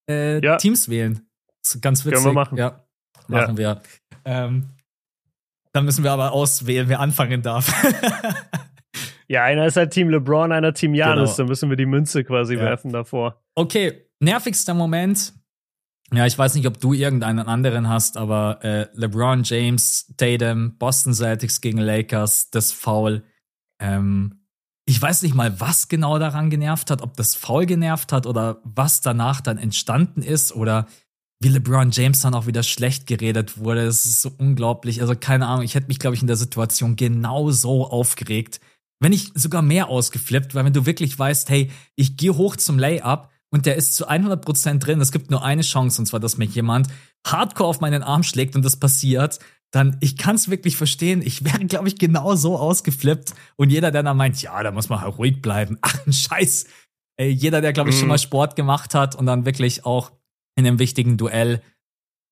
Äh, 0.09 0.43
ja. 0.43 0.57
Teams 0.57 0.89
wählen. 0.89 1.27
ganz 1.81 2.05
witzig. 2.05 2.23
Können 2.23 2.25
wir 2.25 2.33
machen. 2.33 2.57
Ja, 2.57 2.85
machen 3.27 3.57
wir. 3.57 3.81
Ähm, 4.25 4.69
dann 5.71 5.85
müssen 5.85 6.03
wir 6.03 6.11
aber 6.11 6.31
auswählen, 6.31 6.89
wer 6.89 6.99
anfangen 6.99 7.41
darf. 7.41 7.73
Ja, 9.27 9.43
einer 9.43 9.65
ist 9.65 9.77
halt 9.77 9.91
Team 9.91 10.09
LeBron, 10.09 10.51
einer 10.51 10.73
Team 10.73 10.93
Janis. 10.93 11.31
Genau. 11.31 11.37
Da 11.37 11.49
müssen 11.49 11.69
wir 11.69 11.77
die 11.77 11.85
Münze 11.85 12.23
quasi 12.23 12.55
ja. 12.55 12.61
werfen 12.61 12.91
davor. 12.91 13.41
Okay, 13.55 14.07
nervigster 14.19 14.73
Moment. 14.73 15.33
Ja, 16.13 16.27
ich 16.27 16.37
weiß 16.37 16.53
nicht, 16.53 16.67
ob 16.67 16.79
du 16.79 16.93
irgendeinen 16.93 17.39
anderen 17.39 17.89
hast, 17.89 18.17
aber 18.17 18.59
äh, 18.63 18.87
LeBron 18.93 19.41
James, 19.43 20.13
Tatum, 20.17 20.77
Boston 20.77 21.13
Celtics 21.15 21.61
gegen 21.61 21.79
Lakers, 21.79 22.51
das 22.51 22.71
Foul. 22.71 23.23
Ähm, 23.79 24.44
ich 24.85 25.01
weiß 25.01 25.23
nicht 25.23 25.33
mal, 25.33 25.59
was 25.59 25.87
genau 25.87 26.19
daran 26.19 26.49
genervt 26.49 26.91
hat, 26.91 27.01
ob 27.01 27.17
das 27.17 27.35
Foul 27.35 27.65
genervt 27.65 28.11
hat 28.11 28.27
oder 28.27 28.61
was 28.63 29.01
danach 29.01 29.41
dann 29.41 29.57
entstanden 29.57 30.21
ist 30.21 30.53
oder 30.53 30.87
wie 31.39 31.49
LeBron 31.49 31.91
James 31.91 32.21
dann 32.21 32.35
auch 32.35 32.45
wieder 32.45 32.63
schlecht 32.63 33.07
geredet 33.07 33.57
wurde. 33.57 33.85
Das 33.85 34.05
ist 34.05 34.21
so 34.21 34.31
unglaublich. 34.37 35.01
Also 35.01 35.15
keine 35.15 35.47
Ahnung, 35.47 35.65
ich 35.65 35.75
hätte 35.75 35.87
mich, 35.87 35.99
glaube 35.99 36.15
ich, 36.15 36.21
in 36.21 36.27
der 36.27 36.37
Situation 36.37 36.95
genau 36.95 37.51
so 37.51 37.87
aufgeregt. 37.87 38.59
Wenn 38.99 39.11
ich 39.11 39.31
sogar 39.33 39.61
mehr 39.61 39.89
ausgeflippt, 39.89 40.55
weil 40.55 40.65
wenn 40.65 40.73
du 40.73 40.85
wirklich 40.85 41.17
weißt, 41.17 41.49
hey, 41.49 41.71
ich 41.95 42.15
gehe 42.15 42.37
hoch 42.37 42.55
zum 42.55 42.79
Layup 42.79 43.29
und 43.49 43.65
der 43.65 43.75
ist 43.75 43.95
zu 43.95 44.09
100% 44.09 44.79
drin. 44.79 45.01
Es 45.01 45.11
gibt 45.11 45.31
nur 45.31 45.43
eine 45.43 45.61
Chance, 45.61 46.01
und 46.01 46.05
zwar, 46.05 46.19
dass 46.19 46.37
mir 46.37 46.45
jemand 46.45 46.87
hardcore 47.25 47.69
auf 47.69 47.79
meinen 47.81 48.03
Arm 48.03 48.23
schlägt 48.23 48.55
und 48.55 48.63
das 48.63 48.77
passiert, 48.77 49.39
dann 49.75 49.97
ich 49.99 50.15
kann 50.17 50.35
es 50.35 50.49
wirklich 50.49 50.77
verstehen. 50.77 51.21
Ich 51.21 51.43
wäre, 51.43 51.59
glaube 51.65 51.87
ich, 51.87 51.97
genau 51.97 52.35
so 52.35 52.57
ausgeflippt. 52.57 53.33
Und 53.57 53.71
jeder, 53.71 53.91
der 53.91 54.03
dann 54.03 54.17
meint, 54.17 54.41
ja, 54.41 54.63
da 54.63 54.71
muss 54.71 54.89
man 54.89 55.01
halt 55.01 55.17
ruhig 55.17 55.41
bleiben. 55.41 55.77
Ach, 55.81 56.07
ein 56.07 56.13
Scheiß. 56.13 56.65
Ey, 57.17 57.29
jeder, 57.29 57.61
der, 57.61 57.73
glaube 57.73 57.89
ich, 57.89 57.95
mm. 57.95 57.99
schon 57.99 58.07
mhm. 58.07 58.09
mal 58.09 58.17
Sport 58.17 58.55
gemacht 58.55 58.93
hat 58.93 59.15
und 59.15 59.25
dann 59.25 59.45
wirklich 59.45 59.85
auch 59.85 60.11
in 60.55 60.65
einem 60.65 60.79
wichtigen 60.79 61.17
Duell, 61.17 61.61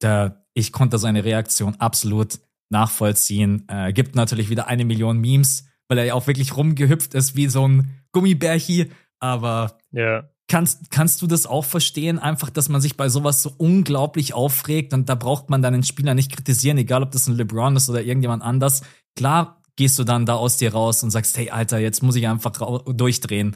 der, 0.02 0.46
ich 0.54 0.72
konnte 0.72 0.98
seine 0.98 1.24
Reaktion 1.24 1.76
absolut 1.76 2.39
nachvollziehen. 2.70 3.66
Äh, 3.68 3.94
gibt 3.94 4.16
natürlich 4.16 4.50
wieder 4.50 4.68
eine 4.68 4.86
Million 4.86 5.20
Memes, 5.20 5.68
weil 5.88 5.98
er 5.98 6.06
ja 6.06 6.14
auch 6.14 6.28
wirklich 6.28 6.56
rumgehüpft 6.56 7.14
ist 7.14 7.36
wie 7.36 7.48
so 7.48 7.68
ein 7.68 8.04
Gummibärchi. 8.12 8.91
Aber 9.20 9.78
ja. 9.91 10.30
Kannst, 10.48 10.91
kannst 10.91 11.22
du 11.22 11.28
das 11.28 11.46
auch 11.46 11.66
verstehen? 11.66 12.20
Einfach, 12.20 12.50
dass 12.50 12.70
man 12.70 12.82
sich 12.82 12.98
bei 12.98 13.10
sowas 13.10 13.41
so 13.41 13.54
unglaublich 13.58 14.34
aufregt 14.34 14.94
und 14.94 15.08
da 15.08 15.16
braucht 15.16 15.50
man 15.50 15.62
dann 15.62 15.74
den 15.74 15.84
Spieler 15.84 16.14
nicht 16.14 16.32
kritisieren, 16.32 16.78
egal 16.78 17.02
ob 17.02 17.12
das 17.12 17.28
ein 17.28 17.36
LeBron 17.36 17.76
ist 17.76 17.89
oder 17.89 18.02
irgendjemand 18.02 18.44
anders. 18.44 18.84
Klar 19.16 19.62
gehst 19.76 19.98
du 19.98 20.04
dann 20.04 20.26
da 20.26 20.36
aus 20.36 20.58
dir 20.58 20.74
raus 20.74 21.02
und 21.04 21.12
sagst, 21.12 21.38
hey 21.38 21.50
Alter, 21.50 21.80
jetzt 21.80 22.04
muss 22.04 22.16
ich 22.16 22.28
einfach 22.28 22.52
durchdrehen. 22.86 23.56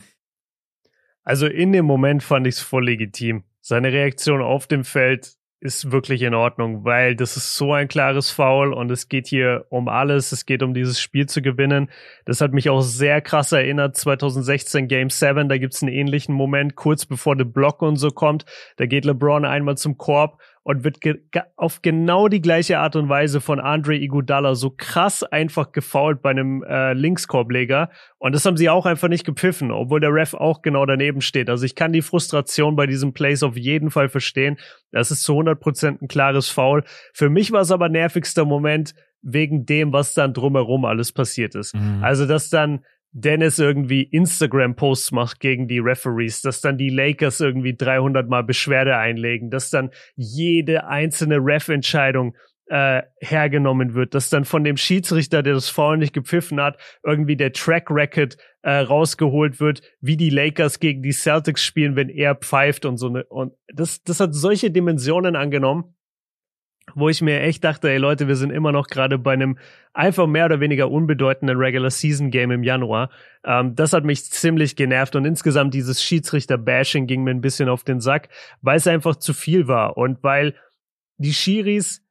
Also 1.23 1.45
in 1.45 1.73
dem 1.73 1.85
Moment 1.85 2.23
fand 2.23 2.47
ich 2.47 2.55
es 2.55 2.61
voll 2.61 2.85
legitim. 2.85 3.43
Seine 3.61 3.91
Reaktion 3.91 4.41
auf 4.41 4.65
dem 4.67 4.85
Feld 4.85 5.36
ist 5.59 5.91
wirklich 5.91 6.21
in 6.21 6.35
Ordnung, 6.35 6.85
weil 6.85 7.15
das 7.15 7.35
ist 7.35 7.55
so 7.55 7.73
ein 7.73 7.87
klares 7.87 8.29
Foul 8.29 8.73
und 8.73 8.91
es 8.91 9.09
geht 9.09 9.27
hier 9.27 9.65
um 9.69 9.87
alles. 9.87 10.31
Es 10.31 10.45
geht 10.45 10.61
um 10.61 10.75
dieses 10.75 11.01
Spiel 11.01 11.27
zu 11.27 11.41
gewinnen. 11.41 11.89
Das 12.25 12.41
hat 12.41 12.53
mich 12.53 12.69
auch 12.69 12.81
sehr 12.81 13.21
krass 13.21 13.51
erinnert. 13.51 13.95
2016 13.95 14.87
Game 14.87 15.09
7, 15.09 15.49
da 15.49 15.57
gibt's 15.57 15.81
einen 15.81 15.91
ähnlichen 15.91 16.35
Moment, 16.35 16.75
kurz 16.75 17.05
bevor 17.05 17.35
der 17.35 17.45
Block 17.45 17.81
und 17.81 17.95
so 17.95 18.11
kommt. 18.11 18.45
Da 18.77 18.85
geht 18.85 19.05
LeBron 19.05 19.45
einmal 19.45 19.77
zum 19.77 19.97
Korb 19.97 20.39
und 20.67 20.83
wird 20.83 20.99
ge 20.99 21.15
auf 21.55 21.81
genau 21.81 22.27
die 22.27 22.41
gleiche 22.41 22.79
Art 22.79 22.97
und 22.97 23.07
Weise 23.07 23.39
von 23.39 23.61
Andre 23.61 23.95
Iguodala 23.95 24.53
so 24.53 24.69
krass 24.69 25.23
einfach 25.23 25.71
gefoult 25.71 26.21
bei 26.21 26.31
einem 26.31 26.61
äh, 26.61 26.91
Linkskorbleger. 26.91 27.89
Und 28.17 28.35
das 28.35 28.45
haben 28.45 28.57
sie 28.57 28.67
auch 28.67 28.85
einfach 28.85 29.07
nicht 29.07 29.25
gepfiffen, 29.25 29.71
obwohl 29.71 30.01
der 30.01 30.13
Ref 30.13 30.33
auch 30.33 30.61
genau 30.61 30.85
daneben 30.85 31.21
steht. 31.21 31.49
Also 31.49 31.63
ich 31.63 31.73
kann 31.73 31.93
die 31.93 32.01
Frustration 32.01 32.75
bei 32.75 32.85
diesem 32.85 33.13
Place 33.13 33.43
auf 33.43 33.55
jeden 33.55 33.91
Fall 33.91 34.09
verstehen. 34.09 34.57
Das 34.91 35.09
ist 35.09 35.23
zu 35.23 35.39
100% 35.39 36.01
ein 36.01 36.09
klares 36.09 36.49
Foul. 36.49 36.83
Für 37.13 37.29
mich 37.29 37.53
war 37.53 37.61
es 37.61 37.71
aber 37.71 37.87
nervigster 37.87 38.43
Moment 38.43 38.93
wegen 39.21 39.65
dem, 39.65 39.93
was 39.93 40.15
dann 40.15 40.33
drumherum 40.33 40.83
alles 40.83 41.13
passiert 41.13 41.55
ist. 41.55 41.75
Mhm. 41.75 42.03
Also, 42.03 42.25
dass 42.25 42.49
dann 42.49 42.83
Dennis 43.11 43.57
irgendwie 43.57 44.03
Instagram-Posts 44.03 45.11
macht 45.11 45.39
gegen 45.39 45.67
die 45.67 45.79
Referees, 45.79 46.41
dass 46.41 46.61
dann 46.61 46.77
die 46.77 46.89
Lakers 46.89 47.39
irgendwie 47.39 47.75
300 47.75 48.29
Mal 48.29 48.43
Beschwerde 48.43 48.97
einlegen, 48.97 49.49
dass 49.49 49.69
dann 49.69 49.91
jede 50.15 50.87
einzelne 50.87 51.37
Ref-Entscheidung 51.37 52.35
äh, 52.69 53.03
hergenommen 53.19 53.93
wird, 53.93 54.13
dass 54.13 54.29
dann 54.29 54.45
von 54.45 54.63
dem 54.63 54.77
Schiedsrichter, 54.77 55.41
der 55.41 55.53
das 55.53 55.69
Foul 55.69 55.97
nicht 55.97 56.13
gepfiffen 56.13 56.59
hat, 56.61 56.77
irgendwie 57.03 57.37
der 57.37 57.53
Track 57.53 57.89
Record 57.89 58.37
äh, 58.61 58.71
rausgeholt 58.71 59.59
wird, 59.59 59.81
wie 60.01 60.17
die 60.17 60.29
Lakers 60.29 60.79
gegen 60.79 61.01
die 61.01 61.13
Celtics 61.13 61.63
spielen, 61.63 61.95
wenn 61.95 62.09
er 62.09 62.35
pfeift 62.35 62.85
und 62.85 62.97
so 62.97 63.09
ne 63.09 63.23
und 63.25 63.53
das 63.73 64.03
das 64.03 64.19
hat 64.19 64.35
solche 64.35 64.69
Dimensionen 64.69 65.37
angenommen, 65.37 65.95
wo 66.95 67.09
ich 67.09 67.21
mir 67.21 67.41
echt 67.41 67.63
dachte, 67.63 67.89
ey 67.89 67.97
Leute, 67.97 68.27
wir 68.27 68.35
sind 68.35 68.51
immer 68.51 68.71
noch 68.71 68.87
gerade 68.87 69.17
bei 69.17 69.33
einem 69.33 69.57
einfach 69.93 70.27
mehr 70.27 70.45
oder 70.45 70.59
weniger 70.59 70.89
unbedeutenden 70.89 71.57
Regular 71.57 71.91
Season 71.91 72.31
Game 72.31 72.51
im 72.51 72.63
Januar. 72.63 73.09
Ähm, 73.43 73.75
das 73.75 73.93
hat 73.93 74.03
mich 74.03 74.25
ziemlich 74.25 74.75
genervt 74.75 75.15
und 75.15 75.25
insgesamt 75.25 75.73
dieses 75.73 76.01
Schiedsrichter-Bashing 76.03 77.07
ging 77.07 77.23
mir 77.23 77.31
ein 77.31 77.41
bisschen 77.41 77.69
auf 77.69 77.83
den 77.83 77.99
Sack, 77.99 78.29
weil 78.61 78.77
es 78.77 78.87
einfach 78.87 79.15
zu 79.15 79.33
viel 79.33 79.67
war 79.67 79.97
und 79.97 80.23
weil 80.23 80.55
die 81.17 81.33
Schiris 81.33 82.03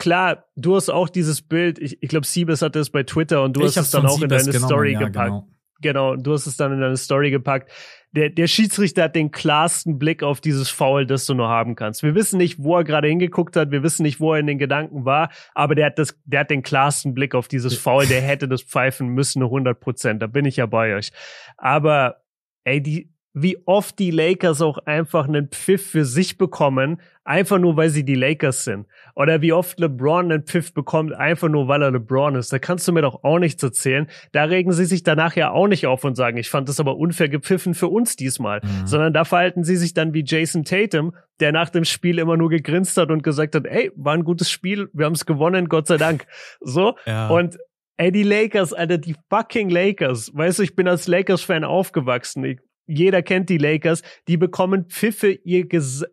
Klar, 0.00 0.46
du 0.56 0.76
hast 0.76 0.88
auch 0.88 1.10
dieses 1.10 1.42
Bild, 1.42 1.78
ich, 1.78 2.02
ich 2.02 2.08
glaube, 2.08 2.24
Siebes 2.24 2.62
hatte 2.62 2.78
es 2.78 2.88
bei 2.88 3.02
Twitter 3.02 3.42
und 3.42 3.54
du 3.54 3.60
ich 3.60 3.66
hast 3.66 3.76
es 3.76 3.90
dann 3.90 4.06
auch 4.06 4.18
Siebes 4.18 4.22
in 4.22 4.28
deine 4.30 4.52
genommen, 4.52 4.66
Story 4.66 4.92
ja, 4.94 4.98
gepackt. 5.00 5.28
Genau. 5.28 5.48
genau, 5.82 6.16
du 6.16 6.32
hast 6.32 6.46
es 6.46 6.56
dann 6.56 6.72
in 6.72 6.80
deine 6.80 6.96
Story 6.96 7.30
gepackt 7.30 7.70
der, 8.12 8.30
der 8.30 8.48
Schiedsrichter 8.48 9.04
hat 9.04 9.14
den 9.14 9.30
klarsten 9.30 9.98
Blick 9.98 10.22
auf 10.22 10.40
dieses 10.40 10.68
Foul, 10.68 11.06
das 11.06 11.26
du 11.26 11.34
nur 11.34 11.48
haben 11.48 11.76
kannst. 11.76 12.02
Wir 12.02 12.14
wissen 12.14 12.38
nicht, 12.38 12.62
wo 12.62 12.76
er 12.76 12.84
gerade 12.84 13.08
hingeguckt 13.08 13.54
hat, 13.56 13.70
wir 13.70 13.82
wissen 13.82 14.02
nicht, 14.02 14.18
wo 14.18 14.32
er 14.34 14.40
in 14.40 14.46
den 14.46 14.58
Gedanken 14.58 15.04
war, 15.04 15.30
aber 15.54 15.74
der 15.74 15.86
hat 15.86 15.98
das, 15.98 16.18
der 16.24 16.40
hat 16.40 16.50
den 16.50 16.62
klarsten 16.62 17.14
Blick 17.14 17.34
auf 17.34 17.46
dieses 17.46 17.76
Foul, 17.76 18.06
der 18.06 18.20
hätte 18.20 18.48
das 18.48 18.62
pfeifen 18.62 19.08
müssen, 19.08 19.42
100 19.42 19.78
Prozent. 19.78 20.22
Da 20.22 20.26
bin 20.26 20.44
ich 20.44 20.56
ja 20.56 20.66
bei 20.66 20.96
euch. 20.96 21.12
Aber, 21.56 22.22
ey, 22.64 22.82
die, 22.82 23.09
wie 23.32 23.58
oft 23.64 23.98
die 23.98 24.10
Lakers 24.10 24.60
auch 24.60 24.78
einfach 24.86 25.28
einen 25.28 25.48
Pfiff 25.48 25.90
für 25.90 26.04
sich 26.04 26.36
bekommen, 26.36 27.00
einfach 27.22 27.58
nur 27.58 27.76
weil 27.76 27.90
sie 27.90 28.04
die 28.04 28.16
Lakers 28.16 28.64
sind. 28.64 28.86
Oder 29.14 29.40
wie 29.40 29.52
oft 29.52 29.78
LeBron 29.78 30.32
einen 30.32 30.44
Pfiff 30.44 30.74
bekommt, 30.74 31.12
einfach 31.12 31.48
nur 31.48 31.68
weil 31.68 31.82
er 31.82 31.92
LeBron 31.92 32.34
ist. 32.34 32.52
Da 32.52 32.58
kannst 32.58 32.88
du 32.88 32.92
mir 32.92 33.02
doch 33.02 33.22
auch 33.22 33.38
nichts 33.38 33.62
erzählen. 33.62 34.08
Da 34.32 34.44
regen 34.44 34.72
sie 34.72 34.84
sich 34.84 35.04
danach 35.04 35.36
ja 35.36 35.50
auch 35.52 35.68
nicht 35.68 35.86
auf 35.86 36.02
und 36.02 36.16
sagen, 36.16 36.38
ich 36.38 36.50
fand 36.50 36.68
das 36.68 36.80
aber 36.80 36.96
unfair 36.96 37.28
gepfiffen 37.28 37.74
für 37.74 37.88
uns 37.88 38.16
diesmal. 38.16 38.60
Mhm. 38.62 38.86
Sondern 38.86 39.12
da 39.12 39.24
verhalten 39.24 39.62
sie 39.62 39.76
sich 39.76 39.94
dann 39.94 40.12
wie 40.12 40.24
Jason 40.26 40.64
Tatum, 40.64 41.14
der 41.38 41.52
nach 41.52 41.70
dem 41.70 41.84
Spiel 41.84 42.18
immer 42.18 42.36
nur 42.36 42.50
gegrinst 42.50 42.96
hat 42.96 43.10
und 43.10 43.22
gesagt 43.22 43.54
hat, 43.54 43.66
ey, 43.66 43.92
war 43.94 44.14
ein 44.14 44.24
gutes 44.24 44.50
Spiel, 44.50 44.88
wir 44.92 45.06
haben 45.06 45.14
es 45.14 45.24
gewonnen, 45.24 45.68
Gott 45.68 45.86
sei 45.86 45.98
Dank. 45.98 46.26
So. 46.60 46.96
Ja. 47.06 47.28
Und 47.28 47.58
Ey, 47.96 48.10
die 48.10 48.22
Lakers, 48.22 48.72
Alter, 48.72 48.96
die 48.96 49.14
fucking 49.28 49.68
Lakers. 49.68 50.30
Weißt 50.32 50.58
du, 50.58 50.62
ich 50.62 50.74
bin 50.74 50.88
als 50.88 51.06
Lakers-Fan 51.06 51.64
aufgewachsen. 51.64 52.42
Ich 52.46 52.58
jeder 52.90 53.22
kennt 53.22 53.48
die 53.48 53.58
Lakers, 53.58 54.02
die 54.28 54.36
bekommen 54.36 54.86
Pfiffe 54.86 55.30
ihr, 55.30 55.66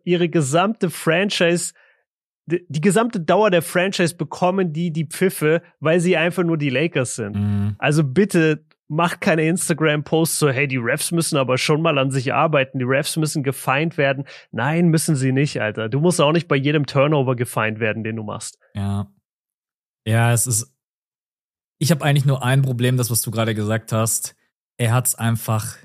ihre 0.04 0.28
gesamte 0.28 0.90
Franchise, 0.90 1.74
die, 2.46 2.80
gesamte 2.80 3.20
Dauer 3.20 3.50
der 3.50 3.62
Franchise 3.62 4.14
bekommen 4.14 4.72
die 4.72 4.90
die 4.90 5.06
Pfiffe, 5.06 5.62
weil 5.80 6.00
sie 6.00 6.16
einfach 6.16 6.44
nur 6.44 6.56
die 6.56 6.70
Lakers 6.70 7.16
sind. 7.16 7.36
Mhm. 7.36 7.76
Also 7.78 8.04
bitte 8.04 8.64
macht 8.88 9.20
keine 9.20 9.46
Instagram-Posts 9.46 10.38
so, 10.38 10.48
hey, 10.48 10.66
die 10.66 10.78
Refs 10.78 11.12
müssen 11.12 11.36
aber 11.36 11.58
schon 11.58 11.82
mal 11.82 11.98
an 11.98 12.10
sich 12.10 12.32
arbeiten, 12.32 12.78
die 12.78 12.86
Refs 12.86 13.16
müssen 13.16 13.42
gefeind 13.42 13.98
werden. 13.98 14.24
Nein, 14.50 14.88
müssen 14.88 15.14
sie 15.14 15.32
nicht, 15.32 15.60
Alter. 15.60 15.90
Du 15.90 16.00
musst 16.00 16.20
auch 16.20 16.32
nicht 16.32 16.48
bei 16.48 16.56
jedem 16.56 16.86
Turnover 16.86 17.36
gefeind 17.36 17.80
werden, 17.80 18.02
den 18.02 18.16
du 18.16 18.22
machst. 18.22 18.58
Ja. 18.74 19.12
Ja, 20.06 20.32
es 20.32 20.46
ist. 20.46 20.74
Ich 21.78 21.90
habe 21.90 22.02
eigentlich 22.02 22.24
nur 22.24 22.42
ein 22.42 22.62
Problem, 22.62 22.96
das, 22.96 23.10
was 23.10 23.20
du 23.20 23.30
gerade 23.30 23.54
gesagt 23.54 23.92
hast. 23.92 24.34
Er 24.78 24.94
hat's 24.94 25.14
einfach 25.14 25.76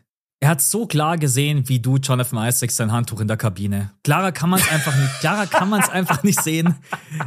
er 0.44 0.50
hat 0.50 0.62
so 0.62 0.86
klar 0.88 1.18
gesehen, 1.18 1.70
wie 1.70 1.80
du, 1.80 1.96
Jonathan 1.96 2.46
Isaacs, 2.46 2.76
sein 2.76 2.92
Handtuch 2.92 3.22
in 3.22 3.30
der 3.30 3.38
Kabine. 3.38 3.92
Klarer 4.04 4.34
kann 4.34 4.50
man 4.50 4.60
es 4.60 4.70
einfach 4.70 4.94
nicht, 4.94 5.20
klarer 5.22 5.48
kann 5.48 5.70
man 5.70 5.80
es 5.80 5.88
einfach 5.88 6.22
nicht 6.24 6.44
sehen. 6.44 6.76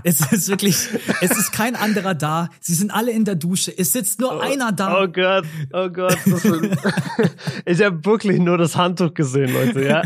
Es 0.03 0.21
ist 0.31 0.51
wirklich, 0.51 0.91
es 1.23 1.31
ist 1.31 1.51
kein 1.51 1.77
anderer 1.77 2.15
da. 2.15 2.51
Sie 2.61 2.75
sind 2.75 2.91
alle 2.91 3.13
in 3.13 3.25
der 3.25 3.37
Dusche. 3.37 3.73
Es 3.75 3.93
sitzt 3.93 4.21
nur 4.21 4.37
oh, 4.37 4.41
einer 4.41 4.71
da. 4.71 5.03
Oh 5.03 5.09
Gott, 5.09 5.47
oh 5.73 5.89
Gott. 5.89 6.19
ich 7.65 7.83
habe 7.83 8.05
wirklich 8.05 8.39
nur 8.39 8.59
das 8.59 8.77
Handtuch 8.77 9.15
gesehen, 9.15 9.51
Leute, 9.51 9.83
ja. 9.83 10.03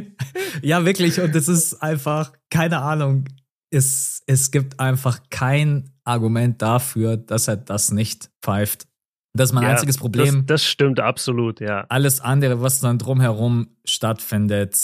ja, 0.62 0.84
wirklich. 0.84 1.20
Und 1.20 1.32
es 1.36 1.46
ist 1.46 1.80
einfach, 1.80 2.32
keine 2.50 2.80
Ahnung. 2.80 3.26
Es, 3.70 4.24
es 4.26 4.50
gibt 4.50 4.80
einfach 4.80 5.20
kein 5.30 5.92
Argument 6.02 6.60
dafür, 6.60 7.16
dass 7.16 7.46
er 7.46 7.58
das 7.58 7.92
nicht 7.92 8.28
pfeift. 8.42 8.88
Das 9.32 9.50
ist 9.50 9.54
mein 9.54 9.64
ja, 9.64 9.70
einziges 9.70 9.96
Problem. 9.96 10.46
Das, 10.46 10.62
das, 10.62 10.64
stimmt 10.64 11.00
absolut, 11.00 11.60
ja. 11.60 11.86
Alles 11.88 12.20
andere, 12.20 12.62
was 12.62 12.80
dann 12.80 12.98
drumherum 12.98 13.68
stattfindet, 13.84 14.76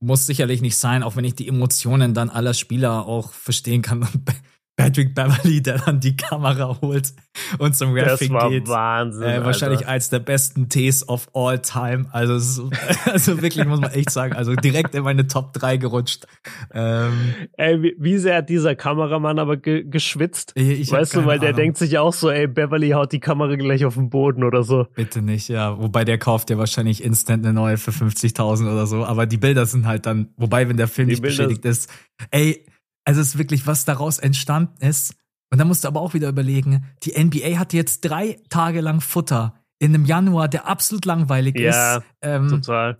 muss 0.00 0.26
sicherlich 0.26 0.60
nicht 0.60 0.76
sein, 0.76 1.02
auch 1.02 1.16
wenn 1.16 1.24
ich 1.24 1.34
die 1.34 1.46
Emotionen 1.46 2.14
dann 2.14 2.30
aller 2.30 2.54
Spieler 2.54 3.06
auch 3.06 3.32
verstehen 3.32 3.82
kann 3.82 4.06
Patrick 4.82 5.14
Beverly, 5.14 5.62
der 5.62 5.78
dann 5.78 6.00
die 6.00 6.16
Kamera 6.16 6.76
holt 6.80 7.12
und 7.58 7.76
zum 7.76 7.92
Raffing 7.96 8.32
das 8.32 8.42
war 8.42 8.50
geht. 8.50 8.68
Wahnsinn. 8.68 9.22
Äh, 9.22 9.44
wahrscheinlich 9.44 9.80
Alter. 9.80 9.90
eins 9.90 10.10
der 10.10 10.18
besten 10.20 10.68
Tees 10.68 11.08
of 11.08 11.28
all 11.34 11.58
time. 11.60 12.06
Also, 12.12 12.70
also 13.04 13.40
wirklich 13.42 13.66
muss 13.66 13.80
man 13.80 13.90
echt 13.92 14.10
sagen, 14.10 14.34
also 14.34 14.54
direkt 14.54 14.94
in 14.94 15.02
meine 15.04 15.26
Top 15.26 15.52
3 15.52 15.76
gerutscht. 15.76 16.26
Ähm, 16.72 17.12
Ey, 17.56 17.82
wie, 17.82 17.96
wie 17.98 18.18
sehr 18.18 18.36
hat 18.38 18.48
dieser 18.48 18.74
Kameramann 18.74 19.38
aber 19.38 19.56
ge 19.56 19.84
geschwitzt? 19.84 20.52
ich 20.54 20.90
weißt 20.90 21.14
du, 21.16 21.24
weil 21.26 21.38
der 21.38 21.50
Ahnung. 21.50 21.60
denkt 21.60 21.78
sich 21.78 21.98
auch 21.98 22.12
so, 22.12 22.30
ey, 22.30 22.46
Beverly 22.46 22.90
haut 22.90 23.12
die 23.12 23.20
Kamera 23.20 23.56
gleich 23.56 23.84
auf 23.84 23.94
den 23.94 24.10
Boden 24.10 24.44
oder 24.44 24.62
so. 24.62 24.86
Bitte 24.94 25.22
nicht, 25.22 25.48
ja. 25.48 25.78
Wobei 25.78 26.04
der 26.04 26.18
kauft 26.18 26.50
ja 26.50 26.58
wahrscheinlich 26.58 27.02
instant 27.02 27.44
eine 27.44 27.52
neue 27.54 27.76
für 27.76 27.90
50.000 27.90 28.70
oder 28.70 28.86
so. 28.86 29.04
Aber 29.04 29.26
die 29.26 29.36
Bilder 29.38 29.66
sind 29.66 29.86
halt 29.86 30.06
dann, 30.06 30.28
wobei, 30.36 30.68
wenn 30.68 30.76
der 30.76 30.88
Film 30.88 31.08
Die 31.08 31.12
nicht 31.12 31.22
Bilder- 31.22 31.44
beschädigt 31.44 31.64
ist, 31.64 31.90
ey, 32.30 32.64
also 33.10 33.22
es 33.22 33.28
ist 33.30 33.38
wirklich, 33.38 33.66
was 33.66 33.84
daraus 33.84 34.20
entstanden 34.20 34.86
ist. 34.86 35.16
Und 35.50 35.58
da 35.58 35.64
musst 35.64 35.82
du 35.82 35.88
aber 35.88 36.00
auch 36.00 36.14
wieder 36.14 36.28
überlegen, 36.28 36.86
die 37.02 37.20
NBA 37.20 37.58
hat 37.58 37.72
jetzt 37.72 38.02
drei 38.02 38.38
Tage 38.50 38.80
lang 38.80 39.00
Futter 39.00 39.60
in 39.80 39.92
einem 39.92 40.04
Januar, 40.04 40.46
der 40.46 40.68
absolut 40.68 41.06
langweilig 41.06 41.58
Ja, 41.58 41.96
ist. 41.96 42.04
Ähm, 42.22 42.48
Total. 42.48 42.98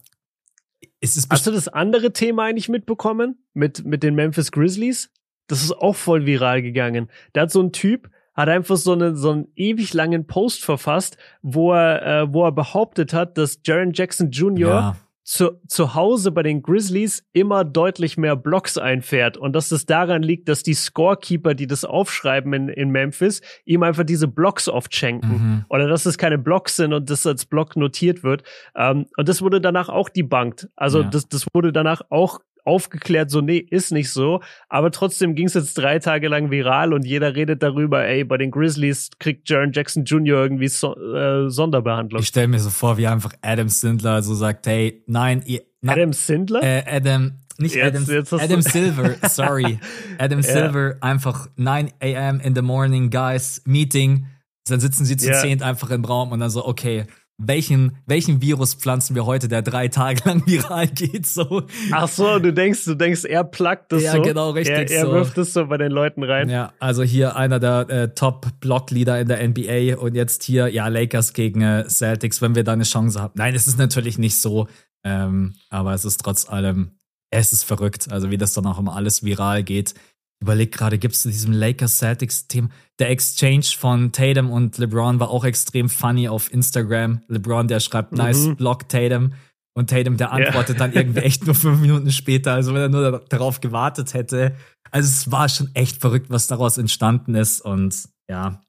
es 0.99 1.17
ist 1.17 1.31
Hast 1.31 1.47
du 1.47 1.53
das 1.53 1.69
andere 1.69 2.13
Thema 2.13 2.47
eigentlich 2.47 2.69
mitbekommen? 2.69 3.39
Mit, 3.55 3.85
mit 3.85 4.03
den 4.03 4.17
Memphis 4.17 4.51
Grizzlies? 4.51 5.13
Das 5.47 5.63
ist 5.63 5.71
auch 5.71 5.95
voll 5.95 6.27
viral 6.27 6.61
gegangen. 6.61 7.09
Da 7.33 7.43
hat 7.43 7.53
so 7.53 7.63
ein 7.63 7.71
Typ, 7.71 8.11
hat 8.35 8.49
einfach 8.49 8.79
so, 8.79 8.95
eine, 8.95 9.15
so 9.15 9.31
einen 9.31 9.47
ewig 9.55 9.95
langen 9.95 10.27
Post 10.27 10.65
verfasst, 10.65 11.19
wo 11.41 11.73
er, 11.73 12.23
äh, 12.23 12.35
wo 12.35 12.45
er 12.45 12.53
behauptet 12.53 13.13
hat, 13.13 13.39
dass 13.39 13.61
Jaron 13.65 13.93
Jackson 13.93 14.33
Jr. 14.33 14.71
ja, 14.71 14.97
zu, 15.31 15.61
zu 15.68 15.95
Hause 15.95 16.33
bei 16.33 16.43
den 16.43 16.61
Grizzlies 16.61 17.22
immer 17.33 17.64
deutlich 17.64 18.16
mehr 18.16 18.35
Blocks 18.35 18.76
einfährt 18.76 19.37
und 19.37 19.53
dass 19.53 19.70
es 19.70 19.87
daran 19.87 20.24
liegt, 20.24 20.49
dass 20.49 20.64
die 20.64 20.74
Scorekeeper, 20.74 21.55
die 21.55 21.68
das 21.68 21.85
aufschreiben 21.85 22.53
in, 22.53 22.68
in 22.68 22.91
Memphis, 22.91 23.41
ihm 23.64 23.85
einfach 23.85 24.03
diese 24.03 24.26
Blocks 24.26 24.68
oft 24.68 24.93
schenken. 24.93 25.28
mhm. 25.28 25.64
Oder 25.68 25.87
dass 25.87 26.05
es 26.05 26.18
keine 26.18 26.37
Blocks 26.37 26.74
sind 26.74 26.93
und 26.93 27.11
das 27.11 27.24
als 27.28 27.47
Block 27.47 27.76
notiert 27.76 28.24
wird. 28.24 28.43
Ähm, 28.74 29.07
und 29.16 29.28
das 29.28 29.41
wurde 29.41 29.61
danach 29.61 29.89
auch 29.89 30.09
debunked. 30.09 30.68
Also 30.74 31.03
Ja. 31.03 31.09
das, 31.09 31.28
das 31.28 31.47
wurde 31.55 31.72
danach 31.72 32.03
auch 32.11 32.41
aufgeklärt, 32.71 33.31
so 33.31 33.41
nee, 33.41 33.59
ist 33.59 33.93
nicht 33.93 34.11
so. 34.11 34.41
Aber 34.68 34.91
trotzdem 34.91 35.35
ging 35.35 35.47
es 35.47 35.55
jetzt 35.55 35.75
drei 35.77 35.99
Tage 35.99 36.29
lang 36.29 36.51
viral 36.51 36.93
und 36.95 37.05
jeder 37.05 37.35
redet 37.35 37.62
darüber, 37.62 38.05
ey, 38.07 38.25
bei 38.25 38.37
den 38.39 38.51
Grizzlies 38.51 39.11
kriegt 39.18 39.49
Jaron 39.51 39.73
Jackson 39.73 40.05
Jr. 40.05 40.39
irgendwie 40.43 40.68
so, 40.68 40.97
äh, 40.97 41.51
Sonderbehandlung. 41.51 42.23
ich 42.23 42.29
stelle 42.29 42.49
mir 42.49 42.61
so 42.61 42.71
vor, 42.71 42.97
wie 42.97 43.07
einfach 43.07 43.33
Adam 43.43 43.68
Sindler 43.68 44.23
so 44.23 44.35
sagt, 44.35 44.66
hey, 44.66 45.03
nein, 45.07 45.43
ihr, 45.47 45.61
na, 45.83 45.93
Adam 45.93 46.12
Sindler? 46.12 46.62
Äh, 46.62 46.85
Adam, 46.87 47.33
nicht 47.59 47.75
Jetzt- 47.75 47.87
Adam, 47.89 48.05
jetzt 48.09 48.33
Adam 48.33 48.62
Silver, 48.62 49.14
sorry. 49.29 49.79
Adam 50.18 50.41
Ja. 50.41 50.45
Silver, 50.53 50.95
einfach 51.01 51.49
9 51.57 51.91
a.m. 52.01 52.41
in 52.41 52.55
the 52.55 52.62
morning, 52.62 53.11
guys, 53.11 53.62
Meeting. 53.66 54.27
Dann 54.68 54.79
sitzen 54.81 55.05
sie 55.05 55.16
zu 55.16 55.29
Ja. 55.31 55.35
zehnt 55.41 55.62
einfach 55.62 55.91
im 55.91 56.05
Raum 56.05 56.33
und 56.33 56.41
dann 56.41 56.51
so, 56.51 56.64
okay, 56.66 57.07
welchen, 57.43 57.97
welchen 58.07 58.43
Virus 58.43 58.74
pflanzen 58.74 59.14
wir 59.14 59.24
heute, 59.26 59.49
der 59.49 59.62
drei 59.62 59.88
Tage 59.88 60.20
lang 60.24 60.43
viral 60.47 60.86
geht, 60.88 61.26
so. 61.26 61.62
Ach 61.91 62.09
so, 62.09 62.38
du 62.38 62.53
denkst, 62.53 62.84
du 62.84 62.95
denkst, 62.95 63.24
er 63.24 63.45
plagt 63.45 63.93
das 63.93 64.03
Ja, 64.03 64.12
so. 64.12 64.22
genau, 64.22 64.51
richtig 64.51 64.91
Er, 64.91 64.91
er 64.91 65.07
so. 65.07 65.12
wirft 65.12 65.38
es 65.38 65.53
so 65.53 65.66
bei 65.66 65.78
den 65.78 65.91
Leuten 65.91 66.22
rein. 66.22 66.49
Ja, 66.49 66.72
also 66.78 67.03
hier 67.03 67.36
einer 67.36 67.59
der 67.59 67.88
äh, 67.88 68.14
Top-Block-Leader 68.14 69.20
in 69.20 69.28
der 69.28 69.47
NBA 69.49 69.97
und 69.99 70.14
jetzt 70.14 70.43
hier, 70.43 70.68
ja, 70.68 70.88
Lakers 70.88 71.32
gegen 71.32 71.62
äh, 71.62 71.88
Celtics, 71.88 72.43
wenn 72.43 72.55
wir 72.55 72.64
da 72.64 72.72
eine 72.74 72.84
Chance 72.84 73.20
haben. 73.20 73.32
Nein, 73.36 73.55
es 73.55 73.66
ist 73.66 73.78
natürlich 73.78 74.18
nicht 74.18 74.38
so, 74.41 74.68
ähm, 75.05 75.55
aber 75.70 75.95
es 75.95 76.05
ist 76.05 76.18
trotz 76.22 76.49
allem, 76.49 76.93
es 77.30 77.53
ist 77.53 77.64
verrückt, 77.64 78.11
also 78.11 78.30
wie 78.30 78.38
das 78.38 78.53
dann 78.53 78.66
auch 78.66 78.78
immer 78.78 78.97
alles 78.97 79.22
viral 79.24 79.62
geht. 79.62 79.95
Überleg 80.43 80.72
gerade, 80.72 80.99
gibt 80.99 81.14
es 81.14 81.22
zu 81.22 81.28
diesem 81.30 81.53
Lakers-Celtics-Team, 81.53 82.70
der 82.99 83.11
Exchange 83.11 83.64
von 83.76 84.11
Tatum 84.12 84.51
und 84.51 84.78
LeBron 84.78 85.20
war 85.20 85.28
auch 85.30 85.45
extrem 85.45 85.88
funny 85.91 86.28
auf 86.28 86.51
Instagram. 86.53 87.22
LeBron, 87.28 87.68
der 87.68 87.80
schreibt, 87.80 88.12
nice 88.12 88.47
Mhm. 88.47 88.57
Block 88.57 88.88
Tatum. 88.88 89.34
Und 89.74 89.91
Tatum, 89.91 90.16
der 90.16 90.32
antwortet 90.32 90.80
dann 90.80 90.93
irgendwie 90.93 91.20
echt 91.20 91.45
nur 91.47 91.55
fünf 91.55 91.80
Minuten 91.80 92.11
später, 92.11 92.53
also 92.55 92.72
wenn 92.74 92.80
er 92.82 92.88
nur 92.88 93.11
da- 93.12 93.18
darauf 93.28 93.61
gewartet 93.61 94.14
hätte. 94.14 94.57
Also 94.91 95.09
es 95.09 95.30
war 95.30 95.49
schon 95.49 95.70
echt 95.74 95.99
verrückt, 96.01 96.30
was 96.30 96.47
daraus 96.49 96.76
entstanden 96.78 97.34
ist. 97.34 97.61
Und 97.61 98.09
ja, 98.28 98.62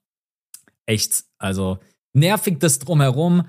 echt, 0.86 1.24
also 1.38 1.78
nervig 2.14 2.58
das 2.60 2.78
drumherum. 2.78 3.46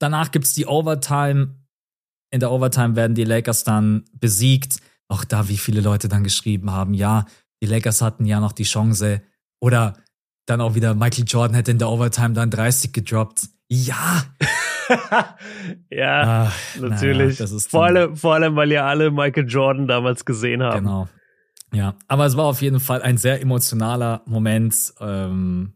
Danach 0.00 0.30
gibt's 0.30 0.54
die 0.54 0.66
Overtime. 0.66 1.54
In 2.30 2.40
der 2.40 2.50
Overtime 2.50 2.96
werden 2.96 3.14
die 3.14 3.24
Lakers 3.24 3.64
dann 3.64 4.04
besiegt. 4.12 4.80
Auch 5.08 5.24
da, 5.24 5.48
wie 5.48 5.56
viele 5.56 5.80
Leute 5.80 6.08
dann 6.08 6.24
geschrieben 6.24 6.70
haben, 6.70 6.94
ja, 6.94 7.24
die 7.62 7.66
Lakers 7.66 8.02
hatten 8.02 8.24
ja 8.24 8.40
noch 8.40 8.52
die 8.52 8.64
Chance. 8.64 9.22
Oder 9.60 9.94
dann 10.46 10.60
auch 10.60 10.74
wieder, 10.74 10.94
Michael 10.94 11.24
Jordan 11.26 11.54
hätte 11.54 11.70
in 11.70 11.78
der 11.78 11.88
Overtime 11.88 12.34
dann 12.34 12.50
30 12.50 12.92
gedroppt. 12.92 13.48
Ja, 13.68 14.24
ja, 15.90 16.22
ah, 16.22 16.52
natürlich. 16.80 17.38
naja, 17.38 17.58
vor, 17.68 17.84
allem, 17.84 18.16
vor 18.16 18.34
allem, 18.34 18.56
weil 18.56 18.72
ja 18.72 18.86
alle 18.86 19.10
Michael 19.10 19.46
Jordan 19.46 19.86
damals 19.86 20.24
gesehen 20.24 20.62
haben. 20.62 20.84
Genau. 20.84 21.08
Ja, 21.72 21.94
aber 22.06 22.26
es 22.26 22.36
war 22.36 22.46
auf 22.46 22.62
jeden 22.62 22.80
Fall 22.80 23.02
ein 23.02 23.18
sehr 23.18 23.42
emotionaler 23.42 24.22
Moment. 24.26 24.94
Ähm, 25.00 25.74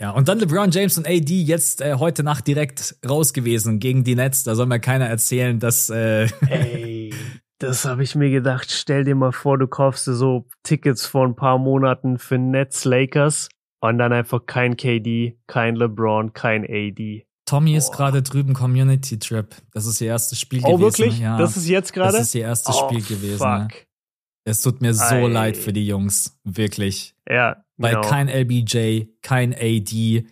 ja, 0.00 0.10
und 0.10 0.28
dann 0.28 0.38
LeBron 0.38 0.70
James 0.70 0.98
und 0.98 1.06
AD 1.06 1.30
jetzt 1.30 1.80
äh, 1.80 1.94
heute 1.94 2.22
Nacht 2.22 2.46
direkt 2.46 2.96
raus 3.08 3.32
gewesen 3.32 3.78
gegen 3.78 4.04
die 4.04 4.16
Nets. 4.16 4.42
Da 4.42 4.54
soll 4.54 4.66
mir 4.66 4.80
keiner 4.80 5.06
erzählen, 5.06 5.58
dass 5.58 5.88
äh, 5.88 6.26
das 7.58 7.84
habe 7.84 8.02
ich 8.02 8.14
mir 8.14 8.30
gedacht. 8.30 8.70
Stell 8.70 9.04
dir 9.04 9.14
mal 9.14 9.32
vor, 9.32 9.58
du 9.58 9.66
kaufst 9.66 10.06
dir 10.06 10.14
so 10.14 10.46
Tickets 10.62 11.06
vor 11.06 11.24
ein 11.26 11.36
paar 11.36 11.58
Monaten 11.58 12.18
für 12.18 12.38
Nets 12.38 12.84
Lakers 12.84 13.48
und 13.80 13.98
dann 13.98 14.12
einfach 14.12 14.46
kein 14.46 14.76
KD, 14.76 15.38
kein 15.46 15.76
LeBron, 15.76 16.32
kein 16.32 16.64
AD. 16.64 17.26
Tommy 17.46 17.76
ist 17.76 17.90
Boah. 17.90 17.96
gerade 17.96 18.22
drüben 18.22 18.54
Community 18.54 19.18
Trip. 19.18 19.54
Das 19.72 19.86
ist 19.86 20.00
ihr 20.00 20.08
erstes 20.08 20.40
Spiel 20.40 20.60
Oh, 20.64 20.78
gewesen. 20.78 20.98
wirklich? 20.98 21.20
Ja, 21.20 21.36
Das 21.36 21.56
ist 21.56 21.68
jetzt 21.68 21.92
gerade? 21.92 22.12
das 22.12 22.28
ist 22.28 22.34
ihr 22.34 22.42
erstes 22.42 22.74
oh, 22.76 22.88
Spiel 22.88 23.02
gewesen. 23.02 23.42
Ja. 23.42 23.60
Fuck. 23.68 23.86
Es 24.46 24.60
tut 24.62 24.80
mir 24.82 24.92
so 24.94 25.02
Ei. 25.14 25.26
leid 25.28 25.56
für 25.56 25.72
die 25.72 25.86
Jungs, 25.86 26.38
wirklich. 26.44 27.14
Ja, 27.28 27.64
Weil 27.76 27.94
genau. 27.96 28.08
kein 28.08 28.28
LBJ, 28.28 29.04
kein 29.22 29.54
AD. 29.54 30.26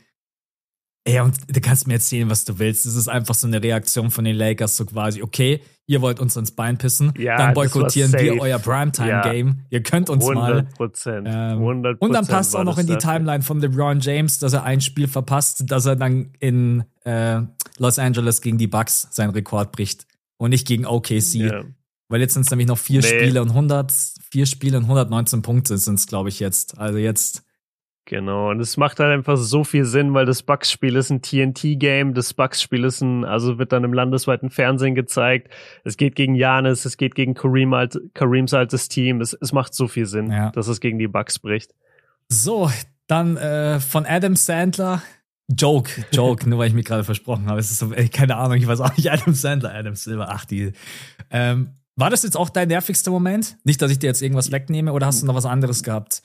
Ey, 1.05 1.18
und 1.20 1.36
du 1.48 1.61
kannst 1.61 1.88
mir 1.88 1.94
erzählen, 1.94 2.30
was 2.30 2.44
du 2.44 2.59
willst. 2.61 2.86
Es 2.86 2.94
ist 2.94 3.09
einfach 3.09 3.34
so 3.34 3.48
eine 3.48 3.61
Reaktion 3.61 4.11
von 4.11 4.24
den 4.24 4.36
Lakers, 4.36 4.76
so 4.76 4.84
quasi, 4.84 5.20
okay, 5.22 5.61
ihr 5.86 6.00
wollt 6.00 6.20
uns 6.20 6.36
ins 6.36 6.53
Bein 6.53 6.78
pissen, 6.78 7.12
Ja, 7.18 7.36
dann 7.36 7.55
boykottieren 7.55 8.12
wir 8.12 8.40
euer 8.40 8.59
Primetime-Game. 8.61 9.62
Ihr 9.70 9.82
könnt 9.82 10.09
uns 10.09 10.24
mal. 10.24 10.53
100 10.53 10.74
Prozent. 10.74 11.26
Ähm, 11.28 11.59
100 11.59 12.00
Und 12.00 12.12
dann 12.12 12.26
passt 12.26 12.55
auch 12.55 12.62
noch 12.64 12.78
in 12.78 12.86
die. 12.86 12.98
Timeline 12.98 13.42
von 13.42 13.61
LeBron 13.61 13.98
James, 13.98 14.38
dass 14.38 14.53
er 14.53 14.62
ein 14.62 14.80
Spiel 14.80 15.09
verpasst, 15.09 15.64
dass 15.66 15.86
er 15.86 15.96
dann 15.96 16.30
in 16.38 16.84
äh, 17.05 17.40
Los 17.78 17.98
Angeles 17.98 18.40
gegen 18.40 18.59
die 18.59 18.68
Bucks 18.68 19.09
seinen 19.11 19.30
Rekord 19.30 19.72
bricht. 19.72 20.07
Und 20.36 20.50
nicht 20.50 20.66
gegen 20.68 20.86
OKC. 20.86 21.34
Ja. 21.34 21.64
Weil 22.09 22.20
jetzt 22.20 22.34
sind 22.34 22.42
es 22.42 22.50
nämlich 22.50 22.68
noch 22.68 22.78
vier 22.78 23.00
Nee. 23.00 23.07
Spiele 23.09 23.42
und 23.42 23.48
100, 23.48 23.92
vier 24.30 24.46
Spiele 24.46 24.76
und 24.76 24.84
119 24.84 25.42
Punkte 25.42 25.78
sind 25.78 25.98
es, 25.98 26.07
glaube 26.07 26.28
ich, 26.28 26.38
jetzt. 26.40 26.78
Also 26.78 26.98
jetzt, 26.98 27.42
Genau, 28.05 28.50
und 28.50 28.59
es 28.61 28.76
macht 28.76 28.98
halt 28.98 29.12
einfach 29.12 29.36
so 29.36 29.62
viel 29.62 29.84
Sinn, 29.84 30.12
weil 30.12 30.26
das 30.26 30.42
Bucks-Spiel 30.42 30.96
ist 30.96 31.11
ein 31.11 31.22
TNT-Game, 31.22 32.14
das 32.14 32.34
Bucks-Spiel 32.34 32.82
ist 32.84 33.00
ein, 33.00 33.24
also 33.24 33.59
wird 33.59 33.72
dann 33.72 33.84
im 33.84 33.92
landesweiten 33.92 34.50
Fernsehen 34.50 34.96
gezeigt. 34.96 35.48
Es 35.84 35.96
geht 35.96 36.16
gegen 36.16 36.34
Janis, 36.34 36.84
es 36.84 36.96
geht 36.96 37.14
gegen 37.14 37.34
Kareem 37.34 37.72
alt, 37.74 37.98
Kareems 38.14 38.55
altes 38.55 38.88
Team. 38.88 39.20
Es, 39.20 39.34
es 39.34 39.53
macht 39.53 39.72
so 39.72 39.86
viel 39.86 40.07
Sinn, 40.07 40.30
Ja. 40.32 40.50
dass 40.50 40.66
es 40.66 40.80
gegen 40.80 40.98
die 40.98 41.07
Bucks 41.07 41.38
bricht. 41.38 41.74
So, 42.28 42.70
dann 43.07 43.36
äh, 43.36 43.78
von 43.78 44.05
Adam 44.05 44.34
Sandler. 44.34 45.00
Joke, 45.48 46.05
Joke, 46.12 46.48
nur 46.50 46.59
weil 46.59 46.68
ich 46.68 46.74
mich 46.74 46.86
gerade 46.86 47.05
versprochen 47.05 47.46
habe. 47.46 47.61
Es 47.61 47.70
ist 47.70 47.78
so, 47.78 47.92
ey, 47.92 48.09
keine 48.09 48.36
Ahnung, 48.36 48.57
ich 48.57 48.66
weiß 48.66 48.80
auch 48.80 48.96
nicht, 48.96 49.11
Adam 49.12 49.32
Sandler, 49.34 49.72
Adam 49.74 49.94
Silver, 49.94 50.28
ach 50.28 50.44
die. 50.44 50.72
Ähm, 51.30 51.70
war 51.94 52.11
das 52.11 52.24
jetzt 52.24 52.36
auch 52.36 52.48
dein 52.50 52.68
nervigster 52.68 53.11
Moment? 53.12 53.59
Nicht, 53.64 53.80
dass 53.80 53.92
ich 53.92 53.98
dir 54.00 54.09
jetzt 54.09 54.22
irgendwas 54.22 54.50
wegnehme 54.50 54.92
oder 54.92 55.07
hast 55.07 55.22
du 55.22 55.26
noch 55.26 55.34
was 55.36 55.46
anderes 55.46 55.82
gehabt? 55.84 56.22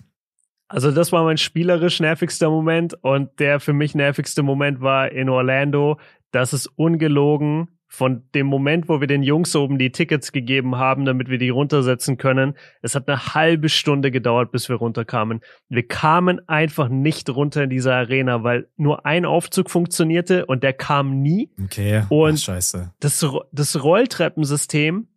Also 0.70 0.92
das 0.92 1.12
war 1.12 1.24
mein 1.24 1.38
spielerisch 1.38 2.00
nervigster 2.00 2.50
Moment 2.50 2.94
und 3.02 3.40
der 3.40 3.60
für 3.60 3.74
mich 3.74 3.96
nervigste 3.96 4.44
Moment 4.44 4.82
war 4.82 5.12
in 5.12 5.30
Orlando. 5.30 5.98
Das 6.32 6.54
ist 6.54 6.68
ungelogen. 6.76 7.70
Von 7.90 8.24
dem 8.36 8.48
Moment, 8.48 8.90
wo 8.90 9.00
wir 9.00 9.08
den 9.08 9.24
Jungs 9.24 9.56
oben 9.56 9.78
die 9.78 9.94
Tickets 9.94 10.34
gegeben 10.34 10.76
haben, 10.76 11.06
damit 11.06 11.30
wir 11.30 11.38
die 11.38 11.48
runtersetzen 11.48 12.18
können, 12.18 12.56
es 12.82 12.96
hat 12.96 13.08
eine 13.08 13.34
halbe 13.34 13.70
Stunde 13.70 14.12
gedauert, 14.12 14.52
bis 14.52 14.68
wir 14.68 14.76
runterkamen. 14.76 15.40
Wir 15.70 15.88
kamen 15.88 16.42
einfach 16.50 16.90
nicht 16.90 17.30
runter 17.30 17.64
in 17.64 17.70
dieser 17.70 17.96
Arena, 17.96 18.44
weil 18.44 18.68
nur 18.76 19.06
ein 19.06 19.24
Aufzug 19.24 19.70
funktionierte 19.72 20.46
und 20.48 20.64
der 20.64 20.74
kam 20.74 21.22
nie. 21.22 21.50
Okay, 21.64 22.04
Und- 22.10 22.34
ach, 22.34 22.40
scheiße. 22.40 22.92
Das, 23.00 23.26
das 23.54 23.82
Rolltreppensystem 23.82 25.08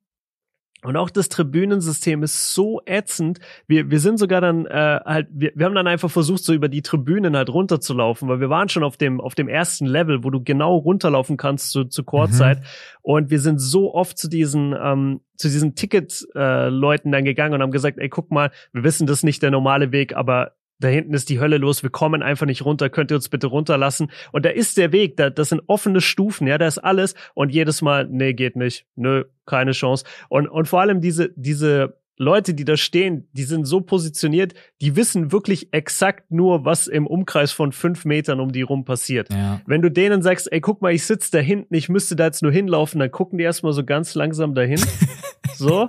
Und 0.82 0.96
auch 0.96 1.10
das 1.10 1.28
Tribünensystem 1.28 2.22
ist 2.22 2.54
so 2.54 2.80
ätzend. 2.86 3.38
Wir, 3.66 3.90
wir 3.90 4.00
sind 4.00 4.18
sogar 4.18 4.40
dann 4.40 4.66
äh, 4.66 5.00
halt, 5.04 5.28
wir, 5.30 5.52
wir 5.54 5.66
haben 5.66 5.74
dann 5.74 5.86
einfach 5.86 6.10
versucht, 6.10 6.42
so 6.42 6.54
über 6.54 6.68
die 6.68 6.82
Tribünen 6.82 7.36
halt 7.36 7.50
runterzulaufen, 7.50 8.28
weil 8.28 8.40
wir 8.40 8.48
waren 8.50 8.68
schon 8.68 8.82
auf 8.82 8.96
dem, 8.96 9.20
auf 9.20 9.34
dem 9.34 9.48
ersten 9.48 9.86
Level, 9.86 10.24
wo 10.24 10.30
du 10.30 10.42
genau 10.42 10.76
runterlaufen 10.76 11.36
kannst 11.36 11.70
zu, 11.70 11.84
zu 11.84 12.02
Chorzeit. 12.04 12.60
Mhm. 12.60 12.64
Und 13.02 13.30
wir 13.30 13.40
sind 13.40 13.60
so 13.60 13.94
oft 13.94 14.16
zu 14.18 14.28
diesen, 14.28 14.74
ähm, 14.80 15.20
zu 15.36 15.48
diesen 15.48 15.74
Ticket-Leuten 15.74 17.08
äh, 17.08 17.12
dann 17.12 17.24
gegangen 17.24 17.54
und 17.54 17.62
haben 17.62 17.72
gesagt, 17.72 17.98
ey, 17.98 18.08
guck 18.08 18.30
mal, 18.30 18.50
wir 18.72 18.84
wissen, 18.84 19.06
das 19.06 19.18
ist 19.18 19.24
nicht 19.24 19.42
der 19.42 19.50
normale 19.50 19.92
Weg, 19.92 20.16
aber 20.16 20.52
da 20.80 20.88
hinten 20.88 21.14
ist 21.14 21.28
die 21.28 21.40
Hölle 21.40 21.58
los, 21.58 21.82
wir 21.82 21.90
kommen 21.90 22.22
einfach 22.22 22.46
nicht 22.46 22.64
runter, 22.64 22.90
könnt 22.90 23.12
ihr 23.12 23.16
uns 23.16 23.28
bitte 23.28 23.46
runterlassen? 23.46 24.10
Und 24.32 24.44
da 24.44 24.50
ist 24.50 24.76
der 24.76 24.92
Weg, 24.92 25.16
da, 25.16 25.30
das 25.30 25.50
sind 25.50 25.62
offene 25.66 26.00
Stufen, 26.00 26.46
ja, 26.46 26.58
da 26.58 26.66
ist 26.66 26.78
alles 26.78 27.14
und 27.34 27.50
jedes 27.50 27.82
Mal, 27.82 28.08
nee, 28.10 28.32
geht 28.32 28.56
nicht, 28.56 28.86
nö, 28.96 29.24
keine 29.46 29.72
Chance. 29.72 30.04
Und, 30.28 30.48
und 30.48 30.66
vor 30.66 30.80
allem 30.80 31.00
diese, 31.00 31.30
diese 31.36 32.00
Leute, 32.16 32.52
die 32.52 32.66
da 32.66 32.76
stehen, 32.76 33.28
die 33.32 33.44
sind 33.44 33.64
so 33.64 33.80
positioniert, 33.80 34.52
die 34.82 34.94
wissen 34.94 35.32
wirklich 35.32 35.72
exakt 35.72 36.30
nur, 36.30 36.66
was 36.66 36.86
im 36.86 37.06
Umkreis 37.06 37.50
von 37.50 37.72
fünf 37.72 38.04
Metern 38.04 38.40
um 38.40 38.52
die 38.52 38.60
rum 38.60 38.84
passiert. 38.84 39.32
Ja. 39.32 39.62
Wenn 39.66 39.80
du 39.80 39.90
denen 39.90 40.20
sagst, 40.20 40.52
ey, 40.52 40.60
guck 40.60 40.82
mal, 40.82 40.92
ich 40.92 41.04
sitze 41.04 41.30
da 41.30 41.38
hinten, 41.38 41.74
ich 41.74 41.88
müsste 41.88 42.16
da 42.16 42.26
jetzt 42.26 42.42
nur 42.42 42.52
hinlaufen, 42.52 43.00
dann 43.00 43.10
gucken 43.10 43.38
die 43.38 43.44
erstmal 43.44 43.72
so 43.72 43.84
ganz 43.84 44.14
langsam 44.14 44.54
dahin. 44.54 44.80
so. 45.54 45.88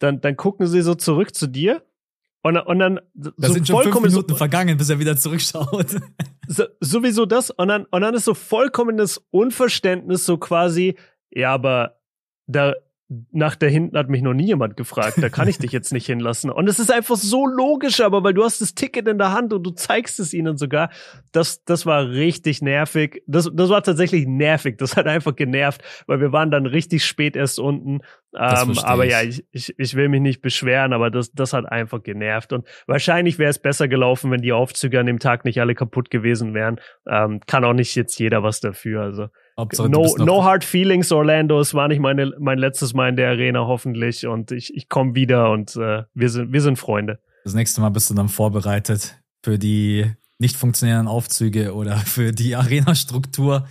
Dann, 0.00 0.20
dann 0.20 0.36
gucken 0.36 0.66
sie 0.66 0.80
so 0.80 0.94
zurück 0.94 1.34
zu 1.34 1.46
dir 1.46 1.82
und, 2.42 2.56
und 2.56 2.78
dann 2.78 3.00
da 3.14 3.48
so 3.48 3.52
sind 3.52 3.66
schon 3.66 3.82
fünf 3.82 4.00
Minuten 4.00 4.30
so, 4.30 4.36
vergangen, 4.36 4.76
bis 4.78 4.88
er 4.90 4.98
wieder 4.98 5.16
zurückschaut. 5.16 5.96
So, 6.52 6.64
sowieso 6.80 7.26
das 7.26 7.50
und 7.50 7.68
dann 7.68 7.84
und 7.92 8.00
dann 8.00 8.12
ist 8.12 8.24
so 8.24 8.34
vollkommenes 8.34 9.24
Unverständnis 9.30 10.26
so 10.26 10.36
quasi, 10.36 10.96
ja, 11.30 11.54
aber 11.54 12.00
da 12.48 12.74
nach 13.32 13.56
der 13.56 13.70
hinten 13.70 13.98
hat 13.98 14.08
mich 14.08 14.22
noch 14.22 14.34
nie 14.34 14.46
jemand 14.46 14.76
gefragt, 14.76 15.14
da 15.20 15.28
kann 15.28 15.48
ich 15.48 15.58
dich 15.58 15.72
jetzt 15.72 15.92
nicht 15.92 16.06
hinlassen. 16.06 16.48
Und 16.48 16.68
es 16.68 16.78
ist 16.78 16.92
einfach 16.92 17.16
so 17.16 17.44
logisch, 17.44 18.00
aber 18.00 18.22
weil 18.22 18.34
du 18.34 18.44
hast 18.44 18.60
das 18.60 18.74
Ticket 18.74 19.08
in 19.08 19.18
der 19.18 19.32
Hand 19.32 19.52
und 19.52 19.64
du 19.64 19.70
zeigst 19.72 20.20
es 20.20 20.32
ihnen 20.32 20.56
sogar. 20.56 20.90
Das, 21.32 21.64
das 21.64 21.86
war 21.86 22.08
richtig 22.08 22.62
nervig. 22.62 23.22
Das, 23.26 23.50
das 23.52 23.68
war 23.68 23.82
tatsächlich 23.82 24.28
nervig. 24.28 24.78
Das 24.78 24.96
hat 24.96 25.08
einfach 25.08 25.34
genervt, 25.34 25.82
weil 26.06 26.20
wir 26.20 26.32
waren 26.32 26.52
dann 26.52 26.66
richtig 26.66 27.04
spät 27.04 27.34
erst 27.34 27.58
unten. 27.58 28.00
Ähm, 28.38 28.78
aber 28.78 29.04
ja, 29.04 29.22
ich, 29.22 29.44
ich, 29.50 29.74
ich 29.76 29.94
will 29.96 30.08
mich 30.08 30.20
nicht 30.20 30.40
beschweren, 30.40 30.92
aber 30.92 31.10
das, 31.10 31.32
das 31.32 31.52
hat 31.52 31.66
einfach 31.66 32.04
genervt. 32.04 32.52
Und 32.52 32.64
wahrscheinlich 32.86 33.40
wäre 33.40 33.50
es 33.50 33.58
besser 33.58 33.88
gelaufen, 33.88 34.30
wenn 34.30 34.42
die 34.42 34.52
Aufzüge 34.52 35.00
an 35.00 35.06
dem 35.06 35.18
Tag 35.18 35.44
nicht 35.44 35.60
alle 35.60 35.74
kaputt 35.74 36.10
gewesen 36.10 36.54
wären. 36.54 36.80
Ähm, 37.08 37.40
kann 37.46 37.64
auch 37.64 37.72
nicht 37.72 37.96
jetzt 37.96 38.20
jeder 38.20 38.44
was 38.44 38.60
dafür. 38.60 39.02
Also 39.02 39.28
Hauptsache, 39.60 39.88
no, 39.88 40.14
no 40.18 40.44
hard 40.44 40.64
feelings, 40.64 41.12
Orlando. 41.12 41.60
Es 41.60 41.74
war 41.74 41.88
nicht 41.88 42.00
meine, 42.00 42.32
mein 42.38 42.58
letztes 42.58 42.94
Mal 42.94 43.10
in 43.10 43.16
der 43.16 43.30
Arena, 43.30 43.66
hoffentlich. 43.66 44.26
Und 44.26 44.50
ich, 44.50 44.74
ich 44.74 44.88
komme 44.88 45.14
wieder 45.14 45.50
und 45.50 45.76
äh, 45.76 46.04
wir, 46.14 46.28
sind, 46.28 46.52
wir 46.52 46.60
sind 46.60 46.78
Freunde. 46.78 47.20
Das 47.44 47.54
nächste 47.54 47.80
Mal 47.80 47.90
bist 47.90 48.10
du 48.10 48.14
dann 48.14 48.28
vorbereitet 48.28 49.20
für 49.44 49.58
die 49.58 50.10
nicht 50.38 50.56
funktionierenden 50.56 51.08
Aufzüge 51.08 51.74
oder 51.74 51.96
für 51.98 52.32
die 52.32 52.56
Arena-Struktur. 52.56 53.66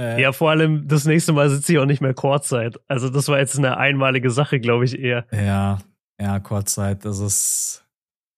Äh, 0.00 0.20
ja, 0.20 0.32
vor 0.32 0.50
allem 0.50 0.88
das 0.88 1.04
nächste 1.04 1.32
Mal 1.32 1.50
sitze 1.50 1.72
ich 1.72 1.78
auch 1.78 1.86
nicht 1.86 2.00
mehr 2.00 2.14
Kurzzeit. 2.14 2.78
Also 2.88 3.10
das 3.10 3.28
war 3.28 3.38
jetzt 3.38 3.56
eine 3.58 3.76
einmalige 3.76 4.30
Sache, 4.30 4.58
glaube 4.58 4.84
ich 4.84 4.98
eher. 4.98 5.26
Ja, 5.30 5.78
ja, 6.20 6.40
Kurzzeit. 6.40 7.04
Das 7.04 7.20
ist 7.20 7.84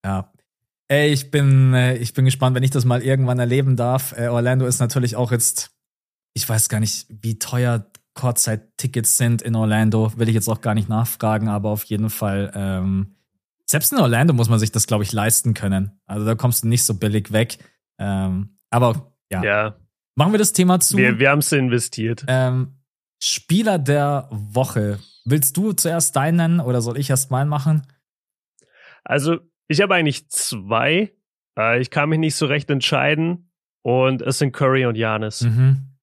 ja. 0.04 0.30
Ey, 0.88 1.08
ich 1.08 1.30
bin, 1.30 1.74
äh, 1.74 1.96
ich 1.96 2.14
bin 2.14 2.24
gespannt, 2.26 2.54
wenn 2.54 2.62
ich 2.62 2.70
das 2.70 2.84
mal 2.84 3.02
irgendwann 3.02 3.38
erleben 3.38 3.74
darf. 3.76 4.16
Äh, 4.16 4.28
Orlando 4.28 4.66
ist 4.66 4.78
natürlich 4.78 5.16
auch 5.16 5.32
jetzt 5.32 5.75
ich 6.36 6.46
weiß 6.46 6.68
gar 6.68 6.80
nicht, 6.80 7.06
wie 7.08 7.38
teuer 7.38 7.86
Kurzzeit-Tickets 8.12 9.16
sind 9.16 9.40
in 9.40 9.56
Orlando, 9.56 10.12
will 10.18 10.28
ich 10.28 10.34
jetzt 10.34 10.48
auch 10.48 10.60
gar 10.60 10.74
nicht 10.74 10.86
nachfragen, 10.86 11.48
aber 11.48 11.70
auf 11.70 11.84
jeden 11.84 12.10
Fall, 12.10 12.52
ähm, 12.54 13.16
selbst 13.64 13.90
in 13.90 13.98
Orlando 13.98 14.34
muss 14.34 14.50
man 14.50 14.58
sich 14.58 14.70
das, 14.70 14.86
glaube 14.86 15.02
ich, 15.02 15.12
leisten 15.12 15.54
können. 15.54 15.98
Also 16.04 16.26
da 16.26 16.34
kommst 16.34 16.62
du 16.62 16.68
nicht 16.68 16.84
so 16.84 16.92
billig 16.92 17.32
weg. 17.32 17.56
Ähm, 17.98 18.58
aber 18.68 19.14
ja. 19.32 19.42
ja. 19.42 19.76
Machen 20.14 20.32
wir 20.32 20.38
das 20.38 20.52
Thema 20.52 20.78
zu. 20.78 20.98
Wir, 20.98 21.18
wir 21.18 21.30
haben 21.30 21.38
es 21.38 21.50
investiert. 21.52 22.26
Ähm, 22.28 22.82
Spieler 23.22 23.78
der 23.78 24.28
Woche. 24.30 24.98
Willst 25.24 25.56
du 25.56 25.72
zuerst 25.72 26.16
deinen 26.16 26.36
nennen 26.36 26.60
oder 26.60 26.82
soll 26.82 26.98
ich 26.98 27.08
erst 27.08 27.30
meinen 27.30 27.48
machen? 27.48 27.86
Also, 29.04 29.38
ich 29.68 29.80
habe 29.80 29.94
eigentlich 29.94 30.28
zwei. 30.28 31.14
Äh, 31.58 31.80
ich 31.80 31.88
kann 31.88 32.10
mich 32.10 32.18
nicht 32.18 32.36
so 32.36 32.44
recht 32.44 32.68
entscheiden. 32.70 33.50
Und 33.82 34.20
es 34.20 34.38
sind 34.38 34.52
Curry 34.52 34.84
und 34.84 34.96
Janis. 34.96 35.40
Mhm. 35.40 35.95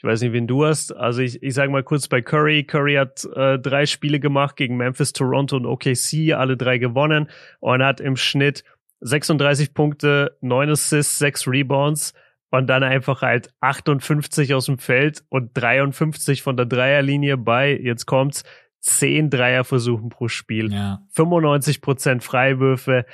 Ich 0.00 0.04
weiß 0.04 0.22
nicht, 0.22 0.32
wen 0.32 0.46
du 0.46 0.64
hast. 0.64 0.96
Also 0.96 1.20
ich, 1.20 1.42
ich 1.42 1.52
sage 1.52 1.70
mal 1.70 1.82
kurz 1.82 2.08
bei 2.08 2.22
Curry. 2.22 2.64
Curry 2.64 2.94
hat 2.94 3.22
äh, 3.36 3.58
drei 3.58 3.84
Spiele 3.84 4.18
gemacht 4.18 4.56
gegen 4.56 4.78
Memphis, 4.78 5.12
Toronto 5.12 5.56
und 5.56 5.66
OKC, 5.66 6.32
alle 6.32 6.56
drei 6.56 6.78
gewonnen 6.78 7.28
und 7.58 7.82
hat 7.82 8.00
im 8.00 8.16
Schnitt 8.16 8.64
36 9.02 9.74
Punkte, 9.74 10.38
9 10.40 10.70
Assists, 10.70 11.18
6 11.18 11.48
Rebounds 11.48 12.14
und 12.50 12.66
dann 12.68 12.82
einfach 12.82 13.20
halt 13.20 13.52
58 13.60 14.54
aus 14.54 14.64
dem 14.64 14.78
Feld 14.78 15.22
und 15.28 15.50
53 15.52 16.40
von 16.40 16.56
der 16.56 16.64
Dreierlinie 16.64 17.36
bei, 17.36 17.78
jetzt 17.78 18.06
kommt's, 18.06 18.44
10 18.78 19.28
Dreierversuchen 19.28 20.08
pro 20.08 20.28
Spiel, 20.28 20.72
ja. 20.72 21.02
95 21.10 21.82
Prozent 21.82 22.24
Freiwürfe. 22.24 23.04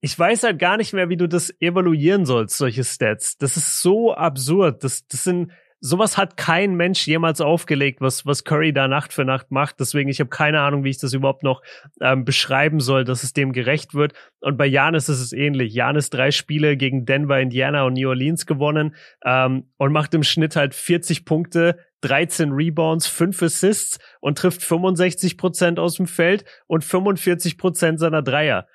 Ich 0.00 0.16
weiß 0.16 0.44
halt 0.44 0.60
gar 0.60 0.76
nicht 0.76 0.92
mehr, 0.92 1.08
wie 1.08 1.16
du 1.16 1.26
das 1.26 1.52
evaluieren 1.60 2.26
sollst, 2.26 2.56
solche 2.58 2.84
Stats. 2.84 3.38
Das 3.38 3.56
ist 3.56 3.82
so 3.82 4.14
absurd. 4.14 4.84
Das, 4.84 5.04
das 5.08 5.24
sind 5.24 5.50
sowas 5.80 6.18
hat 6.18 6.36
kein 6.36 6.74
Mensch 6.74 7.06
jemals 7.06 7.40
aufgelegt, 7.40 8.00
was, 8.00 8.26
was 8.26 8.44
Curry 8.44 8.72
da 8.72 8.88
Nacht 8.88 9.12
für 9.12 9.24
Nacht 9.24 9.50
macht. 9.50 9.80
Deswegen, 9.80 10.08
ich 10.08 10.20
habe 10.20 10.30
keine 10.30 10.60
Ahnung, 10.60 10.84
wie 10.84 10.90
ich 10.90 10.98
das 10.98 11.12
überhaupt 11.12 11.42
noch 11.42 11.62
ähm, 12.00 12.24
beschreiben 12.24 12.80
soll, 12.80 13.04
dass 13.04 13.22
es 13.22 13.32
dem 13.32 13.52
gerecht 13.52 13.94
wird. 13.94 14.12
Und 14.40 14.56
bei 14.56 14.66
Janis 14.66 15.08
ist 15.08 15.20
es 15.20 15.32
ähnlich. 15.32 15.74
Janis 15.74 16.10
drei 16.10 16.30
Spiele 16.30 16.76
gegen 16.76 17.06
Denver, 17.06 17.40
Indiana 17.40 17.84
und 17.84 17.94
New 17.94 18.08
Orleans 18.08 18.46
gewonnen 18.46 18.96
ähm, 19.24 19.70
und 19.76 19.92
macht 19.92 20.14
im 20.14 20.22
Schnitt 20.22 20.56
halt 20.56 20.74
40 20.74 21.24
Punkte, 21.24 21.78
13 22.00 22.52
Rebounds, 22.52 23.06
5 23.06 23.42
Assists 23.42 23.98
und 24.20 24.38
trifft 24.38 24.62
65 24.62 25.36
Prozent 25.36 25.78
aus 25.78 25.94
dem 25.94 26.06
Feld 26.06 26.44
und 26.66 26.84
45 26.84 27.58
Prozent 27.58 28.00
seiner 28.00 28.22
Dreier. 28.22 28.66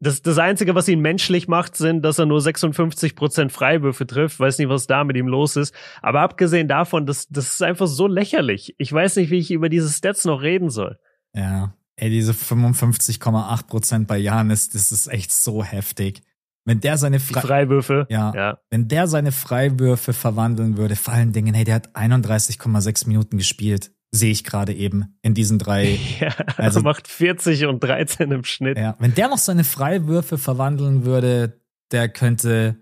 Das, 0.00 0.22
das 0.22 0.38
Einzige, 0.38 0.74
was 0.76 0.88
ihn 0.88 1.00
menschlich 1.00 1.48
macht, 1.48 1.76
sind, 1.76 2.02
dass 2.02 2.18
er 2.18 2.26
nur 2.26 2.40
56 2.40 3.16
Prozent 3.16 3.50
Freiwürfe 3.50 4.06
trifft. 4.06 4.38
Weiß 4.38 4.58
nicht, 4.58 4.68
was 4.68 4.86
da 4.86 5.02
mit 5.02 5.16
ihm 5.16 5.26
los 5.26 5.56
ist. 5.56 5.74
Aber 6.02 6.20
abgesehen 6.20 6.68
davon, 6.68 7.04
das, 7.04 7.26
das 7.28 7.54
ist 7.54 7.62
einfach 7.62 7.88
so 7.88 8.06
lächerlich. 8.06 8.76
Ich 8.78 8.92
weiß 8.92 9.16
nicht, 9.16 9.30
wie 9.30 9.38
ich 9.38 9.50
über 9.50 9.68
diese 9.68 9.88
Stats 9.88 10.24
noch 10.24 10.40
reden 10.40 10.70
soll. 10.70 10.98
Ja, 11.34 11.74
ey, 11.96 12.10
diese 12.10 12.32
55,8 12.32 13.66
Prozent 13.66 14.06
bei 14.06 14.18
Janis, 14.18 14.68
das 14.68 14.92
ist 14.92 15.08
echt 15.08 15.32
so 15.32 15.64
heftig. 15.64 16.22
Wenn 16.64 16.80
der 16.80 16.98
seine 16.98 17.18
Fre 17.18 17.40
Freiwürfe, 17.40 18.06
ja, 18.10 18.32
ja, 18.34 18.58
wenn 18.70 18.88
der 18.88 19.08
seine 19.08 19.32
Freiwürfe 19.32 20.12
verwandeln 20.12 20.76
würde, 20.76 20.96
vor 20.96 21.14
allen 21.14 21.32
Dingen, 21.32 21.54
hey, 21.54 21.64
der 21.64 21.76
hat 21.76 21.96
31,6 21.96 23.08
Minuten 23.08 23.38
gespielt 23.38 23.90
sehe 24.10 24.30
ich 24.30 24.44
gerade 24.44 24.74
eben 24.74 25.18
in 25.22 25.34
diesen 25.34 25.58
drei. 25.58 25.98
Ja, 26.20 26.34
also 26.56 26.80
macht 26.80 27.06
40 27.06 27.66
und 27.66 27.80
13 27.82 28.32
im 28.32 28.44
Schnitt. 28.44 28.78
Ja, 28.78 28.96
wenn 28.98 29.14
der 29.14 29.28
noch 29.28 29.38
seine 29.38 29.64
Freiwürfe 29.64 30.38
verwandeln 30.38 31.04
würde, 31.04 31.60
der 31.92 32.08
könnte, 32.08 32.76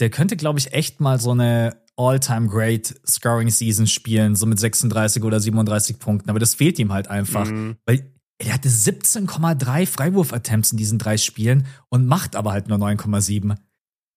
der 0.00 0.10
könnte, 0.10 0.36
glaube 0.36 0.58
ich, 0.58 0.72
echt 0.72 1.00
mal 1.00 1.18
so 1.18 1.30
eine 1.30 1.80
All-Time 1.96 2.48
Great 2.48 2.94
Scoring 3.06 3.50
Season 3.50 3.86
spielen, 3.86 4.36
so 4.36 4.46
mit 4.46 4.58
36 4.58 5.22
oder 5.22 5.40
37 5.40 5.98
Punkten. 5.98 6.28
Aber 6.28 6.38
das 6.38 6.54
fehlt 6.54 6.78
ihm 6.78 6.92
halt 6.92 7.08
einfach, 7.08 7.50
mhm. 7.50 7.76
weil 7.86 8.12
er 8.38 8.52
hatte 8.52 8.68
17,3 8.68 9.86
Freiwurf-Attempts 9.86 10.72
in 10.72 10.78
diesen 10.78 10.98
drei 10.98 11.16
Spielen 11.16 11.66
und 11.88 12.06
macht 12.06 12.36
aber 12.36 12.52
halt 12.52 12.68
nur 12.68 12.78
9,7. 12.78 13.56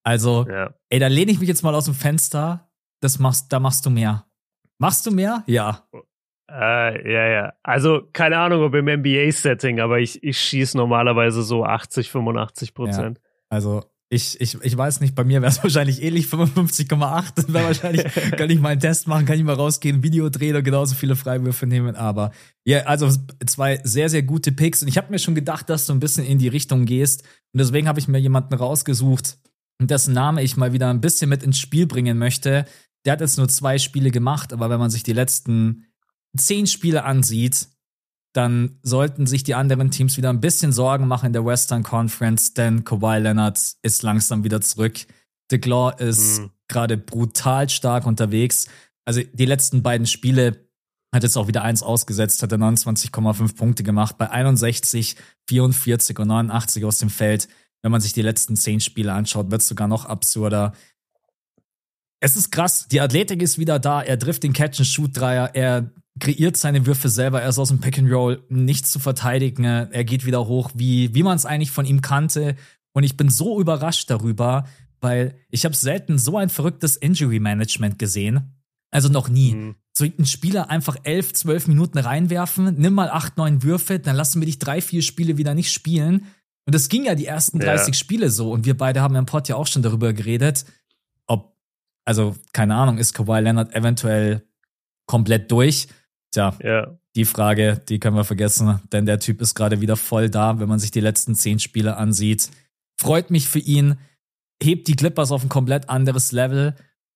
Also, 0.03 0.45
ja. 0.49 0.73
ey, 0.89 0.99
da 0.99 1.07
lehne 1.07 1.31
ich 1.31 1.39
mich 1.39 1.47
jetzt 1.47 1.63
mal 1.63 1.75
aus 1.75 1.85
dem 1.85 1.93
Fenster. 1.93 2.69
Das 3.01 3.17
machst, 3.19 3.53
da 3.53 3.61
machst 3.61 3.85
du 3.85 3.89
mehr. 3.89 4.25
Machst 4.79 5.05
du 5.05 5.11
mehr? 5.11 5.43
Ja. 5.45 5.87
Äh, 6.49 7.11
ja, 7.11 7.27
ja. 7.27 7.53
Also, 7.61 8.01
keine 8.11 8.37
Ahnung, 8.37 8.63
ob 8.63 8.73
im 8.73 8.85
NBA-Setting, 8.85 9.79
aber 9.79 9.99
ich, 9.99 10.23
ich 10.23 10.39
schieße 10.39 10.75
normalerweise 10.77 11.43
so 11.43 11.63
80, 11.63 12.09
85 12.09 12.73
Prozent. 12.73 13.19
Ja, 13.19 13.29
also, 13.49 13.83
ich, 14.11 14.41
ich, 14.41 14.57
ich 14.63 14.75
weiß 14.75 15.01
nicht, 15.01 15.13
bei 15.13 15.23
mir 15.23 15.41
wäre 15.41 15.51
es 15.51 15.61
wahrscheinlich 15.63 16.01
ähnlich 16.01 16.25
55,8. 16.25 17.53
Wäre 17.53 17.65
wahrscheinlich, 17.65 18.03
kann 18.37 18.49
ich 18.49 18.59
mal 18.59 18.69
einen 18.69 18.81
Test 18.81 19.07
machen, 19.07 19.25
kann 19.25 19.37
ich 19.37 19.43
mal 19.43 19.53
rausgehen, 19.53 20.01
Video 20.01 20.29
drehen 20.29 20.55
und 20.55 20.63
genauso 20.63 20.95
viele 20.95 21.15
Freiwürfe 21.15 21.67
nehmen. 21.67 21.95
Aber 21.95 22.31
ja, 22.65 22.79
also 22.85 23.09
zwei 23.45 23.79
sehr, 23.83 24.09
sehr 24.09 24.23
gute 24.23 24.51
Picks. 24.51 24.81
Und 24.81 24.87
ich 24.87 24.97
habe 24.97 25.11
mir 25.11 25.19
schon 25.19 25.35
gedacht, 25.35 25.69
dass 25.69 25.85
du 25.85 25.93
ein 25.93 25.99
bisschen 25.99 26.25
in 26.25 26.39
die 26.39 26.47
Richtung 26.47 26.85
gehst. 26.85 27.21
Und 27.53 27.59
deswegen 27.59 27.87
habe 27.87 27.99
ich 27.99 28.07
mir 28.07 28.17
jemanden 28.17 28.55
rausgesucht, 28.55 29.37
dessen 29.81 30.13
Name 30.13 30.41
ich 30.41 30.57
mal 30.57 30.73
wieder 30.73 30.89
ein 30.89 31.01
bisschen 31.01 31.29
mit 31.29 31.43
ins 31.43 31.59
Spiel 31.59 31.85
bringen 31.85 32.17
möchte 32.17 32.65
der 33.09 33.13
hat 33.13 33.21
jetzt 33.21 33.39
nur 33.39 33.49
zwei 33.49 33.79
Spiele 33.79 34.11
gemacht, 34.11 34.53
aber 34.53 34.69
wenn 34.69 34.77
man 34.77 34.91
sich 34.91 35.01
die 35.01 35.13
letzten 35.13 35.87
zehn 36.37 36.67
Spiele 36.67 37.05
ansieht, 37.05 37.67
dann 38.33 38.77
sollten 38.83 39.25
sich 39.25 39.41
die 39.41 39.55
anderen 39.55 39.89
Teams 39.89 40.15
wieder 40.15 40.29
ein 40.29 40.41
bisschen 40.41 40.71
Sorgen 40.71 41.07
machen 41.07 41.25
in 41.25 41.33
der 41.33 41.43
Western 41.43 41.81
Conference, 41.81 42.53
denn 42.53 42.83
Kawhi 42.83 43.17
Leonard 43.17 43.59
ist 43.81 44.03
langsam 44.03 44.43
wieder 44.43 44.61
zurück. 44.61 45.07
DeGlaw 45.49 45.95
ist 45.97 46.41
mhm. 46.41 46.51
gerade 46.67 46.97
brutal 46.97 47.67
stark 47.69 48.05
unterwegs. 48.05 48.67
Also 49.05 49.21
die 49.33 49.45
letzten 49.45 49.81
beiden 49.81 50.05
Spiele 50.05 50.69
Hat 51.11 51.23
jetzt 51.23 51.35
auch 51.35 51.47
wieder 51.47 51.63
eins 51.63 51.81
ausgesetzt, 51.81 52.43
hat 52.43 52.51
er 52.51 52.59
29,5 52.59 53.55
Punkte 53.55 53.81
gemacht 53.81 54.19
bei 54.19 54.29
61, 54.29 55.15
44 55.47 56.19
und 56.19 56.27
89 56.27 56.85
aus 56.85 56.99
dem 56.99 57.09
Feld. 57.09 57.47
Wenn 57.81 57.91
man 57.91 58.01
sich 58.01 58.13
die 58.13 58.21
letzten 58.21 58.55
zehn 58.55 58.79
Spiele 58.79 59.13
anschaut, 59.13 59.49
wird 59.49 59.61
es 59.61 59.67
sogar 59.67 59.87
noch 59.87 60.05
absurder. 60.05 60.73
Es 62.19 62.35
ist 62.35 62.51
krass, 62.51 62.87
die 62.89 62.99
Athletik 62.99 63.41
ist 63.41 63.57
wieder 63.57 63.79
da, 63.79 64.01
er 64.01 64.19
trifft 64.19 64.43
den 64.43 64.53
Catch-and-Shoot-Dreier, 64.53 65.55
er 65.55 65.91
kreiert 66.19 66.57
seine 66.57 66.85
Würfe 66.85 67.07
selber, 67.07 67.41
er 67.41 67.49
ist 67.49 67.59
aus 67.59 67.69
dem 67.69 67.79
Pick-and-Roll 67.79 68.43
nichts 68.49 68.91
zu 68.91 68.99
verteidigen, 68.99 69.63
er 69.63 70.03
geht 70.03 70.25
wieder 70.25 70.45
hoch, 70.45 70.71
wie, 70.75 71.13
wie 71.15 71.23
man 71.23 71.37
es 71.37 71.45
eigentlich 71.45 71.71
von 71.71 71.85
ihm 71.85 72.01
kannte. 72.01 72.55
Und 72.91 73.03
ich 73.03 73.15
bin 73.15 73.29
so 73.29 73.61
überrascht 73.61 74.09
darüber, 74.09 74.65
weil 74.99 75.35
ich 75.49 75.63
habe 75.63 75.75
selten 75.75 76.17
so 76.17 76.37
ein 76.37 76.49
verrücktes 76.49 76.97
Injury-Management 76.97 77.97
gesehen. 77.97 78.55
Also 78.91 79.07
noch 79.07 79.29
nie. 79.29 79.53
Mhm. 79.53 79.75
So 79.93 80.03
einen 80.03 80.25
Spieler 80.25 80.69
einfach 80.69 80.97
elf, 81.03 81.33
zwölf 81.33 81.67
Minuten 81.67 81.99
reinwerfen, 81.99 82.75
nimm 82.77 82.93
mal 82.93 83.09
acht, 83.09 83.37
neun 83.37 83.63
Würfe, 83.63 83.99
dann 83.99 84.15
lassen 84.15 84.41
wir 84.41 84.45
dich 84.45 84.59
drei, 84.59 84.81
vier 84.81 85.01
Spiele 85.01 85.37
wieder 85.37 85.53
nicht 85.53 85.71
spielen. 85.71 86.25
Und 86.65 86.75
das 86.75 86.89
ging 86.89 87.05
ja 87.05 87.15
die 87.15 87.25
ersten 87.25 87.59
30 87.59 87.87
ja. 87.87 87.93
Spiele 87.93 88.29
so. 88.29 88.51
Und 88.51 88.65
wir 88.65 88.77
beide 88.77 89.01
haben 89.01 89.15
im 89.15 89.25
Pod 89.25 89.47
ja 89.47 89.55
auch 89.55 89.67
schon 89.67 89.81
darüber 89.81 90.13
geredet, 90.13 90.65
also 92.09 92.35
keine 92.53 92.73
Ahnung, 92.73 92.97
ist 92.97 93.13
Kawhi 93.13 93.39
Leonard 93.39 93.75
eventuell 93.75 94.41
komplett 95.05 95.51
durch? 95.51 95.87
Tja, 96.31 96.55
ja. 96.59 96.97
die 97.15 97.25
Frage, 97.25 97.79
die 97.87 97.99
können 97.99 98.15
wir 98.15 98.23
vergessen, 98.23 98.79
denn 98.91 99.05
der 99.05 99.19
Typ 99.19 99.39
ist 99.41 99.53
gerade 99.53 99.79
wieder 99.79 99.95
voll 99.95 100.27
da, 100.27 100.59
wenn 100.59 100.67
man 100.67 100.79
sich 100.79 100.89
die 100.89 101.01
letzten 101.01 101.35
zehn 101.35 101.59
Spiele 101.59 101.97
ansieht. 101.97 102.49
Freut 102.99 103.29
mich 103.29 103.47
für 103.47 103.59
ihn, 103.59 103.99
hebt 104.61 104.87
die 104.87 104.95
Clippers 104.95 105.31
auf 105.31 105.43
ein 105.43 105.49
komplett 105.49 105.87
anderes 105.87 106.31
Level. 106.31 106.73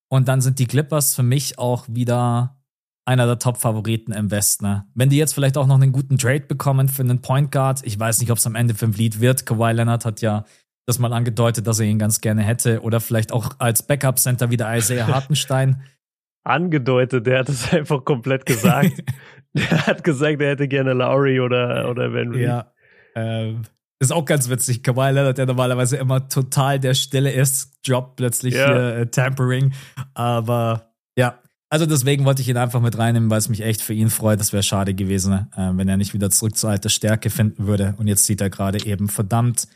Und 0.10 0.28
dann 0.28 0.42
sind 0.42 0.60
die 0.60 0.68
Clippers 0.68 1.16
für 1.16 1.24
mich 1.24 1.58
auch 1.58 1.88
wieder 1.90 2.62
einer 3.04 3.26
der 3.26 3.40
Top-Favoriten 3.40 4.12
im 4.12 4.30
Westen. 4.30 4.66
Ne? 4.66 4.86
Wenn 4.94 5.10
die 5.10 5.18
jetzt 5.18 5.34
vielleicht 5.34 5.58
auch 5.58 5.66
noch 5.66 5.82
einen 5.82 5.92
guten 5.92 6.20
Trade 6.20 6.42
bekommen 6.42 6.88
für 6.88 7.02
einen 7.02 7.24
Point 7.24 7.52
Guard, 7.52 7.82
ich 7.84 8.00
weiß 8.00 8.20
nicht, 8.20 8.30
ob 8.30 8.38
es 8.38 8.46
am 8.46 8.54
Ende 8.54 8.76
für 8.76 8.86
ein 8.86 8.94
Lied 8.94 9.22
wird. 9.22 9.48
Kawhi 9.48 9.72
Leonard 9.72 10.06
hat 10.06 10.22
ja 10.22 10.46
das 10.86 11.00
mal 11.00 11.14
angedeutet, 11.14 11.68
dass 11.68 11.80
er 11.80 11.86
ihn 11.86 12.00
ganz 12.00 12.22
gerne 12.22 12.44
hätte. 12.44 12.82
Oder 12.82 13.00
vielleicht 13.00 13.32
auch 13.32 13.52
als 13.60 13.84
Backup-Center 13.84 14.52
wieder 14.52 14.76
Isaiah 14.76 15.08
Hartenstein. 15.08 15.84
angedeutet, 16.44 17.26
der 17.26 17.40
hat 17.40 17.50
es 17.50 17.72
einfach 17.72 18.04
komplett 18.04 18.46
gesagt. 18.46 19.04
der 19.54 19.88
hat 19.88 20.04
gesagt, 20.04 20.42
er 20.42 20.52
hätte 20.52 20.68
gerne 20.68 20.94
Lowry 20.94 21.40
oder, 21.40 21.90
oder 21.90 22.14
Van 22.14 22.32
Reed. 22.32 22.48
Ja. 22.48 22.74
Ähm, 23.16 23.62
ist 24.00 24.12
auch 24.12 24.26
ganz 24.26 24.50
witzig. 24.50 24.84
Kawhi 24.84 25.12
Leonard, 25.12 25.38
der 25.38 25.46
normalerweise 25.46 25.98
immer 25.98 26.28
total 26.28 26.80
der 26.80 26.94
Stille 26.94 27.32
ist, 27.32 27.80
droppt 27.88 28.18
plötzlich 28.18 28.54
ja. 28.54 28.68
hier 28.68 28.98
äh, 28.98 29.06
Tampering. 29.08 29.74
Aber 30.14 30.94
ja, 31.18 31.40
also 31.70 31.86
deswegen 31.86 32.26
wollte 32.26 32.42
ich 32.42 32.50
ihn 32.50 32.58
einfach 32.58 32.82
mit 32.82 32.98
reinnehmen, 32.98 33.30
weil 33.30 33.38
es 33.38 33.48
mich 33.48 33.62
echt 33.62 33.82
für 33.82 33.94
ihn 33.94 34.10
freut. 34.10 34.40
Das 34.40 34.52
wäre 34.52 34.64
schade 34.64 34.94
gewesen, 34.94 35.48
äh, 35.56 35.72
wenn 35.74 35.88
er 35.88 35.98
nicht 35.98 36.14
wieder 36.14 36.30
zurück 36.30 36.58
zur 36.58 36.72
alten 36.72 36.90
Stärke 36.90 37.30
finden 37.30 37.66
würde. 37.66 37.96
Und 37.98 38.08
jetzt 38.08 38.26
sieht 38.26 38.42
er 38.42 38.50
gerade 38.50 38.86
eben 38.86 39.08
verdammt 39.08 39.68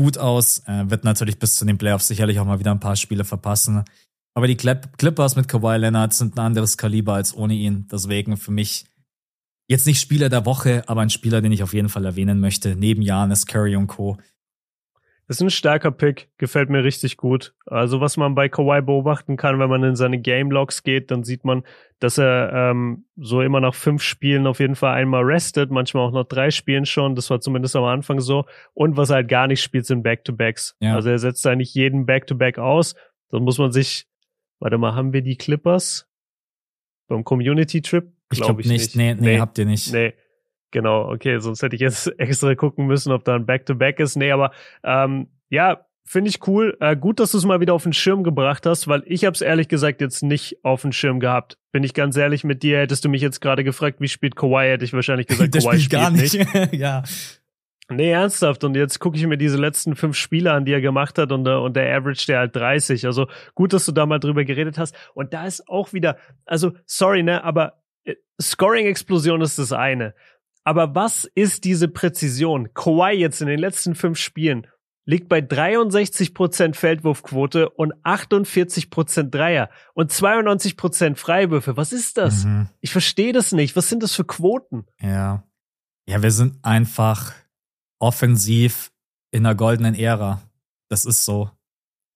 gut 0.00 0.16
aus. 0.16 0.62
Äh, 0.66 0.88
wird 0.88 1.04
natürlich 1.04 1.38
bis 1.38 1.56
zu 1.56 1.66
den 1.66 1.76
Playoffs 1.76 2.08
sicherlich 2.08 2.40
auch 2.40 2.46
mal 2.46 2.58
wieder 2.58 2.70
ein 2.70 2.80
paar 2.80 2.96
Spiele 2.96 3.24
verpassen. 3.24 3.84
Aber 4.34 4.46
die 4.46 4.56
Clippers 4.56 5.36
mit 5.36 5.46
Kawhi 5.46 5.76
Leonard 5.76 6.14
sind 6.14 6.36
ein 6.36 6.46
anderes 6.46 6.78
Kaliber 6.78 7.14
als 7.14 7.36
ohne 7.36 7.52
ihn. 7.52 7.86
Deswegen 7.92 8.38
für 8.38 8.50
mich 8.50 8.86
jetzt 9.68 9.86
nicht 9.86 10.00
Spieler 10.00 10.30
der 10.30 10.46
Woche, 10.46 10.84
aber 10.86 11.02
ein 11.02 11.10
Spieler, 11.10 11.42
den 11.42 11.52
ich 11.52 11.62
auf 11.62 11.74
jeden 11.74 11.90
Fall 11.90 12.06
erwähnen 12.06 12.40
möchte, 12.40 12.76
neben 12.76 13.02
Janis, 13.02 13.44
Curry 13.44 13.76
und 13.76 13.88
Co. 13.88 14.16
Das 15.30 15.36
ist 15.36 15.42
ein 15.42 15.50
starker 15.50 15.92
Pick, 15.92 16.28
gefällt 16.38 16.70
mir 16.70 16.82
richtig 16.82 17.16
gut. 17.16 17.54
Also 17.64 18.00
was 18.00 18.16
man 18.16 18.34
bei 18.34 18.48
Kawhi 18.48 18.82
beobachten 18.82 19.36
kann, 19.36 19.60
wenn 19.60 19.70
man 19.70 19.84
in 19.84 19.94
seine 19.94 20.18
Game 20.18 20.50
Logs 20.50 20.82
geht, 20.82 21.12
dann 21.12 21.22
sieht 21.22 21.44
man, 21.44 21.62
dass 22.00 22.18
er 22.18 22.52
ähm, 22.52 23.04
so 23.16 23.40
immer 23.40 23.60
nach 23.60 23.76
fünf 23.76 24.02
Spielen 24.02 24.48
auf 24.48 24.58
jeden 24.58 24.74
Fall 24.74 24.92
einmal 24.92 25.22
restet, 25.22 25.70
manchmal 25.70 26.04
auch 26.04 26.12
nach 26.12 26.24
drei 26.24 26.50
Spielen 26.50 26.84
schon. 26.84 27.14
Das 27.14 27.30
war 27.30 27.40
zumindest 27.40 27.76
am 27.76 27.84
Anfang 27.84 28.18
so. 28.18 28.44
Und 28.74 28.96
was 28.96 29.10
er 29.10 29.16
halt 29.16 29.28
gar 29.28 29.46
nicht 29.46 29.62
spielt, 29.62 29.86
sind 29.86 30.02
Back-to-Backs. 30.02 30.74
Ja. 30.80 30.96
Also 30.96 31.10
er 31.10 31.20
setzt 31.20 31.46
eigentlich 31.46 31.74
jeden 31.74 32.06
Back-to-Back 32.06 32.58
-Back 32.58 32.62
aus. 32.62 32.96
Dann 33.28 33.44
muss 33.44 33.56
man 33.58 33.70
sich, 33.70 34.08
warte 34.58 34.78
mal, 34.78 34.96
haben 34.96 35.12
wir 35.12 35.22
die 35.22 35.36
Clippers 35.36 36.08
beim 37.06 37.22
Community 37.22 37.82
Trip? 37.82 38.02
Glaube 38.02 38.16
ich, 38.32 38.40
glaub 38.40 38.58
ich 38.58 38.66
nicht. 38.66 38.80
nicht. 38.80 38.96
Nee, 38.96 39.14
nee, 39.14 39.34
nee, 39.34 39.38
habt 39.38 39.56
ihr 39.58 39.64
nicht. 39.64 39.92
Nee. 39.92 40.12
Genau, 40.70 41.10
okay, 41.10 41.38
sonst 41.40 41.62
hätte 41.62 41.76
ich 41.76 41.82
jetzt 41.82 42.06
extra 42.18 42.54
gucken 42.54 42.86
müssen, 42.86 43.12
ob 43.12 43.24
da 43.24 43.34
ein 43.34 43.46
Back-to-Back 43.46 43.98
-Back 43.98 44.02
ist. 44.02 44.16
Nee, 44.16 44.32
aber 44.32 44.52
ähm, 44.84 45.28
ja, 45.48 45.86
finde 46.04 46.30
ich 46.30 46.46
cool. 46.48 46.76
Äh, 46.80 46.96
gut, 46.96 47.20
dass 47.20 47.32
du 47.32 47.38
es 47.38 47.44
mal 47.44 47.60
wieder 47.60 47.74
auf 47.74 47.84
den 47.84 47.92
Schirm 47.92 48.24
gebracht 48.24 48.66
hast, 48.66 48.88
weil 48.88 49.02
ich 49.06 49.24
habe 49.24 49.34
es 49.34 49.40
ehrlich 49.40 49.68
gesagt 49.68 50.00
jetzt 50.00 50.22
nicht 50.22 50.64
auf 50.64 50.82
den 50.82 50.92
Schirm 50.92 51.20
gehabt. 51.20 51.56
Bin 51.72 51.84
ich 51.84 51.94
ganz 51.94 52.16
ehrlich 52.16 52.42
mit 52.42 52.62
dir, 52.62 52.78
hättest 52.78 53.04
du 53.04 53.08
mich 53.08 53.22
jetzt 53.22 53.40
gerade 53.40 53.62
gefragt, 53.62 54.00
wie 54.00 54.08
spielt 54.08 54.34
Kawhi, 54.34 54.68
hätte 54.68 54.84
ich 54.84 54.92
wahrscheinlich 54.92 55.26
gesagt, 55.28 55.54
Der 55.54 55.62
Kawhi 55.62 55.78
spielt, 55.78 55.84
spielt 55.84 56.02
gar 56.02 56.10
nicht. 56.10 56.72
ja. 56.72 57.04
Nee, 57.90 58.12
ernsthaft. 58.12 58.62
Und 58.62 58.76
jetzt 58.76 59.00
gucke 59.00 59.16
ich 59.16 59.26
mir 59.26 59.36
diese 59.36 59.56
letzten 59.56 59.96
fünf 59.96 60.16
Spiele 60.16 60.52
an, 60.52 60.64
die 60.64 60.72
er 60.72 60.80
gemacht 60.80 61.18
hat 61.18 61.32
und, 61.32 61.46
und 61.46 61.74
der 61.74 61.94
Average 61.96 62.26
der 62.26 62.38
halt 62.38 62.56
30. 62.56 63.04
Also 63.06 63.26
gut, 63.54 63.72
dass 63.72 63.84
du 63.84 63.92
da 63.92 64.06
mal 64.06 64.20
drüber 64.20 64.44
geredet 64.44 64.78
hast. 64.78 64.94
Und 65.14 65.32
da 65.32 65.46
ist 65.46 65.68
auch 65.68 65.92
wieder, 65.92 66.16
also 66.44 66.72
sorry, 66.86 67.22
ne, 67.22 67.42
aber 67.42 67.82
äh, 68.04 68.14
Scoring-Explosion 68.40 69.40
ist 69.40 69.58
das 69.58 69.72
eine. 69.72 70.14
Aber 70.64 70.94
was 70.94 71.24
ist 71.34 71.64
diese 71.64 71.88
Präzision? 71.88 72.74
Kawhi 72.74 73.12
jetzt 73.12 73.40
in 73.40 73.48
den 73.48 73.58
letzten 73.58 73.94
fünf 73.94 74.18
Spielen 74.18 74.66
liegt 75.06 75.28
bei 75.28 75.40
63% 75.40 76.74
Feldwurfquote 76.74 77.70
und 77.70 77.94
48% 78.04 79.30
Dreier 79.30 79.70
und 79.94 80.12
92% 80.12 81.16
Freiwürfe. 81.16 81.76
Was 81.76 81.92
ist 81.92 82.16
das? 82.16 82.44
Mhm. 82.44 82.68
Ich 82.80 82.92
verstehe 82.92 83.32
das 83.32 83.52
nicht. 83.52 83.74
Was 83.76 83.88
sind 83.88 84.02
das 84.02 84.14
für 84.14 84.24
Quoten? 84.24 84.86
Ja. 85.00 85.44
Ja, 86.06 86.22
wir 86.22 86.30
sind 86.30 86.58
einfach 86.62 87.34
offensiv 87.98 88.92
in 89.30 89.44
einer 89.44 89.54
goldenen 89.54 89.94
Ära. 89.94 90.42
Das 90.88 91.04
ist 91.04 91.24
so. 91.24 91.50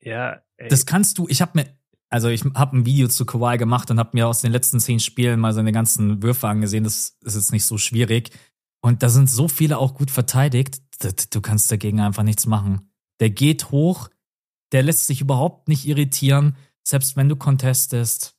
Ja. 0.00 0.42
Ey. 0.56 0.68
Das 0.68 0.86
kannst 0.86 1.18
du, 1.18 1.26
ich 1.28 1.42
habe 1.42 1.52
mir 1.54 1.66
also 2.14 2.28
ich 2.28 2.44
habe 2.54 2.76
ein 2.76 2.86
Video 2.86 3.08
zu 3.08 3.26
Kawhi 3.26 3.58
gemacht 3.58 3.90
und 3.90 3.98
habe 3.98 4.10
mir 4.12 4.28
aus 4.28 4.40
den 4.40 4.52
letzten 4.52 4.78
zehn 4.78 5.00
Spielen 5.00 5.40
mal 5.40 5.52
seine 5.52 5.72
ganzen 5.72 6.22
Würfe 6.22 6.46
angesehen. 6.46 6.84
Das 6.84 7.16
ist 7.20 7.34
jetzt 7.34 7.50
nicht 7.50 7.64
so 7.64 7.76
schwierig. 7.76 8.30
Und 8.80 9.02
da 9.02 9.08
sind 9.08 9.28
so 9.28 9.48
viele 9.48 9.78
auch 9.78 9.94
gut 9.94 10.12
verteidigt. 10.12 10.80
Du 11.34 11.40
kannst 11.40 11.72
dagegen 11.72 11.98
einfach 11.98 12.22
nichts 12.22 12.46
machen. 12.46 12.88
Der 13.18 13.30
geht 13.30 13.72
hoch, 13.72 14.10
der 14.70 14.84
lässt 14.84 15.08
sich 15.08 15.22
überhaupt 15.22 15.66
nicht 15.66 15.88
irritieren, 15.88 16.56
selbst 16.84 17.16
wenn 17.16 17.28
du 17.28 17.34
contestest. 17.34 18.36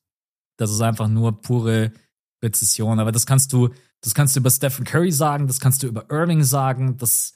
Das 0.56 0.72
ist 0.72 0.80
einfach 0.80 1.10
nur 1.10 1.41
pure 1.41 1.91
Präzision. 2.39 3.02
Aber 3.02 3.11
das 3.11 3.26
kannst 3.26 3.52
du, 3.52 3.72
das 3.99 4.15
kannst 4.15 4.38
du 4.38 4.39
über 4.39 4.52
Stephen 4.52 4.85
Curry 4.85 5.11
sagen, 5.11 5.47
das 5.47 5.60
kannst 5.60 5.84
du 5.84 5.88
über 5.88 6.10
Irving 6.10 6.43
sagen, 6.43 6.95
das 6.95 7.34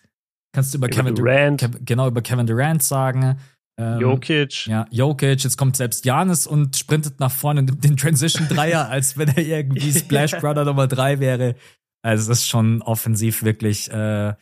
kannst 0.53 0.73
du 0.73 0.77
über, 0.77 0.87
über 0.87 0.95
Kevin 0.95 1.15
Durant, 1.15 1.85
genau 1.85 2.07
über 2.07 2.21
Kevin 2.21 2.47
Durant 2.47 2.81
sagen. 2.81 3.37
Ähm, 3.79 4.01
Jokic. 4.01 4.67
Ja, 4.67 4.85
Jokic. 4.91 5.43
Jetzt 5.43 5.57
kommt 5.57 5.77
selbst 5.77 6.03
Janis 6.03 6.45
und 6.45 6.75
sprintet 6.75 7.19
nach 7.19 7.31
vorne 7.31 7.61
und 7.61 7.65
nimmt 7.67 7.83
den 7.83 7.97
Transition-Dreier, 7.97 8.87
als 8.89 9.17
wenn 9.17 9.29
er 9.29 9.37
irgendwie 9.37 9.91
Splash 9.97 10.31
Brother 10.31 10.65
Nummer 10.65 10.87
drei 10.87 11.19
wäre. 11.19 11.55
Also 12.01 12.31
es 12.31 12.39
ist 12.39 12.47
schon 12.47 12.81
offensiv 12.81 13.43
wirklich 13.43 13.89
äh, 13.89 14.33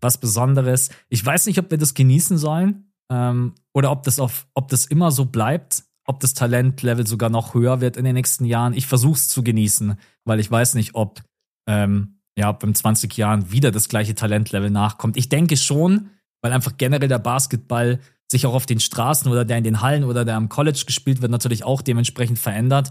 was 0.00 0.18
Besonderes. 0.18 0.90
Ich 1.08 1.24
weiß 1.24 1.46
nicht, 1.46 1.58
ob 1.58 1.70
wir 1.70 1.78
das 1.78 1.94
genießen 1.94 2.36
sollen 2.36 2.92
ähm, 3.12 3.54
oder 3.72 3.92
ob 3.92 4.02
das 4.02 4.18
auf, 4.18 4.48
ob 4.54 4.68
das 4.68 4.86
immer 4.86 5.12
so 5.12 5.24
bleibt, 5.26 5.84
ob 6.06 6.18
das 6.20 6.34
Talentlevel 6.34 7.06
sogar 7.06 7.30
noch 7.30 7.54
höher 7.54 7.80
wird 7.80 7.96
in 7.96 8.04
den 8.04 8.14
nächsten 8.14 8.44
Jahren. 8.44 8.74
Ich 8.74 8.86
versuche 8.86 9.14
es 9.14 9.28
zu 9.28 9.44
genießen, 9.44 9.98
weil 10.24 10.40
ich 10.40 10.50
weiß 10.50 10.74
nicht, 10.74 10.94
ob 10.94 11.22
ähm, 11.68 12.20
ja, 12.36 12.48
ob 12.48 12.62
in 12.64 12.74
20 12.74 13.16
Jahren 13.16 13.52
wieder 13.52 13.70
das 13.70 13.88
gleiche 13.88 14.14
Talentlevel 14.14 14.70
nachkommt. 14.70 15.16
Ich 15.16 15.28
denke 15.28 15.56
schon, 15.56 16.10
weil 16.42 16.52
einfach 16.52 16.76
generell 16.76 17.08
der 17.08 17.18
Basketball 17.18 18.00
sich 18.30 18.46
auch 18.46 18.54
auf 18.54 18.66
den 18.66 18.80
Straßen 18.80 19.30
oder 19.30 19.44
der 19.44 19.58
in 19.58 19.64
den 19.64 19.80
Hallen 19.80 20.04
oder 20.04 20.24
der 20.24 20.36
am 20.36 20.48
College 20.48 20.84
gespielt 20.86 21.20
wird, 21.20 21.32
natürlich 21.32 21.64
auch 21.64 21.82
dementsprechend 21.82 22.38
verändert. 22.38 22.90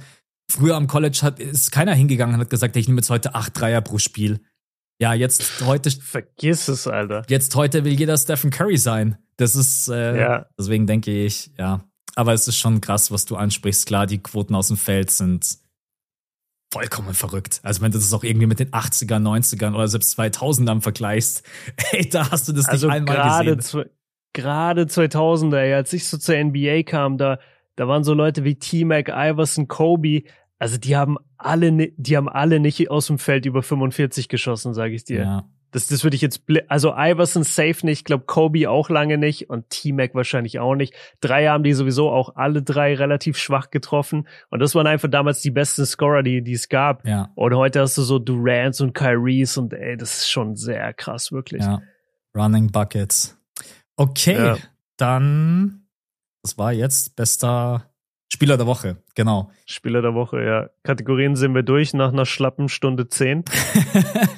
Früher 0.52 0.76
am 0.76 0.88
College 0.88 1.20
hat, 1.22 1.40
ist 1.40 1.72
keiner 1.72 1.94
hingegangen 1.94 2.36
und 2.36 2.42
hat 2.42 2.50
gesagt, 2.50 2.76
ich 2.76 2.88
nehme 2.88 3.00
jetzt 3.00 3.10
heute 3.10 3.36
acht 3.36 3.60
Dreier 3.60 3.82
pro 3.82 4.00
Spiel. 4.00 4.42
Ja, 5.02 5.14
jetzt 5.14 5.62
heute. 5.66 5.92
Vergiss 6.02 6.68
es, 6.68 6.88
Alter. 6.88 7.24
Jetzt 7.30 7.56
heute 7.56 7.86
will 7.86 7.94
jeder 7.94 8.18
Stephen 8.18 8.50
Curry 8.50 8.78
sein. 8.78 9.18
Das 9.38 9.56
ist, 9.56 9.88
äh, 9.88 10.20
ja. 10.20 10.46
deswegen 10.58 10.88
denke 10.88 11.12
ich, 11.12 11.52
ja. 11.58 11.86
Aber 12.16 12.34
es 12.34 12.48
ist 12.48 12.58
schon 12.58 12.82
krass, 12.82 13.12
was 13.12 13.26
du 13.26 13.38
ansprichst. 13.38 13.86
Klar, 13.86 14.08
die 14.08 14.18
Quoten 14.18 14.56
aus 14.56 14.68
dem 14.68 14.76
Feld 14.76 15.12
sind 15.12 15.60
vollkommen 16.74 17.14
verrückt. 17.14 17.62
Also 17.64 17.82
wenn 17.82 17.92
du 17.92 17.98
das 17.98 18.12
auch 18.12 18.24
irgendwie 18.24 18.46
mit 18.46 18.60
den 18.60 18.72
80ern, 18.72 19.22
90ern 19.22 19.74
oder 19.74 19.88
selbst 19.88 20.20
2000ern 20.20 20.82
vergleichst, 20.82 21.44
ey, 21.92 22.10
da 22.10 22.30
hast 22.30 22.50
du 22.50 22.52
das 22.52 22.66
also 22.66 22.88
nicht 22.88 22.96
einmal 22.96 23.44
gesehen 23.44 23.88
gerade 24.40 24.84
2000er, 24.84 25.76
als 25.76 25.94
ich 25.94 26.08
so 26.08 26.18
zur 26.18 26.36
NBA 26.36 26.84
kam, 26.84 27.18
da, 27.18 27.40
da 27.76 27.88
waren 27.88 28.04
so 28.04 28.14
Leute 28.14 28.44
wie 28.44 28.56
T-Mac, 28.56 29.10
Iverson, 29.10 29.68
Kobe, 29.68 30.24
also 30.58 30.78
die 30.78 30.98
haben 30.98 31.18
alle, 31.38 31.92
die 31.96 32.18
haben 32.18 32.30
alle 32.30 32.60
nicht 32.60 32.92
aus 32.92 33.08
dem 33.08 33.18
Feld 33.18 33.46
über 33.46 33.64
45 33.64 34.28
geschossen, 34.28 34.74
sage 34.74 34.94
ich 34.94 35.06
dir. 35.06 35.22
Ja. 35.22 35.50
Das, 35.72 35.88
das 35.88 36.04
würde 36.04 36.16
ich 36.16 36.22
jetzt, 36.22 36.42
also 36.68 36.94
Iverson 36.98 37.44
safe 37.44 37.86
nicht, 37.86 38.00
ich 38.00 38.04
glaube 38.04 38.26
Kobe 38.26 38.70
auch 38.70 38.90
lange 38.90 39.20
nicht 39.20 39.52
und 39.52 39.70
T-Mac 39.70 40.16
wahrscheinlich 40.16 40.60
auch 40.60 40.74
nicht. 40.74 40.96
Drei 41.22 41.48
haben 41.48 41.64
die 41.64 41.74
sowieso 41.74 42.10
auch 42.10 42.36
alle 42.36 42.64
drei 42.64 42.96
relativ 42.96 43.38
schwach 43.38 43.70
getroffen 43.70 44.28
und 44.50 44.60
das 44.60 44.74
waren 44.74 44.88
einfach 44.88 45.10
damals 45.10 45.42
die 45.42 45.52
besten 45.52 45.86
Scorer, 45.86 46.24
die, 46.24 46.42
die 46.42 46.54
es 46.54 46.70
gab. 46.70 47.08
Ja. 47.08 47.32
Und 47.36 47.56
heute 47.56 47.82
hast 47.82 47.98
du 48.00 48.02
so 48.02 48.18
Durants 48.18 48.82
und 48.82 48.94
Kyries 48.94 49.58
und 49.58 49.74
ey, 49.74 49.96
das 49.96 50.22
ist 50.22 50.32
schon 50.32 50.56
sehr 50.56 50.92
krass, 50.94 51.32
wirklich. 51.32 51.62
Ja. 51.62 51.82
Running 52.36 52.72
Buckets. 52.72 53.39
Okay, 54.00 54.38
ja. 54.38 54.58
dann, 54.96 55.82
das 56.42 56.58
war 56.58 56.72
jetzt 56.72 57.18
bester 57.18 57.92
Spieler 58.32 58.56
der 58.56 58.66
Woche, 58.66 59.04
genau. 59.14 59.52
Spieler 59.66 60.02
der 60.02 60.14
Woche, 60.14 60.42
ja. 60.42 60.70
Kategorien 60.84 61.36
sind 61.36 61.54
wir 61.54 61.64
durch 61.64 61.94
nach 61.94 62.14
einer 62.14 62.26
schlappen 62.26 62.70
Stunde 62.70 63.10
zehn. 63.10 63.44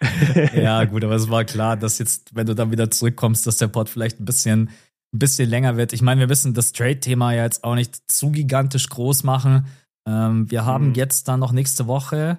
ja, 0.54 0.84
gut, 0.84 1.02
aber 1.02 1.16
es 1.16 1.28
war 1.28 1.44
klar, 1.44 1.76
dass 1.76 1.98
jetzt, 1.98 2.36
wenn 2.36 2.46
du 2.46 2.54
dann 2.54 2.70
wieder 2.70 2.88
zurückkommst, 2.88 3.48
dass 3.48 3.56
der 3.56 3.66
Pod 3.66 3.88
vielleicht 3.88 4.20
ein 4.20 4.26
bisschen, 4.26 4.70
ein 5.12 5.18
bisschen 5.18 5.50
länger 5.50 5.76
wird. 5.76 5.92
Ich 5.92 6.02
meine, 6.02 6.20
wir 6.20 6.28
wissen 6.28 6.54
das 6.54 6.70
Trade-Thema 6.70 7.32
ja 7.32 7.42
jetzt 7.42 7.64
auch 7.64 7.74
nicht 7.74 8.12
zu 8.12 8.30
gigantisch 8.30 8.88
groß 8.90 9.24
machen. 9.24 9.66
Ähm, 10.06 10.48
wir 10.52 10.64
haben 10.64 10.90
mhm. 10.90 10.94
jetzt 10.94 11.26
dann 11.26 11.40
noch 11.40 11.50
nächste 11.50 11.88
Woche. 11.88 12.38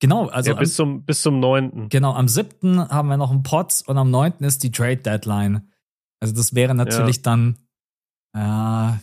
Genau, 0.00 0.26
also. 0.28 0.50
Ja, 0.50 0.56
bis, 0.56 0.74
zum, 0.74 1.04
bis 1.04 1.22
zum 1.22 1.40
9. 1.40 1.88
Genau, 1.88 2.12
am 2.12 2.28
7. 2.28 2.88
haben 2.88 3.08
wir 3.08 3.16
noch 3.16 3.30
einen 3.30 3.42
Pod 3.42 3.82
und 3.86 3.98
am 3.98 4.10
9. 4.10 4.34
ist 4.40 4.62
die 4.62 4.70
Trade-Deadline. 4.70 5.68
Also, 6.20 6.34
das 6.34 6.54
wäre 6.54 6.74
natürlich 6.74 7.16
ja. 7.16 7.22
dann 7.22 7.58
äh, 8.34 8.98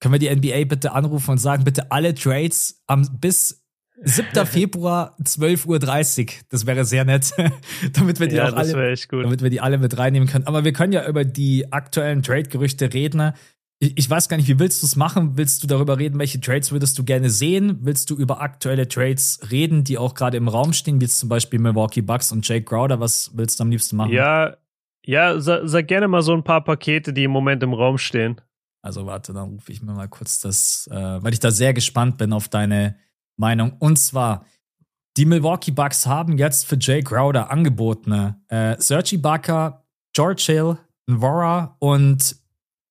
können 0.00 0.14
wir 0.14 0.18
die 0.18 0.34
NBA 0.34 0.64
bitte 0.64 0.92
anrufen 0.92 1.30
und 1.30 1.38
sagen, 1.38 1.64
bitte 1.64 1.92
alle 1.92 2.14
Trades 2.14 2.82
am, 2.88 3.06
bis 3.20 3.62
7. 4.02 4.46
Februar 4.46 5.16
12.30 5.22 6.20
Uhr. 6.20 6.26
Das 6.48 6.66
wäre 6.66 6.84
sehr 6.84 7.04
nett, 7.04 7.32
damit 7.92 8.18
wir 8.18 8.26
die 8.26 8.36
ja, 8.36 8.48
auch 8.48 8.56
alle, 8.56 8.96
damit 9.10 9.42
wir 9.42 9.50
die 9.50 9.60
alle 9.60 9.78
mit 9.78 9.96
reinnehmen 9.96 10.28
können. 10.28 10.46
Aber 10.46 10.64
wir 10.64 10.72
können 10.72 10.92
ja 10.92 11.06
über 11.06 11.24
die 11.24 11.72
aktuellen 11.72 12.22
Trade-Gerüchte 12.22 12.92
reden. 12.92 13.32
Ich, 13.84 14.08
weiß 14.08 14.28
gar 14.28 14.36
nicht, 14.36 14.48
wie 14.48 14.60
willst 14.60 14.80
du 14.80 14.86
es 14.86 14.94
machen? 14.94 15.36
Willst 15.36 15.64
du 15.64 15.66
darüber 15.66 15.98
reden, 15.98 16.16
welche 16.20 16.40
Trades 16.40 16.70
würdest 16.70 16.96
du 17.00 17.04
gerne 17.04 17.30
sehen? 17.30 17.78
Willst 17.80 18.10
du 18.10 18.14
über 18.14 18.40
aktuelle 18.40 18.86
Trades 18.86 19.40
reden, 19.50 19.82
die 19.82 19.98
auch 19.98 20.14
gerade 20.14 20.36
im 20.36 20.46
Raum 20.46 20.72
stehen, 20.72 21.00
wie 21.00 21.08
zum 21.08 21.28
Beispiel 21.28 21.58
Milwaukee 21.58 22.00
Bucks 22.00 22.30
und 22.30 22.46
Jake 22.46 22.64
Crowder? 22.64 23.00
Was 23.00 23.32
willst 23.34 23.58
du 23.58 23.64
am 23.64 23.70
liebsten 23.70 23.96
machen? 23.96 24.12
Ja, 24.12 24.56
ja, 25.04 25.40
sag, 25.40 25.62
sag 25.64 25.88
gerne 25.88 26.06
mal 26.06 26.22
so 26.22 26.32
ein 26.32 26.44
paar 26.44 26.62
Pakete, 26.62 27.12
die 27.12 27.24
im 27.24 27.32
Moment 27.32 27.64
im 27.64 27.74
Raum 27.74 27.98
stehen. 27.98 28.40
Also 28.82 29.04
warte, 29.04 29.32
dann 29.32 29.48
rufe 29.48 29.72
ich 29.72 29.82
mir 29.82 29.94
mal 29.94 30.06
kurz 30.06 30.38
das, 30.38 30.88
äh, 30.88 30.94
weil 30.94 31.32
ich 31.32 31.40
da 31.40 31.50
sehr 31.50 31.74
gespannt 31.74 32.18
bin 32.18 32.32
auf 32.32 32.48
deine 32.48 32.94
Meinung. 33.36 33.72
Und 33.80 33.96
zwar, 33.96 34.46
die 35.16 35.24
Milwaukee 35.24 35.72
Bucks 35.72 36.06
haben 36.06 36.38
jetzt 36.38 36.66
für 36.66 36.76
Jay 36.78 37.02
Crowder 37.02 37.50
angeboten 37.50 38.36
äh, 38.46 38.76
Sergi 38.78 39.16
Barker, 39.16 39.82
George 40.12 40.44
Hill, 40.46 40.78
Nvora 41.08 41.74
und 41.80 42.41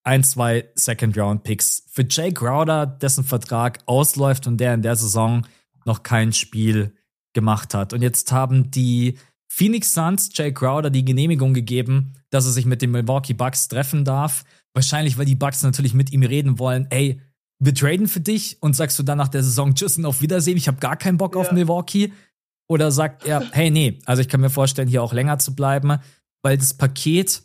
ein, 0.04 0.24
zwei 0.24 0.68
Second-Round-Picks. 0.74 1.84
Für 1.90 2.04
Jay 2.08 2.32
Crowder, 2.32 2.86
dessen 2.86 3.24
Vertrag 3.24 3.80
ausläuft 3.86 4.46
und 4.46 4.58
der 4.58 4.74
in 4.74 4.82
der 4.82 4.96
Saison 4.96 5.46
noch 5.84 6.02
kein 6.02 6.32
Spiel 6.32 6.94
gemacht 7.32 7.74
hat. 7.74 7.92
Und 7.92 8.02
jetzt 8.02 8.32
haben 8.32 8.70
die 8.70 9.18
Phoenix 9.48 9.94
Suns 9.94 10.30
Jay 10.32 10.52
Crowder 10.52 10.90
die 10.90 11.04
Genehmigung 11.04 11.54
gegeben, 11.54 12.14
dass 12.30 12.46
er 12.46 12.52
sich 12.52 12.66
mit 12.66 12.82
den 12.82 12.90
Milwaukee 12.90 13.34
Bucks 13.34 13.68
treffen 13.68 14.04
darf. 14.04 14.44
Wahrscheinlich, 14.74 15.18
weil 15.18 15.26
die 15.26 15.34
Bucks 15.34 15.62
natürlich 15.62 15.94
mit 15.94 16.10
ihm 16.12 16.22
reden 16.22 16.58
wollen, 16.58 16.86
ey, 16.90 17.20
wir 17.58 17.74
traden 17.74 18.08
für 18.08 18.20
dich 18.20 18.56
und 18.60 18.74
sagst 18.74 18.98
du 18.98 19.02
dann 19.02 19.18
nach 19.18 19.28
der 19.28 19.44
Saison 19.44 19.74
Tschüss 19.74 19.96
und 19.96 20.06
auf 20.06 20.20
Wiedersehen, 20.20 20.56
ich 20.56 20.66
habe 20.68 20.78
gar 20.78 20.96
keinen 20.96 21.18
Bock 21.18 21.34
ja. 21.34 21.40
auf 21.42 21.52
Milwaukee. 21.52 22.12
Oder 22.68 22.90
sagt 22.90 23.26
er, 23.26 23.48
hey, 23.52 23.70
nee, 23.70 23.98
also 24.06 24.22
ich 24.22 24.28
kann 24.28 24.40
mir 24.40 24.50
vorstellen, 24.50 24.88
hier 24.88 25.02
auch 25.02 25.12
länger 25.12 25.38
zu 25.38 25.54
bleiben, 25.54 25.98
weil 26.42 26.56
das 26.56 26.74
Paket, 26.74 27.42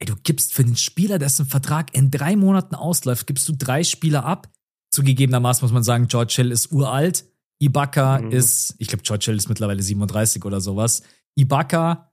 ey, 0.00 0.06
du 0.06 0.16
gibst 0.22 0.52
für 0.52 0.64
den 0.64 0.76
Spieler, 0.76 1.18
dessen 1.18 1.46
Vertrag 1.46 1.94
in 1.94 2.10
drei 2.10 2.36
Monaten 2.36 2.74
ausläuft, 2.74 3.26
gibst 3.26 3.48
du 3.48 3.52
drei 3.52 3.84
Spieler 3.84 4.24
ab. 4.24 4.50
Zugegebenermaßen 4.92 5.64
muss 5.64 5.72
man 5.72 5.84
sagen, 5.84 6.08
George 6.08 6.32
Hill 6.36 6.50
ist 6.50 6.72
uralt. 6.72 7.26
Ibaka 7.60 8.20
mhm. 8.20 8.32
ist, 8.32 8.74
ich 8.78 8.88
glaube, 8.88 9.02
George 9.02 9.26
Hill 9.26 9.36
ist 9.36 9.48
mittlerweile 9.48 9.82
37 9.82 10.44
oder 10.44 10.60
sowas. 10.60 11.02
Ibaka 11.36 12.10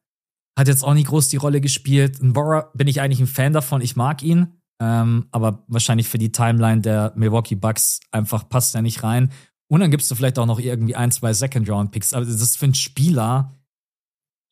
hat 0.58 0.68
jetzt 0.68 0.84
auch 0.84 0.94
nicht 0.94 1.08
groß 1.08 1.30
die 1.30 1.38
Rolle 1.38 1.62
gespielt. 1.62 2.18
Bora 2.22 2.72
bin 2.74 2.88
ich 2.88 3.02
eigentlich 3.02 3.20
ein 3.20 3.28
Fan 3.28 3.54
davon. 3.54 3.82
Ich 3.82 3.96
mag 3.96 4.22
ihn. 4.22 4.54
Ähm, 4.80 5.28
aber 5.32 5.64
wahrscheinlich 5.68 6.08
für 6.08 6.18
die 6.18 6.32
Timeline 6.32 6.82
der 6.82 7.14
Milwaukee 7.16 7.56
Bucks 7.56 8.00
einfach 8.12 8.48
passt 8.48 8.76
er 8.76 8.82
nicht 8.82 9.02
rein. 9.04 9.32
Und 9.70 9.80
dann 9.80 9.92
gibst 9.92 10.10
du 10.12 10.16
vielleicht 10.16 10.38
auch 10.40 10.46
noch 10.46 10.60
irgendwie 10.60 10.96
ein, 10.96 11.12
zwei 11.12 11.34
Second-Round-Picks. 11.34 12.14
Aber 12.14 12.26
das 12.26 12.42
ist 12.42 12.58
für 12.58 12.66
einen 12.66 12.76
Spieler, 12.76 13.54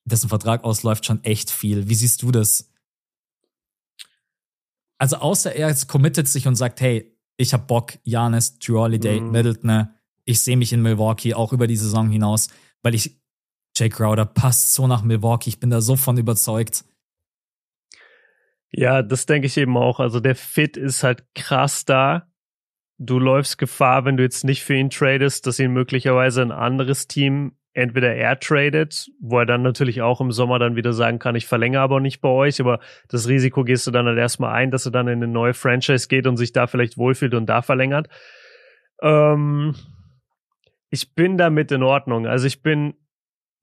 dessen 0.06 0.30
Vertrag 0.30 0.64
ausläuft, 0.64 1.06
schon 1.06 1.24
echt 1.24 1.52
viel. 1.52 1.90
Wie 1.90 1.96
siehst 1.96 2.22
du 2.22 2.32
das? 2.32 2.72
Also, 4.98 5.18
außer 5.18 5.54
er 5.56 5.70
jetzt 5.70 5.88
committet 5.88 6.28
sich 6.28 6.48
und 6.48 6.56
sagt, 6.56 6.82
hey, 6.82 7.16
ich 7.38 7.54
hab 7.54 7.68
Bock, 7.68 7.94
Janis, 8.04 8.60
Drew 8.60 8.80
Holiday, 8.80 9.20
mhm. 9.20 9.32
Middleton, 9.32 9.90
ich 10.24 10.40
sehe 10.42 10.58
mich 10.58 10.74
in 10.74 10.82
Milwaukee 10.82 11.34
auch 11.34 11.54
über 11.54 11.68
die 11.68 11.76
Saison 11.76 12.10
hinaus, 12.10 12.48
weil 12.82 12.96
ich 12.96 13.20
Jake 13.78 13.96
Crowder 13.96 14.26
passt 14.26 14.74
so 14.74 14.88
nach 14.88 15.04
Milwaukee. 15.04 15.50
Ich 15.50 15.60
bin 15.60 15.70
da 15.70 15.82
so 15.82 15.96
von 15.96 16.18
überzeugt. 16.18 16.86
Ja, 18.72 19.02
das 19.02 19.26
denke 19.26 19.48
ich 19.48 19.58
eben 19.58 19.78
auch. 19.78 20.00
Also 20.00 20.20
der 20.20 20.36
Fit 20.36 20.78
ist 20.78 21.04
halt 21.04 21.26
krass 21.36 21.86
da. 21.86 22.28
Du 22.98 23.20
läufst 23.20 23.58
Gefahr, 23.58 24.06
wenn 24.06 24.18
du 24.18 24.24
jetzt 24.24 24.44
nicht 24.44 24.64
für 24.64 24.76
ihn 24.76 24.90
tradest, 24.90 25.46
dass 25.46 25.60
ihn 25.60 25.72
möglicherweise 25.72 26.42
ein 26.42 26.52
anderes 26.52 27.08
Team 27.08 27.58
entweder 27.76 28.16
er 28.16 28.40
tradet, 28.40 29.12
wo 29.20 29.40
er 29.40 29.46
dann 29.46 29.62
natürlich 29.62 30.02
auch 30.02 30.22
im 30.22 30.32
Sommer 30.32 30.60
dann 30.60 30.78
wieder 30.78 30.94
sagen 30.94 31.20
kann, 31.20 31.36
ich 31.36 31.46
verlängere 31.46 31.82
aber 31.82 32.00
nicht 32.00 32.22
bei 32.22 32.30
euch, 32.30 32.60
aber 32.62 32.80
das 33.10 33.28
Risiko 33.28 33.64
gehst 33.66 33.86
du 33.86 33.92
dann 33.92 34.06
halt 34.06 34.18
erstmal 34.18 34.54
ein, 34.54 34.72
dass 34.72 34.86
er 34.86 34.92
dann 34.94 35.10
in 35.10 35.22
eine 35.22 35.28
neue 35.28 35.54
Franchise 35.54 36.08
geht 36.08 36.26
und 36.26 36.38
sich 36.38 36.54
da 36.54 36.68
vielleicht 36.68 36.98
wohlfühlt 36.98 37.34
und 37.34 37.48
da 37.48 37.62
verlängert. 37.62 38.08
Ähm, 39.02 39.76
ich 40.90 41.14
bin 41.14 41.38
damit 41.38 41.72
in 41.74 41.84
Ordnung. 41.84 42.26
Also 42.26 42.48
ich 42.48 42.62
bin 42.62 42.94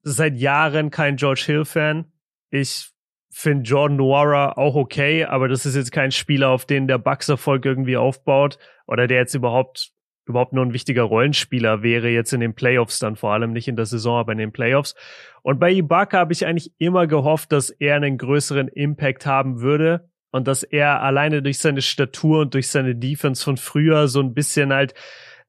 seit 0.03 0.35
Jahren 0.35 0.91
kein 0.91 1.15
George 1.15 1.43
Hill-Fan. 1.47 2.05
Ich 2.51 2.91
finde 3.31 3.63
Jordan 3.63 3.97
Noira 3.97 4.51
auch 4.57 4.75
okay, 4.75 5.25
aber 5.25 5.47
das 5.47 5.65
ist 5.65 5.75
jetzt 5.75 5.91
kein 5.91 6.11
Spieler, 6.11 6.49
auf 6.49 6.65
den 6.65 6.87
der 6.87 6.99
Bucks-Erfolg 6.99 7.65
irgendwie 7.65 7.97
aufbaut 7.97 8.59
oder 8.85 9.07
der 9.07 9.17
jetzt 9.17 9.33
überhaupt 9.33 9.91
überhaupt 10.25 10.53
nur 10.53 10.65
ein 10.65 10.73
wichtiger 10.73 11.03
Rollenspieler 11.03 11.83
wäre 11.83 12.09
jetzt 12.09 12.33
in 12.33 12.39
den 12.39 12.53
Playoffs 12.53 12.99
dann 12.99 13.15
vor 13.15 13.33
allem 13.33 13.51
nicht 13.51 13.67
in 13.67 13.75
der 13.75 13.85
Saison, 13.85 14.19
aber 14.19 14.31
in 14.31 14.37
den 14.37 14.51
Playoffs. 14.51 14.95
Und 15.41 15.59
bei 15.59 15.71
Ibaka 15.71 16.19
habe 16.19 16.33
ich 16.33 16.45
eigentlich 16.45 16.71
immer 16.77 17.07
gehofft, 17.07 17.51
dass 17.51 17.69
er 17.69 17.95
einen 17.95 18.17
größeren 18.17 18.67
Impact 18.69 19.25
haben 19.25 19.61
würde 19.61 20.09
und 20.31 20.47
dass 20.47 20.63
er 20.63 21.01
alleine 21.01 21.41
durch 21.41 21.59
seine 21.59 21.81
Statur 21.81 22.39
und 22.41 22.53
durch 22.53 22.69
seine 22.69 22.95
Defense 22.95 23.43
von 23.43 23.57
früher 23.57 24.07
so 24.07 24.21
ein 24.21 24.33
bisschen 24.33 24.73
halt 24.73 24.93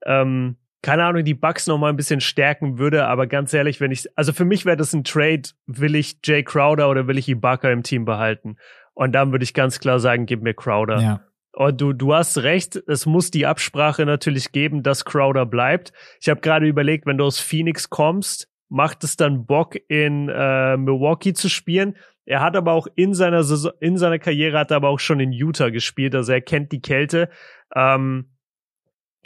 ähm, 0.05 0.57
keine 0.85 1.03
Ahnung, 1.03 1.23
die 1.23 1.33
Bugs 1.33 1.65
noch 1.65 1.79
mal 1.79 1.89
ein 1.89 1.95
bisschen 1.95 2.21
stärken 2.21 2.77
würde, 2.77 3.07
aber 3.07 3.25
ganz 3.25 3.51
ehrlich, 3.55 3.81
wenn 3.81 3.89
ich, 3.89 4.05
also 4.15 4.33
für 4.33 4.45
mich 4.45 4.65
wäre 4.65 4.77
das 4.77 4.93
ein 4.93 5.03
Trade, 5.03 5.41
will 5.65 5.95
ich 5.95 6.19
Jay 6.23 6.43
Crowder 6.43 6.91
oder 6.91 7.07
will 7.07 7.17
ich 7.17 7.27
Ibaka 7.27 7.71
im 7.71 7.81
Team 7.81 8.05
behalten? 8.05 8.57
Und 8.93 9.13
dann 9.13 9.31
würde 9.31 9.43
ich 9.43 9.55
ganz 9.55 9.79
klar 9.79 9.99
sagen, 9.99 10.27
gib 10.27 10.43
mir 10.43 10.53
Crowder. 10.53 11.01
Ja. 11.01 11.21
Und 11.55 11.79
du, 11.79 11.93
du 11.93 12.13
hast 12.13 12.37
recht, 12.39 12.75
es 12.75 13.05
muss 13.05 13.31
die 13.31 13.45
Absprache 13.45 14.05
natürlich 14.05 14.51
geben, 14.51 14.83
dass 14.83 15.05
Crowder 15.05 15.45
bleibt. 15.45 15.93
Ich 16.19 16.27
habe 16.27 16.41
gerade 16.41 16.67
überlegt, 16.67 17.05
wenn 17.05 17.17
du 17.17 17.23
aus 17.23 17.39
Phoenix 17.39 17.89
kommst, 17.89 18.49
macht 18.67 19.05
es 19.05 19.15
dann 19.15 19.45
Bock, 19.45 19.77
in 19.87 20.27
äh, 20.27 20.75
Milwaukee 20.75 21.33
zu 21.33 21.47
spielen. 21.47 21.95
Er 22.25 22.41
hat 22.41 22.57
aber 22.57 22.73
auch 22.73 22.87
in 22.95 23.13
seiner 23.13 23.43
Saison, 23.43 23.71
in 23.79 23.97
seiner 23.97 24.19
Karriere 24.19 24.59
hat 24.59 24.71
er 24.71 24.77
aber 24.77 24.89
auch 24.89 24.99
schon 24.99 25.21
in 25.21 25.31
Utah 25.31 25.69
gespielt, 25.69 26.13
also 26.13 26.33
er 26.33 26.41
kennt 26.41 26.73
die 26.73 26.81
Kälte. 26.81 27.29
Ähm, 27.73 28.31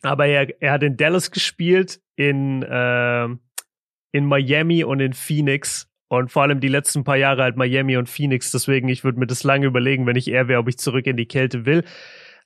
aber 0.04 0.28
er, 0.28 0.62
er 0.62 0.74
hat 0.74 0.84
in 0.84 0.98
Dallas 0.98 1.32
gespielt, 1.32 2.00
in, 2.16 2.62
äh, 2.62 3.28
in 4.12 4.26
Miami 4.26 4.84
und 4.84 5.00
in 5.00 5.14
Phoenix. 5.14 5.89
Und 6.10 6.31
vor 6.31 6.41
allem 6.41 6.60
die 6.60 6.68
letzten 6.68 7.03
paar 7.03 7.18
Jahre 7.18 7.44
halt 7.44 7.56
Miami 7.56 7.95
und 7.95 8.10
Phoenix. 8.10 8.52
Deswegen, 8.52 8.90
ich 8.90 9.03
würde 9.03 9.19
mir 9.19 9.27
das 9.27 9.44
lange 9.44 9.68
überlegen, 9.68 10.06
wenn 10.07 10.15
ich 10.15 10.27
er 10.27 10.48
wäre, 10.48 10.60
ob 10.60 10.68
ich 10.68 10.77
zurück 10.77 11.06
in 11.06 11.18
die 11.18 11.27
Kälte 11.27 11.65
will. 11.65 11.84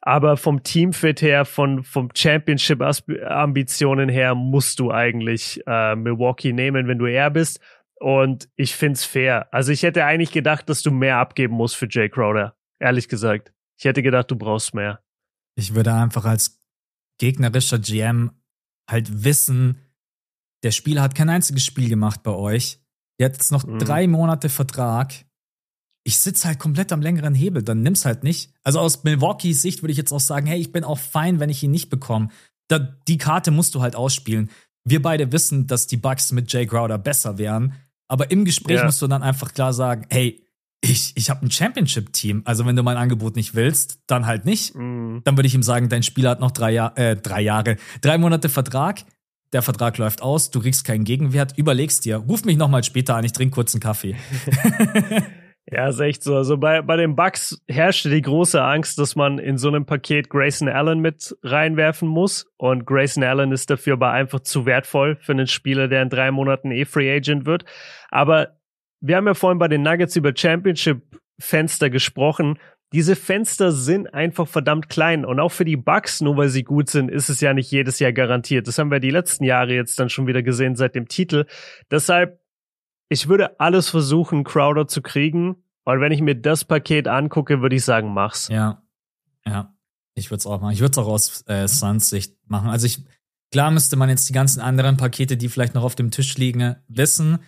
Aber 0.01 0.35
vom 0.35 0.63
Teamfit 0.63 1.21
her, 1.21 1.45
von, 1.45 1.81
vom 1.83 2.09
Championship-Ambitionen 2.13 4.09
her, 4.09 4.35
musst 4.35 4.79
du 4.79 4.91
eigentlich 4.91 5.61
äh, 5.65 5.95
Milwaukee 5.95 6.51
nehmen, 6.51 6.89
wenn 6.89 6.99
du 6.99 7.05
er 7.05 7.31
bist. 7.31 7.61
Und 8.01 8.49
ich 8.57 8.75
find's 8.75 9.05
fair. 9.05 9.47
Also 9.53 9.71
ich 9.71 9.83
hätte 9.83 10.03
eigentlich 10.03 10.33
gedacht, 10.33 10.67
dass 10.67 10.81
du 10.83 10.91
mehr 10.91 11.17
abgeben 11.17 11.55
musst 11.55 11.77
für 11.77 11.87
Jay 11.89 12.09
Crowder. 12.09 12.57
Ehrlich 12.79 13.07
gesagt. 13.07 13.53
Ich 13.77 13.85
hätte 13.85 14.03
gedacht, 14.03 14.29
du 14.29 14.35
brauchst 14.35 14.73
mehr. 14.73 15.01
Ich 15.55 15.73
würde 15.73 15.93
einfach 15.93 16.25
als 16.25 16.59
gegnerischer 17.17 17.79
GM 17.79 18.31
halt 18.89 19.23
wissen, 19.23 19.79
der 20.63 20.71
Spieler 20.71 21.01
hat 21.01 21.15
kein 21.15 21.29
einziges 21.29 21.65
Spiel 21.65 21.87
gemacht 21.87 22.23
bei 22.23 22.31
euch. 22.31 22.82
Der 23.19 23.25
hat 23.25 23.33
jetzt 23.33 23.51
noch 23.51 23.65
mhm. 23.65 23.79
drei 23.79 24.07
Monate 24.07 24.49
Vertrag. 24.49 25.13
Ich 26.05 26.19
sitze 26.19 26.47
halt 26.47 26.59
komplett 26.59 26.91
am 26.91 27.01
längeren 27.01 27.33
Hebel, 27.33 27.63
dann 27.63 27.81
nimm's 27.81 28.05
halt 28.05 28.23
nicht. 28.23 28.51
Also 28.63 28.79
aus 28.79 29.03
Milwaukees 29.03 29.61
Sicht 29.61 29.81
würde 29.83 29.91
ich 29.91 29.97
jetzt 29.97 30.11
auch 30.11 30.19
sagen, 30.19 30.47
hey, 30.47 30.59
ich 30.59 30.71
bin 30.71 30.83
auch 30.83 30.99
fein, 30.99 31.39
wenn 31.39 31.49
ich 31.49 31.63
ihn 31.63 31.71
nicht 31.71 31.89
bekomme. 31.89 32.29
Da, 32.67 32.79
die 32.79 33.17
Karte 33.17 33.51
musst 33.51 33.75
du 33.75 33.81
halt 33.81 33.95
ausspielen. 33.95 34.49
Wir 34.83 35.01
beide 35.01 35.31
wissen, 35.31 35.67
dass 35.67 35.87
die 35.87 35.97
Bucks 35.97 36.31
mit 36.31 36.51
Jay 36.51 36.65
Crowder 36.65 36.97
besser 36.97 37.37
wären. 37.37 37.73
Aber 38.09 38.31
im 38.31 38.43
Gespräch 38.43 38.79
ja. 38.79 38.85
musst 38.85 39.01
du 39.01 39.07
dann 39.07 39.23
einfach 39.23 39.53
klar 39.53 39.73
sagen, 39.73 40.05
hey, 40.09 40.43
ich, 40.83 41.13
ich 41.15 41.29
habe 41.29 41.45
ein 41.45 41.51
Championship-Team. 41.51 42.41
Also 42.43 42.65
wenn 42.65 42.75
du 42.75 42.83
mein 42.83 42.97
Angebot 42.97 43.37
nicht 43.37 43.55
willst, 43.55 43.99
dann 44.05 44.25
halt 44.25 44.43
nicht. 44.43 44.75
Mm. 44.75 45.19
Dann 45.23 45.37
würde 45.37 45.47
ich 45.47 45.55
ihm 45.55 45.63
sagen, 45.63 45.87
dein 45.87 46.03
Spieler 46.03 46.31
hat 46.31 46.41
noch 46.41 46.51
drei, 46.51 46.71
Jahr, 46.71 46.97
äh, 46.97 47.15
drei 47.15 47.41
Jahre, 47.41 47.77
drei 48.01 48.17
Monate 48.17 48.49
Vertrag. 48.49 49.05
Der 49.53 49.61
Vertrag 49.61 49.97
läuft 49.99 50.21
aus, 50.21 50.51
du 50.51 50.59
kriegst 50.59 50.83
keinen 50.83 51.03
Gegenwert. 51.03 51.53
Überlegst 51.57 52.05
dir, 52.05 52.17
ruf 52.17 52.43
mich 52.43 52.57
nochmal 52.57 52.83
später 52.83 53.15
an, 53.15 53.23
ich 53.23 53.33
trinke 53.33 53.53
kurz 53.55 53.73
einen 53.73 53.81
Kaffee. 53.81 54.15
Ja, 55.71 55.87
ist 55.87 55.99
echt 56.01 56.23
so. 56.23 56.35
Also 56.35 56.57
bei, 56.57 56.81
bei 56.81 56.97
den 56.97 57.15
Bucks 57.15 57.61
herrschte 57.67 58.09
die 58.09 58.21
große 58.21 58.61
Angst, 58.61 58.99
dass 58.99 59.15
man 59.15 59.39
in 59.39 59.57
so 59.57 59.69
einem 59.69 59.85
Paket 59.85 60.29
Grayson 60.29 60.67
Allen 60.67 60.99
mit 60.99 61.35
reinwerfen 61.41 62.07
muss. 62.07 62.45
Und 62.57 62.85
Grayson 62.85 63.23
Allen 63.23 63.51
ist 63.51 63.69
dafür 63.69 63.93
aber 63.93 64.11
einfach 64.11 64.41
zu 64.41 64.65
wertvoll 64.65 65.17
für 65.21 65.31
einen 65.31 65.47
Spieler, 65.47 65.87
der 65.87 66.01
in 66.01 66.09
drei 66.09 66.31
Monaten 66.31 66.71
eh 66.71 66.85
Free 66.85 67.11
Agent 67.15 67.45
wird. 67.45 67.63
Aber 68.11 68.57
wir 68.99 69.15
haben 69.15 69.25
ja 69.25 69.33
vorhin 69.33 69.57
bei 69.57 69.69
den 69.69 69.83
Nuggets 69.83 70.15
über 70.17 70.33
Championship-Fenster 70.35 71.89
gesprochen. 71.89 72.59
Diese 72.93 73.15
Fenster 73.15 73.71
sind 73.71 74.13
einfach 74.13 74.47
verdammt 74.47 74.89
klein. 74.89 75.25
Und 75.25 75.39
auch 75.39 75.51
für 75.51 75.65
die 75.65 75.77
Bucks, 75.77 76.21
nur 76.21 76.37
weil 76.37 76.49
sie 76.49 76.63
gut 76.63 76.89
sind, 76.89 77.09
ist 77.09 77.29
es 77.29 77.41
ja 77.41 77.53
nicht 77.53 77.71
jedes 77.71 77.99
Jahr 77.99 78.13
garantiert. 78.13 78.67
Das 78.67 78.77
haben 78.77 78.91
wir 78.91 78.99
die 78.99 79.09
letzten 79.09 79.43
Jahre 79.43 79.73
jetzt 79.73 79.99
dann 79.99 80.09
schon 80.09 80.27
wieder 80.27 80.43
gesehen 80.43 80.75
seit 80.75 80.95
dem 80.95 81.07
Titel. 81.07 81.45
Deshalb 81.89 82.39
ich 83.13 83.27
würde 83.27 83.59
alles 83.59 83.89
versuchen, 83.89 84.43
Crowder 84.43 84.87
zu 84.87 85.03
kriegen. 85.03 85.57
Und 85.85 86.01
wenn 86.01 86.11
ich 86.11 86.21
mir 86.21 86.35
das 86.35 86.65
Paket 86.65 87.07
angucke, 87.07 87.61
würde 87.61 87.75
ich 87.75 87.85
sagen, 87.85 88.11
mach's. 88.11 88.47
Ja. 88.47 88.81
Ja. 89.45 89.75
Ich 90.15 90.31
würde 90.31 90.39
es 90.39 90.47
auch 90.47 90.59
machen. 90.61 90.73
Ich 90.73 90.79
würde 90.79 90.91
es 90.91 90.97
auch 90.97 91.07
aus 91.07 91.43
äh, 91.47 91.67
Suns 91.67 92.09
Sicht 92.09 92.35
machen. 92.47 92.69
Also 92.69 92.87
ich, 92.87 93.03
klar 93.51 93.69
müsste 93.69 93.97
man 93.97 94.09
jetzt 94.09 94.29
die 94.29 94.33
ganzen 94.33 94.61
anderen 94.61 94.97
Pakete, 94.97 95.37
die 95.37 95.49
vielleicht 95.49 95.75
noch 95.75 95.83
auf 95.83 95.93
dem 95.93 96.09
Tisch 96.09 96.37
liegen, 96.37 96.75
wissen. 96.87 97.39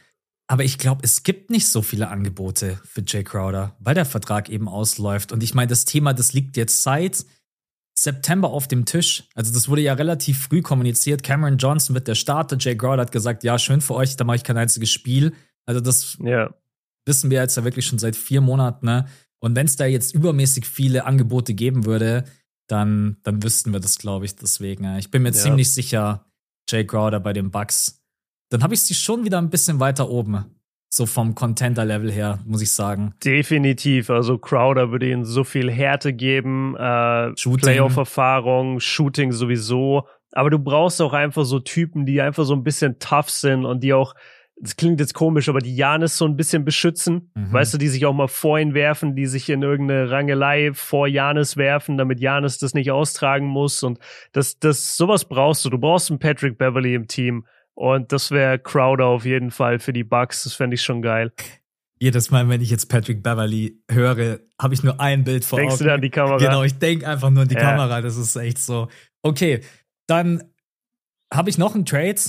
Aber 0.47 0.63
ich 0.63 0.77
glaube, 0.77 1.01
es 1.03 1.23
gibt 1.23 1.49
nicht 1.49 1.67
so 1.67 1.81
viele 1.81 2.09
Angebote 2.09 2.79
für 2.85 3.03
Jay 3.05 3.23
Crowder, 3.23 3.75
weil 3.79 3.95
der 3.95 4.05
Vertrag 4.05 4.49
eben 4.49 4.67
ausläuft. 4.67 5.31
Und 5.31 5.41
ich 5.41 5.53
meine, 5.55 5.67
das 5.67 5.85
Thema, 5.85 6.13
das 6.13 6.33
liegt 6.33 6.55
jetzt 6.55 6.83
seit 6.83 7.25
September 7.97 8.49
auf 8.49 8.67
dem 8.67 8.85
Tisch. 8.85 9.23
Also 9.33 9.53
das 9.53 9.69
wurde 9.69 9.81
ja 9.81 9.93
relativ 9.93 10.43
früh 10.43 10.61
kommuniziert. 10.61 11.23
Cameron 11.23 11.57
Johnson 11.57 11.95
wird 11.95 12.07
der 12.07 12.15
Starter. 12.15 12.57
Jay 12.59 12.77
Crowder 12.77 13.01
hat 13.01 13.11
gesagt, 13.11 13.43
ja, 13.43 13.57
schön 13.57 13.81
für 13.81 13.95
euch, 13.95 14.15
da 14.17 14.23
mache 14.23 14.37
ich 14.37 14.43
kein 14.43 14.57
einziges 14.57 14.91
Spiel. 14.91 15.33
Also 15.65 15.81
das 15.81 16.17
ja. 16.23 16.53
wissen 17.05 17.31
wir 17.31 17.39
jetzt 17.39 17.57
ja 17.57 17.63
wirklich 17.63 17.87
schon 17.87 17.97
seit 17.97 18.15
vier 18.15 18.41
Monaten. 18.41 18.85
Ne? 18.85 19.07
Und 19.39 19.55
wenn 19.55 19.65
es 19.65 19.77
da 19.77 19.85
jetzt 19.85 20.13
übermäßig 20.13 20.65
viele 20.65 21.05
Angebote 21.05 21.53
geben 21.53 21.85
würde, 21.85 22.25
dann, 22.67 23.17
dann 23.23 23.41
wüssten 23.41 23.73
wir 23.73 23.79
das, 23.79 23.97
glaube 23.97 24.25
ich. 24.25 24.35
Deswegen, 24.35 24.97
ich 24.97 25.09
bin 25.09 25.23
mir 25.23 25.29
ja. 25.29 25.35
ziemlich 25.35 25.71
sicher, 25.71 26.25
Jay 26.69 26.85
Crowder 26.85 27.19
bei 27.19 27.33
den 27.33 27.49
Bucks. 27.49 28.04
Dann 28.55 28.63
habe 28.63 28.73
ich 28.73 28.83
sie 28.83 28.93
schon 28.93 29.25
wieder 29.25 29.37
ein 29.37 29.49
bisschen 29.49 29.81
weiter 29.81 30.09
oben. 30.09 30.45
So 30.87 31.05
vom 31.05 31.35
Contender-Level 31.35 32.09
her, 32.09 32.39
muss 32.45 32.61
ich 32.61 32.71
sagen. 32.71 33.13
Definitiv. 33.21 34.09
Also 34.09 34.37
Crowder 34.37 34.91
würde 34.91 35.11
ihnen 35.11 35.25
so 35.25 35.43
viel 35.43 35.69
Härte 35.69 36.13
geben, 36.13 36.73
äh, 36.77 37.33
Playoff-Erfahrung, 37.33 38.79
Shooting 38.79 39.33
sowieso. 39.33 40.07
Aber 40.31 40.49
du 40.49 40.57
brauchst 40.57 41.01
auch 41.01 41.11
einfach 41.11 41.43
so 41.43 41.59
Typen, 41.59 42.05
die 42.05 42.21
einfach 42.21 42.45
so 42.45 42.53
ein 42.53 42.63
bisschen 42.63 42.97
tough 42.97 43.29
sind 43.29 43.65
und 43.65 43.83
die 43.83 43.91
auch 43.91 44.15
das 44.57 44.77
klingt 44.77 45.01
jetzt 45.01 45.13
komisch, 45.13 45.49
aber 45.49 45.59
die 45.59 45.75
Janis 45.75 46.17
so 46.17 46.23
ein 46.23 46.37
bisschen 46.37 46.63
beschützen. 46.63 47.29
Mhm. 47.35 47.51
Weißt 47.51 47.73
du, 47.73 47.77
die 47.77 47.89
sich 47.89 48.05
auch 48.05 48.13
mal 48.13 48.29
vor 48.29 48.57
ihn 48.57 48.73
werfen, 48.73 49.13
die 49.13 49.25
sich 49.25 49.49
in 49.49 49.61
irgendeine 49.61 50.09
Rangelei 50.09 50.71
vor 50.73 51.09
Janis 51.09 51.57
werfen, 51.57 51.97
damit 51.97 52.21
Janis 52.21 52.57
das 52.57 52.73
nicht 52.73 52.89
austragen 52.89 53.47
muss. 53.47 53.83
Und 53.83 53.99
das, 54.31 54.57
das, 54.59 54.95
sowas 54.95 55.25
brauchst 55.25 55.65
du. 55.65 55.69
Du 55.69 55.77
brauchst 55.77 56.09
einen 56.09 56.19
Patrick 56.19 56.57
Beverly 56.57 56.95
im 56.95 57.09
Team. 57.09 57.45
Und 57.75 58.11
das 58.11 58.31
wäre 58.31 58.57
Crowder 58.57 59.05
auf 59.05 59.25
jeden 59.25 59.51
Fall 59.51 59.79
für 59.79 59.93
die 59.93 60.03
Bucks. 60.03 60.43
Das 60.43 60.53
fände 60.53 60.75
ich 60.75 60.81
schon 60.81 61.01
geil. 61.01 61.31
Jedes 61.99 62.31
Mal, 62.31 62.47
wenn 62.49 62.61
ich 62.61 62.69
jetzt 62.69 62.87
Patrick 62.87 63.23
Beverly 63.23 63.81
höre, 63.89 64.39
habe 64.61 64.73
ich 64.73 64.83
nur 64.83 64.99
ein 64.99 65.23
Bild 65.23 65.45
vor 65.45 65.59
Denkst 65.59 65.75
Augen. 65.75 65.79
Denkst 65.79 65.89
du 65.89 65.93
an 65.93 66.01
die 66.01 66.09
Kamera? 66.09 66.37
Genau, 66.37 66.63
ich 66.63 66.77
denke 66.77 67.07
einfach 67.07 67.29
nur 67.29 67.43
an 67.43 67.49
die 67.49 67.55
ja. 67.55 67.61
Kamera. 67.61 68.01
Das 68.01 68.17
ist 68.17 68.35
echt 68.35 68.59
so. 68.59 68.89
Okay, 69.21 69.61
dann 70.07 70.43
habe 71.33 71.49
ich 71.49 71.57
noch 71.57 71.75
einen 71.75 71.85
Trade 71.85 72.19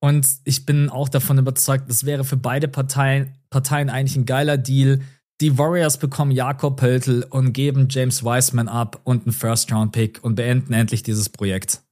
und 0.00 0.26
ich 0.44 0.66
bin 0.66 0.88
auch 0.88 1.08
davon 1.08 1.38
überzeugt, 1.38 1.88
das 1.88 2.04
wäre 2.06 2.24
für 2.24 2.36
beide 2.36 2.68
Parteien, 2.68 3.34
Parteien 3.50 3.90
eigentlich 3.90 4.16
ein 4.16 4.26
geiler 4.26 4.56
Deal. 4.56 5.00
Die 5.40 5.58
Warriors 5.58 5.98
bekommen 5.98 6.30
Jakob 6.30 6.78
Pöltl 6.78 7.26
und 7.30 7.52
geben 7.52 7.88
James 7.90 8.24
Wiseman 8.24 8.68
ab 8.68 9.00
und 9.04 9.24
einen 9.24 9.32
First-Round-Pick 9.32 10.22
und 10.22 10.34
beenden 10.34 10.72
endlich 10.72 11.02
dieses 11.02 11.28
Projekt. 11.28 11.82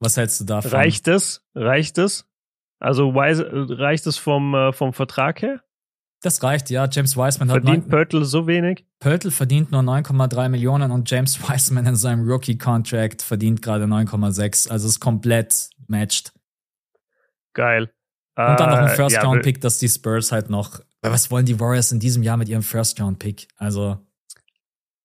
Was 0.00 0.16
hältst 0.16 0.40
du 0.40 0.44
davon? 0.44 0.70
Reicht 0.70 1.08
es? 1.08 1.42
Reicht 1.54 1.98
es? 1.98 2.26
Also 2.78 3.10
reicht 3.10 4.06
es 4.06 4.18
vom, 4.18 4.54
äh, 4.54 4.72
vom 4.72 4.92
Vertrag 4.92 5.42
her? 5.42 5.60
Das 6.22 6.42
reicht, 6.42 6.70
ja. 6.70 6.88
James 6.90 7.16
Wiseman 7.16 7.50
hat. 7.50 7.62
Verdient 7.62 7.88
Pörtl 7.88 8.24
so 8.24 8.46
wenig? 8.46 8.84
Pörtl 8.98 9.30
verdient 9.30 9.70
nur 9.70 9.82
9,3 9.82 10.48
Millionen 10.48 10.90
und 10.90 11.08
James 11.10 11.40
Wiseman 11.48 11.86
in 11.86 11.96
seinem 11.96 12.28
Rookie-Contract 12.28 13.22
verdient 13.22 13.62
gerade 13.62 13.84
9,6. 13.84 14.68
Also 14.68 14.88
ist 14.88 15.00
komplett 15.00 15.70
matched. 15.86 16.32
Geil. 17.52 17.90
Und 18.36 18.60
dann 18.60 18.70
noch 18.70 18.78
ein 18.78 18.86
äh, 18.86 18.96
First-Round-Pick, 18.96 19.56
ja, 19.56 19.60
dass 19.62 19.78
die 19.78 19.88
Spurs 19.88 20.30
halt 20.30 20.48
noch. 20.48 20.80
Was 21.02 21.30
wollen 21.30 21.46
die 21.46 21.58
Warriors 21.58 21.90
in 21.90 21.98
diesem 21.98 22.22
Jahr 22.22 22.36
mit 22.36 22.48
ihrem 22.48 22.62
First-Round-Pick? 22.62 23.48
Also. 23.56 23.98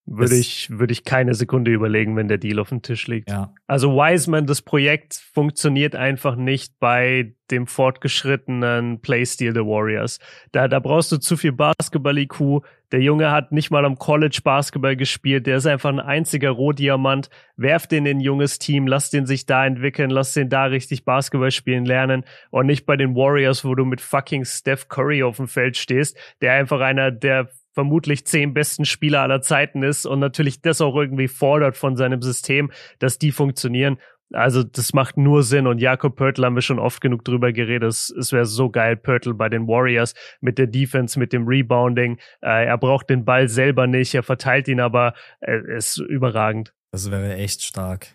Würde 0.06 0.36
ich, 0.36 0.70
würde 0.70 0.92
ich 0.92 1.06
keine 1.06 1.34
Sekunde 1.34 1.72
überlegen, 1.72 2.18
wenn 2.18 2.28
der 2.28 2.38
Deal 2.38 2.60
auf 2.60 2.70
dem 2.70 2.82
Tisch 2.82 3.08
liegt. 3.08 3.30
Ja. 3.30 3.54
Also 3.68 3.96
Wiseman, 3.96 4.46
das 4.46 4.62
Projekt 4.62 5.16
funktioniert 5.34 5.96
einfach 5.96 6.36
nicht 6.36 6.78
bei 6.80 7.36
dem 7.50 7.68
fortgeschrittenen 7.68 9.00
Playstyle 9.00 9.54
der 9.54 9.66
Warriors. 9.66 10.20
Da, 10.52 10.68
da 10.68 10.80
brauchst 10.80 11.12
du 11.14 11.18
zu 11.18 11.38
viel 11.38 11.54
Basketball-IQ. 11.54 12.64
Der 12.92 13.00
Junge 13.00 13.32
hat 13.32 13.54
nicht 13.54 13.72
mal 13.72 13.86
am 13.86 13.98
College 13.98 14.42
Basketball 14.44 14.98
gespielt. 14.98 15.48
Der 15.48 15.58
ist 15.58 15.68
einfach 15.68 15.90
ein 15.90 16.02
einziger 16.02 16.50
Rohdiamant. 16.50 17.30
Werf 17.56 17.88
den 17.88 18.06
in 18.06 18.18
ein 18.18 18.22
junges 18.22 18.60
Team, 18.60 18.88
lass 18.88 19.10
den 19.10 19.26
sich 19.26 19.46
da 19.46 19.66
entwickeln, 19.66 20.10
lass 20.10 20.34
den 20.34 20.50
da 20.50 20.66
richtig 20.66 21.06
Basketball 21.06 21.52
spielen 21.52 21.86
lernen 21.86 22.26
und 22.50 22.66
nicht 22.66 22.86
bei 22.86 22.98
den 22.98 23.16
Warriors, 23.16 23.64
wo 23.64 23.74
du 23.74 23.86
mit 23.86 24.02
fucking 24.02 24.44
Steph 24.44 24.90
Curry 24.90 25.24
auf 25.24 25.38
dem 25.38 25.48
Feld 25.48 25.78
stehst, 25.78 26.18
der 26.42 26.54
einfach 26.54 26.82
einer 26.82 27.10
der 27.10 27.50
vermutlich 27.74 28.26
zehn 28.26 28.54
besten 28.54 28.86
Spieler 28.86 29.22
aller 29.22 29.42
Zeiten 29.42 29.84
ist 29.84 30.06
und 30.06 30.20
natürlich 30.20 30.62
das 30.62 30.82
auch 30.82 30.96
irgendwie 30.96 31.28
fordert 31.28 31.76
von 31.76 31.96
seinem 31.96 32.22
System, 32.22 32.72
dass 33.00 33.18
die 33.18 33.32
funktionieren. 33.32 33.98
Also 34.32 34.64
das 34.64 34.94
macht 34.94 35.18
nur 35.18 35.44
Sinn 35.44 35.68
und 35.68 35.80
Jakob 35.80 36.16
Pörtl 36.16 36.44
haben 36.44 36.56
wir 36.56 36.62
schon 36.62 36.80
oft 36.80 37.02
genug 37.02 37.24
drüber 37.24 37.52
geredet. 37.52 37.88
Es, 37.88 38.10
es 38.10 38.32
wäre 38.32 38.46
so 38.46 38.70
geil, 38.70 38.96
Pörtl 38.98 39.34
bei 39.34 39.48
den 39.48 39.68
Warriors 39.68 40.16
mit 40.42 40.58
der 40.58 40.68
Defense, 40.68 41.20
mit 41.20 41.34
dem 41.34 41.48
Rebounding. 41.48 42.18
Äh, 42.42 42.66
er 42.66 42.78
braucht 42.78 43.10
den 43.10 43.26
Ball 43.26 43.48
selber 43.48 43.86
nicht, 43.86 44.16
er 44.16 44.24
verteilt 44.24 44.68
ihn, 44.68 44.80
aber 44.80 45.14
äh, 45.42 45.78
ist 45.78 45.98
überragend. 45.98 46.74
Das 46.92 47.12
wäre 47.12 47.36
echt 47.36 47.64
stark. 47.64 48.08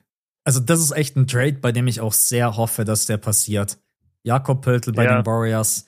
Also 0.45 0.61
das 0.61 0.81
ist 0.81 0.93
echt 0.93 1.17
ein 1.17 1.27
Trade, 1.27 1.59
bei 1.61 1.73
dem 1.73 1.87
ich 1.87 2.01
auch 2.01 2.13
sehr 2.13 2.57
hoffe, 2.57 2.85
dass 2.85 3.07
der 3.07 3.19
passiert. 3.19 3.79
Jakob 4.23 4.63
Pörtl 4.63 4.93
bei 4.93 5.05
ja. 5.05 5.17
den 5.17 5.27
Warriors 5.27 5.87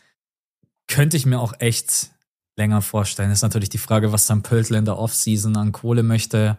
könnte 0.86 1.16
ich 1.16 1.26
mir 1.26 1.40
auch 1.40 1.54
echt 1.58 2.10
länger 2.56 2.82
vorstellen. 2.82 3.30
Ist 3.30 3.42
natürlich 3.42 3.68
die 3.68 3.78
Frage, 3.78 4.12
was 4.12 4.26
dann 4.26 4.42
Pöltl 4.42 4.74
in 4.74 4.84
der 4.84 4.98
Offseason 4.98 5.56
an 5.56 5.72
Kohle 5.72 6.02
möchte. 6.02 6.58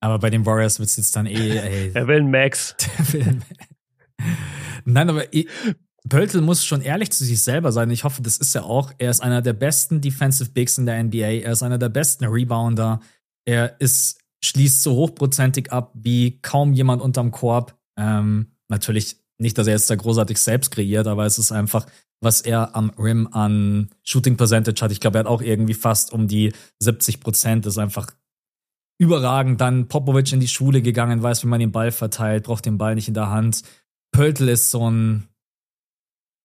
Aber 0.00 0.18
bei 0.18 0.30
den 0.30 0.44
Warriors 0.46 0.78
wird 0.78 0.88
es 0.88 0.96
jetzt 0.96 1.16
dann 1.16 1.26
eh. 1.26 1.32
Ey, 1.58 1.92
er 1.94 2.06
will 2.08 2.18
einen 2.18 2.30
Max. 2.30 2.74
Will 3.12 3.40
Nein, 4.84 5.10
aber 5.10 5.24
Pöltl 6.08 6.40
muss 6.40 6.64
schon 6.64 6.80
ehrlich 6.80 7.12
zu 7.12 7.24
sich 7.24 7.42
selber 7.42 7.72
sein. 7.72 7.90
Ich 7.90 8.04
hoffe, 8.04 8.22
das 8.22 8.36
ist 8.36 8.54
er 8.54 8.64
auch. 8.64 8.92
Er 8.98 9.10
ist 9.10 9.20
einer 9.20 9.42
der 9.42 9.52
besten 9.52 10.00
Defensive 10.00 10.50
Bigs 10.50 10.78
in 10.78 10.86
der 10.86 11.02
NBA. 11.02 11.42
Er 11.42 11.52
ist 11.52 11.62
einer 11.62 11.78
der 11.78 11.88
besten 11.88 12.24
Rebounder. 12.24 13.00
Er 13.44 13.80
ist, 13.80 14.18
schließt 14.44 14.82
so 14.82 14.94
hochprozentig 14.94 15.72
ab 15.72 15.92
wie 15.94 16.40
kaum 16.40 16.72
jemand 16.72 17.02
unterm 17.02 17.30
Korb. 17.30 17.78
Ähm, 17.96 18.52
natürlich 18.68 19.21
nicht, 19.42 19.58
dass 19.58 19.66
er 19.66 19.74
jetzt 19.74 19.90
da 19.90 19.96
großartig 19.96 20.38
selbst 20.38 20.70
kreiert, 20.70 21.06
aber 21.06 21.26
es 21.26 21.38
ist 21.38 21.52
einfach 21.52 21.86
was 22.22 22.40
er 22.40 22.74
am 22.76 22.90
Rim 22.90 23.28
an 23.32 23.90
Shooting 24.04 24.36
Percentage 24.36 24.80
hat. 24.80 24.92
Ich 24.92 25.00
glaube, 25.00 25.18
er 25.18 25.20
hat 25.20 25.26
auch 25.26 25.42
irgendwie 25.42 25.74
fast 25.74 26.12
um 26.12 26.28
die 26.28 26.52
70 26.78 27.20
Prozent. 27.20 27.66
Ist 27.66 27.78
einfach 27.78 28.12
überragend. 28.98 29.60
Dann 29.60 29.88
Popovic 29.88 30.32
in 30.32 30.40
die 30.40 30.48
Schule 30.48 30.82
gegangen, 30.82 31.22
weiß, 31.22 31.42
wie 31.42 31.48
man 31.48 31.60
den 31.60 31.72
Ball 31.72 31.90
verteilt, 31.90 32.44
braucht 32.44 32.64
den 32.64 32.78
Ball 32.78 32.94
nicht 32.94 33.08
in 33.08 33.14
der 33.14 33.30
Hand. 33.30 33.62
Pöltl 34.12 34.48
ist 34.48 34.70
so 34.70 34.88
ein, 34.88 35.28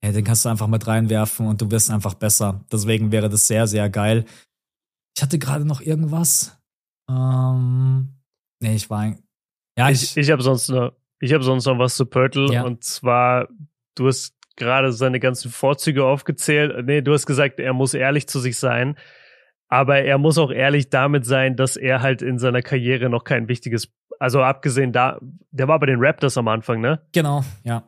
ja, 0.03 0.11
den 0.11 0.25
kannst 0.25 0.45
du 0.45 0.49
einfach 0.49 0.67
mit 0.67 0.87
reinwerfen 0.87 1.45
und 1.45 1.61
du 1.61 1.69
wirst 1.69 1.91
einfach 1.91 2.15
besser. 2.15 2.65
Deswegen 2.71 3.11
wäre 3.11 3.29
das 3.29 3.45
sehr, 3.45 3.67
sehr 3.67 3.87
geil. 3.89 4.25
Ich 5.15 5.21
hatte 5.21 5.37
gerade 5.37 5.65
noch 5.65 5.81
irgendwas. 5.81 6.57
Ähm, 7.09 8.15
nee, 8.61 8.75
ich 8.75 8.89
war, 8.89 9.15
ja, 9.77 9.89
ich, 9.91 10.01
ich, 10.01 10.17
ich 10.17 10.31
habe 10.31 10.41
sonst 10.41 10.69
noch, 10.69 10.93
ich 11.19 11.33
habe 11.33 11.43
sonst 11.43 11.65
noch 11.65 11.79
was 11.79 11.95
zu 11.95 12.05
Pörtl 12.05 12.51
ja. 12.51 12.63
und 12.63 12.83
zwar, 12.83 13.47
du 13.95 14.07
hast 14.07 14.35
gerade 14.55 14.91
seine 14.91 15.19
ganzen 15.19 15.51
Vorzüge 15.51 16.03
aufgezählt. 16.03 16.85
Nee, 16.85 17.01
du 17.01 17.13
hast 17.13 17.25
gesagt, 17.25 17.59
er 17.59 17.73
muss 17.73 17.93
ehrlich 17.93 18.27
zu 18.27 18.39
sich 18.39 18.57
sein. 18.57 18.97
Aber 19.69 19.99
er 19.99 20.17
muss 20.17 20.37
auch 20.37 20.51
ehrlich 20.51 20.89
damit 20.89 21.25
sein, 21.25 21.55
dass 21.55 21.75
er 21.75 22.01
halt 22.01 22.21
in 22.21 22.39
seiner 22.39 22.61
Karriere 22.61 23.09
noch 23.09 23.23
kein 23.23 23.49
wichtiges, 23.49 23.93
also 24.19 24.41
abgesehen 24.41 24.93
da, 24.93 25.19
der 25.51 25.67
war 25.67 25.79
bei 25.79 25.85
den 25.85 25.99
Raptors 25.99 26.37
am 26.37 26.47
Anfang, 26.47 26.81
ne? 26.81 27.01
Genau, 27.11 27.43
ja. 27.63 27.83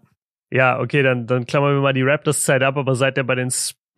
Ja, 0.52 0.80
okay, 0.80 1.04
dann, 1.04 1.28
dann 1.28 1.46
klammern 1.46 1.76
wir 1.76 1.82
mal 1.82 1.94
die 1.94 2.02
Raptors-Zeit 2.02 2.64
ab, 2.64 2.76
aber 2.76 2.96
seit 2.96 3.18
er 3.18 3.24
bei 3.24 3.36
den 3.36 3.50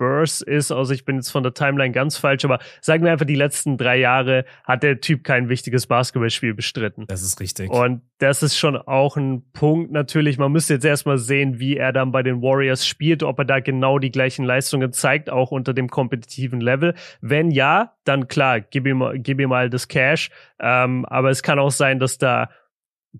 Spurs 0.02 0.42
ist. 0.42 0.72
Also 0.72 0.94
ich 0.94 1.06
bin 1.06 1.18
jetzt 1.18 1.30
von 1.30 1.44
der 1.44 1.54
Timeline 1.54 1.92
ganz 1.92 2.18
falsch, 2.18 2.44
aber 2.44 2.60
sagen 2.82 3.04
wir 3.04 3.12
einfach, 3.12 3.26
die 3.26 3.36
letzten 3.36 3.78
drei 3.78 3.98
Jahre 3.98 4.46
hat 4.64 4.82
der 4.82 5.00
Typ 5.00 5.24
kein 5.24 5.48
wichtiges 5.48 5.86
Basketballspiel 5.86 6.56
bestritten. 6.56 7.06
Das 7.08 7.22
ist 7.22 7.40
richtig. 7.40 7.70
Und 7.70 8.02
das 8.18 8.42
ist 8.42 8.58
schon 8.58 8.76
auch 8.76 9.16
ein 9.16 9.44
Punkt 9.54 9.92
natürlich. 9.92 10.40
Man 10.40 10.52
müsste 10.52 10.74
jetzt 10.74 10.86
erstmal 10.86 11.20
sehen, 11.20 11.60
wie 11.60 11.78
er 11.78 11.94
dann 11.94 12.12
bei 12.12 12.24
den 12.24 12.42
Warriors 12.42 12.86
spielt, 12.86 13.22
ob 13.22 13.38
er 13.40 13.46
da 13.46 13.60
genau 13.60 14.00
die 14.00 14.12
gleichen 14.12 14.44
Leistungen 14.44 14.92
zeigt, 14.92 15.30
auch 15.30 15.52
unter 15.52 15.74
dem 15.74 15.88
kompetitiven 15.88 16.62
Level. 16.62 16.96
Wenn 17.22 17.52
ja, 17.52 17.94
dann 18.04 18.28
klar, 18.28 18.60
gib 18.60 18.88
ihm, 18.88 19.04
gib 19.16 19.40
ihm 19.40 19.50
mal 19.50 19.70
das 19.70 19.88
Cash. 19.88 20.32
Ähm, 20.60 21.06
aber 21.06 21.30
es 21.30 21.44
kann 21.44 21.60
auch 21.60 21.72
sein, 21.72 22.00
dass 22.00 22.18
da 22.18 22.50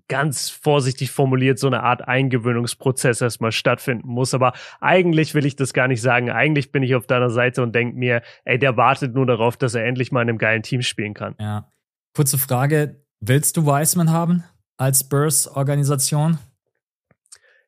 ganz 0.08 0.48
vorsichtig 0.48 1.10
formuliert 1.10 1.58
so 1.58 1.66
eine 1.66 1.82
Art 1.82 2.06
Eingewöhnungsprozess 2.08 3.20
erstmal 3.20 3.52
stattfinden 3.52 4.08
muss. 4.08 4.34
Aber 4.34 4.52
eigentlich 4.80 5.34
will 5.34 5.44
ich 5.44 5.56
das 5.56 5.72
gar 5.72 5.88
nicht 5.88 6.00
sagen. 6.00 6.30
Eigentlich 6.30 6.72
bin 6.72 6.82
ich 6.82 6.94
auf 6.94 7.06
deiner 7.06 7.30
Seite 7.30 7.62
und 7.62 7.74
denke 7.74 7.96
mir, 7.96 8.22
ey, 8.44 8.58
der 8.58 8.76
wartet 8.76 9.14
nur 9.14 9.26
darauf, 9.26 9.56
dass 9.56 9.74
er 9.74 9.84
endlich 9.84 10.12
mal 10.12 10.22
in 10.22 10.30
einem 10.30 10.38
geilen 10.38 10.62
Team 10.62 10.82
spielen 10.82 11.14
kann. 11.14 11.34
Ja. 11.38 11.68
Kurze 12.14 12.38
Frage. 12.38 13.04
Willst 13.20 13.56
du 13.56 13.66
Wiseman 13.66 14.10
haben 14.10 14.44
als 14.76 15.00
Spurs-Organisation? 15.00 16.38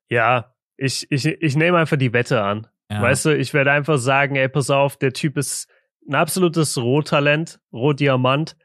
Ja, 0.09 0.55
ich, 0.77 1.07
ich, 1.11 1.27
ich 1.27 1.57
nehme 1.57 1.79
einfach 1.79 1.97
die 1.97 2.13
Wette 2.13 2.43
an. 2.43 2.67
Ja. 2.91 3.03
Weißt 3.03 3.25
du, 3.27 3.37
ich 3.37 3.55
werde 3.55 3.73
einfach 3.73 3.99
sagen, 3.99 4.37
ey, 4.37 4.49
pass 4.49 4.71
auf, 4.71 4.97
der 4.97 5.13
Typ 5.13 5.37
ist 5.37 5.69
ein 6.09 6.15
absolutes 6.15 6.77
Rohtalent, 6.77 7.61
Rohdiamant. 7.73 8.57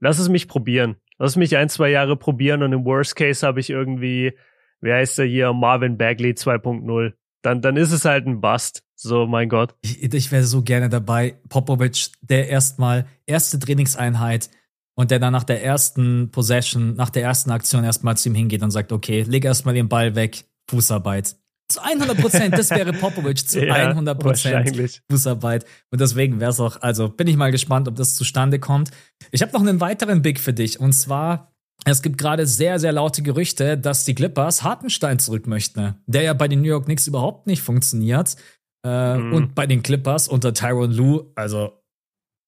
Lass 0.00 0.18
es 0.18 0.28
mich 0.28 0.48
probieren. 0.48 0.96
Lass 1.18 1.36
mich 1.36 1.56
ein, 1.56 1.68
zwei 1.68 1.90
Jahre 1.90 2.16
probieren 2.16 2.62
und 2.62 2.72
im 2.72 2.84
Worst 2.84 3.16
Case 3.16 3.46
habe 3.46 3.60
ich 3.60 3.70
irgendwie, 3.70 4.32
wie 4.80 4.92
heißt 4.92 5.18
der 5.18 5.26
hier, 5.26 5.52
Marvin 5.52 5.96
Bagley 5.96 6.32
2.0. 6.32 7.12
Dann, 7.42 7.62
dann 7.62 7.76
ist 7.76 7.92
es 7.92 8.04
halt 8.04 8.26
ein 8.26 8.40
Bust. 8.40 8.82
So, 8.94 9.26
mein 9.26 9.48
Gott. 9.48 9.74
Ich, 9.82 10.02
ich 10.02 10.32
wäre 10.32 10.44
so 10.44 10.62
gerne 10.62 10.88
dabei. 10.88 11.38
Popovic, 11.48 12.08
der 12.22 12.48
erstmal 12.48 13.06
erste 13.26 13.58
Trainingseinheit 13.58 14.50
und 14.94 15.10
der 15.10 15.18
dann 15.18 15.32
nach 15.32 15.44
der 15.44 15.62
ersten 15.62 16.30
Possession, 16.30 16.94
nach 16.96 17.10
der 17.10 17.22
ersten 17.22 17.50
Aktion 17.50 17.84
erstmal 17.84 18.16
zu 18.16 18.30
ihm 18.30 18.34
hingeht 18.34 18.62
und 18.62 18.70
sagt, 18.70 18.92
okay, 18.92 19.22
leg 19.22 19.44
erstmal 19.44 19.74
den 19.74 19.88
Ball 19.88 20.14
weg, 20.14 20.44
Fußarbeit. 20.68 21.36
Zu 21.68 21.82
100 21.82 22.20
Prozent, 22.20 22.56
das 22.56 22.70
wäre 22.70 22.92
Popovic 22.92 23.48
zu 23.48 23.64
ja, 23.66 23.74
100 23.74 24.18
Prozent 24.18 25.00
Fußarbeit. 25.10 25.64
Und 25.90 26.00
deswegen 26.00 26.38
wäre 26.38 26.52
es 26.52 26.60
auch, 26.60 26.80
also 26.80 27.08
bin 27.08 27.26
ich 27.26 27.36
mal 27.36 27.50
gespannt, 27.50 27.88
ob 27.88 27.96
das 27.96 28.14
zustande 28.14 28.60
kommt. 28.60 28.90
Ich 29.32 29.42
habe 29.42 29.52
noch 29.52 29.60
einen 29.60 29.80
weiteren 29.80 30.22
Big 30.22 30.38
für 30.38 30.52
dich. 30.52 30.78
Und 30.78 30.92
zwar, 30.92 31.52
es 31.84 32.02
gibt 32.02 32.18
gerade 32.18 32.46
sehr, 32.46 32.78
sehr 32.78 32.92
laute 32.92 33.22
Gerüchte, 33.22 33.76
dass 33.76 34.04
die 34.04 34.14
Clippers 34.14 34.62
Hartenstein 34.62 35.18
zurück 35.18 35.48
möchten. 35.48 35.96
Der 36.06 36.22
ja 36.22 36.34
bei 36.34 36.46
den 36.46 36.60
New 36.60 36.68
York 36.68 36.84
Knicks 36.84 37.08
überhaupt 37.08 37.48
nicht 37.48 37.62
funktioniert. 37.62 38.36
Äh, 38.84 39.18
mhm. 39.18 39.32
Und 39.32 39.54
bei 39.56 39.66
den 39.66 39.82
Clippers 39.82 40.28
unter 40.28 40.54
Tyron 40.54 40.92
Lue, 40.92 41.26
also 41.34 41.72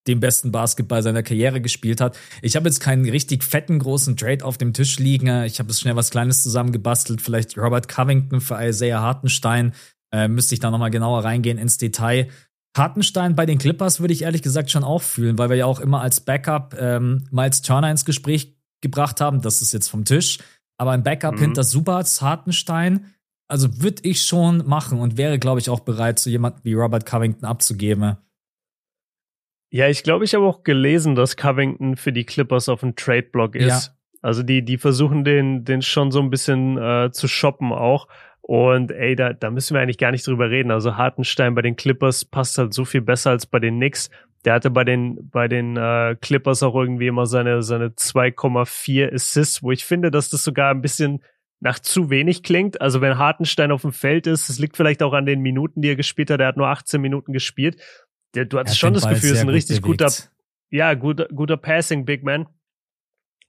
den 0.09 0.21
besten 0.21 0.51
Basketball 0.51 1.03
seiner 1.03 1.23
Karriere 1.23 1.61
gespielt 1.61 2.01
hat. 2.01 2.17
Ich 2.43 2.57
habe 2.57 2.69
jetzt 2.69 2.81
keinen 2.81 3.09
richtig 3.09 3.45
fetten 3.45 3.79
großen 3.79 4.17
Trade 4.17 4.45
auf 4.45 4.59
dem 4.59 4.73
Tisch 4.73 4.99
liegen. 4.99 5.45
Ich 5.45 5.59
habe 5.59 5.69
jetzt 5.69 5.81
schnell 5.81 5.97
was 5.97 6.11
Kleines 6.11 6.43
zusammengebastelt. 6.43 7.21
Vielleicht 7.21 7.57
Robert 7.57 7.89
Covington 7.89 8.41
für 8.41 8.59
Isaiah 8.61 9.01
Hartenstein. 9.01 9.73
Äh, 10.11 10.29
müsste 10.29 10.55
ich 10.55 10.61
da 10.61 10.71
nochmal 10.71 10.91
genauer 10.91 11.25
reingehen 11.25 11.59
ins 11.59 11.77
Detail. 11.77 12.29
Hartenstein 12.77 13.35
bei 13.35 13.47
den 13.47 13.59
Clippers 13.59 14.01
würde 14.01 14.15
ich 14.15 14.23
ehrlich 14.23 14.43
gesagt 14.43 14.71
schon 14.71 14.85
auch 14.85 15.03
fühlen, 15.03 15.39
weil 15.39 15.51
wir 15.51 15.57
ja 15.57 15.67
auch 15.67 15.81
immer 15.81 16.01
als 16.01 16.21
Backup 16.21 16.77
ähm, 16.79 17.27
Miles 17.31 17.63
Turner 17.63 17.91
ins 17.91 18.05
Gespräch 18.05 18.57
gebracht 18.81 19.21
haben. 19.21 19.43
Das 19.43 19.63
ist 19.63 19.73
jetzt 19.73 19.89
vom 19.89 20.05
Tisch. 20.05 20.39
Aber 20.79 20.93
ein 20.93 21.03
Backup 21.03 21.35
mhm. 21.35 21.41
hinter 21.41 21.65
Subats 21.65 22.23
Hartenstein, 22.23 23.07
also 23.49 23.83
würde 23.83 24.03
ich 24.05 24.23
schon 24.23 24.67
machen 24.67 25.01
und 25.01 25.17
wäre, 25.17 25.39
glaube 25.39 25.61
ich, 25.61 25.71
auch 25.71 25.81
bereit, 25.81 26.19
so 26.19 26.31
jemanden 26.31 26.61
wie 26.63 26.75
Robert 26.75 27.05
Covington 27.05 27.49
abzugeben. 27.49 28.17
Ja, 29.71 29.89
ich 29.89 30.03
glaube, 30.03 30.25
ich 30.25 30.35
habe 30.35 30.47
auch 30.47 30.63
gelesen, 30.63 31.15
dass 31.15 31.37
Covington 31.37 31.97
für 31.97 32.13
die 32.13 32.25
Clippers 32.25 32.69
auf 32.69 32.81
dem 32.81 32.97
Trade-Block 32.97 33.55
ist. 33.55 33.87
Ja. 33.87 33.93
Also 34.23 34.43
die, 34.43 34.65
die 34.65 34.79
versuchen 34.79 35.25
den, 35.25 35.65
den 35.65 35.83
schon 35.83 36.11
so 36.11 36.21
ein 36.21 36.31
bisschen 36.31 36.79
äh, 36.79 37.11
zu 37.13 37.29
shoppen 37.29 37.73
auch. 37.73 38.09
Und 38.41 38.91
ey, 38.93 39.15
da, 39.15 39.35
da 39.35 39.51
müssen 39.51 39.75
wir 39.75 39.83
eigentlich 39.83 39.99
gar 39.99 40.11
nicht 40.11 40.27
drüber 40.27 40.51
reden. 40.51 40.71
Also 40.71 40.97
Hartenstein 40.97 41.55
bei 41.55 41.63
den 41.63 41.77
Clippers 41.77 42.25
passt 42.25 42.57
halt 42.57 42.73
so 42.73 42.87
viel 42.87 43.03
besser 43.03 43.31
als 43.31 43.45
bei 43.45 43.59
den 43.59 43.77
Knicks. 43.77 44.11
Der 44.45 44.55
hatte 44.55 44.71
bei 44.71 44.85
den, 44.85 45.29
bei 45.31 45.49
den 45.49 45.77
äh, 45.77 46.17
Clippers 46.19 46.63
auch 46.63 46.75
irgendwie 46.75 47.09
immer 47.09 47.27
seine, 47.27 47.63
seine 47.63 47.89
2,4 47.89 49.13
Assists, 49.13 49.63
wo 49.63 49.71
ich 49.71 49.85
finde, 49.85 50.11
dass 50.11 50.31
das 50.31 50.43
sogar 50.43 50.71
ein 50.71 50.81
bisschen 50.81 51.23
nach 51.61 51.79
zu 51.79 52.09
wenig 52.09 52.43
klingt. 52.43 52.81
Also 52.81 53.01
wenn 53.01 53.19
Hartenstein 53.19 53.73
auf 53.73 53.83
dem 53.83 53.93
Feld 53.93 54.27
ist, 54.27 54.49
es 54.49 54.59
liegt 54.59 54.77
vielleicht 54.77 55.03
auch 55.03 55.13
an 55.13 55.27
den 55.27 55.41
Minuten, 55.41 55.83
die 55.83 55.91
er 55.91 55.97
gespielt 55.97 56.31
hat. 56.31 56.41
Er 56.41 56.47
hat 56.47 56.57
nur 56.57 56.69
18 56.69 57.01
Minuten 57.01 57.33
gespielt 57.33 57.77
der, 58.35 58.45
du 58.45 58.59
hattest 58.59 58.79
schon 58.79 58.95
das 58.95 59.09
Gefühl, 59.09 59.31
es 59.31 59.39
ist 59.39 59.43
ein 59.43 59.49
richtig 59.49 59.81
bewegt. 59.81 60.01
guter, 60.01 60.13
ja, 60.71 60.95
guter, 60.95 61.29
guter 61.29 61.57
Passing 61.57 62.05
Big 62.05 62.23
Man. 62.23 62.47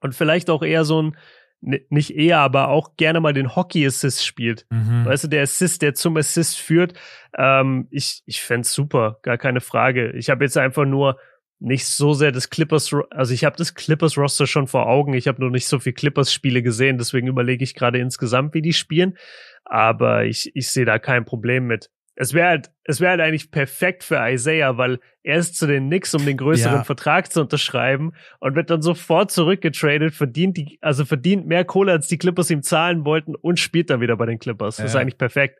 Und 0.01 0.15
vielleicht 0.15 0.49
auch 0.49 0.63
eher 0.63 0.85
so 0.85 1.01
ein, 1.01 1.17
nicht 1.61 2.15
eher, 2.15 2.39
aber 2.39 2.69
auch 2.69 2.95
gerne 2.95 3.19
mal 3.19 3.33
den 3.33 3.55
Hockey-Assist 3.55 4.25
spielt. 4.25 4.65
Mhm. 4.69 5.05
Weißt 5.05 5.25
du, 5.25 5.27
der 5.27 5.43
Assist, 5.43 5.81
der 5.81 5.93
zum 5.93 6.15
Assist 6.15 6.57
führt. 6.57 6.93
Ähm, 7.37 7.87
ich 7.91 8.23
ich 8.25 8.41
fände 8.41 8.67
super, 8.67 9.19
gar 9.23 9.37
keine 9.37 9.59
Frage. 9.59 10.11
Ich 10.11 10.29
habe 10.29 10.45
jetzt 10.45 10.57
einfach 10.57 10.85
nur 10.85 11.19
nicht 11.59 11.85
so 11.85 12.13
sehr 12.13 12.31
das 12.31 12.49
Clippers, 12.49 12.95
also 13.09 13.33
ich 13.33 13.43
habe 13.43 13.57
das 13.57 13.75
Clippers-Roster 13.75 14.47
schon 14.47 14.67
vor 14.67 14.87
Augen. 14.87 15.13
Ich 15.13 15.27
habe 15.27 15.41
nur 15.41 15.51
nicht 15.51 15.67
so 15.67 15.79
viel 15.79 15.91
Clippers-Spiele 15.91 16.63
gesehen, 16.63 16.97
deswegen 16.97 17.27
überlege 17.27 17.63
ich 17.63 17.75
gerade 17.75 17.99
insgesamt, 17.99 18.53
wie 18.53 18.61
die 18.61 18.71
spielen. 18.71 19.17
Aber 19.65 20.23
ich, 20.23 20.51
ich 20.55 20.71
sehe 20.71 20.85
da 20.85 20.97
kein 20.97 21.25
Problem 21.25 21.67
mit 21.67 21.89
es 22.21 22.33
wäre 22.33 22.49
halt, 22.49 22.71
es 22.83 22.99
wäre 22.99 23.11
halt 23.11 23.21
eigentlich 23.21 23.49
perfekt 23.49 24.03
für 24.03 24.17
Isaiah, 24.29 24.77
weil 24.77 24.99
er 25.23 25.37
ist 25.37 25.55
zu 25.55 25.67
den 25.67 25.87
Knicks, 25.87 26.13
um 26.13 26.25
den 26.25 26.35
größeren 26.35 26.79
ja. 26.79 26.83
Vertrag 26.83 27.31
zu 27.31 27.39
unterschreiben 27.39 28.11
und 28.41 28.55
wird 28.55 28.69
dann 28.69 28.81
sofort 28.81 29.31
zurückgetradet, 29.31 30.13
verdient 30.13 30.57
die, 30.57 30.77
also 30.81 31.05
verdient 31.05 31.47
mehr 31.47 31.63
Kohle, 31.63 31.93
als 31.93 32.09
die 32.09 32.17
Clippers 32.17 32.49
ihm 32.49 32.61
zahlen 32.61 33.05
wollten 33.05 33.35
und 33.35 33.57
spielt 33.57 33.89
dann 33.89 34.01
wieder 34.01 34.17
bei 34.17 34.25
den 34.25 34.37
Clippers. 34.37 34.75
Das 34.75 34.83
ja. 34.83 34.85
ist 34.87 34.95
eigentlich 34.97 35.17
perfekt. 35.17 35.59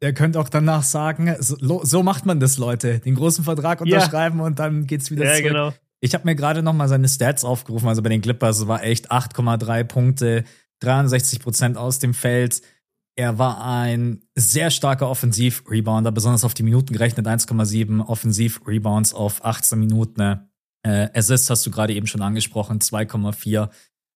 Er 0.00 0.12
könnte 0.12 0.38
auch 0.38 0.50
danach 0.50 0.82
sagen, 0.82 1.34
so, 1.38 1.82
so, 1.82 2.02
macht 2.02 2.26
man 2.26 2.40
das, 2.40 2.58
Leute. 2.58 2.98
Den 2.98 3.14
großen 3.14 3.42
Vertrag 3.42 3.80
unterschreiben 3.80 4.40
ja. 4.40 4.44
und 4.44 4.58
dann 4.58 4.86
geht's 4.86 5.10
wieder 5.10 5.24
ja, 5.24 5.32
zurück. 5.32 5.48
Genau. 5.48 5.72
Ich 6.00 6.12
habe 6.12 6.26
mir 6.26 6.34
gerade 6.34 6.62
noch 6.62 6.74
mal 6.74 6.88
seine 6.88 7.08
Stats 7.08 7.42
aufgerufen, 7.42 7.88
also 7.88 8.02
bei 8.02 8.10
den 8.10 8.20
Clippers 8.20 8.68
war 8.68 8.84
echt 8.84 9.10
8,3 9.10 9.84
Punkte, 9.84 10.44
63 10.80 11.40
Prozent 11.40 11.78
aus 11.78 12.00
dem 12.00 12.12
Feld, 12.12 12.60
er 13.16 13.38
war 13.38 13.64
ein 13.64 14.22
sehr 14.34 14.70
starker 14.70 15.08
Offensiv-Rebounder, 15.08 16.10
besonders 16.10 16.44
auf 16.44 16.54
die 16.54 16.62
Minuten 16.62 16.92
gerechnet, 16.92 17.26
1,7 17.26 18.04
Offensiv-Rebounds 18.06 19.14
auf 19.14 19.44
18 19.44 19.78
Minuten. 19.78 20.48
Äh, 20.82 21.08
Assists 21.14 21.48
hast 21.48 21.64
du 21.64 21.70
gerade 21.70 21.94
eben 21.94 22.06
schon 22.06 22.22
angesprochen, 22.22 22.80
2,4, 22.80 23.70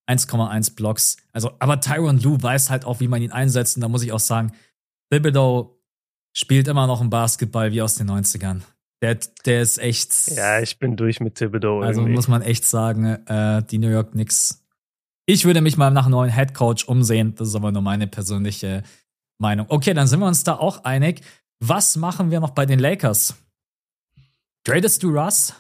1,1 0.09 0.75
Blocks. 0.75 1.17
Also, 1.33 1.53
aber 1.61 1.81
Tyron 1.81 2.19
Lue 2.19 2.43
weiß 2.43 2.71
halt 2.71 2.85
auch, 2.85 3.01
wie 3.01 3.09
man 3.09 3.23
ihn 3.23 3.31
einsetzt. 3.31 3.77
Und 3.77 3.83
da 3.83 3.89
muss 3.89 4.03
ich 4.03 4.13
auch 4.13 4.21
sagen, 4.21 4.53
Thibodeau 5.11 5.79
spielt 6.37 6.69
immer 6.69 6.87
noch 6.87 7.01
ein 7.01 7.11
Basketball 7.11 7.73
wie 7.73 7.83
aus 7.83 7.95
den 7.95 8.11
90ern. 8.11 8.63
Der, 9.01 9.19
der 9.45 9.63
ist 9.63 9.79
echt. 9.79 10.29
Ja, 10.35 10.61
ich 10.61 10.79
bin 10.79 10.97
durch 10.97 11.21
mit 11.21 11.37
Thibodeau. 11.37 11.81
Also 11.81 12.01
irgendwie. 12.01 12.17
muss 12.17 12.27
man 12.27 12.43
echt 12.43 12.65
sagen, 12.65 13.05
äh, 13.27 13.63
die 13.63 13.79
New 13.79 13.91
York 13.91 14.11
Knicks 14.11 14.58
ich 15.29 15.45
würde 15.45 15.61
mich 15.61 15.77
mal 15.77 15.91
nach 15.91 16.07
einem 16.07 16.13
neuen 16.13 16.33
Head 16.33 16.55
Coach 16.55 16.85
umsehen. 16.85 17.35
Das 17.37 17.49
ist 17.49 17.55
aber 17.55 17.71
nur 17.71 17.83
meine 17.83 18.07
persönliche 18.07 18.83
Meinung. 19.37 19.67
Okay, 19.69 19.93
dann 19.93 20.07
sind 20.07 20.21
wir 20.21 20.27
uns 20.27 20.43
da 20.43 20.55
auch 20.55 20.85
einig. 20.85 21.21
Was 21.61 21.97
machen 21.97 22.31
wir 22.31 22.41
noch 22.41 22.51
bei 22.51 22.65
den 22.65 22.79
Lakers? 22.79 23.37
Tradest 24.65 25.03
du 25.03 25.11
Russ? 25.11 25.53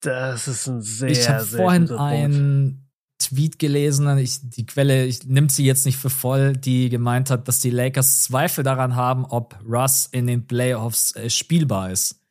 Das 0.00 0.48
ist 0.48 0.66
ein 0.68 0.80
sehr, 0.80 1.10
Ich 1.10 1.28
habe 1.28 1.44
vorhin 1.44 1.90
einen 1.90 2.90
Tweet 3.18 3.58
gelesen, 3.58 4.16
ich, 4.16 4.38
die 4.42 4.64
Quelle, 4.64 5.04
ich 5.04 5.24
nimmt 5.24 5.52
sie 5.52 5.66
jetzt 5.66 5.84
nicht 5.84 5.98
für 5.98 6.10
voll, 6.10 6.54
die 6.54 6.88
gemeint 6.88 7.28
hat, 7.28 7.46
dass 7.46 7.60
die 7.60 7.70
Lakers 7.70 8.22
Zweifel 8.22 8.64
daran 8.64 8.96
haben, 8.96 9.26
ob 9.26 9.58
Russ 9.68 10.08
in 10.12 10.26
den 10.26 10.46
Playoffs 10.46 11.14
äh, 11.14 11.28
spielbar 11.28 11.90
ist. 11.90 12.23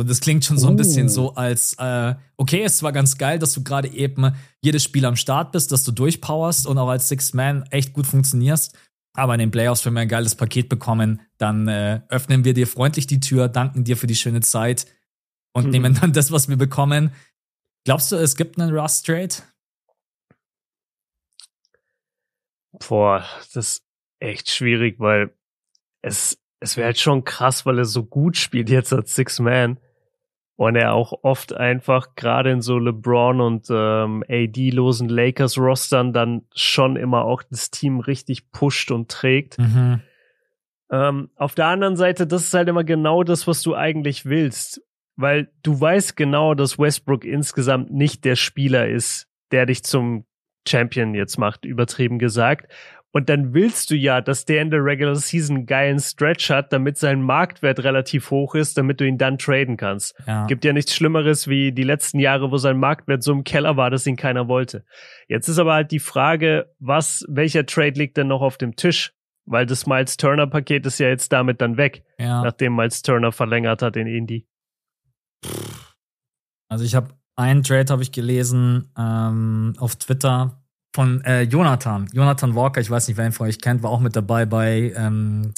So, 0.00 0.04
das 0.04 0.22
klingt 0.22 0.46
schon 0.46 0.56
so 0.56 0.68
ein 0.68 0.76
bisschen 0.76 1.08
oh. 1.08 1.10
so, 1.10 1.34
als, 1.34 1.74
äh, 1.74 2.14
okay, 2.38 2.62
es 2.62 2.82
war 2.82 2.90
ganz 2.90 3.18
geil, 3.18 3.38
dass 3.38 3.52
du 3.52 3.62
gerade 3.62 3.86
eben 3.88 4.34
jedes 4.62 4.82
Spiel 4.82 5.04
am 5.04 5.14
Start 5.14 5.52
bist, 5.52 5.72
dass 5.72 5.84
du 5.84 5.92
durchpowerst 5.92 6.66
und 6.66 6.78
auch 6.78 6.88
als 6.88 7.10
Six 7.10 7.34
Man 7.34 7.64
echt 7.64 7.92
gut 7.92 8.06
funktionierst. 8.06 8.74
Aber 9.12 9.34
in 9.34 9.40
den 9.40 9.50
Playoffs, 9.50 9.84
wenn 9.84 9.92
wir 9.92 10.00
ein 10.00 10.08
geiles 10.08 10.36
Paket 10.36 10.70
bekommen, 10.70 11.20
dann 11.36 11.68
äh, 11.68 12.00
öffnen 12.08 12.46
wir 12.46 12.54
dir 12.54 12.66
freundlich 12.66 13.08
die 13.08 13.20
Tür, 13.20 13.48
danken 13.48 13.84
dir 13.84 13.98
für 13.98 14.06
die 14.06 14.14
schöne 14.14 14.40
Zeit 14.40 14.86
und 15.52 15.66
mhm. 15.66 15.70
nehmen 15.70 15.98
dann 16.00 16.14
das, 16.14 16.32
was 16.32 16.48
wir 16.48 16.56
bekommen. 16.56 17.12
Glaubst 17.84 18.10
du, 18.10 18.16
es 18.16 18.36
gibt 18.36 18.58
einen 18.58 18.74
Rust 18.74 19.04
Trade? 19.04 19.34
Boah, 22.88 23.22
das 23.52 23.54
ist 23.54 23.82
echt 24.18 24.48
schwierig, 24.48 24.98
weil 24.98 25.36
es 26.00 26.38
es 26.60 26.78
wäre 26.78 26.86
halt 26.86 26.98
schon 26.98 27.24
krass, 27.24 27.66
weil 27.66 27.78
er 27.78 27.84
so 27.84 28.02
gut 28.02 28.38
spielt 28.38 28.70
jetzt 28.70 28.94
als 28.94 29.14
Six 29.14 29.40
Man 29.40 29.78
und 30.60 30.76
er 30.76 30.92
auch 30.92 31.20
oft 31.22 31.54
einfach 31.56 32.16
gerade 32.16 32.50
in 32.50 32.60
so 32.60 32.78
LeBron 32.78 33.40
und 33.40 33.68
ähm, 33.70 34.22
AD-losen 34.28 35.08
Lakers-Rostern 35.08 36.12
dann 36.12 36.42
schon 36.54 36.96
immer 36.96 37.24
auch 37.24 37.42
das 37.42 37.70
Team 37.70 37.98
richtig 37.98 38.52
pusht 38.52 38.90
und 38.90 39.10
trägt. 39.10 39.58
Mhm. 39.58 40.02
Ähm, 40.90 41.30
auf 41.36 41.54
der 41.54 41.68
anderen 41.68 41.96
Seite, 41.96 42.26
das 42.26 42.42
ist 42.42 42.52
halt 42.52 42.68
immer 42.68 42.84
genau 42.84 43.22
das, 43.22 43.46
was 43.46 43.62
du 43.62 43.74
eigentlich 43.74 44.26
willst. 44.26 44.82
Weil 45.16 45.50
du 45.62 45.80
weißt 45.80 46.14
genau, 46.14 46.52
dass 46.52 46.78
Westbrook 46.78 47.24
insgesamt 47.24 47.90
nicht 47.90 48.26
der 48.26 48.36
Spieler 48.36 48.86
ist, 48.86 49.28
der 49.52 49.64
dich 49.64 49.82
zum 49.82 50.26
Champion 50.68 51.14
jetzt 51.14 51.38
macht, 51.38 51.64
übertrieben 51.64 52.18
gesagt. 52.18 52.70
Und 53.12 53.28
dann 53.28 53.54
willst 53.54 53.90
du 53.90 53.96
ja, 53.96 54.20
dass 54.20 54.44
der 54.44 54.62
in 54.62 54.70
der 54.70 54.84
Regular 54.84 55.16
Season 55.16 55.56
einen 55.56 55.66
geilen 55.66 55.98
Stretch 55.98 56.48
hat, 56.48 56.72
damit 56.72 56.96
sein 56.96 57.22
Marktwert 57.22 57.82
relativ 57.82 58.30
hoch 58.30 58.54
ist, 58.54 58.78
damit 58.78 59.00
du 59.00 59.06
ihn 59.06 59.18
dann 59.18 59.36
traden 59.36 59.76
kannst. 59.76 60.14
Ja. 60.26 60.46
Gibt 60.46 60.64
ja 60.64 60.72
nichts 60.72 60.94
Schlimmeres 60.94 61.48
wie 61.48 61.72
die 61.72 61.82
letzten 61.82 62.20
Jahre, 62.20 62.52
wo 62.52 62.56
sein 62.56 62.78
Marktwert 62.78 63.24
so 63.24 63.32
im 63.32 63.42
Keller 63.42 63.76
war, 63.76 63.90
dass 63.90 64.06
ihn 64.06 64.16
keiner 64.16 64.46
wollte. 64.46 64.84
Jetzt 65.26 65.48
ist 65.48 65.58
aber 65.58 65.74
halt 65.74 65.90
die 65.90 65.98
Frage, 65.98 66.72
was, 66.78 67.24
welcher 67.28 67.66
Trade 67.66 67.98
liegt 67.98 68.16
denn 68.16 68.28
noch 68.28 68.42
auf 68.42 68.58
dem 68.58 68.76
Tisch? 68.76 69.12
Weil 69.44 69.66
das 69.66 69.86
Miles 69.86 70.16
Turner 70.16 70.46
Paket 70.46 70.86
ist 70.86 71.00
ja 71.00 71.08
jetzt 71.08 71.32
damit 71.32 71.60
dann 71.60 71.76
weg, 71.76 72.04
ja. 72.18 72.42
nachdem 72.42 72.76
Miles 72.76 73.02
Turner 73.02 73.32
verlängert 73.32 73.82
hat 73.82 73.96
in 73.96 74.06
Indy. 74.06 74.46
Also 76.68 76.84
ich 76.84 76.94
habe 76.94 77.14
einen 77.34 77.64
Trade 77.64 77.92
habe 77.92 78.02
ich 78.02 78.12
gelesen 78.12 78.92
ähm, 78.96 79.74
auf 79.78 79.96
Twitter 79.96 80.59
von 80.94 81.22
äh, 81.24 81.42
Jonathan. 81.42 82.08
Jonathan 82.12 82.54
Walker, 82.54 82.80
ich 82.80 82.90
weiß 82.90 83.08
nicht, 83.08 83.16
wer 83.16 83.26
ihn 83.26 83.32
von 83.32 83.46
euch 83.46 83.60
kennt, 83.60 83.82
war 83.82 83.90
auch 83.90 84.00
mit 84.00 84.16
dabei 84.16 84.46
bei 84.46 84.92
ähm, 84.96 85.52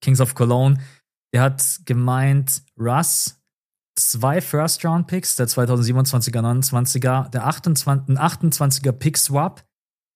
Kings 0.00 0.20
of 0.20 0.34
Cologne. 0.34 0.78
Der 1.32 1.42
hat 1.42 1.80
gemeint, 1.84 2.62
Russ, 2.78 3.40
zwei 3.96 4.40
First-Round-Picks, 4.40 5.36
der 5.36 5.46
2027er, 5.46 6.40
29er, 6.40 7.28
der 7.30 7.46
28, 7.46 8.16
28er 8.16 8.92
Pick-Swap 8.92 9.64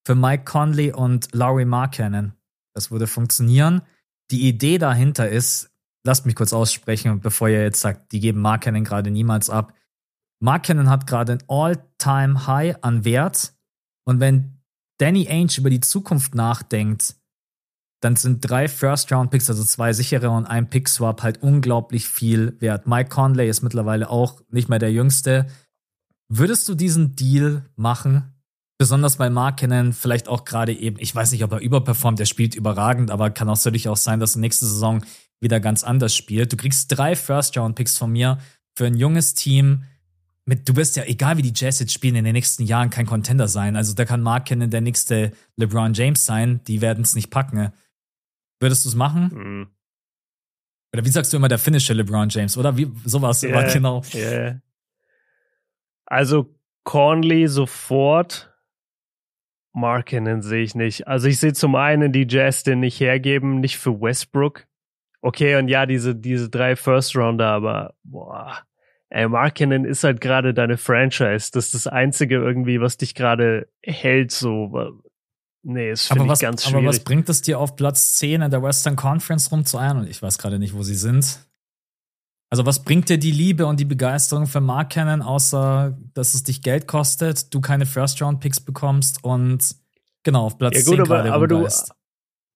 für 0.07 0.15
Mike 0.15 0.45
Conley 0.45 0.93
und 0.93 1.29
Laurie 1.35 1.65
Markkanen. 1.65 2.35
Das 2.75 2.91
würde 2.91 3.07
funktionieren. 3.07 3.83
Die 4.31 4.49
Idee 4.49 4.79
dahinter 4.79 5.29
ist, 5.29 5.71
lasst 6.05 6.27
mich 6.27 6.35
kurz 6.35 6.53
aussprechen, 6.53 7.21
bevor 7.21 7.49
ihr 7.49 7.63
jetzt 7.63 7.81
sagt, 7.81 8.13
die 8.13 8.21
geben 8.21 8.41
Markkanen 8.41 8.85
gerade 8.85 9.11
niemals 9.11 9.51
ab. 9.51 9.73
Markkanen 10.41 10.91
hat 10.91 11.07
gerade 11.07 11.33
ein 11.33 11.45
All-Time-High 11.49 12.83
an 12.83 13.05
Wert. 13.05 13.55
Und 14.05 14.21
wenn 14.21 14.54
Danny 14.99 15.29
Ainge 15.29 15.59
über 15.59 15.71
die 15.71 15.81
Zukunft 15.81 16.35
nachdenkt, 16.35 17.17
dann 18.01 18.17
sind 18.17 18.41
drei 18.49 18.69
First-Round-Picks, 18.69 19.49
also 19.49 19.65
zwei 19.65 19.95
sichere 19.95 20.29
und 20.31 20.45
ein 20.45 20.69
Pick-Swap 20.69 21.23
halt 21.23 21.43
unglaublich 21.43 22.07
viel 22.07 22.55
wert. 22.61 22.87
Mike 22.87 23.09
Conley 23.09 23.49
ist 23.49 23.63
mittlerweile 23.63 24.11
auch 24.11 24.43
nicht 24.51 24.69
mehr 24.69 24.79
der 24.79 24.93
Jüngste. 24.93 25.47
Würdest 26.29 26.69
du 26.69 26.75
diesen 26.75 27.17
Deal 27.17 27.65
machen? 27.77 28.35
Besonders 28.77 29.17
bei 29.17 29.31
Mark 29.31 29.59
Cannon, 29.59 29.93
vielleicht 29.95 30.29
auch 30.29 30.45
gerade 30.45 30.75
eben, 30.75 30.99
ich 30.99 31.15
weiß 31.15 31.33
nicht, 31.33 31.45
ob 31.45 31.53
er 31.53 31.61
überperformt, 31.61 32.21
er 32.21 32.27
spielt 32.27 32.55
überragend, 32.55 33.11
aber 33.11 33.31
kann 33.31 33.49
auch 33.49 33.57
natürlich 33.65 33.89
auch 33.89 33.97
sein, 33.97 34.21
dass 34.21 34.37
er 34.37 34.41
nächste 34.41 34.67
Saison 34.67 35.03
wieder 35.41 35.61
ganz 35.61 35.83
anders 35.83 36.15
spielt. 36.15 36.53
Du 36.53 36.57
kriegst 36.57 36.89
drei 36.97 37.17
First-Round-Picks 37.17 37.97
von 37.97 38.13
mir 38.13 38.39
für 38.77 38.85
ein 38.85 38.97
junges 38.97 39.33
Team, 39.35 39.85
mit, 40.47 40.69
du 40.69 40.77
wirst 40.77 40.97
ja, 40.97 41.05
egal 41.05 41.39
wie 41.39 41.43
die 41.43 41.53
Jazz 41.55 41.81
jetzt 41.81 41.93
spielen, 41.93 42.17
in 42.17 42.25
den 42.25 42.35
nächsten 42.35 42.65
Jahren 42.65 42.91
kein 42.91 43.07
Contender 43.07 43.49
sein. 43.49 43.77
Also 43.77 43.95
da 43.95 44.05
kann 44.05 44.23
Mark 44.23 44.47
Cannon 44.47 44.71
der 44.71 44.83
nächste 44.83 45.33
LeBron 45.57 45.95
James 45.95 46.27
sein. 46.27 46.61
Die 46.65 46.83
werden 46.83 47.03
es 47.03 47.15
nicht 47.15 47.31
packen. 47.31 47.73
Würdest 48.61 48.85
du 48.85 48.91
es 48.91 48.95
machen? 48.95 49.31
Mhm. 49.33 49.69
Oder 50.93 51.05
wie 51.05 51.11
sagst 51.11 51.33
du 51.33 51.39
immer 51.39 51.49
der 51.49 51.59
finnische 51.59 51.95
LeBron 51.95 52.29
James? 52.29 52.57
Oder 52.59 52.77
wie 52.77 52.93
sowas 53.05 53.43
yeah, 53.43 53.61
immer 53.61 53.73
genau? 53.73 54.03
Yeah. 54.15 54.61
Also 56.07 56.55
Conley 56.85 57.49
sofort. 57.49 58.51
Mark 59.73 60.07
Cannon 60.07 60.43
sehe 60.43 60.63
ich 60.63 60.75
nicht. 60.75 61.09
Also 61.09 61.27
ich 61.27 61.41
sehe 61.41 61.53
zum 61.53 61.75
einen 61.75 62.13
die 62.13 62.27
Jazz 62.29 62.63
den 62.63 62.81
nicht 62.81 63.01
hergeben, 63.01 63.61
nicht 63.61 63.79
für 63.79 64.01
Westbrook. 64.01 64.67
Okay, 65.21 65.57
und 65.57 65.69
ja, 65.69 65.87
diese, 65.87 66.15
diese 66.15 66.51
drei 66.51 66.77
First 66.77 67.17
Rounder, 67.17 67.49
aber 67.49 67.95
boah 68.05 68.63
ey, 69.15 69.29
Markinen 69.29 69.85
ist 69.85 70.03
halt 70.03 70.21
gerade 70.21 70.55
deine 70.55 70.77
Franchise. 70.77 71.51
Das 71.53 71.67
ist 71.67 71.75
das 71.75 71.87
Einzige 71.87 72.37
irgendwie, 72.37 72.81
was 72.81 72.97
dich 72.97 73.15
gerade 73.15 73.69
hält, 73.83 74.33
so. 74.33 75.01
Nee, 75.63 75.93
ist 75.93 76.09
finde 76.09 76.31
ich 76.31 76.41
ganz 76.41 76.65
schwierig. 76.65 76.79
Aber 76.79 76.89
was 76.89 77.01
bringt 77.01 77.29
es 77.29 77.41
dir 77.41 77.59
auf 77.59 77.77
Platz 77.77 78.17
10 78.17 78.43
in 78.43 78.51
der 78.51 78.63
Western 78.63 78.97
Conference 78.97 79.51
rumzueiern? 79.51 79.99
Und 79.99 80.09
ich 80.09 80.21
weiß 80.21 80.37
gerade 80.37 80.59
nicht, 80.59 80.75
wo 80.75 80.83
sie 80.83 80.97
sind. 80.97 81.39
Also, 82.51 82.67
was 82.67 82.83
bringt 82.83 83.09
dir 83.09 83.19
die 83.19 83.31
Liebe 83.31 83.67
und 83.67 83.81
die 83.81 83.85
Begeisterung 83.85 84.47
für 84.47 84.61
Mark 84.61 84.91
Cannon, 84.91 85.23
außer 85.23 85.97
dass 86.13 86.35
es 86.35 86.43
dich 86.43 86.61
Geld 86.61 86.87
kostet, 86.87 87.55
du 87.55 87.61
keine 87.61 87.87
First-Round-Picks 87.87 88.61
bekommst 88.61 89.25
und 89.25 89.77
genau 90.25 90.45
auf 90.47 90.59
Platz 90.59 90.77
ja, 90.77 90.83
gut, 90.83 90.97
10 90.97 91.01
aber, 91.01 91.33
aber 91.33 91.49
du, 91.49 91.69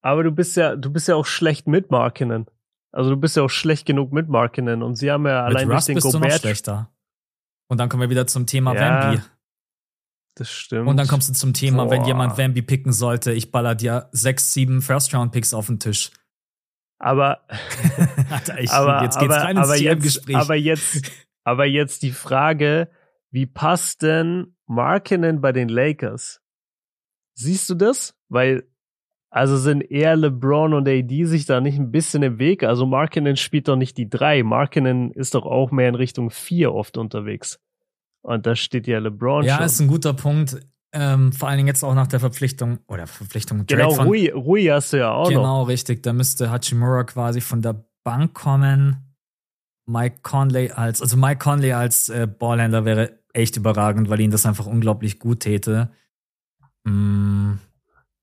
aber 0.03 0.25
du 0.25 0.33
bist 0.33 0.57
ja, 0.57 0.77
du 0.77 0.91
bist 0.91 1.09
ja 1.09 1.15
auch 1.15 1.27
schlecht 1.27 1.69
mit 1.69 1.91
Mark 1.91 2.17
Cannon. 2.17 2.47
Also 2.93 3.11
du 3.11 3.17
bist 3.17 3.37
ja 3.37 3.43
auch 3.43 3.51
schlecht 3.51 3.87
genug 3.87 4.13
mit 4.13 4.29
Markinen 4.29 4.83
und 4.83 4.97
sie 4.97 5.11
haben 5.11 5.27
ja 5.27 5.47
mit 5.47 5.57
allein 5.57 5.71
Russ 5.71 5.87
durch 5.87 5.87
den 5.87 5.95
bist 5.95 6.07
Gobert. 6.07 6.23
Du 6.23 6.29
noch 6.29 6.41
schlechter. 6.41 6.91
Und 7.69 7.79
dann 7.79 7.89
kommen 7.89 8.01
wir 8.01 8.11
wieder 8.11 8.27
zum 8.27 8.47
Thema 8.47 8.75
ja, 8.75 9.11
Wemby. 9.11 9.23
Das 10.37 10.51
stimmt. 10.51 10.89
Und 10.89 10.97
dann 10.97 11.09
kommst 11.09 11.29
du 11.29 11.35
zum 11.35 11.53
Thema, 11.53 11.85
Boah. 11.85 11.91
wenn 11.91 12.05
jemand 12.05 12.39
Wemby 12.39 12.63
picken 12.63 12.93
sollte, 12.93 13.33
ich 13.33 13.51
baller 13.51 13.75
dir 13.75 14.09
sechs, 14.13 14.53
sieben 14.53 14.81
First-Round-Picks 14.81 15.53
auf 15.53 15.67
den 15.67 15.81
Tisch. 15.81 16.11
Aber, 16.99 17.47
Alter, 18.31 18.59
ich, 18.61 18.71
aber, 18.71 19.03
jetzt 19.03 19.19
geht's 19.19 19.35
aber, 19.35 19.45
rein 19.45 19.59
aber 19.59 19.77
jetzt, 19.77 20.35
aber 20.35 20.55
jetzt, 20.55 21.11
aber 21.45 21.65
jetzt 21.65 22.03
die 22.03 22.13
Frage, 22.13 22.91
wie 23.31 23.47
passt 23.47 24.03
denn 24.03 24.57
Markinen 24.67 25.41
bei 25.41 25.53
den 25.53 25.69
Lakers? 25.69 26.41
Siehst 27.35 27.69
du 27.71 27.75
das? 27.75 28.17
Weil 28.29 28.69
also 29.31 29.57
sind 29.57 29.83
eher 29.83 30.17
LeBron 30.17 30.73
und 30.73 30.89
AD 30.89 31.25
sich 31.25 31.45
da 31.45 31.61
nicht 31.61 31.79
ein 31.79 31.91
bisschen 31.91 32.23
im 32.23 32.39
Weg? 32.39 32.63
Also 32.63 32.87
Markinen 32.87 33.37
spielt 33.37 33.69
doch 33.69 33.77
nicht 33.77 33.99
die 33.99 34.09
drei. 34.09 34.43
Markinen 34.43 35.13
ist 35.13 35.35
doch 35.35 35.45
auch 35.45 35.71
mehr 35.71 35.89
in 35.89 35.95
Richtung 35.95 36.31
vier 36.31 36.73
oft 36.73 36.97
unterwegs. 36.97 37.61
Und 38.23 38.47
da 38.47 38.57
steht 38.57 38.87
ja 38.87 38.99
LeBron 38.99 39.45
ja, 39.45 39.55
schon. 39.55 39.61
Ja, 39.61 39.67
ist 39.67 39.81
ein 39.81 39.89
guter 39.89 40.15
Punkt. 40.15 40.57
Ähm, 40.93 41.33
vor 41.33 41.49
allen 41.49 41.59
Dingen 41.59 41.69
jetzt 41.69 41.85
auch 41.85 41.95
nach 41.95 42.07
der 42.07 42.21
Verpflichtung 42.21 42.79
oder 42.89 43.07
Verpflichtung. 43.07 43.67
Genau, 43.67 43.91
von, 43.91 44.07
Rui, 44.07 44.31
Rui 44.31 44.65
hast 44.65 44.95
du 44.95 44.99
ja 44.99 45.13
auch 45.13 45.29
genau, 45.29 45.43
noch. 45.43 45.47
Genau, 45.47 45.63
richtig. 45.65 46.03
Da 46.03 46.15
müsste 46.15 46.51
Hachimura 46.51 47.05
quasi 47.05 47.43
von 47.43 47.61
der 47.61 47.85
Bank 48.05 48.33
kommen. 48.33 48.97
Mike 49.87 50.21
Conley 50.23 50.71
als, 50.71 51.03
also 51.03 51.17
Mike 51.17 51.39
Conley 51.39 51.73
als 51.73 52.09
äh, 52.09 52.27
Ballhändler 52.27 52.85
wäre 52.85 53.19
echt 53.33 53.57
überragend, 53.57 54.09
weil 54.09 54.21
ihn 54.21 54.31
das 54.31 54.47
einfach 54.47 54.67
unglaublich 54.67 55.19
gut 55.19 55.41
täte. 55.41 55.91
Mm, 56.85 57.55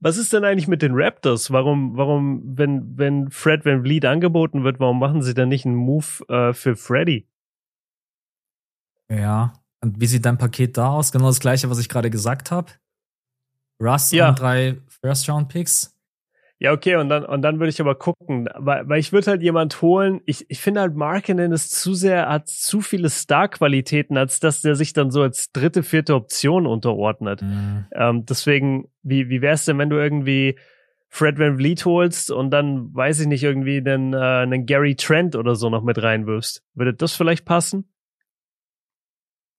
was 0.06 0.18
ist 0.18 0.32
denn 0.34 0.46
eigentlich 0.46 0.68
mit 0.68 0.84
den 0.84 0.92
Raptors? 0.94 1.50
Warum, 1.50 1.98
warum, 1.98 2.44
wenn, 2.60 2.96
wenn 2.96 3.32
Fred 3.32 3.66
Van 3.66 3.82
Vliet 3.82 4.06
angeboten 4.06 4.64
wird, 4.64 4.80
warum 4.80 5.00
machen 5.00 5.24
sie 5.24 5.34
dann 5.34 5.50
nicht 5.50 5.66
einen 5.66 5.74
Move 5.74 6.06
äh, 6.30 6.54
für 6.54 6.76
Freddy? 6.76 7.28
Ja. 9.10 9.54
Und 9.82 10.00
wie 10.00 10.06
sieht 10.06 10.24
dein 10.24 10.38
Paket 10.38 10.78
da 10.78 10.90
aus? 10.90 11.12
Genau 11.12 11.26
das 11.26 11.40
gleiche, 11.40 11.72
was 11.72 11.80
ich 11.80 11.90
gerade 11.90 12.12
gesagt 12.12 12.52
habe. 12.52 12.72
Russ 13.82 14.12
ja. 14.12 14.30
und 14.30 14.40
drei 14.40 14.78
First-Round-Picks. 15.02 15.95
Ja, 16.58 16.72
okay, 16.72 16.96
und 16.96 17.10
dann, 17.10 17.26
und 17.26 17.42
dann 17.42 17.60
würde 17.60 17.70
ich 17.70 17.82
aber 17.82 17.96
gucken, 17.96 18.48
weil, 18.56 18.88
weil 18.88 19.00
ich 19.00 19.12
würde 19.12 19.32
halt 19.32 19.42
jemand 19.42 19.82
holen, 19.82 20.22
ich, 20.26 20.46
ich 20.50 20.62
finde 20.62 20.80
halt 20.82 20.96
Markinen 20.96 21.52
ist 21.52 21.72
zu 21.72 21.94
sehr, 21.94 22.30
hat 22.30 22.48
zu 22.48 22.80
viele 22.80 23.10
Star-Qualitäten, 23.10 24.16
als 24.16 24.40
dass 24.40 24.62
der 24.62 24.76
sich 24.76 24.94
dann 24.94 25.12
so 25.12 25.22
als 25.22 25.52
dritte, 25.52 25.84
vierte 25.84 26.16
Option 26.16 26.66
unterordnet. 26.66 27.42
Mhm. 27.42 27.86
Ähm, 27.92 28.26
deswegen, 28.26 28.88
wie, 29.04 29.30
wie 29.30 29.42
wär's 29.42 29.66
denn, 29.66 29.78
wenn 29.80 29.90
du 29.90 29.98
irgendwie 29.98 30.58
Fred 31.10 31.40
Van 31.40 31.58
Vliet 31.58 31.84
holst 31.84 32.32
und 32.32 32.52
dann, 32.52 32.94
weiß 32.96 33.20
ich 33.20 33.28
nicht, 33.28 33.44
irgendwie 33.44 33.78
einen, 33.78 34.14
äh, 34.14 34.18
einen 34.18 34.66
Gary 34.66 34.96
Trent 34.96 35.36
oder 35.36 35.56
so 35.56 35.70
noch 35.70 35.84
mit 35.84 36.02
reinwirfst? 36.02 36.64
Würde 36.74 36.94
das 36.94 37.14
vielleicht 37.14 37.44
passen? 37.44 37.92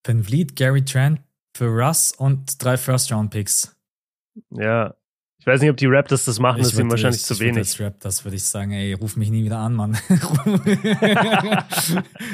Van 0.02 0.22
Vliet, 0.22 0.56
Gary 0.56 0.84
Trent 0.84 1.20
für 1.54 1.66
Russ 1.66 2.12
und 2.12 2.62
drei 2.62 2.78
First-Round-Picks. 2.78 3.76
Ja, 4.50 4.94
ich 5.46 5.52
weiß 5.52 5.60
nicht, 5.60 5.70
ob 5.70 5.76
die 5.76 5.86
Raptors 5.86 6.24
das 6.24 6.40
machen, 6.40 6.56
ich 6.56 6.64
das 6.64 6.72
ist 6.72 6.80
ihm 6.80 6.90
wahrscheinlich 6.90 7.20
ich, 7.20 7.26
zu 7.26 7.38
wenig. 7.38 7.58
Als 7.58 7.78
Raptors 7.78 8.24
würde 8.24 8.34
ich 8.34 8.42
sagen, 8.42 8.72
ey, 8.72 8.94
ruf 8.94 9.14
mich 9.14 9.30
nie 9.30 9.44
wieder 9.44 9.58
an, 9.58 9.74
Mann. 9.74 9.96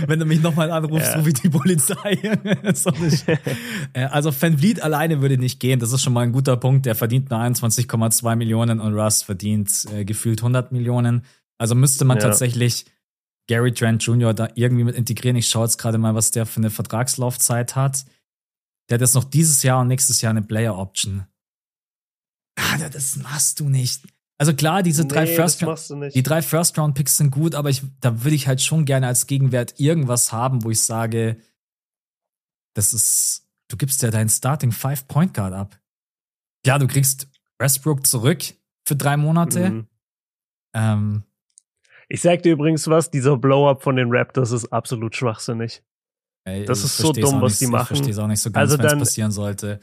Wenn 0.06 0.18
du 0.18 0.24
mich 0.24 0.40
nochmal 0.40 0.70
anrufst, 0.70 1.12
ja. 1.12 1.18
ruf 1.18 1.26
ich 1.26 1.34
die 1.34 1.51
Polizei. 1.51 2.18
Äh, 3.94 4.05
also 4.05 4.32
Van 4.32 4.56
Vliet 4.56 4.82
alleine 4.82 5.20
würde 5.20 5.36
nicht 5.36 5.60
gehen, 5.60 5.78
das 5.78 5.93
ist 5.93 6.02
schon 6.02 6.14
mal 6.14 6.22
ein 6.22 6.32
guter 6.32 6.56
Punkt. 6.56 6.86
Der 6.86 6.94
verdient 6.94 7.28
nur 7.30 7.39
21,2 7.39 8.36
Millionen 8.36 8.80
und 8.80 8.94
Russ 8.94 9.22
verdient 9.22 9.84
äh, 9.93 10.06
gefühlt 10.06 10.40
100 10.40 10.72
Millionen. 10.72 11.26
Also 11.59 11.74
müsste 11.74 12.06
man 12.06 12.16
ja. 12.16 12.22
tatsächlich 12.22 12.86
Gary 13.47 13.72
Trent 13.72 14.02
Jr. 14.02 14.32
da 14.32 14.48
irgendwie 14.55 14.84
mit 14.84 14.97
integrieren. 14.97 15.36
Ich 15.36 15.48
schaue 15.48 15.64
jetzt 15.64 15.76
gerade 15.76 15.98
mal, 15.98 16.14
was 16.14 16.30
der 16.30 16.47
für 16.47 16.60
eine 16.60 16.70
Vertragslaufzeit 16.70 17.76
hat. 17.76 18.06
Der 18.89 18.94
hat 18.94 19.02
jetzt 19.02 19.14
noch 19.14 19.24
dieses 19.24 19.62
Jahr 19.62 19.82
und 19.82 19.89
nächstes 19.89 20.22
Jahr 20.22 20.30
eine 20.30 20.43
Player 20.43 20.78
Option. 20.78 21.26
Ah, 22.57 22.89
das 22.89 23.16
machst 23.16 23.61
du 23.61 23.69
nicht. 23.69 24.03
Also 24.39 24.55
klar, 24.55 24.83
diese 24.83 25.07
drei 25.07 25.24
nee, 25.24 25.37
First 25.37 25.62
Round, 25.62 26.15
die 26.15 26.23
drei 26.23 26.43
First 26.43 26.77
Round 26.77 26.95
Picks 26.97 27.16
sind 27.16 27.31
gut, 27.31 27.55
aber 27.55 27.70
ich, 27.70 27.83
da 28.01 28.24
würde 28.24 28.35
ich 28.35 28.49
halt 28.49 28.61
schon 28.61 28.85
gerne 28.85 29.07
als 29.07 29.27
Gegenwert 29.27 29.79
irgendwas 29.79 30.33
haben, 30.33 30.65
wo 30.65 30.70
ich 30.70 30.81
sage, 30.83 31.37
das 32.74 32.93
ist, 32.93 33.47
du 33.69 33.77
gibst 33.77 34.03
ja 34.03 34.11
deinen 34.11 34.29
Starting 34.29 34.73
Five 34.73 35.07
Point 35.07 35.35
Guard 35.35 35.53
ab. 35.53 35.79
Ja, 36.66 36.79
du 36.79 36.87
kriegst 36.89 37.29
Westbrook 37.59 38.05
zurück 38.07 38.43
für 38.85 38.97
drei 38.97 39.16
Monate. 39.16 39.70
Mhm. 39.70 39.87
Ähm, 40.74 41.23
Ich 42.09 42.23
sag 42.23 42.43
dir 42.43 42.53
übrigens 42.55 42.89
was, 42.89 43.11
dieser 43.11 43.37
Blow-up 43.37 43.83
von 43.83 43.97
den 43.97 44.09
Raptors 44.11 44.51
ist 44.51 44.73
absolut 44.73 45.15
schwachsinnig. 45.15 45.83
Ey, 46.45 46.65
Das 46.65 46.83
ist 46.83 46.97
so 46.97 47.12
dumm, 47.12 47.41
was 47.41 47.53
nicht, 47.53 47.61
die 47.61 47.66
machen. 47.69 47.83
Ich 47.83 47.89
verstehe 47.89 48.11
es 48.11 48.19
auch 48.19 48.27
nicht 48.27 48.41
so 48.41 48.51
ganz, 48.51 48.73
Also 48.73 48.83
wenn 48.83 48.87
es 48.87 48.99
passieren 48.99 49.31
sollte. 49.31 49.81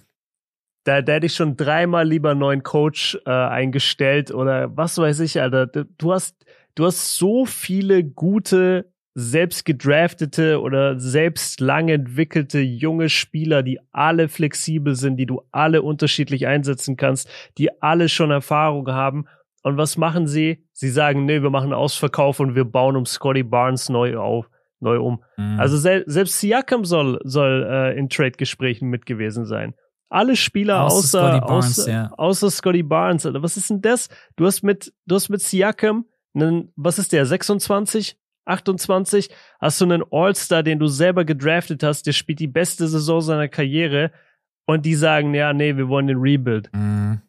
Da, 0.90 1.04
da 1.04 1.14
hätte 1.14 1.28
ich 1.28 1.36
schon 1.36 1.56
dreimal 1.56 2.08
lieber 2.08 2.32
einen 2.32 2.40
neuen 2.40 2.64
Coach 2.64 3.16
äh, 3.28 3.30
eingestellt 3.30 4.32
oder 4.32 4.76
was 4.76 4.98
weiß 4.98 5.20
ich, 5.20 5.40
Alter. 5.40 5.68
Du 5.68 6.12
hast, 6.12 6.44
du 6.74 6.84
hast 6.84 7.16
so 7.16 7.46
viele 7.46 8.04
gute, 8.04 8.92
selbst 9.14 9.66
gedraftete 9.66 10.60
oder 10.60 11.00
selbst 11.00 11.60
lang 11.60 11.90
entwickelte 11.90 12.60
junge 12.62 13.10
Spieler, 13.10 13.62
die 13.62 13.80
alle 13.92 14.30
flexibel 14.30 14.96
sind, 14.96 15.18
die 15.18 15.28
du 15.28 15.44
alle 15.52 15.84
unterschiedlich 15.84 16.48
einsetzen 16.48 16.98
kannst, 16.98 17.30
die 17.60 17.70
alle 17.84 18.10
schon 18.10 18.32
Erfahrung 18.32 18.88
haben. 18.88 19.28
Und 19.62 19.78
was 19.78 19.96
machen 19.96 20.26
sie? 20.26 20.66
Sie 20.74 20.90
sagen, 20.90 21.26
nee, 21.26 21.44
wir 21.44 21.52
machen 21.52 21.72
Ausverkauf 21.72 22.40
und 22.40 22.56
wir 22.56 22.66
bauen 22.66 22.96
um 22.96 23.06
Scotty 23.06 23.44
Barnes 23.44 23.90
neu 23.90 24.18
auf, 24.18 24.50
neu 24.80 25.00
um. 25.00 25.24
Mhm. 25.38 25.60
Also 25.60 25.78
sel 25.78 26.04
selbst 26.08 26.40
Siakam 26.40 26.84
soll, 26.84 27.20
soll 27.26 27.68
äh, 27.70 27.96
in 27.96 28.10
Trade-Gesprächen 28.10 28.90
mit 28.90 29.06
gewesen 29.06 29.46
sein. 29.46 29.76
Alle 30.10 30.36
Spieler 30.36 30.84
Außer 30.86 30.96
außer, 30.98 31.30
Scotty 31.30 31.40
Barnes, 31.48 31.80
außer, 31.80 31.92
ja. 31.92 32.12
außer 32.18 32.50
Scotty 32.52 32.84
Barnes. 32.84 33.26
Was 33.32 33.58
ist 33.58 33.70
denn 33.70 33.82
das? 33.82 34.10
Du 34.36 34.46
hast 34.46 34.64
mit, 34.64 34.94
du 35.06 35.16
hast 35.16 35.30
mit 35.30 35.42
Siakam 35.42 36.06
einen, 36.34 36.72
was 36.76 36.98
ist 37.00 37.12
der, 37.14 37.26
26, 37.26 38.18
28? 38.46 39.30
Hast 39.60 39.80
du 39.82 39.86
einen 39.86 40.04
All-Star, 40.12 40.64
den 40.64 40.80
du 40.80 40.88
selber 40.88 41.26
gedraftet 41.26 41.84
hast, 41.84 42.08
der 42.08 42.14
spielt 42.14 42.40
die 42.40 42.48
beste 42.48 42.88
Saison 42.88 43.22
seiner 43.22 43.48
Karriere 43.48 44.12
und 44.66 44.86
die 44.86 44.96
sagen, 44.96 45.34
ja, 45.36 45.54
nee, 45.54 45.78
wir 45.78 45.88
wollen 45.90 46.08
den 46.08 46.18
Rebuild. 46.18 46.70
Mhm. 46.74 47.22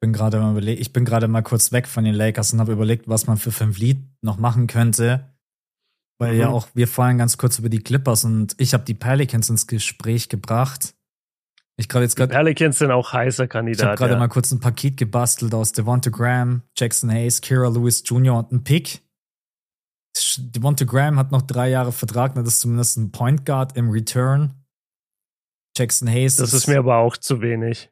Bin 0.00 0.14
gerade 0.14 0.38
mal 0.40 0.52
überlegt, 0.52 0.80
ich 0.80 0.94
bin 0.94 1.04
gerade 1.04 1.28
mal 1.28 1.42
kurz 1.42 1.72
weg 1.72 1.86
von 1.86 2.04
den 2.04 2.14
Lakers 2.14 2.54
und 2.54 2.60
habe 2.60 2.72
überlegt, 2.72 3.06
was 3.08 3.26
man 3.26 3.36
für 3.36 3.52
fünf 3.52 3.78
Lied 3.78 3.98
noch 4.22 4.38
machen 4.38 4.66
könnte. 4.66 5.34
Weil 6.18 6.36
ja 6.36 6.48
Mhm. 6.48 6.54
auch 6.54 6.68
wir 6.72 6.88
fallen 6.88 7.18
ganz 7.18 7.36
kurz 7.36 7.58
über 7.58 7.68
die 7.68 7.80
Clippers 7.80 8.24
und 8.24 8.54
ich 8.58 8.72
habe 8.72 8.84
die 8.84 8.94
Pelicans 8.94 9.50
ins 9.50 9.66
Gespräch 9.66 10.30
gebracht. 10.30 10.94
Ich 11.80 11.88
gerade 11.88 12.04
jetzt 12.04 12.14
gerade 12.14 12.34
Pelicans 12.34 12.78
sind 12.78 12.90
auch 12.90 13.14
heißer 13.14 13.44
ich 13.44 13.48
habe 13.48 13.48
Kandidat. 13.48 13.98
gerade 13.98 14.12
Ja. 14.12 14.18
mal 14.18 14.28
kurz 14.28 14.52
ein 14.52 14.60
Paket 14.60 14.98
gebastelt 14.98 15.54
aus 15.54 15.72
Devonta 15.72 16.10
Graham, 16.10 16.62
Jackson 16.76 17.10
Hayes, 17.10 17.40
Kira 17.40 17.68
Lewis 17.68 18.02
Jr. 18.04 18.36
und 18.36 18.52
ein 18.52 18.64
Pick. 18.64 19.00
Devonta 20.36 20.84
Graham 20.84 21.18
hat 21.18 21.30
noch 21.32 21.40
drei 21.40 21.70
Jahre 21.70 21.92
Vertrag, 21.92 22.34
das 22.34 22.46
ist 22.46 22.60
zumindest 22.60 22.98
ein 22.98 23.12
Point 23.12 23.46
Guard 23.46 23.76
im 23.78 23.88
Return. 23.88 24.54
Jackson 25.74 26.06
Hayes 26.08 26.36
Das 26.36 26.52
ist 26.52 26.66
mir 26.66 26.78
aber 26.80 26.96
auch 26.98 27.16
zu 27.16 27.40
wenig. 27.40 27.90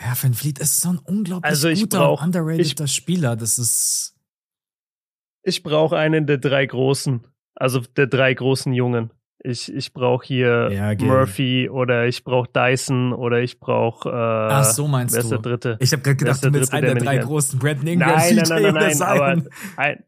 Ja, 0.00 0.14
Van 0.20 0.34
Vliet 0.34 0.58
ist 0.58 0.80
so 0.80 0.88
ein 0.88 0.98
unglaublich 0.98 1.48
Also 1.48 1.68
ich 1.68 1.82
guter, 1.82 1.98
brauch- 2.00 2.22
underrateder 2.22 2.88
Spieler. 2.88 3.36
Das 3.36 3.58
ist. 3.60 4.16
Ich 5.44 5.62
brauche 5.62 5.96
einen 5.96 6.26
der 6.26 6.38
drei 6.38 6.66
großen, 6.66 7.24
also 7.54 7.80
der 7.80 8.08
drei 8.08 8.34
großen 8.34 8.72
Jungen. 8.72 9.12
Ich, 9.44 9.72
ich 9.74 9.92
brauche 9.92 10.24
hier 10.24 10.70
Ja. 10.70 10.94
Murphy 11.04 11.68
oder 11.68 12.06
ich 12.06 12.22
brauche 12.22 12.48
Dyson 12.52 13.12
oder 13.12 13.40
ich 13.40 13.58
brauche. 13.58 14.08
Äh, 14.08 14.12
Ach, 14.12 14.64
so 14.64 14.86
meinst 14.86 15.14
wer 15.14 15.22
ist 15.22 15.30
der 15.30 15.38
du. 15.38 15.42
dritte? 15.48 15.76
Ich 15.80 15.92
habe 15.92 16.02
gerade 16.02 16.16
gedacht, 16.16 16.44
du 16.44 16.50
der 16.50 16.60
willst 16.60 16.72
Dritte, 16.72 16.86
einen 16.86 16.94
der 16.98 17.04
der 17.04 17.12
drei 17.14 17.18
großen 17.18 17.58
Brandon 17.58 17.86
Ingram 17.88 18.10
Nein, 18.10 18.36
nein, 18.36 18.44
nein, 18.48 18.62
nein, 18.62 18.74
nein, 18.74 19.02
aber 19.02 19.26
ein, 19.76 20.04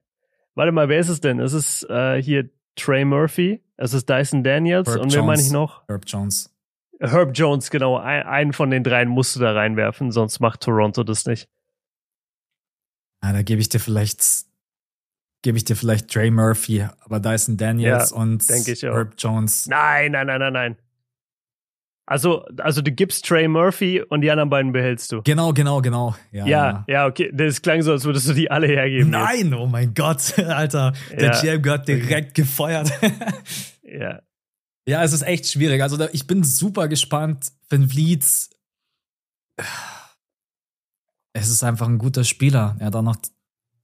warte 0.54 0.72
mal, 0.72 0.88
wer 0.88 1.00
ist 1.00 1.08
es 1.08 1.20
denn? 1.20 1.40
Es 1.40 1.52
ist 1.52 1.82
äh, 1.90 2.22
hier 2.22 2.48
Trey 2.76 3.04
Murphy, 3.04 3.60
es 3.76 3.92
ist 3.92 4.08
Dyson 4.08 4.44
Daniels 4.44 4.88
Herb 4.88 5.00
und 5.00 5.12
wer 5.12 5.22
meine 5.24 5.42
ich 5.42 5.50
noch? 5.50 5.82
Herb 5.88 6.04
Jones. 6.06 6.54
Herb 7.00 7.32
Jones, 7.34 7.70
genau. 7.70 7.98
Ein, 7.98 8.22
einen 8.22 8.52
von 8.52 8.70
den 8.70 8.84
dreien 8.84 9.08
musst 9.08 9.34
du 9.34 9.40
da 9.40 9.52
reinwerfen, 9.52 10.12
sonst 10.12 10.38
macht 10.38 10.60
Toronto 10.60 11.02
das 11.02 11.26
nicht. 11.26 11.48
Ja, 13.22 13.32
da 13.32 13.42
gebe 13.42 13.60
ich 13.60 13.68
dir 13.68 13.80
vielleicht, 13.80 14.22
gebe 15.44 15.56
ich 15.56 15.62
dir 15.64 15.76
vielleicht 15.76 16.12
Dre 16.12 16.30
Murphy, 16.32 16.84
aber 17.04 17.20
Dyson 17.20 17.56
Daniels 17.56 18.10
Ja, 18.10 18.16
und. 18.16 18.42
Herb 18.48 19.14
Jones. 19.16 19.66
Nein, 19.66 20.10
nein, 20.12 20.26
nein, 20.26 20.40
nein, 20.40 20.52
nein. 20.52 20.76
Also, 22.06 22.44
also 22.58 22.82
du 22.82 22.92
gibst 22.92 23.24
Trey 23.26 23.48
Murphy 23.48 24.02
und 24.02 24.20
die 24.20 24.30
anderen 24.30 24.50
beiden 24.50 24.72
behältst 24.72 25.10
du. 25.10 25.22
Genau, 25.22 25.54
genau, 25.54 25.80
genau. 25.80 26.14
Ja, 26.32 26.44
Ja, 26.46 26.84
ja, 26.86 27.06
okay. 27.06 27.30
Das 27.32 27.62
klang 27.62 27.80
so, 27.80 27.92
als 27.92 28.04
würdest 28.04 28.28
du 28.28 28.34
die 28.34 28.50
alle 28.50 28.66
hergeben. 28.66 29.08
Nein, 29.08 29.54
oh 29.54 29.66
mein 29.66 29.94
Gott, 29.94 30.38
Alter. 30.38 30.92
Der 31.10 31.32
Ja. 31.42 31.56
GM 31.56 31.70
hat 31.70 31.88
direkt 31.88 32.34
gefeuert. 32.34 32.92
jetzt. 33.00 33.78
Ja. 33.84 34.20
Ja, 34.88 35.02
es 35.04 35.12
ist 35.14 35.22
echt 35.22 35.46
schwierig. 35.46 35.80
Also 35.82 35.96
da, 35.96 36.08
ich 36.12 36.26
bin 36.26 36.42
super 36.44 36.88
gespannt. 36.88 37.52
Van 37.70 37.88
Vliet, 37.88 38.22
es 41.32 41.48
ist 41.48 41.62
einfach 41.64 41.86
ein 41.88 41.96
guter 41.98 42.24
Spieler. 42.24 42.74
Er 42.80 42.86
hat 42.88 42.96
auch 42.96 43.02
noch 43.02 43.16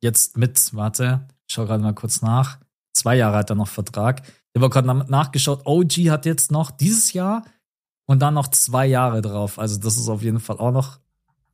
jetzt 0.03 0.37
mit, 0.37 0.74
warte, 0.74 1.27
ich 1.51 1.55
schau 1.55 1.66
gerade 1.66 1.82
mal 1.82 1.94
kurz 1.97 2.22
nach. 2.22 2.60
Zwei 2.93 3.16
Jahre 3.16 3.39
hat 3.39 3.51
er 3.51 3.56
noch 3.56 3.66
Vertrag. 3.66 4.22
Ich 4.52 4.62
habe 4.62 4.70
gerade 4.70 4.86
nach- 4.86 5.09
nachgeschaut. 5.09 5.62
OG 5.66 6.09
hat 6.09 6.24
jetzt 6.24 6.52
noch 6.52 6.70
dieses 6.70 7.12
Jahr 7.12 7.44
und 8.06 8.20
dann 8.20 8.35
noch 8.35 8.47
zwei 8.47 8.86
Jahre 8.86 9.20
drauf. 9.20 9.59
Also 9.59 9.81
das 9.81 9.97
ist 9.97 10.09
auf 10.09 10.22
jeden 10.22 10.39
Fall 10.39 10.59
auch 10.59 10.70
noch 10.70 11.01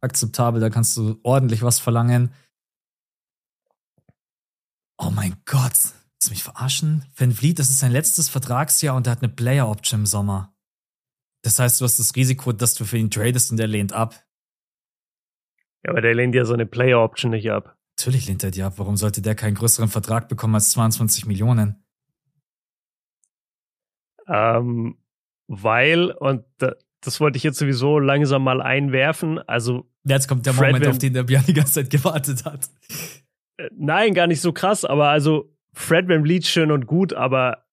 akzeptabel. 0.03 0.61
Da 0.61 0.69
kannst 0.69 0.99
du 0.99 1.19
ordentlich 1.23 1.63
was 1.63 1.79
verlangen. 1.79 2.31
Oh 4.99 5.09
mein 5.09 5.35
Gott. 5.47 5.73
Willst 5.73 6.27
du 6.27 6.31
mich 6.31 6.43
verarschen? 6.45 7.07
Van 7.17 7.33
Vliet, 7.33 7.59
das 7.59 7.71
ist 7.71 7.79
sein 7.79 7.93
letztes 7.93 8.29
Vertragsjahr 8.29 8.97
und 8.97 9.07
er 9.07 9.13
hat 9.13 9.23
eine 9.23 9.33
Player 9.33 9.67
Option 9.67 10.01
im 10.01 10.07
Sommer. 10.07 10.55
Das 11.41 11.59
heißt, 11.59 11.81
du 11.81 11.87
hast 11.87 11.99
das 11.99 12.15
Risiko, 12.17 12.53
dass 12.53 12.75
du 12.75 12.85
für 12.85 12.99
ihn 12.99 13.11
tradest 13.11 13.51
und 13.51 13.59
er 13.61 13.67
lehnt 13.67 13.95
ab. 13.95 14.15
ja, 15.85 15.91
aber 15.93 16.03
der 16.03 16.15
lehnt 16.15 16.35
ja 16.35 16.45
so 16.45 16.53
eine 16.53 16.67
Player 16.67 17.01
Option 17.01 17.31
nicht 17.31 17.51
ab. 17.51 17.79
Natürlich 17.99 18.27
lehnt 18.27 18.45
er 18.45 18.51
die 18.51 18.63
ab. 18.63 18.75
Warum 18.77 18.97
sollte 18.97 19.23
der 19.23 19.35
keinen 19.35 19.55
größeren 19.55 19.89
Vertrag 19.89 20.29
bekommen 20.29 20.55
als 20.55 20.71
22 20.71 21.27
Millionen? 21.27 21.83
Ähm, 24.29 24.99
weil, 25.47 26.11
und 26.11 26.45
da, 26.59 26.75
das 27.01 27.21
wollte 27.21 27.37
ich 27.39 27.43
jetzt 27.43 27.59
sowieso 27.59 27.99
langsam 27.99 28.43
mal 28.43 28.61
einwerfen, 28.61 29.39
also 29.39 29.89
Jetzt 30.05 30.29
kommt 30.29 30.47
der 30.47 30.55
Fred 30.55 30.73
Moment, 30.73 30.89
auf 30.89 30.99
den 30.99 31.15
der 31.15 31.23
Björn 31.23 31.45
die 31.47 31.55
ganze 31.55 31.75
Zeit 31.75 31.91
gewartet 31.91 32.45
hat. 32.45 32.69
äh, 33.57 33.69
nein, 33.77 34.15
gar 34.15 34.27
nicht 34.27 34.41
so 34.41 34.53
krass, 34.53 34.85
aber 34.85 35.09
also 35.09 35.53
Fred 35.73 36.09
Van 36.09 36.23
Vliet 36.23 36.47
schön 36.47 36.71
und 36.71 36.87
gut, 36.87 37.13
aber 37.13 37.67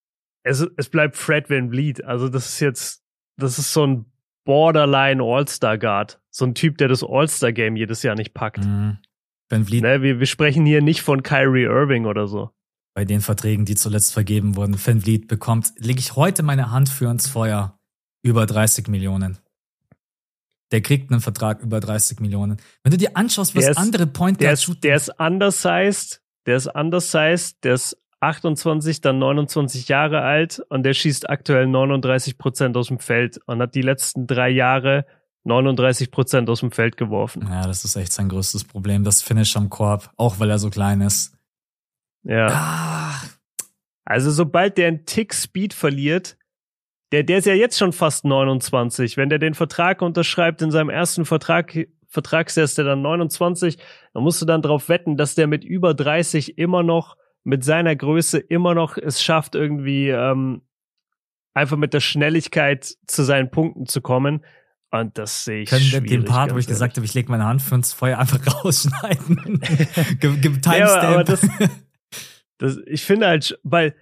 es, 0.43 0.65
es 0.77 0.89
bleibt 0.89 1.15
Fred 1.15 1.49
Van 1.49 1.69
Vliet. 1.69 2.03
Also 2.03 2.29
das 2.29 2.47
ist 2.47 2.59
jetzt, 2.59 3.03
das 3.37 3.59
ist 3.59 3.73
so 3.73 3.85
ein 3.85 4.05
Borderline 4.45 5.23
All-Star 5.23 5.77
Guard. 5.77 6.19
So 6.29 6.45
ein 6.45 6.55
Typ, 6.55 6.77
der 6.77 6.87
das 6.87 7.03
All-Star 7.03 7.53
Game 7.53 7.75
jedes 7.75 8.03
Jahr 8.03 8.15
nicht 8.15 8.33
packt. 8.33 8.65
Mhm. 8.65 8.97
Van 9.53 9.65
Vliet 9.65 9.83
Ne, 9.83 10.01
wir, 10.01 10.19
wir 10.19 10.25
sprechen 10.25 10.65
hier 10.65 10.81
nicht 10.81 11.01
von 11.01 11.23
Kyrie 11.23 11.63
Irving 11.63 12.05
oder 12.05 12.27
so. 12.27 12.49
bei 12.95 13.05
den 13.05 13.21
Verträgen, 13.21 13.65
die 13.65 13.75
zuletzt 13.75 14.13
vergeben 14.13 14.55
wurden. 14.55 14.75
Van 14.83 15.01
Vliet 15.01 15.27
bekommt, 15.27 15.73
lege 15.77 15.99
ich 15.99 16.15
heute 16.15 16.43
meine 16.43 16.71
Hand 16.71 16.89
für 16.89 17.09
ins 17.09 17.27
Feuer, 17.27 17.79
über 18.23 18.45
30 18.45 18.87
Millionen. 18.87 19.37
Der 20.71 20.81
kriegt 20.81 21.11
einen 21.11 21.21
Vertrag 21.21 21.61
über 21.61 21.79
30 21.79 22.19
Millionen. 22.19 22.57
Wenn 22.83 22.91
du 22.91 22.97
dir 22.97 23.15
anschaust, 23.15 23.55
was 23.55 23.61
Der 23.63 23.71
ist- 23.71 23.77
andere 23.77 24.07
Point 24.07 24.41
Der 24.41 24.49
Guards 24.49 24.67
ist, 24.67 24.83
der 24.83 24.95
ist 24.95 25.09
undersized, 25.19 26.21
der 26.45 26.55
ist 26.57 26.67
undersized, 26.67 27.63
der 27.63 27.73
ist 27.75 27.97
28, 28.19 29.01
dann 29.01 29.19
29 29.19 29.87
Jahre 29.89 30.21
alt 30.21 30.61
und 30.69 30.83
der 30.83 30.93
schießt 30.93 31.29
aktuell 31.29 31.67
39 31.67 32.37
Prozent 32.37 32.77
aus 32.77 32.87
dem 32.87 32.99
Feld 32.99 33.39
und 33.45 33.59
hat 33.61 33.75
die 33.75 33.81
letzten 33.81 34.27
drei 34.27 34.49
Jahre 34.49 35.05
39 35.43 36.11
Prozent 36.11 36.49
aus 36.49 36.61
dem 36.61 36.71
Feld 36.71 36.97
geworfen. 36.97 37.47
Ja, 37.49 37.67
das 37.67 37.83
ist 37.83 37.95
echt 37.95 38.13
sein 38.13 38.29
größtes 38.29 38.63
Problem, 38.63 39.03
das 39.03 39.21
Finish 39.21 39.55
am 39.57 39.69
Korb, 39.69 40.11
auch 40.17 40.39
weil 40.39 40.49
er 40.49 40.59
so 40.59 40.69
klein 40.69 41.01
ist. 41.01 41.35
Ja. 42.23 42.47
Ah, 42.49 43.21
Also 44.05 44.31
sobald 44.31 44.77
der 44.77 44.87
einen 44.87 45.05
Tick 45.05 45.33
Speed 45.33 45.73
verliert, 45.73 46.37
der, 47.11 47.23
der 47.23 47.37
ist 47.39 47.45
ja 47.45 47.53
jetzt 47.53 47.77
schon 47.77 47.93
fast 47.93 48.25
29. 48.25 49.17
Wenn 49.17 49.29
der 49.29 49.39
den 49.39 49.53
Vertrag 49.53 50.01
unterschreibt 50.01 50.61
in 50.61 50.71
seinem 50.71 50.89
ersten 50.89 51.25
Vertrag, 51.25 51.77
Vertragsjahr 52.07 52.63
ist 52.63 52.77
der 52.77 52.85
dann 52.85 53.01
29, 53.01 53.77
dann 54.13 54.23
musst 54.23 54.41
du 54.41 54.45
dann 54.45 54.61
drauf 54.61 54.89
wetten, 54.89 55.17
dass 55.17 55.35
der 55.35 55.47
mit 55.47 55.63
über 55.63 55.93
30 55.93 56.57
immer 56.57 56.83
noch, 56.83 57.17
mit 57.43 57.63
seiner 57.63 57.95
Größe 57.95 58.39
immer 58.39 58.73
noch 58.73 58.97
es 58.97 59.21
schafft, 59.21 59.53
irgendwie 59.53 60.09
ähm, 60.09 60.61
einfach 61.53 61.77
mit 61.77 61.93
der 61.93 61.99
Schnelligkeit 61.99 62.95
zu 63.05 63.23
seinen 63.23 63.51
Punkten 63.51 63.85
zu 63.85 64.01
kommen. 64.01 64.43
Und 64.93 65.17
das 65.17 65.43
sehe 65.43 65.63
ich 65.63 65.69
können 65.69 65.91
wir 65.91 66.01
den 66.01 66.23
Part, 66.23 66.53
wo 66.53 66.57
ich 66.59 66.67
gesagt 66.67 66.97
habe, 66.97 67.05
ich 67.05 67.15
lege 67.15 67.31
meine 67.31 67.45
Hand 67.45 67.63
für 67.63 67.73
ins 67.73 67.93
Feuer, 67.93 68.19
einfach 68.19 68.39
rausschneiden. 68.63 69.59
Ge- 70.19 70.59
Ja, 70.77 71.01
aber- 71.01 71.25
Timestamp. 71.25 71.25
das- 71.25 71.47
Das, 72.59 72.77
ich 72.85 73.03
finde 73.03 73.27
halt, 73.27 73.59
weil 73.63 73.95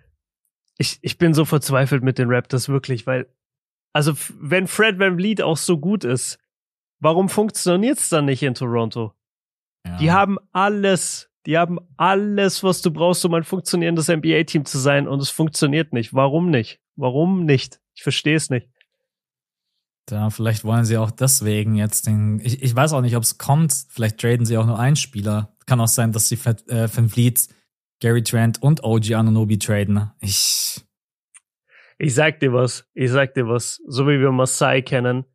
ich, 0.77 0.99
ich 1.01 1.18
bin 1.18 1.34
so 1.34 1.45
verzweifelt 1.45 2.03
mit 2.03 2.18
den 2.18 2.30
Raptors 2.30 2.68
wirklich, 2.68 3.07
weil, 3.07 3.27
also 3.93 4.13
wenn 4.39 4.68
Fred 4.68 4.99
Van 4.99 5.15
Vliet 5.15 5.41
auch 5.41 5.55
so 5.57 5.77
gut 5.80 6.03
ist, 6.03 6.38
warum 6.99 7.30
funktioniert's 7.30 8.09
dann 8.09 8.26
nicht 8.26 8.43
in 8.43 8.53
Toronto? 8.53 9.13
Ja. 9.88 9.97
Die 9.97 10.11
haben 10.11 10.38
alles, 10.51 11.31
die 11.45 11.57
haben 11.57 11.80
alles, 11.97 12.63
was 12.63 12.81
du 12.81 12.91
brauchst, 12.91 13.23
um 13.26 13.34
ein 13.34 13.43
funktionierendes 13.45 14.09
NBA-Team 14.09 14.65
zu 14.65 14.77
sein 14.77 15.07
und 15.07 15.22
es 15.22 15.30
funktioniert 15.30 15.93
nicht. 15.93 16.13
Warum 16.13 16.49
nicht? 16.51 16.81
Warum 16.97 17.45
nicht? 17.45 17.80
Ich 17.95 18.03
verstehe 18.03 18.35
es 18.35 18.49
nicht. 18.49 18.68
Ja, 20.10 20.30
vielleicht 20.30 20.64
wollen 20.64 20.84
sie 20.84 20.98
auch 20.98 21.11
deswegen 21.11 21.76
jetzt 21.76 22.07
den. 22.07 22.40
Ich, 22.44 22.61
ich 22.61 22.76
weiß 22.76 22.94
auch 22.94 23.02
nicht, 23.02 23.15
ob 23.15 23.23
es 23.23 23.38
kommt. 23.38 23.73
Vielleicht 23.90 24.19
traden 24.19 24.45
sie 24.45 24.57
auch 24.57 24.65
nur 24.65 24.80
einen 24.80 24.95
Spieler. 24.95 25.56
Kann 25.65 25.80
auch 25.80 25.88
sein, 25.88 26.11
dass 26.11 26.28
sie 26.28 26.36
äh, 26.36 26.90
Van 26.94 27.10
Vliet, 27.10 27.48
Gary 28.02 28.23
Trent 28.23 28.61
und 28.61 28.84
OG 28.84 29.11
Anunobi 29.14 29.57
traden. 29.57 30.11
Ich. 30.19 30.84
Ich 31.98 32.15
sag 32.15 32.40
dir 32.40 32.52
was. 32.52 32.90
Ich 32.94 33.11
sag 33.11 33.36
dir 33.36 33.48
was. 33.48 33.82
So 33.88 34.07
wie 34.07 34.19
wir 34.19 34.32
Masai 34.32 34.82
kennen. 34.82 35.26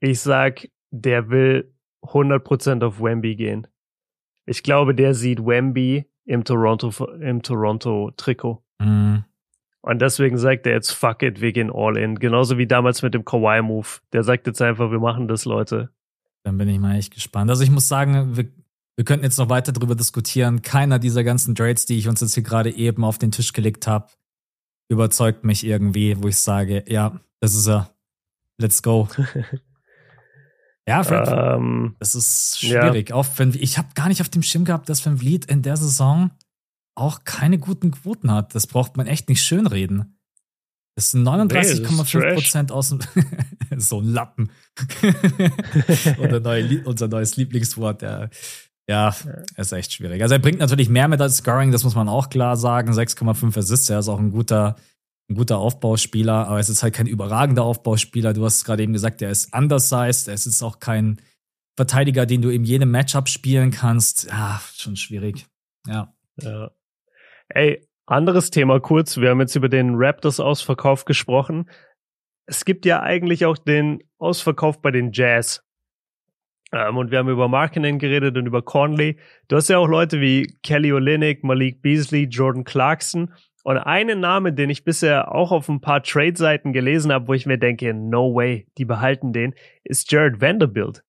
Ich 0.00 0.20
sag, 0.20 0.68
der 0.90 1.30
will 1.30 1.74
100% 2.02 2.84
auf 2.84 3.00
Wemby 3.00 3.36
gehen. 3.36 3.66
Ich 4.46 4.62
glaube, 4.62 4.94
der 4.94 5.14
sieht 5.14 5.40
Wemby 5.40 6.04
im 6.26 6.44
Toronto, 6.44 6.90
im 7.20 7.42
Toronto 7.42 8.10
Trikot. 8.16 8.62
Mhm. 8.78 9.24
Und 9.84 10.00
deswegen 10.00 10.38
sagt 10.38 10.66
er 10.66 10.72
jetzt, 10.72 10.92
fuck 10.92 11.22
it, 11.22 11.42
wir 11.42 11.52
gehen 11.52 11.70
all 11.70 11.98
in. 11.98 12.18
Genauso 12.18 12.56
wie 12.56 12.66
damals 12.66 13.02
mit 13.02 13.12
dem 13.12 13.26
Kawhi-Move. 13.26 13.86
Der 14.14 14.22
sagt 14.22 14.46
jetzt 14.46 14.62
einfach, 14.62 14.90
wir 14.90 14.98
machen 14.98 15.28
das, 15.28 15.44
Leute. 15.44 15.90
Dann 16.42 16.56
bin 16.56 16.70
ich 16.70 16.78
mal 16.78 16.96
echt 16.96 17.12
gespannt. 17.12 17.50
Also 17.50 17.64
ich 17.64 17.70
muss 17.70 17.86
sagen, 17.86 18.34
wir, 18.34 18.46
wir 18.96 19.04
könnten 19.04 19.26
jetzt 19.26 19.38
noch 19.38 19.50
weiter 19.50 19.72
darüber 19.72 19.94
diskutieren. 19.94 20.62
Keiner 20.62 20.98
dieser 20.98 21.22
ganzen 21.22 21.54
Trades, 21.54 21.84
die 21.84 21.98
ich 21.98 22.08
uns 22.08 22.22
jetzt 22.22 22.32
hier 22.32 22.42
gerade 22.42 22.74
eben 22.74 23.04
auf 23.04 23.18
den 23.18 23.30
Tisch 23.30 23.52
gelegt 23.52 23.86
habe, 23.86 24.06
überzeugt 24.88 25.44
mich 25.44 25.66
irgendwie, 25.66 26.16
wo 26.22 26.28
ich 26.28 26.38
sage, 26.38 26.82
ja, 26.88 27.20
das 27.40 27.54
ist 27.54 27.68
er. 27.68 27.90
Let's 28.56 28.82
go. 28.82 29.06
ja, 30.88 31.04
Fred, 31.04 31.28
ähm, 31.30 31.94
das 31.98 32.14
ist 32.14 32.58
schwierig. 32.58 33.10
Ja. 33.10 33.16
Auch 33.16 33.26
wenn, 33.36 33.52
ich 33.52 33.76
habe 33.76 33.88
gar 33.94 34.08
nicht 34.08 34.22
auf 34.22 34.30
dem 34.30 34.42
Schirm 34.42 34.64
gehabt, 34.64 34.88
dass 34.88 35.04
Van 35.04 35.18
Vliet 35.18 35.44
in 35.44 35.60
der 35.60 35.76
Saison 35.76 36.30
auch 36.94 37.24
keine 37.24 37.58
guten 37.58 37.90
Quoten 37.90 38.30
hat. 38.30 38.54
Das 38.54 38.66
braucht 38.66 38.96
man 38.96 39.06
echt 39.06 39.28
nicht 39.28 39.42
schönreden. 39.42 40.18
Das 40.96 41.10
sind 41.10 41.26
39,5 41.26 42.34
Prozent 42.34 42.72
aus 42.72 42.90
dem 42.90 43.00
so 43.76 44.00
ein 44.00 44.12
Lappen. 44.12 44.50
unser, 46.18 46.40
neue, 46.40 46.84
unser, 46.84 47.08
neues 47.08 47.36
Lieblingswort. 47.36 48.02
Der, 48.02 48.30
ja, 48.88 49.14
ist 49.56 49.72
echt 49.72 49.92
schwierig. 49.92 50.22
Also 50.22 50.34
er 50.34 50.38
bringt 50.38 50.60
natürlich 50.60 50.88
mehr 50.88 51.08
mit 51.08 51.20
als 51.20 51.38
Scoring, 51.38 51.72
das 51.72 51.82
muss 51.82 51.96
man 51.96 52.08
auch 52.08 52.30
klar 52.30 52.56
sagen. 52.56 52.92
6,5 52.92 53.58
Assists, 53.58 53.90
er 53.90 53.98
ist 53.98 54.08
auch 54.08 54.20
ein 54.20 54.30
guter, 54.30 54.76
ein 55.28 55.34
guter 55.34 55.58
Aufbauspieler, 55.58 56.46
aber 56.46 56.60
es 56.60 56.68
ist 56.68 56.82
halt 56.82 56.94
kein 56.94 57.06
überragender 57.06 57.64
Aufbauspieler. 57.64 58.32
Du 58.32 58.44
hast 58.44 58.64
gerade 58.64 58.84
eben 58.84 58.92
gesagt, 58.92 59.20
er 59.20 59.30
ist 59.30 59.52
undersized, 59.52 60.28
er 60.28 60.34
ist 60.34 60.46
jetzt 60.46 60.62
auch 60.62 60.78
kein 60.78 61.20
Verteidiger, 61.76 62.24
den 62.24 62.40
du 62.40 62.50
in 62.50 62.62
jedem 62.62 62.92
Matchup 62.92 63.28
spielen 63.28 63.72
kannst. 63.72 64.24
Ja, 64.24 64.60
schon 64.76 64.96
schwierig. 64.96 65.46
Ja. 65.88 66.14
ja. 66.40 66.70
Ey, 67.48 67.86
anderes 68.06 68.50
Thema 68.50 68.80
kurz. 68.80 69.16
Wir 69.16 69.30
haben 69.30 69.40
jetzt 69.40 69.56
über 69.56 69.68
den 69.68 69.94
Raptors-Ausverkauf 69.94 71.04
gesprochen. 71.04 71.70
Es 72.46 72.64
gibt 72.64 72.84
ja 72.84 73.02
eigentlich 73.02 73.46
auch 73.46 73.56
den 73.56 74.02
Ausverkauf 74.18 74.80
bei 74.80 74.90
den 74.90 75.12
Jazz. 75.12 75.62
Ähm, 76.72 76.96
und 76.96 77.10
wir 77.10 77.18
haben 77.18 77.28
über 77.28 77.48
Markinen 77.48 77.98
geredet 77.98 78.36
und 78.36 78.46
über 78.46 78.62
Conley. 78.62 79.18
Du 79.48 79.56
hast 79.56 79.68
ja 79.68 79.78
auch 79.78 79.88
Leute 79.88 80.20
wie 80.20 80.56
Kelly 80.62 80.92
Olynyk, 80.92 81.44
Malik 81.44 81.82
Beasley, 81.82 82.24
Jordan 82.24 82.64
Clarkson. 82.64 83.32
Und 83.62 83.78
einen 83.78 84.20
Name, 84.20 84.52
den 84.52 84.68
ich 84.68 84.84
bisher 84.84 85.32
auch 85.34 85.50
auf 85.50 85.70
ein 85.70 85.80
paar 85.80 86.02
Trade-Seiten 86.02 86.74
gelesen 86.74 87.12
habe, 87.12 87.28
wo 87.28 87.34
ich 87.34 87.46
mir 87.46 87.58
denke, 87.58 87.94
no 87.94 88.34
way, 88.34 88.66
die 88.76 88.84
behalten 88.84 89.32
den, 89.32 89.54
ist 89.84 90.12
Jared 90.12 90.40
Vanderbilt. 90.42 91.02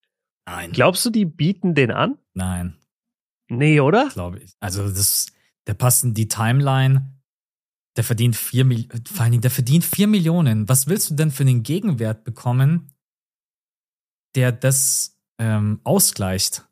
Nein. 0.46 0.72
Glaubst 0.72 1.06
du, 1.06 1.10
die 1.10 1.26
bieten 1.26 1.74
den 1.74 1.92
an? 1.92 2.18
Nein. 2.34 2.78
Nee, 3.50 3.82
oder? 3.82 4.10
Glaube 4.14 4.40
ich. 4.40 4.54
Also 4.62 4.88
das 4.88 5.28
der 5.68 5.74
passt 5.74 6.04
in 6.04 6.14
die 6.14 6.28
Timeline. 6.28 7.12
Der 7.98 8.04
verdient 8.04 8.36
vier 8.36 8.66
Millionen, 8.66 9.06
vor 9.06 9.22
allen 9.22 9.32
Dingen, 9.32 9.42
der 9.42 9.52
verdient 9.52 9.86
vier 9.86 10.08
Millionen. 10.08 10.68
Was 10.68 10.88
willst 10.88 11.10
du 11.10 11.16
denn 11.16 11.32
für 11.32 11.46
den 11.46 11.64
Gegenwert 11.64 12.26
bekommen, 12.26 12.92
der 14.36 14.52
das 14.52 15.18
ähm, 15.40 15.80
ausgleicht? 15.84 16.68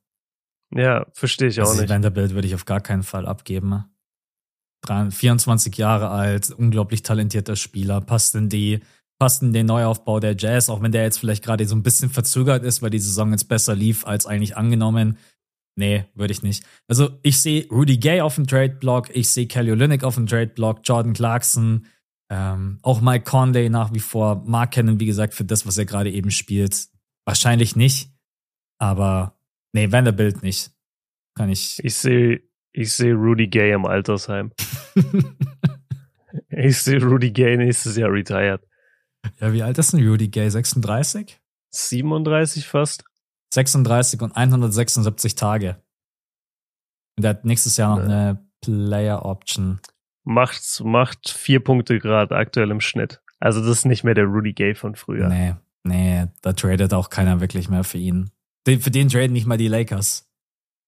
Ja, 0.75 1.05
verstehe 1.13 1.47
ich 1.47 1.59
also 1.59 1.71
auch 1.71 1.77
nicht. 1.77 1.89
Vanderbilt 1.89 2.33
würde 2.33 2.47
ich 2.47 2.55
auf 2.55 2.65
gar 2.65 2.81
keinen 2.81 3.03
Fall 3.03 3.25
abgeben. 3.25 3.85
24 4.85 5.77
Jahre 5.77 6.09
alt, 6.09 6.51
unglaublich 6.51 7.03
talentierter 7.03 7.55
Spieler, 7.55 8.01
passt 8.01 8.35
in 8.35 8.49
die, 8.49 8.81
passt 9.17 9.41
in 9.41 9.53
den 9.53 9.65
Neuaufbau 9.65 10.19
der 10.19 10.35
Jazz, 10.37 10.67
auch 10.69 10.81
wenn 10.81 10.91
der 10.91 11.03
jetzt 11.03 11.19
vielleicht 11.19 11.43
gerade 11.43 11.65
so 11.65 11.75
ein 11.75 11.83
bisschen 11.83 12.09
verzögert 12.09 12.63
ist, 12.63 12.81
weil 12.81 12.89
die 12.89 12.99
Saison 12.99 13.31
jetzt 13.31 13.47
besser 13.47 13.75
lief 13.75 14.05
als 14.05 14.25
eigentlich 14.25 14.57
angenommen. 14.57 15.17
Nee, 15.75 16.05
würde 16.13 16.33
ich 16.33 16.43
nicht. 16.43 16.63
Also 16.87 17.17
ich 17.23 17.39
sehe 17.39 17.67
Rudy 17.69 17.97
Gay 17.97 18.21
auf 18.21 18.35
dem 18.35 18.45
Trade-Block, 18.45 19.15
ich 19.15 19.29
sehe 19.29 19.47
Kelly 19.47 19.71
Olynyk 19.71 20.03
auf 20.03 20.15
dem 20.15 20.27
Trade-Block, 20.27 20.81
Jordan 20.83 21.13
Clarkson, 21.13 21.87
ähm, 22.29 22.79
auch 22.83 23.01
Mike 23.01 23.25
Conley 23.25 23.69
nach 23.69 23.93
wie 23.93 23.99
vor. 23.99 24.43
Mark 24.45 24.71
Cannon, 24.71 24.99
wie 24.99 25.05
gesagt, 25.05 25.33
für 25.33 25.45
das, 25.45 25.65
was 25.65 25.77
er 25.77 25.85
gerade 25.85 26.11
eben 26.11 26.31
spielt. 26.31 26.87
Wahrscheinlich 27.25 27.75
nicht, 27.75 28.11
aber 28.79 29.37
nee, 29.71 29.91
Vanderbilt 29.91 30.43
nicht. 30.43 30.71
Kann 31.35 31.49
ich. 31.49 31.83
Ich 31.83 31.95
sehe 31.95 32.43
ich 32.73 32.91
sehe 32.91 33.13
Rudy 33.13 33.47
Gay 33.47 33.71
im 33.71 33.85
Altersheim. 33.85 34.51
ich 36.49 36.77
sehe 36.79 37.01
Rudy 37.03 37.31
Gay 37.31 37.55
nächstes 37.55 37.95
Jahr 37.95 38.11
retired. 38.11 38.61
Ja, 39.39 39.53
wie 39.53 39.61
alt 39.61 39.77
ist 39.77 39.93
denn 39.93 40.05
Rudy 40.05 40.27
Gay? 40.27 40.49
36? 40.49 41.39
37 41.69 42.67
fast. 42.67 43.05
36 43.53 44.21
und 44.21 44.35
176 44.35 45.35
Tage. 45.35 45.77
Und 47.15 47.23
der 47.23 47.29
hat 47.29 47.45
nächstes 47.45 47.77
Jahr 47.77 47.95
noch 47.95 48.03
eine 48.03 48.43
Player 48.61 49.25
Option. 49.25 49.79
Macht, 50.23 50.81
macht 50.83 51.29
vier 51.29 51.63
Punkte 51.63 51.99
gerade 51.99 52.35
aktuell 52.35 52.71
im 52.71 52.81
Schnitt. 52.81 53.21
Also 53.39 53.59
das 53.59 53.69
ist 53.69 53.85
nicht 53.85 54.03
mehr 54.03 54.13
der 54.15 54.25
Rudy 54.25 54.53
Gay 54.53 54.73
von 54.73 54.95
früher. 54.95 55.27
Nee, 55.27 55.55
nee, 55.83 56.25
da 56.41 56.53
tradet 56.53 56.93
auch 56.93 57.09
keiner 57.09 57.41
wirklich 57.41 57.69
mehr 57.69 57.83
für 57.83 57.97
ihn. 57.97 58.31
Den, 58.65 58.79
für 58.79 58.89
den 58.89 59.09
traden 59.09 59.33
nicht 59.33 59.45
mal 59.45 59.57
die 59.57 59.67
Lakers. 59.67 60.29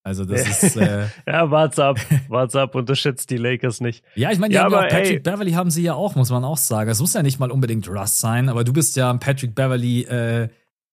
Also 0.03 0.23
das 0.23 0.63
ist 0.63 0.77
äh 0.77 1.07
ja, 1.27 1.51
wart's 1.51 1.79
ab, 1.79 1.97
wart's 2.29 2.55
ab, 2.55 2.75
unterschätzt 2.75 3.29
die 3.29 3.37
Lakers 3.37 3.81
nicht. 3.81 4.05
Ja, 4.15 4.31
ich 4.31 4.39
meine, 4.39 4.53
ja, 4.53 4.65
aber, 4.65 4.83
Patrick 4.83 5.05
ey. 5.07 5.19
Beverly 5.19 5.51
haben 5.51 5.71
sie 5.71 5.81
ja 5.81 5.95
auch, 5.95 6.15
muss 6.15 6.29
man 6.29 6.43
auch 6.43 6.57
sagen. 6.57 6.89
Es 6.89 6.99
muss 6.99 7.13
ja 7.13 7.23
nicht 7.23 7.39
mal 7.39 7.51
unbedingt 7.51 7.89
Russ 7.89 8.19
sein, 8.19 8.47
aber 8.47 8.63
du 8.63 8.71
bist 8.71 8.95
ja 8.95 9.09
ein 9.09 9.19
Patrick 9.19 9.53
Beverly 9.53 10.03
äh, 10.03 10.49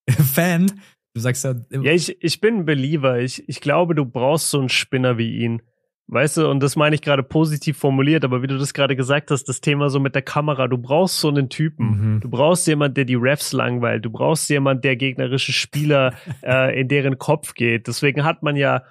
Fan 0.10 0.80
Du 1.14 1.20
sagst 1.20 1.44
ja. 1.44 1.54
Ja, 1.70 1.92
ich, 1.92 2.22
ich 2.22 2.40
bin 2.40 2.58
ein 2.58 2.64
Believer. 2.64 3.20
Ich, 3.20 3.48
ich 3.48 3.60
glaube, 3.60 3.94
du 3.94 4.04
brauchst 4.04 4.50
so 4.50 4.58
einen 4.58 4.68
Spinner 4.68 5.18
wie 5.18 5.38
ihn. 5.38 5.62
Weißt 6.08 6.36
du, 6.36 6.48
und 6.48 6.62
das 6.62 6.76
meine 6.76 6.94
ich 6.94 7.00
gerade 7.00 7.22
positiv 7.22 7.78
formuliert, 7.78 8.24
aber 8.24 8.42
wie 8.42 8.46
du 8.46 8.58
das 8.58 8.74
gerade 8.74 8.96
gesagt 8.96 9.30
hast, 9.30 9.44
das 9.44 9.60
Thema 9.60 9.88
so 9.88 10.00
mit 10.00 10.14
der 10.14 10.22
Kamera, 10.22 10.68
du 10.68 10.76
brauchst 10.76 11.20
so 11.20 11.28
einen 11.28 11.48
Typen. 11.48 11.86
Mhm. 11.86 12.20
Du 12.20 12.28
brauchst 12.28 12.66
jemand, 12.66 12.96
der 12.96 13.04
die 13.04 13.14
Refs 13.14 13.52
langweilt. 13.52 14.04
Du 14.04 14.10
brauchst 14.10 14.50
jemand, 14.50 14.84
der 14.84 14.96
gegnerische 14.96 15.52
Spieler 15.52 16.14
äh, 16.42 16.78
in 16.78 16.88
deren 16.88 17.18
Kopf 17.18 17.54
geht. 17.54 17.86
Deswegen 17.86 18.24
hat 18.24 18.42
man 18.42 18.56
ja, 18.56 18.82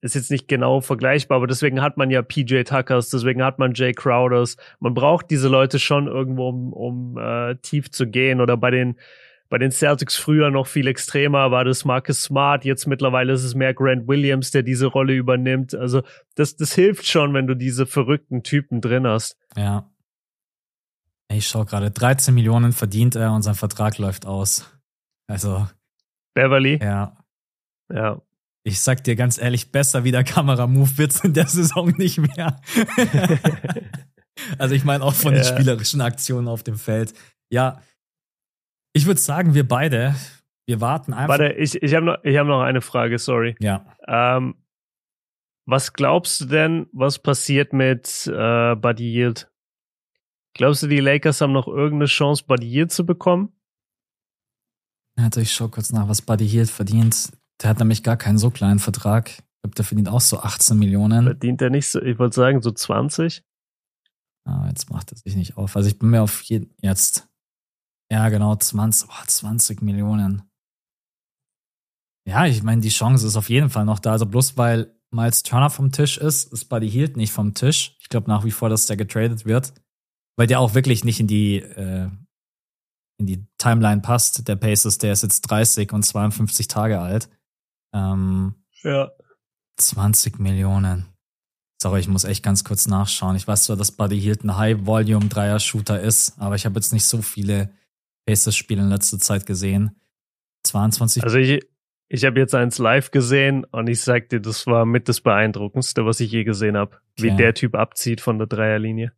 ist 0.00 0.14
jetzt 0.14 0.30
nicht 0.30 0.48
genau 0.48 0.80
vergleichbar, 0.80 1.36
aber 1.36 1.46
deswegen 1.46 1.82
hat 1.82 1.98
man 1.98 2.08
ja 2.08 2.22
PJ 2.22 2.62
Tuckers, 2.62 3.10
deswegen 3.10 3.42
hat 3.44 3.58
man 3.58 3.74
Jay 3.74 3.92
Crowders. 3.92 4.56
Man 4.78 4.94
braucht 4.94 5.30
diese 5.30 5.48
Leute 5.48 5.78
schon 5.78 6.06
irgendwo, 6.06 6.48
um, 6.48 6.72
um 6.72 7.18
äh, 7.18 7.56
tief 7.56 7.90
zu 7.90 8.06
gehen 8.06 8.40
oder 8.40 8.56
bei 8.56 8.70
den 8.70 8.96
bei 9.50 9.58
den 9.58 9.72
Celtics 9.72 10.16
früher 10.16 10.50
noch 10.50 10.68
viel 10.68 10.86
extremer 10.86 11.50
war 11.50 11.64
das 11.64 11.84
Marcus 11.84 12.22
Smart, 12.22 12.64
jetzt 12.64 12.86
mittlerweile 12.86 13.32
ist 13.32 13.42
es 13.42 13.56
mehr 13.56 13.74
Grant 13.74 14.06
Williams, 14.06 14.52
der 14.52 14.62
diese 14.62 14.86
Rolle 14.86 15.12
übernimmt. 15.12 15.74
Also 15.74 16.02
das, 16.36 16.56
das 16.56 16.72
hilft 16.72 17.06
schon, 17.06 17.34
wenn 17.34 17.48
du 17.48 17.54
diese 17.54 17.84
verrückten 17.84 18.44
Typen 18.44 18.80
drin 18.80 19.06
hast. 19.06 19.36
Ja. 19.56 19.90
Ich 21.32 21.48
schau 21.48 21.64
gerade, 21.64 21.90
13 21.90 22.32
Millionen 22.32 22.72
verdient 22.72 23.16
er 23.16 23.32
und 23.32 23.42
sein 23.42 23.56
Vertrag 23.56 23.98
läuft 23.98 24.24
aus. 24.24 24.72
Also. 25.26 25.68
Beverly? 26.34 26.78
Ja. 26.80 27.16
Ja. 27.92 28.22
Ich 28.62 28.80
sag 28.80 29.02
dir 29.02 29.16
ganz 29.16 29.36
ehrlich, 29.36 29.72
besser 29.72 30.04
wie 30.04 30.12
der 30.12 30.22
Kameramove 30.22 30.96
wird's 30.96 31.24
in 31.24 31.34
der 31.34 31.46
Saison 31.46 31.88
nicht 31.96 32.18
mehr. 32.18 32.60
also 34.58 34.76
ich 34.76 34.84
meine 34.84 35.02
auch 35.02 35.14
von 35.14 35.34
ja. 35.34 35.42
den 35.42 35.52
spielerischen 35.52 36.00
Aktionen 36.00 36.46
auf 36.46 36.62
dem 36.62 36.76
Feld. 36.76 37.14
Ja, 37.48 37.80
ich 38.92 39.06
würde 39.06 39.20
sagen, 39.20 39.54
wir 39.54 39.66
beide, 39.66 40.14
wir 40.66 40.80
warten 40.80 41.12
einfach. 41.12 41.38
Warte, 41.38 41.52
ich, 41.52 41.82
ich 41.82 41.94
habe 41.94 42.06
noch, 42.06 42.24
hab 42.24 42.46
noch 42.46 42.62
eine 42.62 42.80
Frage, 42.80 43.18
sorry. 43.18 43.56
Ja. 43.60 43.84
Ähm, 44.06 44.54
was 45.66 45.92
glaubst 45.92 46.40
du 46.40 46.46
denn, 46.46 46.88
was 46.92 47.18
passiert 47.18 47.72
mit 47.72 48.26
äh, 48.26 48.74
Buddy 48.74 49.12
Yield? 49.12 49.50
Glaubst 50.54 50.82
du, 50.82 50.88
die 50.88 51.00
Lakers 51.00 51.40
haben 51.40 51.52
noch 51.52 51.68
irgendeine 51.68 52.06
Chance, 52.06 52.44
Buddy 52.46 52.66
Yield 52.66 52.92
zu 52.92 53.06
bekommen? 53.06 53.52
Also 55.16 55.40
ich 55.40 55.52
schau 55.52 55.68
kurz 55.68 55.92
nach, 55.92 56.08
was 56.08 56.22
Buddy 56.22 56.44
Yield 56.44 56.70
verdient. 56.70 57.32
Der 57.62 57.70
hat 57.70 57.78
nämlich 57.78 58.02
gar 58.02 58.16
keinen 58.16 58.38
so 58.38 58.50
kleinen 58.50 58.78
Vertrag. 58.78 59.30
Ich 59.30 59.62
glaube, 59.62 59.74
der 59.76 59.84
verdient 59.84 60.08
auch 60.08 60.20
so 60.20 60.40
18 60.40 60.78
Millionen. 60.78 61.24
Verdient 61.24 61.62
er 61.62 61.70
nicht 61.70 61.88
so, 61.88 62.00
ich 62.00 62.18
wollte 62.18 62.34
sagen, 62.34 62.62
so 62.62 62.70
20? 62.70 63.44
Ah, 64.44 64.66
jetzt 64.68 64.90
macht 64.90 65.12
er 65.12 65.18
sich 65.18 65.36
nicht 65.36 65.56
auf. 65.56 65.76
Also 65.76 65.88
ich 65.88 65.98
bin 65.98 66.10
mir 66.10 66.22
auf 66.22 66.42
jeden, 66.42 66.74
jetzt, 66.80 67.28
ja, 68.10 68.28
genau, 68.28 68.56
20, 68.56 69.08
oh, 69.08 69.24
20 69.26 69.82
Millionen. 69.82 70.42
Ja, 72.26 72.46
ich 72.46 72.62
meine, 72.62 72.80
die 72.80 72.88
Chance 72.88 73.26
ist 73.26 73.36
auf 73.36 73.48
jeden 73.48 73.70
Fall 73.70 73.84
noch 73.84 73.98
da. 73.98 74.12
Also 74.12 74.26
bloß 74.26 74.56
weil 74.56 74.94
Miles 75.10 75.42
Turner 75.42 75.70
vom 75.70 75.90
Tisch 75.90 76.18
ist, 76.18 76.52
ist 76.52 76.66
Buddy 76.66 76.90
Hield 76.90 77.16
nicht 77.16 77.32
vom 77.32 77.54
Tisch. 77.54 77.96
Ich 78.00 78.08
glaube 78.08 78.28
nach 78.28 78.44
wie 78.44 78.50
vor, 78.50 78.68
dass 78.68 78.86
der 78.86 78.96
getradet 78.96 79.46
wird, 79.46 79.72
weil 80.36 80.46
der 80.46 80.60
auch 80.60 80.74
wirklich 80.74 81.04
nicht 81.04 81.20
in 81.20 81.26
die, 81.26 81.56
äh, 81.56 82.08
in 83.18 83.26
die 83.26 83.46
Timeline 83.58 84.00
passt. 84.00 84.46
Der 84.46 84.56
Pacers, 84.56 84.98
der 84.98 85.12
ist 85.12 85.22
jetzt 85.22 85.42
30 85.42 85.92
und 85.92 86.04
52 86.04 86.68
Tage 86.68 87.00
alt. 87.00 87.28
Ähm, 87.92 88.54
ja. 88.82 89.10
20 89.76 90.38
Millionen. 90.38 91.06
Sorry, 91.82 92.00
ich 92.00 92.08
muss 92.08 92.24
echt 92.24 92.42
ganz 92.42 92.62
kurz 92.64 92.86
nachschauen. 92.86 93.36
Ich 93.36 93.48
weiß 93.48 93.64
zwar, 93.64 93.76
dass 93.76 93.92
Buddy 93.92 94.20
Hield 94.20 94.44
ein 94.44 94.56
High-Volume-Dreier-Shooter 94.56 96.00
ist, 96.00 96.38
aber 96.38 96.54
ich 96.54 96.66
habe 96.66 96.74
jetzt 96.74 96.92
nicht 96.92 97.06
so 97.06 97.22
viele 97.22 97.72
Pacers-Spiele 98.30 98.82
in 98.82 98.88
letzter 98.88 99.18
Zeit 99.18 99.44
gesehen. 99.44 99.96
22. 100.64 101.24
Also 101.24 101.38
ich, 101.38 101.66
ich 102.08 102.24
habe 102.24 102.38
jetzt 102.38 102.54
eins 102.54 102.78
live 102.78 103.10
gesehen 103.10 103.64
und 103.64 103.88
ich 103.88 104.00
sag 104.00 104.28
dir, 104.28 104.40
das 104.40 104.66
war 104.66 104.84
mit 104.84 105.08
das 105.08 105.20
Beeindruckendste, 105.20 106.06
was 106.06 106.20
ich 106.20 106.30
je 106.30 106.44
gesehen 106.44 106.76
habe. 106.76 107.00
Wie 107.16 107.34
der 107.34 107.54
Typ 107.54 107.74
abzieht 107.74 108.20
von 108.20 108.38
der 108.38 108.46
Dreierlinie. 108.46 109.12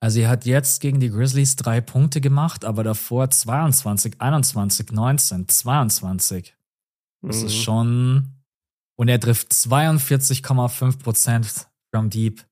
Also 0.00 0.20
er 0.20 0.28
hat 0.28 0.44
jetzt 0.44 0.80
gegen 0.80 1.00
die 1.00 1.10
Grizzlies 1.10 1.56
drei 1.56 1.80
Punkte 1.80 2.20
gemacht, 2.20 2.64
aber 2.64 2.84
davor 2.84 3.30
22, 3.30 4.20
21, 4.20 4.92
19, 4.92 5.48
22. 5.48 6.56
Das 7.22 7.40
mhm. 7.40 7.46
ist 7.46 7.56
schon. 7.56 8.26
Und 8.96 9.08
er 9.08 9.18
trifft 9.18 9.50
42,5 9.52 11.02
Prozent 11.02 11.68
from 11.90 12.10
deep. 12.10 12.44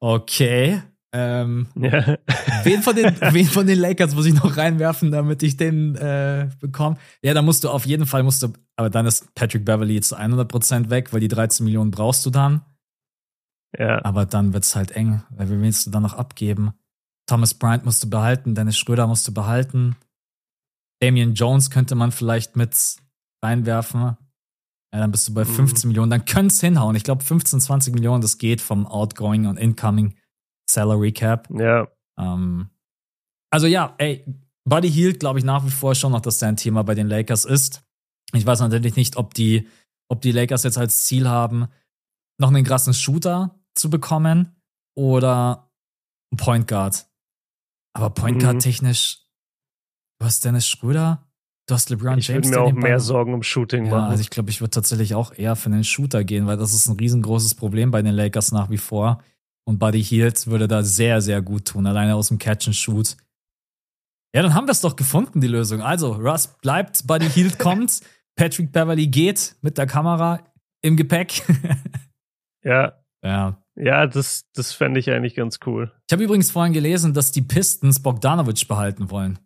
Okay. 0.00 0.82
Ähm, 1.12 1.66
ja. 1.74 2.16
wen, 2.62 2.82
von 2.82 2.94
den, 2.94 3.16
wen 3.20 3.46
von 3.46 3.66
den 3.66 3.78
Lakers 3.78 4.14
muss 4.14 4.26
ich 4.26 4.34
noch 4.34 4.56
reinwerfen, 4.56 5.10
damit 5.10 5.42
ich 5.42 5.56
den 5.56 5.96
äh, 5.96 6.48
bekomme? 6.60 6.96
Ja, 7.22 7.34
da 7.34 7.42
musst 7.42 7.64
du 7.64 7.68
auf 7.68 7.84
jeden 7.84 8.06
Fall, 8.06 8.22
musst 8.22 8.42
du, 8.42 8.52
aber 8.76 8.90
dann 8.90 9.06
ist 9.06 9.34
Patrick 9.34 9.64
Beverly 9.64 10.00
zu 10.00 10.16
100% 10.16 10.90
weg, 10.90 11.12
weil 11.12 11.20
die 11.20 11.28
13 11.28 11.64
Millionen 11.64 11.90
brauchst 11.90 12.24
du 12.26 12.30
dann. 12.30 12.62
Ja. 13.76 14.04
Aber 14.04 14.26
dann 14.26 14.52
wird's 14.52 14.76
halt 14.76 14.92
eng, 14.92 15.22
weil 15.30 15.50
wie 15.50 15.60
willst 15.60 15.86
du 15.86 15.90
dann 15.90 16.02
noch 16.02 16.14
abgeben? 16.14 16.72
Thomas 17.26 17.54
Bryant 17.54 17.84
musst 17.84 18.02
du 18.02 18.10
behalten, 18.10 18.54
Dennis 18.54 18.78
Schröder 18.78 19.06
musst 19.06 19.26
du 19.26 19.34
behalten. 19.34 19.96
Damian 21.00 21.34
Jones 21.34 21.70
könnte 21.70 21.94
man 21.94 22.12
vielleicht 22.12 22.56
mit 22.56 22.76
reinwerfen. 23.42 24.16
Ja, 24.92 24.98
dann 24.98 25.12
bist 25.12 25.28
du 25.28 25.34
bei 25.34 25.44
15 25.44 25.86
mhm. 25.86 25.92
Millionen. 25.92 26.10
Dann 26.10 26.24
könnte 26.24 26.52
es 26.52 26.60
hinhauen. 26.60 26.96
Ich 26.96 27.04
glaube, 27.04 27.22
15, 27.22 27.60
20 27.60 27.94
Millionen, 27.94 28.20
das 28.20 28.38
geht 28.38 28.60
vom 28.60 28.86
Outgoing 28.86 29.46
und 29.46 29.56
Incoming 29.56 30.14
Salary 30.72 31.12
Cap. 31.12 31.48
Ja. 31.50 31.88
Ähm, 32.18 32.70
also 33.50 33.66
ja, 33.66 33.94
ey, 33.98 34.24
Buddy 34.64 34.90
Hield 34.90 35.20
glaube 35.20 35.38
ich 35.38 35.44
nach 35.44 35.64
wie 35.64 35.70
vor 35.70 35.94
schon 35.94 36.12
noch, 36.12 36.20
dass 36.20 36.38
der 36.38 36.48
ein 36.48 36.56
Thema 36.56 36.82
bei 36.84 36.94
den 36.94 37.08
Lakers 37.08 37.44
ist. 37.44 37.82
Ich 38.32 38.46
weiß 38.46 38.60
natürlich 38.60 38.96
nicht, 38.96 39.16
ob 39.16 39.34
die, 39.34 39.68
ob 40.08 40.20
die 40.20 40.32
Lakers 40.32 40.62
jetzt 40.62 40.78
als 40.78 41.04
Ziel 41.04 41.28
haben, 41.28 41.68
noch 42.38 42.48
einen 42.48 42.64
krassen 42.64 42.94
Shooter 42.94 43.58
zu 43.74 43.90
bekommen 43.90 44.56
oder 44.96 45.70
einen 46.30 46.36
Point 46.36 46.68
Guard. 46.68 47.06
Aber 47.92 48.10
Point 48.10 48.40
Guard 48.40 48.56
mhm. 48.56 48.60
technisch, 48.60 49.26
du 50.20 50.26
hast 50.26 50.44
Dennis 50.44 50.68
Schröder, 50.68 51.26
du 51.66 51.74
hast 51.74 51.90
LeBron 51.90 52.18
ich 52.18 52.28
James. 52.28 52.46
Ich 52.46 52.52
würde 52.52 52.72
mir 52.72 52.78
auch 52.78 52.82
mehr 52.82 53.00
Sorgen 53.00 53.34
um 53.34 53.42
Shooting 53.42 53.86
ja, 53.86 53.90
machen. 53.90 54.10
Also 54.10 54.20
ich 54.20 54.30
glaube, 54.30 54.50
ich 54.50 54.60
würde 54.60 54.70
tatsächlich 54.70 55.14
auch 55.14 55.32
eher 55.32 55.56
für 55.56 55.70
einen 55.70 55.84
Shooter 55.84 56.22
gehen, 56.22 56.46
weil 56.46 56.56
das 56.56 56.72
ist 56.72 56.86
ein 56.86 56.96
riesengroßes 56.96 57.56
Problem 57.56 57.90
bei 57.90 58.02
den 58.02 58.14
Lakers 58.14 58.52
nach 58.52 58.70
wie 58.70 58.78
vor. 58.78 59.22
Und 59.70 59.78
Buddy 59.78 60.02
Hield 60.02 60.48
würde 60.48 60.66
da 60.66 60.82
sehr, 60.82 61.20
sehr 61.20 61.40
gut 61.42 61.66
tun, 61.66 61.86
alleine 61.86 62.16
aus 62.16 62.26
dem 62.26 62.38
Catch 62.38 62.66
and 62.66 62.74
Shoot. 62.74 63.16
Ja, 64.34 64.42
dann 64.42 64.52
haben 64.52 64.66
wir 64.66 64.72
es 64.72 64.80
doch 64.80 64.96
gefunden, 64.96 65.40
die 65.40 65.46
Lösung. 65.46 65.80
Also, 65.80 66.10
Russ 66.14 66.48
bleibt, 66.60 67.06
Buddy 67.06 67.30
Hield 67.30 67.56
kommt, 67.60 68.00
Patrick 68.34 68.72
Beverly 68.72 69.06
geht 69.06 69.54
mit 69.62 69.78
der 69.78 69.86
Kamera 69.86 70.40
im 70.82 70.96
Gepäck. 70.96 71.44
ja. 72.64 72.94
Ja. 73.22 73.62
Ja, 73.76 74.08
das, 74.08 74.50
das 74.54 74.72
fände 74.72 74.98
ich 74.98 75.08
eigentlich 75.08 75.36
ganz 75.36 75.60
cool. 75.64 75.92
Ich 76.08 76.12
habe 76.12 76.24
übrigens 76.24 76.50
vorhin 76.50 76.72
gelesen, 76.72 77.14
dass 77.14 77.30
die 77.30 77.42
Pistons 77.42 78.02
Bogdanovic 78.02 78.66
behalten 78.66 79.08
wollen. 79.08 79.38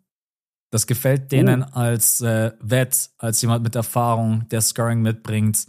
Das 0.71 0.87
gefällt 0.87 1.31
denen 1.31 1.61
oh. 1.61 1.67
als 1.73 2.19
äh, 2.21 2.51
Vet, 2.61 3.11
als 3.19 3.43
jemand 3.43 3.63
mit 3.63 3.75
Erfahrung, 3.75 4.49
der 4.49 4.61
Scoring 4.61 5.03
mitbringt. 5.03 5.67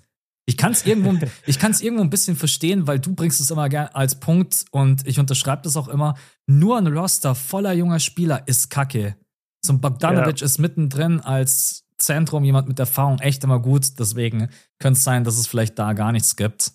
Ich 0.48 0.56
kann 0.56 0.72
es 0.72 0.86
irgendwo, 0.86 1.18
ich 1.46 1.58
kann 1.58 1.72
es 1.72 1.80
irgendwo 1.80 2.04
ein 2.04 2.10
bisschen 2.10 2.36
verstehen, 2.36 2.86
weil 2.86 3.00
du 3.00 3.14
bringst 3.14 3.40
es 3.40 3.50
immer 3.50 3.68
gerne 3.68 3.94
als 3.96 4.20
Punkt 4.20 4.64
und 4.70 5.04
ich 5.06 5.18
unterschreibe 5.18 5.62
das 5.62 5.76
auch 5.76 5.88
immer. 5.88 6.16
Nur 6.46 6.78
ein 6.78 6.86
Roster 6.86 7.34
voller 7.34 7.72
junger 7.72 7.98
Spieler 7.98 8.46
ist 8.46 8.70
Kacke. 8.70 9.16
So 9.64 9.72
ein 9.72 9.80
Bogdanovic 9.80 10.40
ja. 10.40 10.44
ist 10.44 10.58
mittendrin 10.58 11.20
als 11.20 11.84
Zentrum 11.98 12.44
jemand 12.44 12.68
mit 12.68 12.78
Erfahrung 12.78 13.18
echt 13.18 13.42
immer 13.42 13.58
gut. 13.58 13.98
Deswegen 13.98 14.48
könnte 14.78 14.98
es 14.98 15.04
sein, 15.04 15.24
dass 15.24 15.36
es 15.36 15.48
vielleicht 15.48 15.78
da 15.80 15.94
gar 15.94 16.12
nichts 16.12 16.36
gibt. 16.36 16.72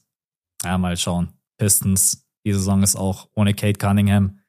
Ja, 0.63 0.77
mal 0.77 0.97
schauen. 0.97 1.29
Pistons. 1.57 2.27
Die 2.45 2.53
Saison 2.53 2.83
ist 2.83 2.95
auch 2.97 3.29
ohne 3.35 3.53
Kate 3.53 3.77
Cunningham 3.77 4.39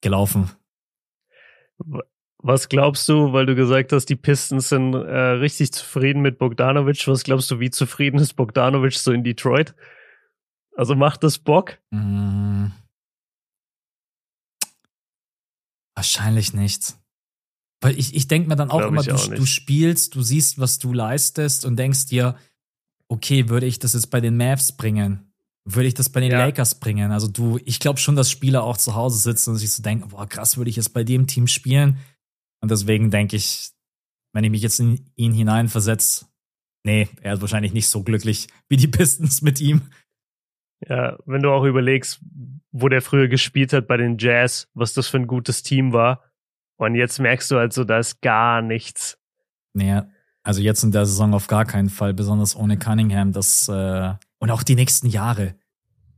gelaufen. 0.00 0.50
Was 2.46 2.68
glaubst 2.68 3.08
du, 3.08 3.32
weil 3.32 3.46
du 3.46 3.54
gesagt 3.54 3.90
hast, 3.92 4.04
die 4.10 4.16
Pistons 4.16 4.68
sind 4.68 4.92
äh, 4.92 4.98
richtig 4.98 5.72
zufrieden 5.72 6.20
mit 6.20 6.36
Bogdanovic? 6.36 7.08
Was 7.08 7.24
glaubst 7.24 7.50
du, 7.50 7.58
wie 7.58 7.70
zufrieden 7.70 8.18
ist 8.18 8.34
Bogdanovic 8.34 8.92
so 8.92 9.12
in 9.12 9.24
Detroit? 9.24 9.74
Also 10.76 10.94
macht 10.94 11.24
das 11.24 11.38
Bock? 11.38 11.78
Mmh. 11.90 12.70
Wahrscheinlich 15.94 16.52
nicht. 16.52 16.94
Weil 17.80 17.98
ich, 17.98 18.14
ich 18.14 18.28
denke 18.28 18.50
mir 18.50 18.56
dann 18.56 18.70
auch 18.70 18.80
Glaub 18.80 18.90
immer, 18.90 19.02
du, 19.02 19.14
auch 19.14 19.26
du 19.26 19.46
spielst, 19.46 20.14
du 20.14 20.20
siehst, 20.20 20.58
was 20.58 20.78
du 20.78 20.92
leistest 20.92 21.64
und 21.64 21.76
denkst 21.76 22.08
dir, 22.08 22.36
okay, 23.08 23.48
würde 23.48 23.64
ich 23.64 23.78
das 23.78 23.94
jetzt 23.94 24.10
bei 24.10 24.20
den 24.20 24.36
Mavs 24.36 24.72
bringen? 24.72 25.32
Würde 25.64 25.88
ich 25.88 25.94
das 25.94 26.10
bei 26.10 26.20
den 26.20 26.32
ja. 26.32 26.40
Lakers 26.40 26.78
bringen? 26.78 27.10
Also 27.10 27.26
du, 27.26 27.58
ich 27.64 27.80
glaube 27.80 27.98
schon, 27.98 28.16
dass 28.16 28.30
Spieler 28.30 28.64
auch 28.64 28.76
zu 28.76 28.94
Hause 28.94 29.16
sitzen 29.16 29.52
und 29.52 29.56
sich 29.56 29.72
so 29.72 29.82
denken, 29.82 30.10
boah, 30.10 30.26
krass, 30.28 30.58
würde 30.58 30.68
ich 30.68 30.76
jetzt 30.76 30.92
bei 30.92 31.04
dem 31.04 31.26
Team 31.26 31.46
spielen? 31.46 32.00
Und 32.64 32.70
deswegen 32.70 33.10
denke 33.10 33.36
ich, 33.36 33.72
wenn 34.32 34.42
ich 34.42 34.50
mich 34.50 34.62
jetzt 34.62 34.80
in 34.80 35.04
ihn 35.16 35.34
hineinversetze, 35.34 36.24
nee, 36.82 37.10
er 37.20 37.34
ist 37.34 37.42
wahrscheinlich 37.42 37.74
nicht 37.74 37.88
so 37.88 38.02
glücklich 38.02 38.48
wie 38.70 38.78
die 38.78 38.88
Pistons 38.88 39.42
mit 39.42 39.60
ihm. 39.60 39.82
Ja, 40.88 41.18
wenn 41.26 41.42
du 41.42 41.50
auch 41.50 41.64
überlegst, 41.64 42.20
wo 42.72 42.88
der 42.88 43.02
früher 43.02 43.28
gespielt 43.28 43.74
hat 43.74 43.86
bei 43.86 43.98
den 43.98 44.16
Jazz, 44.16 44.66
was 44.72 44.94
das 44.94 45.08
für 45.08 45.18
ein 45.18 45.26
gutes 45.26 45.62
Team 45.62 45.92
war. 45.92 46.22
Und 46.76 46.94
jetzt 46.94 47.18
merkst 47.18 47.50
du 47.50 47.56
halt 47.56 47.74
so, 47.74 47.84
da 47.84 47.98
ist 47.98 48.22
gar 48.22 48.62
nichts. 48.62 49.18
Naja, 49.74 50.08
also 50.42 50.62
jetzt 50.62 50.84
in 50.84 50.90
der 50.90 51.04
Saison 51.04 51.34
auf 51.34 51.48
gar 51.48 51.66
keinen 51.66 51.90
Fall, 51.90 52.14
besonders 52.14 52.56
ohne 52.56 52.78
Cunningham, 52.78 53.32
das 53.32 53.68
äh, 53.68 54.14
und 54.38 54.50
auch 54.50 54.62
die 54.62 54.74
nächsten 54.74 55.08
Jahre. 55.08 55.54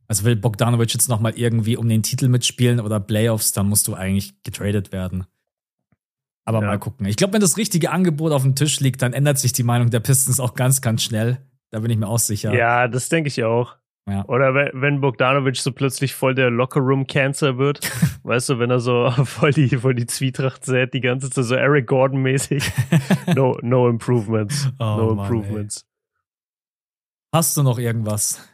Also 0.07 0.23
will 0.23 0.37
Bogdanovic 0.37 0.95
jetzt 0.95 1.09
nochmal 1.09 1.33
irgendwie 1.35 1.77
um 1.77 1.89
den 1.89 2.05
Titel 2.05 2.29
mitspielen 2.29 2.79
oder 2.79 3.01
Playoffs, 3.01 3.51
dann 3.51 3.69
musst 3.69 3.89
du 3.89 3.95
eigentlich 3.95 4.41
getradet 4.45 4.93
werden. 4.93 5.27
Aber 6.47 6.61
ja. 6.61 6.67
mal 6.69 6.79
gucken. 6.79 7.07
Ich 7.07 7.17
glaube, 7.17 7.35
wenn 7.35 7.41
das 7.41 7.57
richtige 7.57 7.91
Angebot 7.91 8.33
auf 8.33 8.43
dem 8.43 8.55
Tisch 8.55 8.81
liegt, 8.81 9.03
dann 9.03 9.13
ändert 9.13 9.39
sich 9.39 9.53
die 9.53 9.65
Meinung 9.65 9.91
der 9.91 10.01
Pistons 10.01 10.41
auch 10.41 10.55
ganz, 10.55 10.81
ganz 10.81 11.03
schnell. 11.03 11.39
Da 11.71 11.81
bin 11.81 11.91
ich 11.91 11.99
mir 11.99 12.07
auch 12.07 12.21
sicher. 12.21 12.55
Ja, 12.55 12.87
das 12.87 13.09
denke 13.09 13.29
ich 13.29 13.43
auch. 13.43 13.77
Ja. 14.09 14.25
Oder 14.27 14.55
wenn 14.55 15.01
Bogdanovic 15.01 15.57
so 15.57 15.73
plötzlich 15.73 16.15
voll 16.15 16.37
der 16.37 16.49
Lockerroom-Cancer 16.51 17.59
wird, 17.59 17.81
weißt 18.23 18.51
du, 18.51 18.59
wenn 18.61 18.71
er 18.71 18.79
so 18.79 19.11
voll 19.25 19.51
die, 19.51 19.77
voll 19.77 19.97
die 19.97 20.07
Zwietracht 20.07 20.65
sät, 20.65 20.95
die 20.95 21.01
ganze 21.01 21.29
Zeit 21.29 21.45
so 21.45 21.57
Eric 21.57 21.89
Gordon-mäßig. 21.89 22.63
No, 23.35 23.59
no 23.63 23.89
improvements. 23.89 24.71
Oh, 24.79 24.85
no 24.85 25.15
Mann, 25.15 25.27
improvements. 25.27 25.83
Ey. 25.83 27.39
Hast 27.39 27.57
du 27.57 27.65
noch 27.65 27.79
irgendwas? 27.81 28.49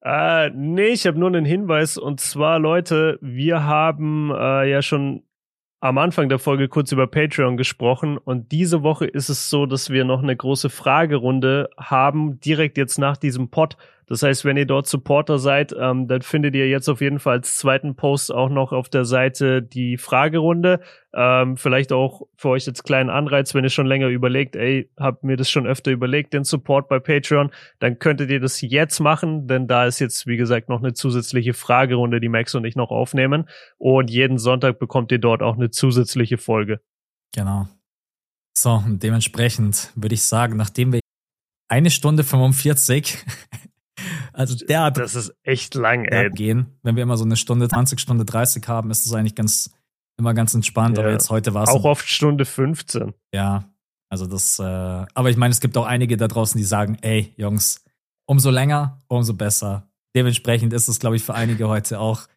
Äh, 0.00 0.48
nee, 0.50 0.88
ich 0.88 1.06
habe 1.06 1.18
nur 1.18 1.28
einen 1.28 1.44
Hinweis 1.44 1.98
und 1.98 2.20
zwar, 2.20 2.58
Leute, 2.58 3.18
wir 3.20 3.64
haben 3.64 4.30
äh, 4.30 4.70
ja 4.70 4.80
schon 4.80 5.22
am 5.82 5.98
Anfang 5.98 6.28
der 6.28 6.38
Folge 6.38 6.68
kurz 6.68 6.92
über 6.92 7.08
Patreon 7.08 7.56
gesprochen 7.56 8.16
und 8.16 8.52
diese 8.52 8.84
Woche 8.84 9.04
ist 9.04 9.28
es 9.28 9.50
so, 9.50 9.66
dass 9.66 9.90
wir 9.90 10.04
noch 10.04 10.22
eine 10.22 10.36
große 10.36 10.70
Fragerunde 10.70 11.70
haben, 11.76 12.38
direkt 12.38 12.78
jetzt 12.78 13.00
nach 13.00 13.16
diesem 13.16 13.48
Pod. 13.48 13.76
Das 14.12 14.22
heißt, 14.22 14.44
wenn 14.44 14.58
ihr 14.58 14.66
dort 14.66 14.86
Supporter 14.86 15.38
seid, 15.38 15.74
ähm, 15.74 16.06
dann 16.06 16.20
findet 16.20 16.54
ihr 16.54 16.68
jetzt 16.68 16.90
auf 16.90 17.00
jeden 17.00 17.18
Fall 17.18 17.38
als 17.38 17.56
zweiten 17.56 17.96
Post 17.96 18.30
auch 18.30 18.50
noch 18.50 18.70
auf 18.72 18.90
der 18.90 19.06
Seite 19.06 19.62
die 19.62 19.96
Fragerunde. 19.96 20.80
Ähm, 21.14 21.56
vielleicht 21.56 21.94
auch 21.94 22.20
für 22.36 22.50
euch 22.50 22.66
jetzt 22.66 22.84
kleinen 22.84 23.08
Anreiz, 23.08 23.54
wenn 23.54 23.64
ihr 23.64 23.70
schon 23.70 23.86
länger 23.86 24.08
überlegt, 24.08 24.54
ey, 24.54 24.90
habt 24.98 25.24
mir 25.24 25.38
das 25.38 25.48
schon 25.48 25.66
öfter 25.66 25.92
überlegt, 25.92 26.34
den 26.34 26.44
Support 26.44 26.90
bei 26.90 26.98
Patreon, 26.98 27.52
dann 27.78 27.98
könntet 27.98 28.28
ihr 28.28 28.38
das 28.38 28.60
jetzt 28.60 29.00
machen, 29.00 29.46
denn 29.46 29.66
da 29.66 29.86
ist 29.86 29.98
jetzt, 29.98 30.26
wie 30.26 30.36
gesagt, 30.36 30.68
noch 30.68 30.82
eine 30.82 30.92
zusätzliche 30.92 31.54
Fragerunde, 31.54 32.20
die 32.20 32.28
Max 32.28 32.54
und 32.54 32.66
ich 32.66 32.76
noch 32.76 32.90
aufnehmen. 32.90 33.48
Und 33.78 34.10
jeden 34.10 34.36
Sonntag 34.36 34.78
bekommt 34.78 35.10
ihr 35.10 35.20
dort 35.20 35.42
auch 35.42 35.56
eine 35.56 35.70
zusätzliche 35.70 36.36
Folge. 36.36 36.82
Genau. 37.34 37.66
So, 38.52 38.84
dementsprechend 38.86 39.90
würde 39.94 40.16
ich 40.16 40.22
sagen, 40.24 40.58
nachdem 40.58 40.92
wir 40.92 41.00
eine 41.70 41.90
Stunde 41.90 42.24
45 42.24 43.24
also 44.32 44.54
der 44.54 44.82
hat. 44.82 44.98
Das 44.98 45.14
ist 45.14 45.34
echt 45.42 45.74
lang, 45.74 46.04
ey. 46.04 46.30
Gehen. 46.30 46.78
Wenn 46.82 46.96
wir 46.96 47.02
immer 47.02 47.16
so 47.16 47.24
eine 47.24 47.36
Stunde 47.36 47.68
20, 47.68 48.00
Stunde 48.00 48.24
30 48.24 48.66
haben, 48.68 48.90
ist 48.90 49.06
es 49.06 49.12
eigentlich 49.12 49.34
ganz, 49.34 49.70
immer 50.18 50.34
ganz 50.34 50.54
entspannt. 50.54 50.96
Ja. 50.96 51.04
Aber 51.04 51.12
jetzt 51.12 51.30
heute 51.30 51.54
war 51.54 51.64
es. 51.64 51.70
Auch 51.70 51.84
oft 51.84 52.08
Stunde 52.08 52.44
15. 52.44 53.14
Ja. 53.32 53.64
Also 54.08 54.26
das, 54.26 54.58
äh, 54.58 54.62
aber 54.62 55.30
ich 55.30 55.36
meine, 55.36 55.52
es 55.52 55.60
gibt 55.60 55.76
auch 55.76 55.86
einige 55.86 56.16
da 56.16 56.28
draußen, 56.28 56.58
die 56.58 56.64
sagen, 56.64 56.98
ey, 57.00 57.32
Jungs, 57.36 57.82
umso 58.26 58.50
länger, 58.50 59.00
umso 59.08 59.32
besser. 59.32 59.88
Dementsprechend 60.14 60.74
ist 60.74 60.88
es, 60.88 60.98
glaube 60.98 61.16
ich, 61.16 61.22
für 61.22 61.34
einige 61.34 61.68
heute 61.68 61.98
auch 61.98 62.28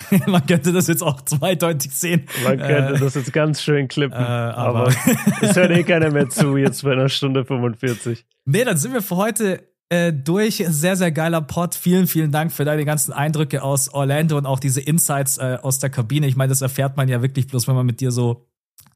Man 0.26 0.46
könnte 0.46 0.72
das 0.72 0.86
jetzt 0.88 1.02
auch 1.02 1.20
zweideutig 1.22 1.92
sehen. 1.92 2.26
Man 2.42 2.58
könnte 2.58 2.94
äh, 2.94 2.98
das 2.98 3.14
jetzt 3.14 3.32
ganz 3.32 3.62
schön 3.62 3.88
klippen. 3.88 4.18
Äh, 4.18 4.22
aber 4.22 4.88
aber 4.88 4.94
es 5.40 5.56
hört 5.56 5.70
eh 5.70 5.82
keiner 5.82 6.10
mehr 6.10 6.28
zu, 6.28 6.56
jetzt 6.56 6.82
bei 6.82 6.92
einer 6.92 7.08
Stunde 7.08 7.44
45. 7.44 8.24
Nee, 8.44 8.64
dann 8.64 8.76
sind 8.76 8.92
wir 8.92 9.02
für 9.02 9.16
heute 9.16 9.69
äh, 9.90 10.12
durch. 10.12 10.64
Sehr, 10.66 10.96
sehr 10.96 11.12
geiler 11.12 11.42
Pod. 11.42 11.74
Vielen, 11.74 12.06
vielen 12.06 12.32
Dank 12.32 12.52
für 12.52 12.64
deine 12.64 12.84
ganzen 12.84 13.12
Eindrücke 13.12 13.62
aus 13.62 13.92
Orlando 13.92 14.38
und 14.38 14.46
auch 14.46 14.60
diese 14.60 14.80
Insights 14.80 15.38
äh, 15.38 15.58
aus 15.60 15.78
der 15.78 15.90
Kabine. 15.90 16.26
Ich 16.26 16.36
meine, 16.36 16.50
das 16.50 16.62
erfährt 16.62 16.96
man 16.96 17.08
ja 17.08 17.22
wirklich 17.22 17.46
bloß, 17.46 17.68
wenn 17.68 17.74
man 17.74 17.86
mit 17.86 18.00
dir 18.00 18.10
so 18.10 18.46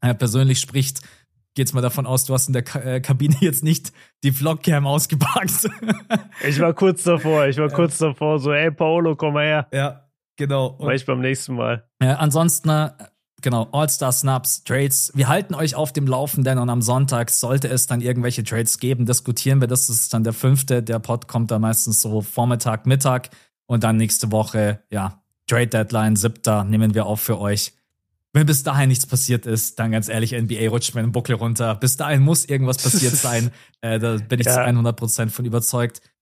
äh, 0.01 0.15
persönlich 0.15 0.59
spricht. 0.59 1.01
Geht's 1.53 1.73
mal 1.73 1.81
davon 1.81 2.05
aus, 2.05 2.25
du 2.25 2.33
hast 2.33 2.47
in 2.47 2.53
der 2.53 2.63
Ka 2.63 2.79
äh, 2.79 2.99
Kabine 3.01 3.35
jetzt 3.39 3.63
nicht 3.63 3.93
die 4.23 4.31
Vlogcam 4.31 4.87
ausgepackt. 4.87 5.69
ich 6.47 6.59
war 6.59 6.73
kurz 6.73 7.03
davor, 7.03 7.45
ich 7.47 7.57
war 7.57 7.69
kurz 7.69 7.97
davor, 7.97 8.39
so, 8.39 8.51
ey 8.51 8.71
Paolo, 8.71 9.15
komm 9.15 9.35
mal 9.35 9.45
her. 9.45 9.67
Ja, 9.71 10.09
genau. 10.37 10.77
Mach 10.81 10.91
ich 10.91 11.05
beim 11.05 11.21
nächsten 11.21 11.55
Mal. 11.55 11.87
Ansonsten 11.99 12.69
äh, 12.69 12.89
genau, 13.45 13.69
All-Star 13.71 14.11
Snaps, 14.11 14.63
Trades. 14.63 15.11
Wir 15.15 15.29
halten 15.29 15.53
euch 15.53 15.75
auf 15.75 15.93
dem 15.93 16.07
Laufenden 16.07 16.57
und 16.57 16.69
am 16.69 16.81
Sonntag 16.81 17.29
sollte 17.29 17.69
es 17.69 17.85
dann 17.85 18.01
irgendwelche 18.01 18.43
Trades 18.43 18.79
geben, 18.79 19.05
diskutieren 19.05 19.61
wir 19.61 19.67
das. 19.67 19.87
Das 19.87 19.95
ist 19.95 20.13
dann 20.13 20.23
der 20.23 20.33
fünfte. 20.33 20.83
Der 20.83 20.99
Pod 20.99 21.27
kommt 21.27 21.51
da 21.51 21.59
meistens 21.59 22.01
so 22.01 22.21
Vormittag, 22.21 22.87
Mittag 22.87 23.29
und 23.67 23.83
dann 23.83 23.97
nächste 23.97 24.31
Woche, 24.31 24.81
ja, 24.89 25.21
Trade 25.47 25.67
Deadline, 25.67 26.15
siebter, 26.15 26.63
nehmen 26.63 26.95
wir 26.95 27.05
auf 27.05 27.21
für 27.21 27.39
euch. 27.39 27.73
Wenn 28.33 28.47
bis 28.47 28.63
dahin 28.63 28.89
nichts 28.89 29.05
passiert 29.05 29.45
ist, 29.45 29.79
dann 29.79 29.91
ganz 29.91 30.09
ehrlich, 30.09 30.33
NBA 30.33 30.67
rutscht 30.69 30.95
mir 30.95 31.01
den 31.01 31.11
Buckel 31.11 31.35
runter. 31.35 31.75
Bis 31.75 31.97
dahin 31.97 32.23
muss 32.23 32.45
irgendwas 32.45 32.79
passiert 32.79 33.15
sein. 33.15 33.51
Äh, 33.81 33.99
da 33.99 34.17
bin 34.17 34.39
ich 34.39 34.47
ja. 34.47 34.53
zu 34.53 34.59
100% 34.59 35.29
von 35.29 35.45
überzeugt. 35.45 36.01